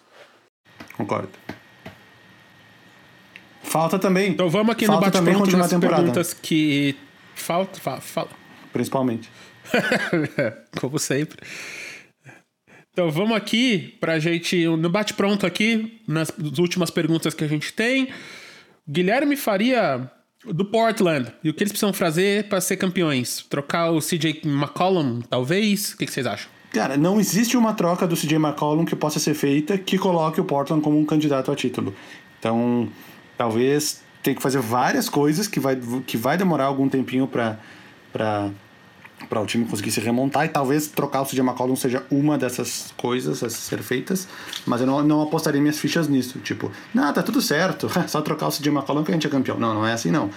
Concordo. 0.97 1.31
Falta 3.63 3.99
também. 3.99 4.31
Então 4.31 4.49
vamos 4.49 4.73
aqui 4.73 4.87
no 4.87 4.93
falta 4.93 5.11
também 5.11 5.35
bate-pronto 5.35 5.51
continuar 5.51 5.65
nas 5.65 5.73
a 5.73 5.97
perguntas 5.97 6.35
que 6.35 6.97
falta. 7.35 7.81
Fala, 7.81 8.01
fala. 8.01 8.29
Principalmente. 8.73 9.31
Como 10.81 10.99
sempre. 10.99 11.39
Então 12.93 13.11
vamos 13.11 13.37
aqui 13.37 13.97
pra 13.99 14.21
gente, 14.21 14.65
no 14.67 14.89
bate-pronto 14.89 15.45
aqui, 15.45 16.01
nas 16.07 16.33
últimas 16.59 16.91
perguntas 16.91 17.35
que 17.35 17.43
a 17.43 17.49
gente 17.49 17.73
tem. 17.73 18.09
Guilherme 18.89 19.37
Faria 19.37 20.11
do 20.45 20.65
Portland. 20.65 21.33
E 21.43 21.49
o 21.49 21.55
que 21.55 21.63
eles 21.63 21.73
precisam 21.73 21.93
fazer 21.93 22.49
para 22.49 22.61
ser 22.61 22.77
campeões? 22.77 23.45
Trocar 23.49 23.91
o 23.91 24.01
CJ 24.01 24.43
McCollum, 24.45 25.21
talvez? 25.23 25.95
O 25.95 25.97
que, 25.97 26.07
vocês 26.07 26.27
acham? 26.27 26.51
Cara, 26.71 26.97
não 26.97 27.19
existe 27.19 27.57
uma 27.57 27.73
troca 27.73 28.07
do 28.07 28.17
CJ 28.17 28.37
McCollum 28.37 28.85
que 28.85 28.95
possa 28.95 29.19
ser 29.19 29.35
feita 29.35 29.79
que 29.79 29.97
coloque 29.97 30.41
o 30.41 30.45
Portland 30.45 30.83
como 30.83 30.99
um 30.99 31.05
candidato 31.07 31.51
a 31.51 31.57
título. 31.57 31.95
Então, 32.39 32.89
talvez 33.39 34.03
tenha 34.23 34.35
que 34.35 34.43
fazer 34.43 34.61
várias 34.61 35.09
coisas 35.09 35.47
que 35.47 35.61
vai, 35.61 35.79
que 36.07 36.17
vai 36.17 36.37
demorar 36.37 36.65
algum 36.65 36.89
tempinho 36.89 37.27
para 37.27 38.51
para 39.29 39.41
o 39.41 39.47
time 39.47 39.65
conseguir 39.65 39.91
se 39.91 40.01
remontar 40.01 40.45
e 40.45 40.49
talvez 40.49 40.87
trocar 40.87 41.23
o 41.23 41.27
CJ 41.27 41.41
McCollum 41.41 41.77
seja 41.77 42.03
uma 42.11 42.39
dessas 42.39 42.93
coisas 42.97 43.43
a 43.43 43.51
ser 43.51 43.83
feitas, 43.83 44.29
mas 44.67 44.81
eu 44.81 44.87
não, 44.87 45.03
não 45.03 45.23
apostaria 45.23 45.61
minhas 45.61 45.79
fichas 45.79 46.09
nisso. 46.09 46.39
Tipo, 46.41 46.71
não, 46.93 47.13
tá 47.13 47.23
tudo 47.23 47.41
certo, 47.41 47.91
só 48.09 48.21
trocar 48.23 48.49
o 48.49 48.51
CJ 48.51 48.69
McCollum 48.69 49.05
que 49.05 49.11
a 49.11 49.15
gente 49.15 49.27
é 49.27 49.31
campeão. 49.31 49.59
Não, 49.59 49.75
não 49.75 49.87
é 49.87 49.93
assim 49.93 50.11
não. 50.11 50.31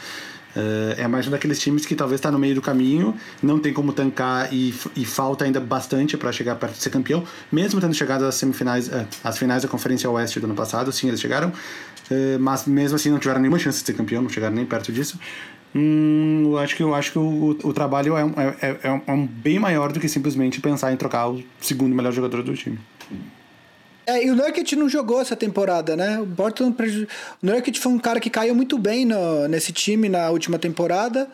É, 0.57 1.03
é 1.03 1.07
mais 1.07 1.27
um 1.27 1.31
daqueles 1.31 1.59
times 1.59 1.85
que 1.85 1.95
talvez 1.95 2.17
está 2.17 2.31
no 2.31 2.39
meio 2.39 2.55
do 2.55 2.61
caminho, 2.61 3.15
não 3.43 3.59
tem 3.59 3.71
como 3.71 3.93
tancar 3.93 4.51
e, 4.51 4.73
e 4.95 5.05
falta 5.05 5.45
ainda 5.45 5.59
bastante 5.59 6.17
para 6.17 6.31
chegar 6.31 6.55
perto 6.55 6.73
de 6.73 6.81
ser 6.81 6.89
campeão, 6.89 7.23
mesmo 7.51 7.79
tendo 7.79 7.93
chegado 7.93 8.25
às 8.25 8.35
semifinais, 8.35 8.91
é, 8.91 9.05
às 9.23 9.37
finais 9.37 9.61
da 9.61 9.69
Conferência 9.69 10.09
Oeste 10.09 10.39
do 10.39 10.45
ano 10.45 10.55
passado, 10.55 10.91
sim, 10.91 11.09
eles 11.09 11.21
chegaram, 11.21 11.53
é, 12.09 12.39
mas 12.39 12.65
mesmo 12.65 12.95
assim 12.95 13.11
não 13.11 13.19
tiveram 13.19 13.39
nenhuma 13.39 13.59
chance 13.59 13.81
de 13.81 13.85
ser 13.85 13.93
campeão, 13.93 14.21
não 14.21 14.29
chegaram 14.29 14.55
nem 14.55 14.65
perto 14.65 14.91
disso. 14.91 15.19
Hum, 15.75 16.43
eu 16.51 16.57
acho 16.57 16.75
que 16.75 16.83
eu 16.83 16.95
acho 16.95 17.11
que 17.11 17.19
o, 17.19 17.49
o 17.63 17.73
trabalho 17.73 18.15
é, 18.17 18.21
é, 18.21 18.67
é, 18.69 18.77
é 18.83 18.91
um- 18.91 19.01
é 19.05 19.11
um 19.11 19.25
bem 19.27 19.59
maior 19.59 19.91
do 19.91 19.99
que 19.99 20.07
simplesmente 20.09 20.59
pensar 20.61 20.91
em 20.91 20.97
trocar 20.97 21.29
o 21.29 21.43
segundo 21.61 21.93
melhor 21.95 22.11
jogador 22.11 22.41
do 22.41 22.53
time. 22.55 22.79
É, 24.05 24.25
e 24.25 24.31
o 24.31 24.35
Nurkic 24.35 24.73
não 24.75 24.87
jogou 24.87 25.19
essa 25.19 25.35
temporada, 25.35 25.95
né? 25.95 26.17
O 26.19 26.25
preju... 26.71 27.05
O 27.43 27.45
foi 27.81 27.91
um 27.91 27.99
cara 27.99 28.21
que 28.21 28.29
caiu 28.29 28.55
muito 28.55 28.77
bem 28.77 29.03
no- 29.05 29.47
nesse 29.49 29.73
time 29.73 30.07
na 30.07 30.29
última 30.29 30.57
temporada, 30.57 31.27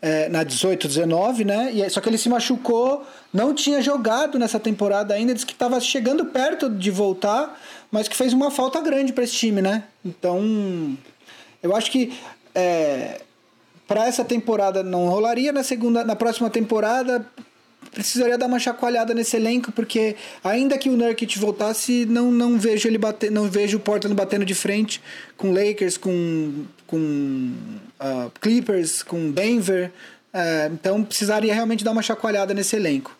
é, 0.00 0.26
na 0.30 0.42
18, 0.42 0.88
19, 0.88 1.44
né? 1.44 1.70
E, 1.74 1.88
só 1.90 2.00
que 2.00 2.08
ele 2.08 2.16
se 2.16 2.30
machucou, 2.30 3.06
não 3.32 3.54
tinha 3.54 3.82
jogado 3.82 4.38
nessa 4.38 4.58
temporada 4.58 5.12
ainda, 5.12 5.34
disse 5.34 5.44
que 5.44 5.52
estava 5.52 5.78
chegando 5.78 6.24
perto 6.24 6.70
de 6.70 6.90
voltar, 6.90 7.60
mas 7.90 8.08
que 8.08 8.16
fez 8.16 8.32
uma 8.32 8.50
falta 8.50 8.80
grande 8.80 9.12
para 9.12 9.24
esse 9.24 9.34
time, 9.34 9.60
né? 9.60 9.84
Então, 10.02 10.96
eu 11.62 11.76
acho 11.76 11.90
que 11.90 12.14
é, 12.54 13.20
para 13.86 14.06
essa 14.06 14.24
temporada 14.24 14.82
não 14.82 15.08
rolaria, 15.08 15.52
na 15.52 15.62
segunda, 15.62 16.04
na 16.04 16.16
próxima 16.16 16.50
temporada 16.50 17.26
precisaria 17.96 18.36
dar 18.36 18.46
uma 18.46 18.58
chacoalhada 18.58 19.14
nesse 19.14 19.36
elenco, 19.36 19.72
porque 19.72 20.16
ainda 20.44 20.76
que 20.76 20.90
o 20.90 20.96
Nurkic 20.96 21.38
voltasse, 21.38 22.04
não, 22.04 22.30
não 22.30 22.58
vejo 22.58 22.86
ele 22.86 22.98
bater, 22.98 23.30
não 23.30 23.48
vejo 23.48 23.78
o 23.78 23.80
Portland 23.80 24.14
batendo 24.14 24.44
de 24.44 24.54
frente 24.54 25.00
com 25.36 25.50
Lakers, 25.50 25.96
com, 25.96 26.64
com 26.86 27.52
ah, 27.98 28.28
Clippers, 28.40 29.02
com 29.02 29.30
Denver. 29.30 29.90
Ah, 30.32 30.68
então 30.72 31.02
precisaria 31.02 31.54
realmente 31.54 31.82
dar 31.82 31.92
uma 31.92 32.02
chacoalhada 32.02 32.52
nesse 32.52 32.76
elenco. 32.76 33.16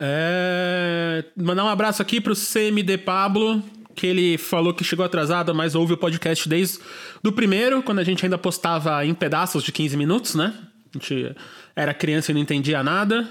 É... 0.00 1.24
Mandar 1.36 1.64
um 1.64 1.68
abraço 1.68 2.00
aqui 2.00 2.20
pro 2.20 2.34
CMD 2.34 2.98
Pablo, 2.98 3.62
que 3.98 4.06
ele 4.06 4.38
falou 4.38 4.72
que 4.72 4.84
chegou 4.84 5.04
atrasado, 5.04 5.52
mas 5.54 5.74
ouve 5.74 5.92
o 5.94 5.96
podcast 5.96 6.48
desde 6.48 6.78
do 7.22 7.32
primeiro, 7.32 7.82
quando 7.82 7.98
a 7.98 8.04
gente 8.04 8.24
ainda 8.24 8.38
postava 8.38 9.04
em 9.04 9.12
pedaços 9.12 9.64
de 9.64 9.72
15 9.72 9.96
minutos, 9.96 10.34
né? 10.36 10.54
A 10.94 10.98
gente 10.98 11.34
era 11.74 11.92
criança 11.92 12.30
e 12.30 12.34
não 12.34 12.40
entendia 12.40 12.82
nada. 12.82 13.28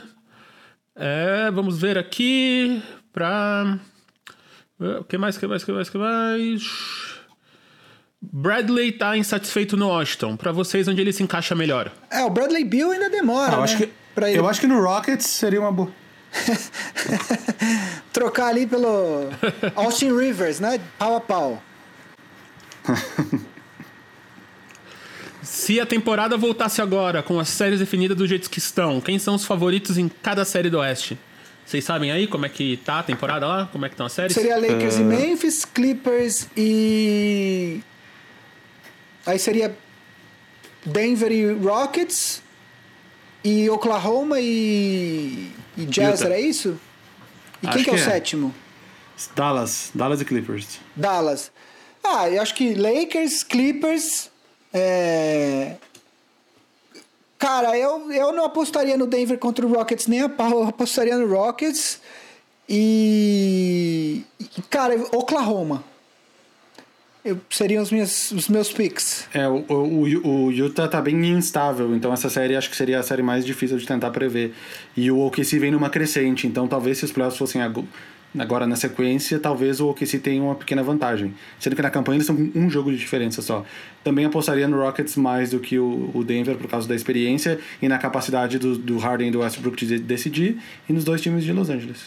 É, 0.95 1.49
vamos 1.51 1.80
ver 1.80 1.97
aqui 1.97 2.82
pra. 3.13 3.80
O 4.99 5.03
que 5.05 5.18
mais, 5.18 5.38
o 5.38 5.39
que 5.39 5.47
mais, 5.47 5.63
o 5.63 5.65
que 5.65 5.72
mais, 5.72 5.88
o 5.88 5.91
que 5.91 5.97
mais? 5.97 6.63
Bradley 8.22 8.91
tá 8.91 9.15
insatisfeito 9.18 9.78
no 9.78 9.88
Washington. 9.88 10.36
Pra 10.36 10.51
vocês, 10.51 10.88
onde 10.88 10.99
ele 11.01 11.13
se 11.13 11.24
encaixa 11.24 11.55
melhor? 11.55 11.91
É, 12.11 12.24
o 12.24 12.30
Bradley 12.30 12.63
Bill 12.65 12.91
ainda 12.91 13.09
demora, 13.09 13.51
Ah, 13.51 13.55
eu, 13.55 13.57
né? 13.59 13.63
acho 13.63 13.78
que, 13.78 13.89
eu 14.38 14.47
acho 14.47 14.59
que 14.61 14.68
no 14.68 14.82
Rockets 14.82 15.28
seria 15.28 15.59
uma 15.61 15.72
boa. 15.72 15.91
trocar 18.13 18.47
ali 18.47 18.67
pelo 18.67 19.30
Austin 19.75 20.15
Rivers, 20.15 20.59
né? 20.59 20.80
Pau 20.97 21.15
a 21.15 21.21
pau. 21.21 21.63
Se 25.41 25.80
a 25.80 25.86
temporada 25.86 26.38
voltasse 26.38 26.82
agora, 26.82 27.23
com 27.23 27.39
as 27.39 27.49
séries 27.49 27.80
definidas 27.80 28.17
do 28.17 28.28
jeito 28.28 28.49
que 28.49 28.59
estão, 28.59 28.99
quem 29.01 29.17
são 29.17 29.36
os 29.36 29.45
favoritos 29.45 29.97
em 29.97 30.09
cada 30.09 30.43
série 30.45 30.69
do 30.69 30.80
Oeste? 30.80 31.17
Vocês 31.65 31.84
sabem 31.84 32.11
aí 32.11 32.28
como 32.28 32.45
é 32.45 32.49
que 32.49 32.78
tá 32.78 32.99
a 32.99 33.03
temporada 33.03 33.45
lá? 33.45 33.69
Como 33.71 33.86
é 33.86 33.89
que 33.89 33.93
estão 33.93 34.05
as 34.05 34.13
séries? 34.13 34.34
Seria 34.34 34.57
Lakers 34.57 34.97
e 34.97 35.01
Memphis, 35.01 35.65
Clippers 35.65 36.47
e. 36.55 37.82
Aí 39.25 39.38
seria 39.38 39.78
Denver 40.86 41.30
e 41.30 41.51
Rockets 41.51 42.41
e 43.43 43.69
Oklahoma 43.69 44.39
e, 44.39 45.51
e 45.78 45.86
Jazz, 45.86 46.21
Utah. 46.21 46.34
era 46.34 46.39
isso? 46.39 46.80
E 47.61 47.67
quem 47.67 47.69
Acho 47.69 47.84
que 47.84 47.89
é 47.89 47.93
o 47.93 47.95
é. 47.95 48.03
sétimo? 48.03 48.53
Dallas. 49.36 49.91
Dallas 49.93 50.21
e 50.21 50.25
Clippers. 50.25 50.80
Dallas. 50.95 51.51
Ah, 52.03 52.30
eu 52.30 52.41
acho 52.41 52.53
que 52.53 52.73
Lakers, 52.73 53.43
Clippers. 53.43 54.30
É... 54.73 55.75
Cara, 57.38 57.78
eu, 57.78 58.11
eu 58.11 58.32
não 58.34 58.45
apostaria 58.45 58.97
no 58.97 59.05
Denver 59.05 59.38
contra 59.38 59.65
o 59.65 59.71
Rockets 59.73 60.07
nem 60.07 60.21
a 60.21 60.30
pau, 60.30 60.61
eu 60.61 60.67
apostaria 60.67 61.15
no 61.17 61.28
Rockets. 61.28 61.99
E, 62.67 64.23
Cara, 64.69 64.95
Oklahoma. 65.13 65.84
Eu, 67.28 67.41
seriam 67.49 67.84
os 67.84 67.91
meus, 67.91 68.32
os 68.32 68.47
meus 68.47 68.71
picks. 68.71 69.28
É, 69.34 69.45
o, 69.49 69.65
o, 69.67 70.45
o 70.45 70.51
Utah 70.51 70.88
tá 70.88 71.01
bem 71.01 71.25
instável, 71.28 71.93
então 71.93 72.13
essa 72.13 72.30
série 72.30 72.55
acho 72.55 72.69
que 72.69 72.75
seria 72.78 72.99
a 72.99 73.03
série 73.03 73.21
mais 73.21 73.45
difícil 73.45 73.78
de 73.78 73.86
tentar 73.86 74.11
prever. 74.11 74.53
E 74.95 75.11
o 75.11 75.19
OKC 75.19 75.59
vem 75.59 75.71
numa 75.71 75.89
crescente, 75.89 76.47
então 76.47 76.69
talvez 76.69 76.99
se 76.99 77.03
os 77.03 77.11
playoffs 77.11 77.38
fossem 77.38 77.61
ago- 77.61 77.86
agora 78.38 78.65
na 78.65 78.78
sequência, 78.78 79.39
talvez 79.39 79.82
o 79.82 79.89
OKC 79.89 80.19
tenha 80.19 80.41
uma 80.41 80.55
pequena 80.55 80.82
vantagem. 80.82 81.34
Sendo 81.59 81.75
que 81.75 81.82
na 81.82 81.89
campanha 81.89 82.15
eles 82.17 82.28
com 82.28 82.49
um 82.55 82.69
jogo 82.69 82.91
de 82.91 82.97
diferença 82.97 83.41
só. 83.41 83.65
Também 84.05 84.23
apostaria 84.23 84.67
no 84.69 84.78
Rockets 84.78 85.17
mais 85.17 85.49
do 85.49 85.59
que 85.59 85.78
o, 85.78 86.09
o 86.13 86.23
Denver 86.23 86.55
por 86.55 86.69
causa 86.69 86.88
da 86.88 86.95
experiência 86.95 87.59
e 87.82 87.89
na 87.89 87.97
capacidade 87.97 88.57
do, 88.57 88.78
do 88.78 88.97
Harden 88.99 89.28
e 89.28 89.32
do 89.32 89.39
Westbrook 89.39 89.86
de 89.86 89.99
decidir, 89.99 90.61
e 90.88 90.93
nos 90.93 91.03
dois 91.03 91.19
times 91.19 91.43
de 91.43 91.51
Los 91.51 91.69
Angeles. 91.69 92.05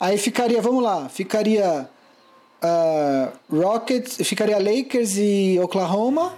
Aí 0.00 0.16
ficaria, 0.16 0.62
vamos 0.62 0.82
lá, 0.82 1.08
ficaria 1.10 1.88
ah, 2.62 3.32
Rockets, 3.50 4.16
ficaria 4.26 4.58
Lakers 4.58 5.16
e 5.16 5.58
Oklahoma 5.62 6.32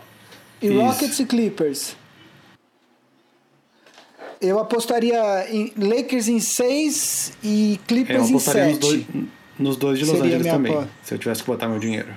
e 0.62 0.66
Isso. 0.68 0.80
Rockets 0.80 1.18
e 1.20 1.24
Clippers. 1.26 1.96
Eu 4.40 4.58
apostaria 4.58 5.46
em 5.50 5.72
Lakers 5.76 6.28
em 6.28 6.40
6 6.40 7.32
e 7.42 7.72
É, 7.72 7.74
eu 7.74 7.78
Clippers 7.86 8.28
em 8.28 8.30
apostaria 8.34 8.74
nos 8.74 8.88
7. 8.90 9.06
nos 9.58 9.76
dois 9.76 9.98
de 9.98 10.04
Los 10.04 10.16
Seria 10.16 10.34
Angeles 10.36 10.52
também, 10.52 10.72
aposta. 10.72 10.90
se 11.02 11.14
eu 11.14 11.18
tivesse 11.18 11.42
que 11.42 11.46
botar 11.46 11.68
meu 11.68 11.78
dinheiro. 11.78 12.08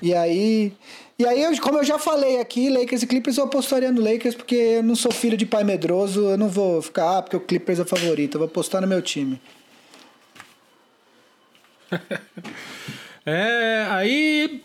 E 0.00 0.14
aí, 0.14 0.72
e 1.18 1.26
aí 1.26 1.42
eu- 1.42 1.60
como 1.60 1.78
eu 1.78 1.84
já 1.84 1.98
falei 1.98 2.40
aqui, 2.40 2.68
Lakers 2.70 3.02
e 3.02 3.06
Clippers 3.06 3.36
eu 3.36 3.44
apostaria 3.44 3.90
no 3.92 4.00
Lakers 4.00 4.34
porque 4.34 4.54
eu 4.54 4.82
não 4.82 4.94
sou 4.96 5.12
filho 5.12 5.36
de 5.36 5.44
pai 5.46 5.62
medroso, 5.64 6.20
eu 6.30 6.38
não 6.38 6.48
vou 6.48 6.80
ficar, 6.80 7.18
ah, 7.18 7.22
porque 7.22 7.36
o 7.36 7.40
Clippers 7.40 7.78
é 7.80 7.84
favorito, 7.84 8.34
eu 8.36 8.38
vou 8.40 8.46
apostar 8.48 8.80
no 8.80 8.86
meu 8.86 9.02
time. 9.02 9.40
É, 13.30 13.86
aí. 13.90 14.62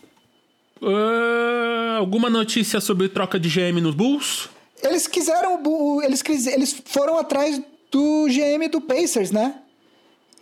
ah, 0.82 1.96
alguma 1.98 2.30
notícia 2.30 2.80
sobre 2.80 3.10
troca 3.10 3.38
de 3.38 3.50
GM 3.50 3.78
nos 3.82 3.94
Bulls? 3.94 4.48
Eles 4.82 5.06
quiseram. 5.06 5.60
Eles, 6.02 6.22
eles 6.46 6.82
foram 6.86 7.18
atrás 7.18 7.60
do 7.90 8.26
GM 8.26 8.66
do 8.70 8.80
Pacers, 8.80 9.30
né? 9.30 9.56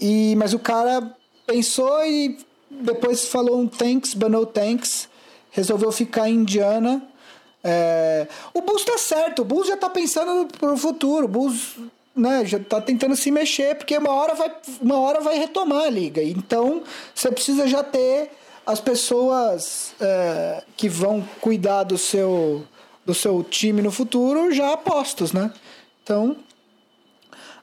E, 0.00 0.36
mas 0.36 0.54
o 0.54 0.58
cara 0.60 1.16
pensou 1.46 2.04
e 2.04 2.38
depois 2.70 3.26
falou 3.26 3.60
um 3.60 3.66
thanks, 3.66 4.14
but 4.14 4.28
no 4.28 4.46
thanks. 4.46 5.08
Resolveu 5.50 5.90
ficar 5.90 6.28
em 6.28 6.36
Indiana. 6.36 7.02
É, 7.64 8.26
o 8.54 8.60
Bulls 8.62 8.84
tá 8.84 8.98
certo, 8.98 9.42
o 9.42 9.44
Bulls 9.44 9.66
já 9.66 9.76
tá 9.76 9.90
pensando 9.90 10.46
pro 10.58 10.76
futuro. 10.76 11.26
O 11.26 11.28
Bulls 11.28 11.76
né, 12.14 12.44
já 12.44 12.58
tá 12.58 12.80
tentando 12.80 13.16
se 13.16 13.30
mexer, 13.30 13.74
porque 13.76 13.96
uma 13.96 14.12
hora 14.12 14.34
vai, 14.34 14.52
uma 14.80 14.98
hora 14.98 15.20
vai 15.20 15.38
retomar 15.38 15.84
a 15.84 15.90
liga. 15.90 16.22
Então 16.22 16.82
você 17.14 17.30
precisa 17.30 17.66
já 17.66 17.82
ter 17.82 18.30
as 18.66 18.80
pessoas 18.80 19.94
é, 20.00 20.62
que 20.76 20.88
vão 20.88 21.26
cuidar 21.40 21.84
do 21.84 21.98
seu, 21.98 22.64
do 23.04 23.14
seu 23.14 23.42
time 23.42 23.82
no 23.82 23.90
futuro 23.90 24.52
já 24.52 24.72
apostos, 24.72 25.32
né? 25.32 25.52
Então, 26.02 26.36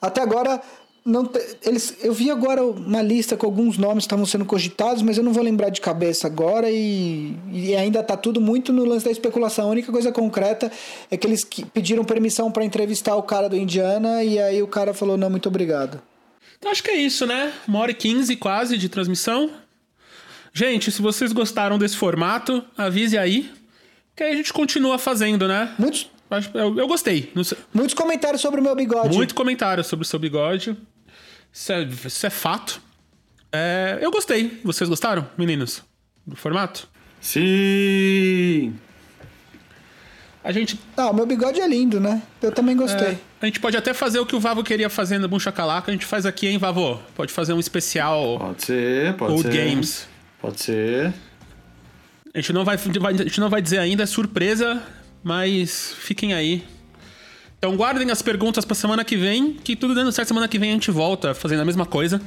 até 0.02 0.22
agora, 0.22 0.62
não 1.10 1.30
eles, 1.66 1.98
eu 2.02 2.14
vi 2.14 2.30
agora 2.30 2.64
uma 2.64 3.02
lista 3.02 3.36
com 3.36 3.46
alguns 3.46 3.78
nomes 3.78 4.04
que 4.04 4.08
estavam 4.08 4.26
sendo 4.26 4.46
cogitados, 4.46 5.02
mas 5.02 5.18
eu 5.18 5.24
não 5.24 5.34
vou 5.34 5.44
lembrar 5.44 5.70
de 5.70 5.82
cabeça 5.82 6.28
agora 6.28 6.70
e, 6.70 7.36
e 7.52 7.76
ainda 7.76 8.04
tá 8.04 8.16
tudo 8.16 8.40
muito 8.40 8.72
no 8.72 8.86
lance 8.86 9.06
da 9.06 9.12
especulação. 9.12 9.68
A 9.68 9.72
única 9.72 9.92
coisa 9.92 10.12
concreta 10.12 10.72
é 11.10 11.18
que 11.18 11.26
eles 11.26 11.44
pediram 11.74 12.04
permissão 12.06 12.52
para 12.52 12.64
entrevistar 12.64 13.16
o 13.16 13.24
cara 13.24 13.50
do 13.50 13.58
Indiana 13.58 14.24
e 14.24 14.40
aí 14.40 14.62
o 14.62 14.68
cara 14.68 14.94
falou: 14.94 15.18
não, 15.18 15.30
muito 15.30 15.50
obrigado. 15.50 16.02
Então 16.58 16.72
acho 16.72 16.84
que 16.84 16.92
é 16.92 16.98
isso, 16.98 17.26
né? 17.26 17.54
Uma 17.68 17.80
hora 17.80 17.92
e 17.92 17.96
quinze 17.96 18.36
quase 18.36 18.78
de 18.78 18.90
transmissão. 18.90 19.50
Gente, 20.54 20.92
se 20.92 21.02
vocês 21.02 21.32
gostaram 21.32 21.78
desse 21.78 21.96
formato, 21.96 22.64
avise 22.78 23.18
aí. 23.18 23.50
Que 24.16 24.24
aí 24.24 24.34
a 24.34 24.36
gente 24.36 24.52
continua 24.52 24.98
fazendo, 24.98 25.48
né? 25.48 25.74
Muitos, 25.80 26.10
Eu, 26.54 26.78
eu 26.78 26.88
gostei. 26.88 27.32
Muitos 27.74 27.94
comentários 27.94 28.42
sobre 28.42 28.60
o 28.60 28.64
meu 28.64 28.76
bigode. 28.76 29.16
Muito 29.16 29.34
comentário 29.34 29.84
sobre 29.84 30.06
o 30.06 30.08
seu 30.08 30.20
bigode. 30.20 30.76
Isso 31.52 31.72
é, 31.72 31.84
isso 31.84 32.26
é 32.26 32.30
fato. 32.30 32.82
É, 33.52 33.98
eu 34.02 34.12
gostei. 34.12 34.60
Vocês 34.64 34.90
gostaram, 34.90 35.28
meninos? 35.38 35.84
Do 36.26 36.36
formato? 36.36 36.88
Sim! 37.22 38.74
A 40.44 40.52
gente, 40.52 40.80
Ah, 40.96 41.10
o 41.10 41.14
meu 41.14 41.26
bigode 41.26 41.60
é 41.60 41.68
lindo, 41.68 42.00
né? 42.00 42.22
Eu 42.42 42.52
também 42.52 42.76
gostei. 42.76 43.08
é, 43.10 43.18
a 43.42 43.46
gente 43.46 43.60
pode 43.60 43.76
até 43.76 43.94
fazer 43.94 44.20
o 44.20 44.26
que 44.26 44.36
o 44.36 44.40
Vavo 44.40 44.64
queria 44.64 44.90
fazer 44.90 45.18
no 45.18 45.28
Buncha 45.28 45.52
Calaca. 45.52 45.92
A 45.92 45.94
gente 45.94 46.06
faz 46.06 46.26
aqui, 46.26 46.48
hein, 46.48 46.58
Vavo? 46.58 47.02
Pode 47.16 47.32
fazer 47.34 47.52
um 47.54 47.60
especial 47.60 48.40
Pode 48.40 48.64
ser, 48.64 49.14
pode 49.16 49.34
Old 49.34 49.44
ser. 49.52 49.54
Games. 49.70 50.08
Pode 50.42 50.62
ser. 50.62 51.14
A 52.34 52.40
gente 52.40 52.54
não 52.54 52.64
vai, 52.64 52.78
vai- 52.78 53.14
a 53.14 53.18
gente 53.18 53.40
não 53.40 53.50
vai 53.50 53.62
dizer 53.62 53.80
ainda, 53.80 54.04
é 54.04 54.06
surpresa, 54.06 54.82
mas 55.24 55.94
fiquem 56.00 56.34
aí. 56.34 56.64
Então 57.60 57.76
guardem 57.76 58.10
as 58.10 58.22
perguntas 58.22 58.64
pra 58.64 58.74
semana 58.74 59.04
que 59.04 59.18
vem, 59.18 59.54
que 59.54 59.76
tudo 59.76 59.94
dando 59.94 60.12
certo, 60.14 60.30
semana 60.30 60.48
que 60.48 60.58
vem 60.58 60.70
a 60.70 60.74
gente 60.74 60.90
volta 60.92 61.34
fazendo 61.34 61.62
a 61.62 61.66
mesma 61.66 61.86
coisa, 61.86 62.22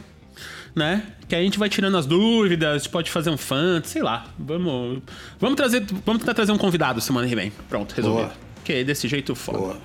né? 0.74 1.04
Que 1.26 1.34
aí 1.34 1.40
a 1.40 1.44
gente 1.44 1.58
vai 1.58 1.70
tirando 1.70 1.96
as 1.96 2.04
dúvidas, 2.04 2.68
a 2.68 2.76
gente 2.76 2.90
pode 2.90 3.10
fazer 3.10 3.30
um 3.30 3.38
fã, 3.38 3.80
sei 3.82 4.02
lá. 4.02 4.26
Vamos, 4.38 5.02
vamos 5.40 5.56
trazer, 5.56 5.84
vamos 6.04 6.20
tentar 6.20 6.34
trazer 6.34 6.52
um 6.52 6.58
convidado 6.58 7.00
semana 7.00 7.26
que 7.26 7.34
vem. 7.34 7.50
Pronto, 7.66 7.94
resolvido. 7.94 8.26
Boa. 8.26 8.36
Que 8.62 8.84
desse 8.84 9.08
jeito 9.08 9.34
foda. 9.34 9.58
Boa. 9.58 9.78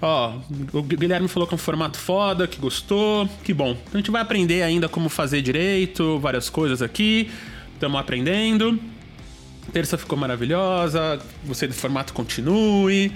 Ó, 0.00 0.38
o 0.72 0.82
Guilherme 0.82 1.28
falou 1.28 1.46
que 1.46 1.54
é 1.54 1.56
um 1.56 1.58
formato 1.58 1.98
foda, 1.98 2.48
que 2.48 2.58
gostou, 2.58 3.28
que 3.44 3.52
bom. 3.52 3.76
A 3.92 3.96
gente 3.98 4.10
vai 4.10 4.22
aprender 4.22 4.62
ainda 4.62 4.88
como 4.88 5.10
fazer 5.10 5.42
direito, 5.42 6.18
várias 6.18 6.48
coisas 6.48 6.80
aqui. 6.80 7.30
Estamos 7.74 8.00
aprendendo. 8.00 8.80
Terça 9.70 9.98
ficou 9.98 10.18
maravilhosa. 10.18 11.20
Gostei 11.46 11.68
do 11.68 11.74
formato, 11.74 12.14
continue. 12.14 13.12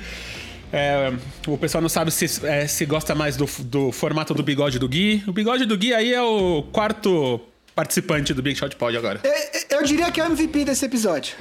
É, 0.73 1.13
o 1.47 1.57
pessoal 1.57 1.81
não 1.81 1.89
sabe 1.89 2.11
se, 2.11 2.45
é, 2.47 2.67
se 2.67 2.85
gosta 2.85 3.15
mais 3.15 3.37
do, 3.37 3.47
do 3.61 3.93
formato 3.93 4.35
do 4.35 4.43
bigode 4.43 4.79
do 4.79 4.89
Gui. 4.89 5.23
O 5.27 5.33
bigode 5.33 5.65
do 5.65 5.77
Gui 5.77 5.95
aí 5.95 6.13
é 6.13 6.23
o 6.23 6.63
quarto 6.73 7.41
participante 7.75 8.35
do 8.35 8.43
Big 8.43 8.59
Shot 8.59 8.75
Pod 8.77 8.97
agora. 8.97 9.21
Eu, 9.23 9.79
eu 9.79 9.85
diria 9.85 10.11
que 10.11 10.21
é 10.21 10.25
o 10.25 10.27
MVP 10.27 10.65
desse 10.65 10.85
episódio. 10.85 11.37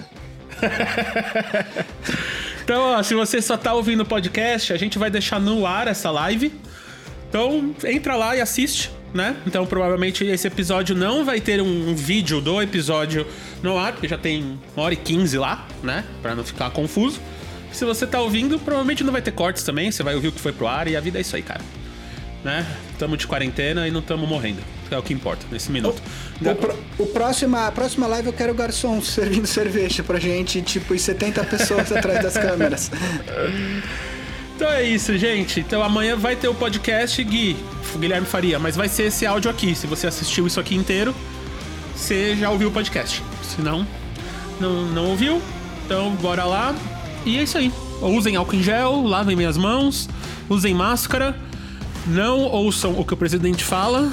Então, 2.66 2.82
ó, 2.82 3.04
se 3.04 3.14
você 3.14 3.44
só 3.44 3.56
tá 3.56 3.76
ouvindo 3.76 4.02
o 4.02 4.06
podcast, 4.06 4.74
a 4.74 4.78
gente 4.78 4.98
vai 4.98 5.12
deixar 5.12 5.40
no 5.40 5.68
ar 5.68 5.88
essa 5.88 6.10
live. 6.10 6.52
Então, 7.30 7.76
entra 7.84 8.16
lá 8.16 8.36
e 8.36 8.42
assiste, 8.42 8.90
né? 9.14 9.36
Então, 9.46 9.68
provavelmente 9.68 10.26
esse 10.26 10.48
episódio 10.48 10.96
não 10.96 11.24
vai 11.24 11.40
ter 11.40 11.62
um, 11.62 11.94
vídeo 11.94 12.42
do 12.42 12.60
episódio 12.60 13.28
no 13.62 13.78
ar, 13.78 13.92
porque 13.92 14.08
já 14.08 14.18
tem 14.18 14.60
uma 14.76 14.84
hora 14.84 14.96
e 14.96 14.98
quinze 14.98 15.38
lá, 15.38 15.68
né? 15.84 16.04
Pra 16.24 16.34
não 16.34 16.44
ficar 16.44 16.72
confuso. 16.72 17.22
Se 17.76 17.84
você 17.84 18.08
tá 18.08 18.22
ouvindo, 18.22 18.58
provavelmente 18.58 19.04
não 19.04 19.12
vai 19.12 19.22
ter 19.22 19.32
cortes 19.32 19.62
também. 19.62 19.92
Você 19.92 20.02
vai 20.02 20.16
ouvir 20.16 20.30
o 20.30 20.32
que 20.32 20.40
foi 20.40 20.54
pro 20.54 20.66
ar 20.66 20.88
e 20.88 20.96
a 20.96 21.02
vida 21.02 21.18
é 21.18 21.22
isso 21.22 21.36
aí, 21.36 21.44
cara. 21.44 21.60
Né? 22.42 22.66
Tamo 22.98 23.18
de 23.18 23.28
quarentena 23.28 23.86
e 23.86 23.92
não 23.92 24.02
tamo 24.02 24.26
morrendo. 24.26 24.62
é 24.90 24.98
o 24.98 25.04
que 25.04 25.14
importa 25.14 25.46
nesse 25.52 25.70
minuto. 25.70 26.02
O, 26.40 26.56
pro, 26.56 26.80
o 27.00 27.06
próxima, 27.08 27.68
a 27.68 27.72
próxima 27.74 28.08
live 28.08 28.28
eu 28.28 28.34
quero 28.34 28.54
o 28.54 28.56
garçom 28.56 29.02
servindo 29.04 29.46
cerveja 29.46 30.04
pra 30.04 30.18
gente, 30.20 30.62
tipo, 30.62 30.96
e 30.96 31.00
70 31.00 31.44
pessoas 31.44 31.92
atrás 31.92 32.24
das 32.24 32.34
câmeras. 32.34 32.90
Então 34.56 34.70
é 34.70 34.84
isso, 34.84 35.18
gente. 35.18 35.60
Então 35.60 35.84
amanhã 35.84 36.16
vai 36.16 36.34
ter 36.34 36.48
o 36.48 36.54
podcast 36.54 37.22
Gui, 37.22 37.58
Guilherme 38.00 38.26
Faria, 38.26 38.58
mas 38.58 38.74
vai 38.74 38.88
ser 38.88 39.08
esse 39.08 39.26
áudio 39.26 39.52
aqui. 39.52 39.76
Se 39.76 39.86
você 39.86 40.08
assistiu 40.08 40.48
isso 40.48 40.62
aqui 40.62 40.76
inteiro, 40.76 41.14
você 41.94 42.38
já 42.38 42.50
ouviu 42.50 42.70
o 42.70 42.72
podcast. 42.72 43.22
Se 43.44 43.62
não, 43.62 43.86
não, 44.58 44.86
não 44.86 45.10
ouviu, 45.10 45.42
então 45.86 46.16
bora 46.16 46.46
lá. 46.46 46.74
E 47.26 47.38
é 47.40 47.44
isso 47.44 47.58
aí. 47.58 47.72
Usem 48.02 48.36
álcool 48.36 48.56
em 48.56 48.64
gel, 48.64 49.02
lavem 49.04 49.36
minhas 49.36 49.58
mãos, 49.58 50.08
usem 50.50 50.74
máscara, 50.74 51.36
não 52.08 52.42
ouçam 52.42 52.98
o 53.00 53.04
que 53.04 53.14
o 53.14 53.18
presidente 53.18 53.64
fala 53.64 54.12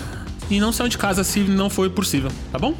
e 0.51 0.59
não 0.59 0.72
saiam 0.72 0.89
de 0.89 0.97
casa 0.98 1.22
se 1.22 1.40
não 1.40 1.68
for 1.68 1.89
possível, 1.90 2.30
tá 2.51 2.59
bom? 2.59 2.74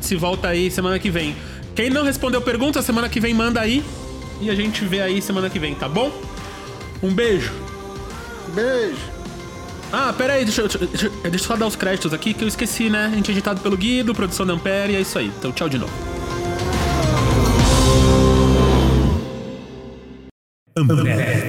Se 0.00 0.14
volta 0.14 0.48
aí 0.48 0.70
semana 0.70 0.98
que 0.98 1.10
vem. 1.10 1.34
Quem 1.74 1.90
não 1.90 2.04
respondeu 2.04 2.40
pergunta, 2.40 2.80
semana 2.82 3.08
que 3.08 3.18
vem 3.20 3.34
manda 3.34 3.60
aí 3.60 3.84
e 4.40 4.48
a 4.50 4.54
gente 4.54 4.84
vê 4.84 5.00
aí 5.00 5.20
semana 5.20 5.50
que 5.50 5.58
vem, 5.58 5.74
tá 5.74 5.88
bom? 5.88 6.10
Um 7.02 7.12
beijo. 7.12 7.52
Beijo. 8.54 8.96
Ah, 9.92 10.12
pera 10.16 10.34
aí, 10.34 10.44
deixa, 10.44 10.62
eu- 10.62 10.68
deixa, 10.68 11.08
deixa 11.08 11.34
eu 11.36 11.38
só 11.38 11.56
dar 11.56 11.66
os 11.66 11.74
créditos 11.74 12.12
aqui 12.12 12.34
que 12.34 12.44
eu 12.44 12.48
esqueci, 12.48 12.90
né? 12.90 13.08
A 13.12 13.14
gente 13.16 13.30
é 13.30 13.32
editado 13.32 13.60
pelo 13.60 13.76
Guido, 13.76 14.14
produção 14.14 14.44
da 14.46 14.52
Ampere, 14.52 14.92
e 14.92 14.96
é 14.96 15.00
isso 15.00 15.18
aí. 15.18 15.32
Então 15.38 15.50
tchau 15.50 15.68
de 15.68 15.78
novo. 15.78 15.92
Umbrella. 20.80 21.47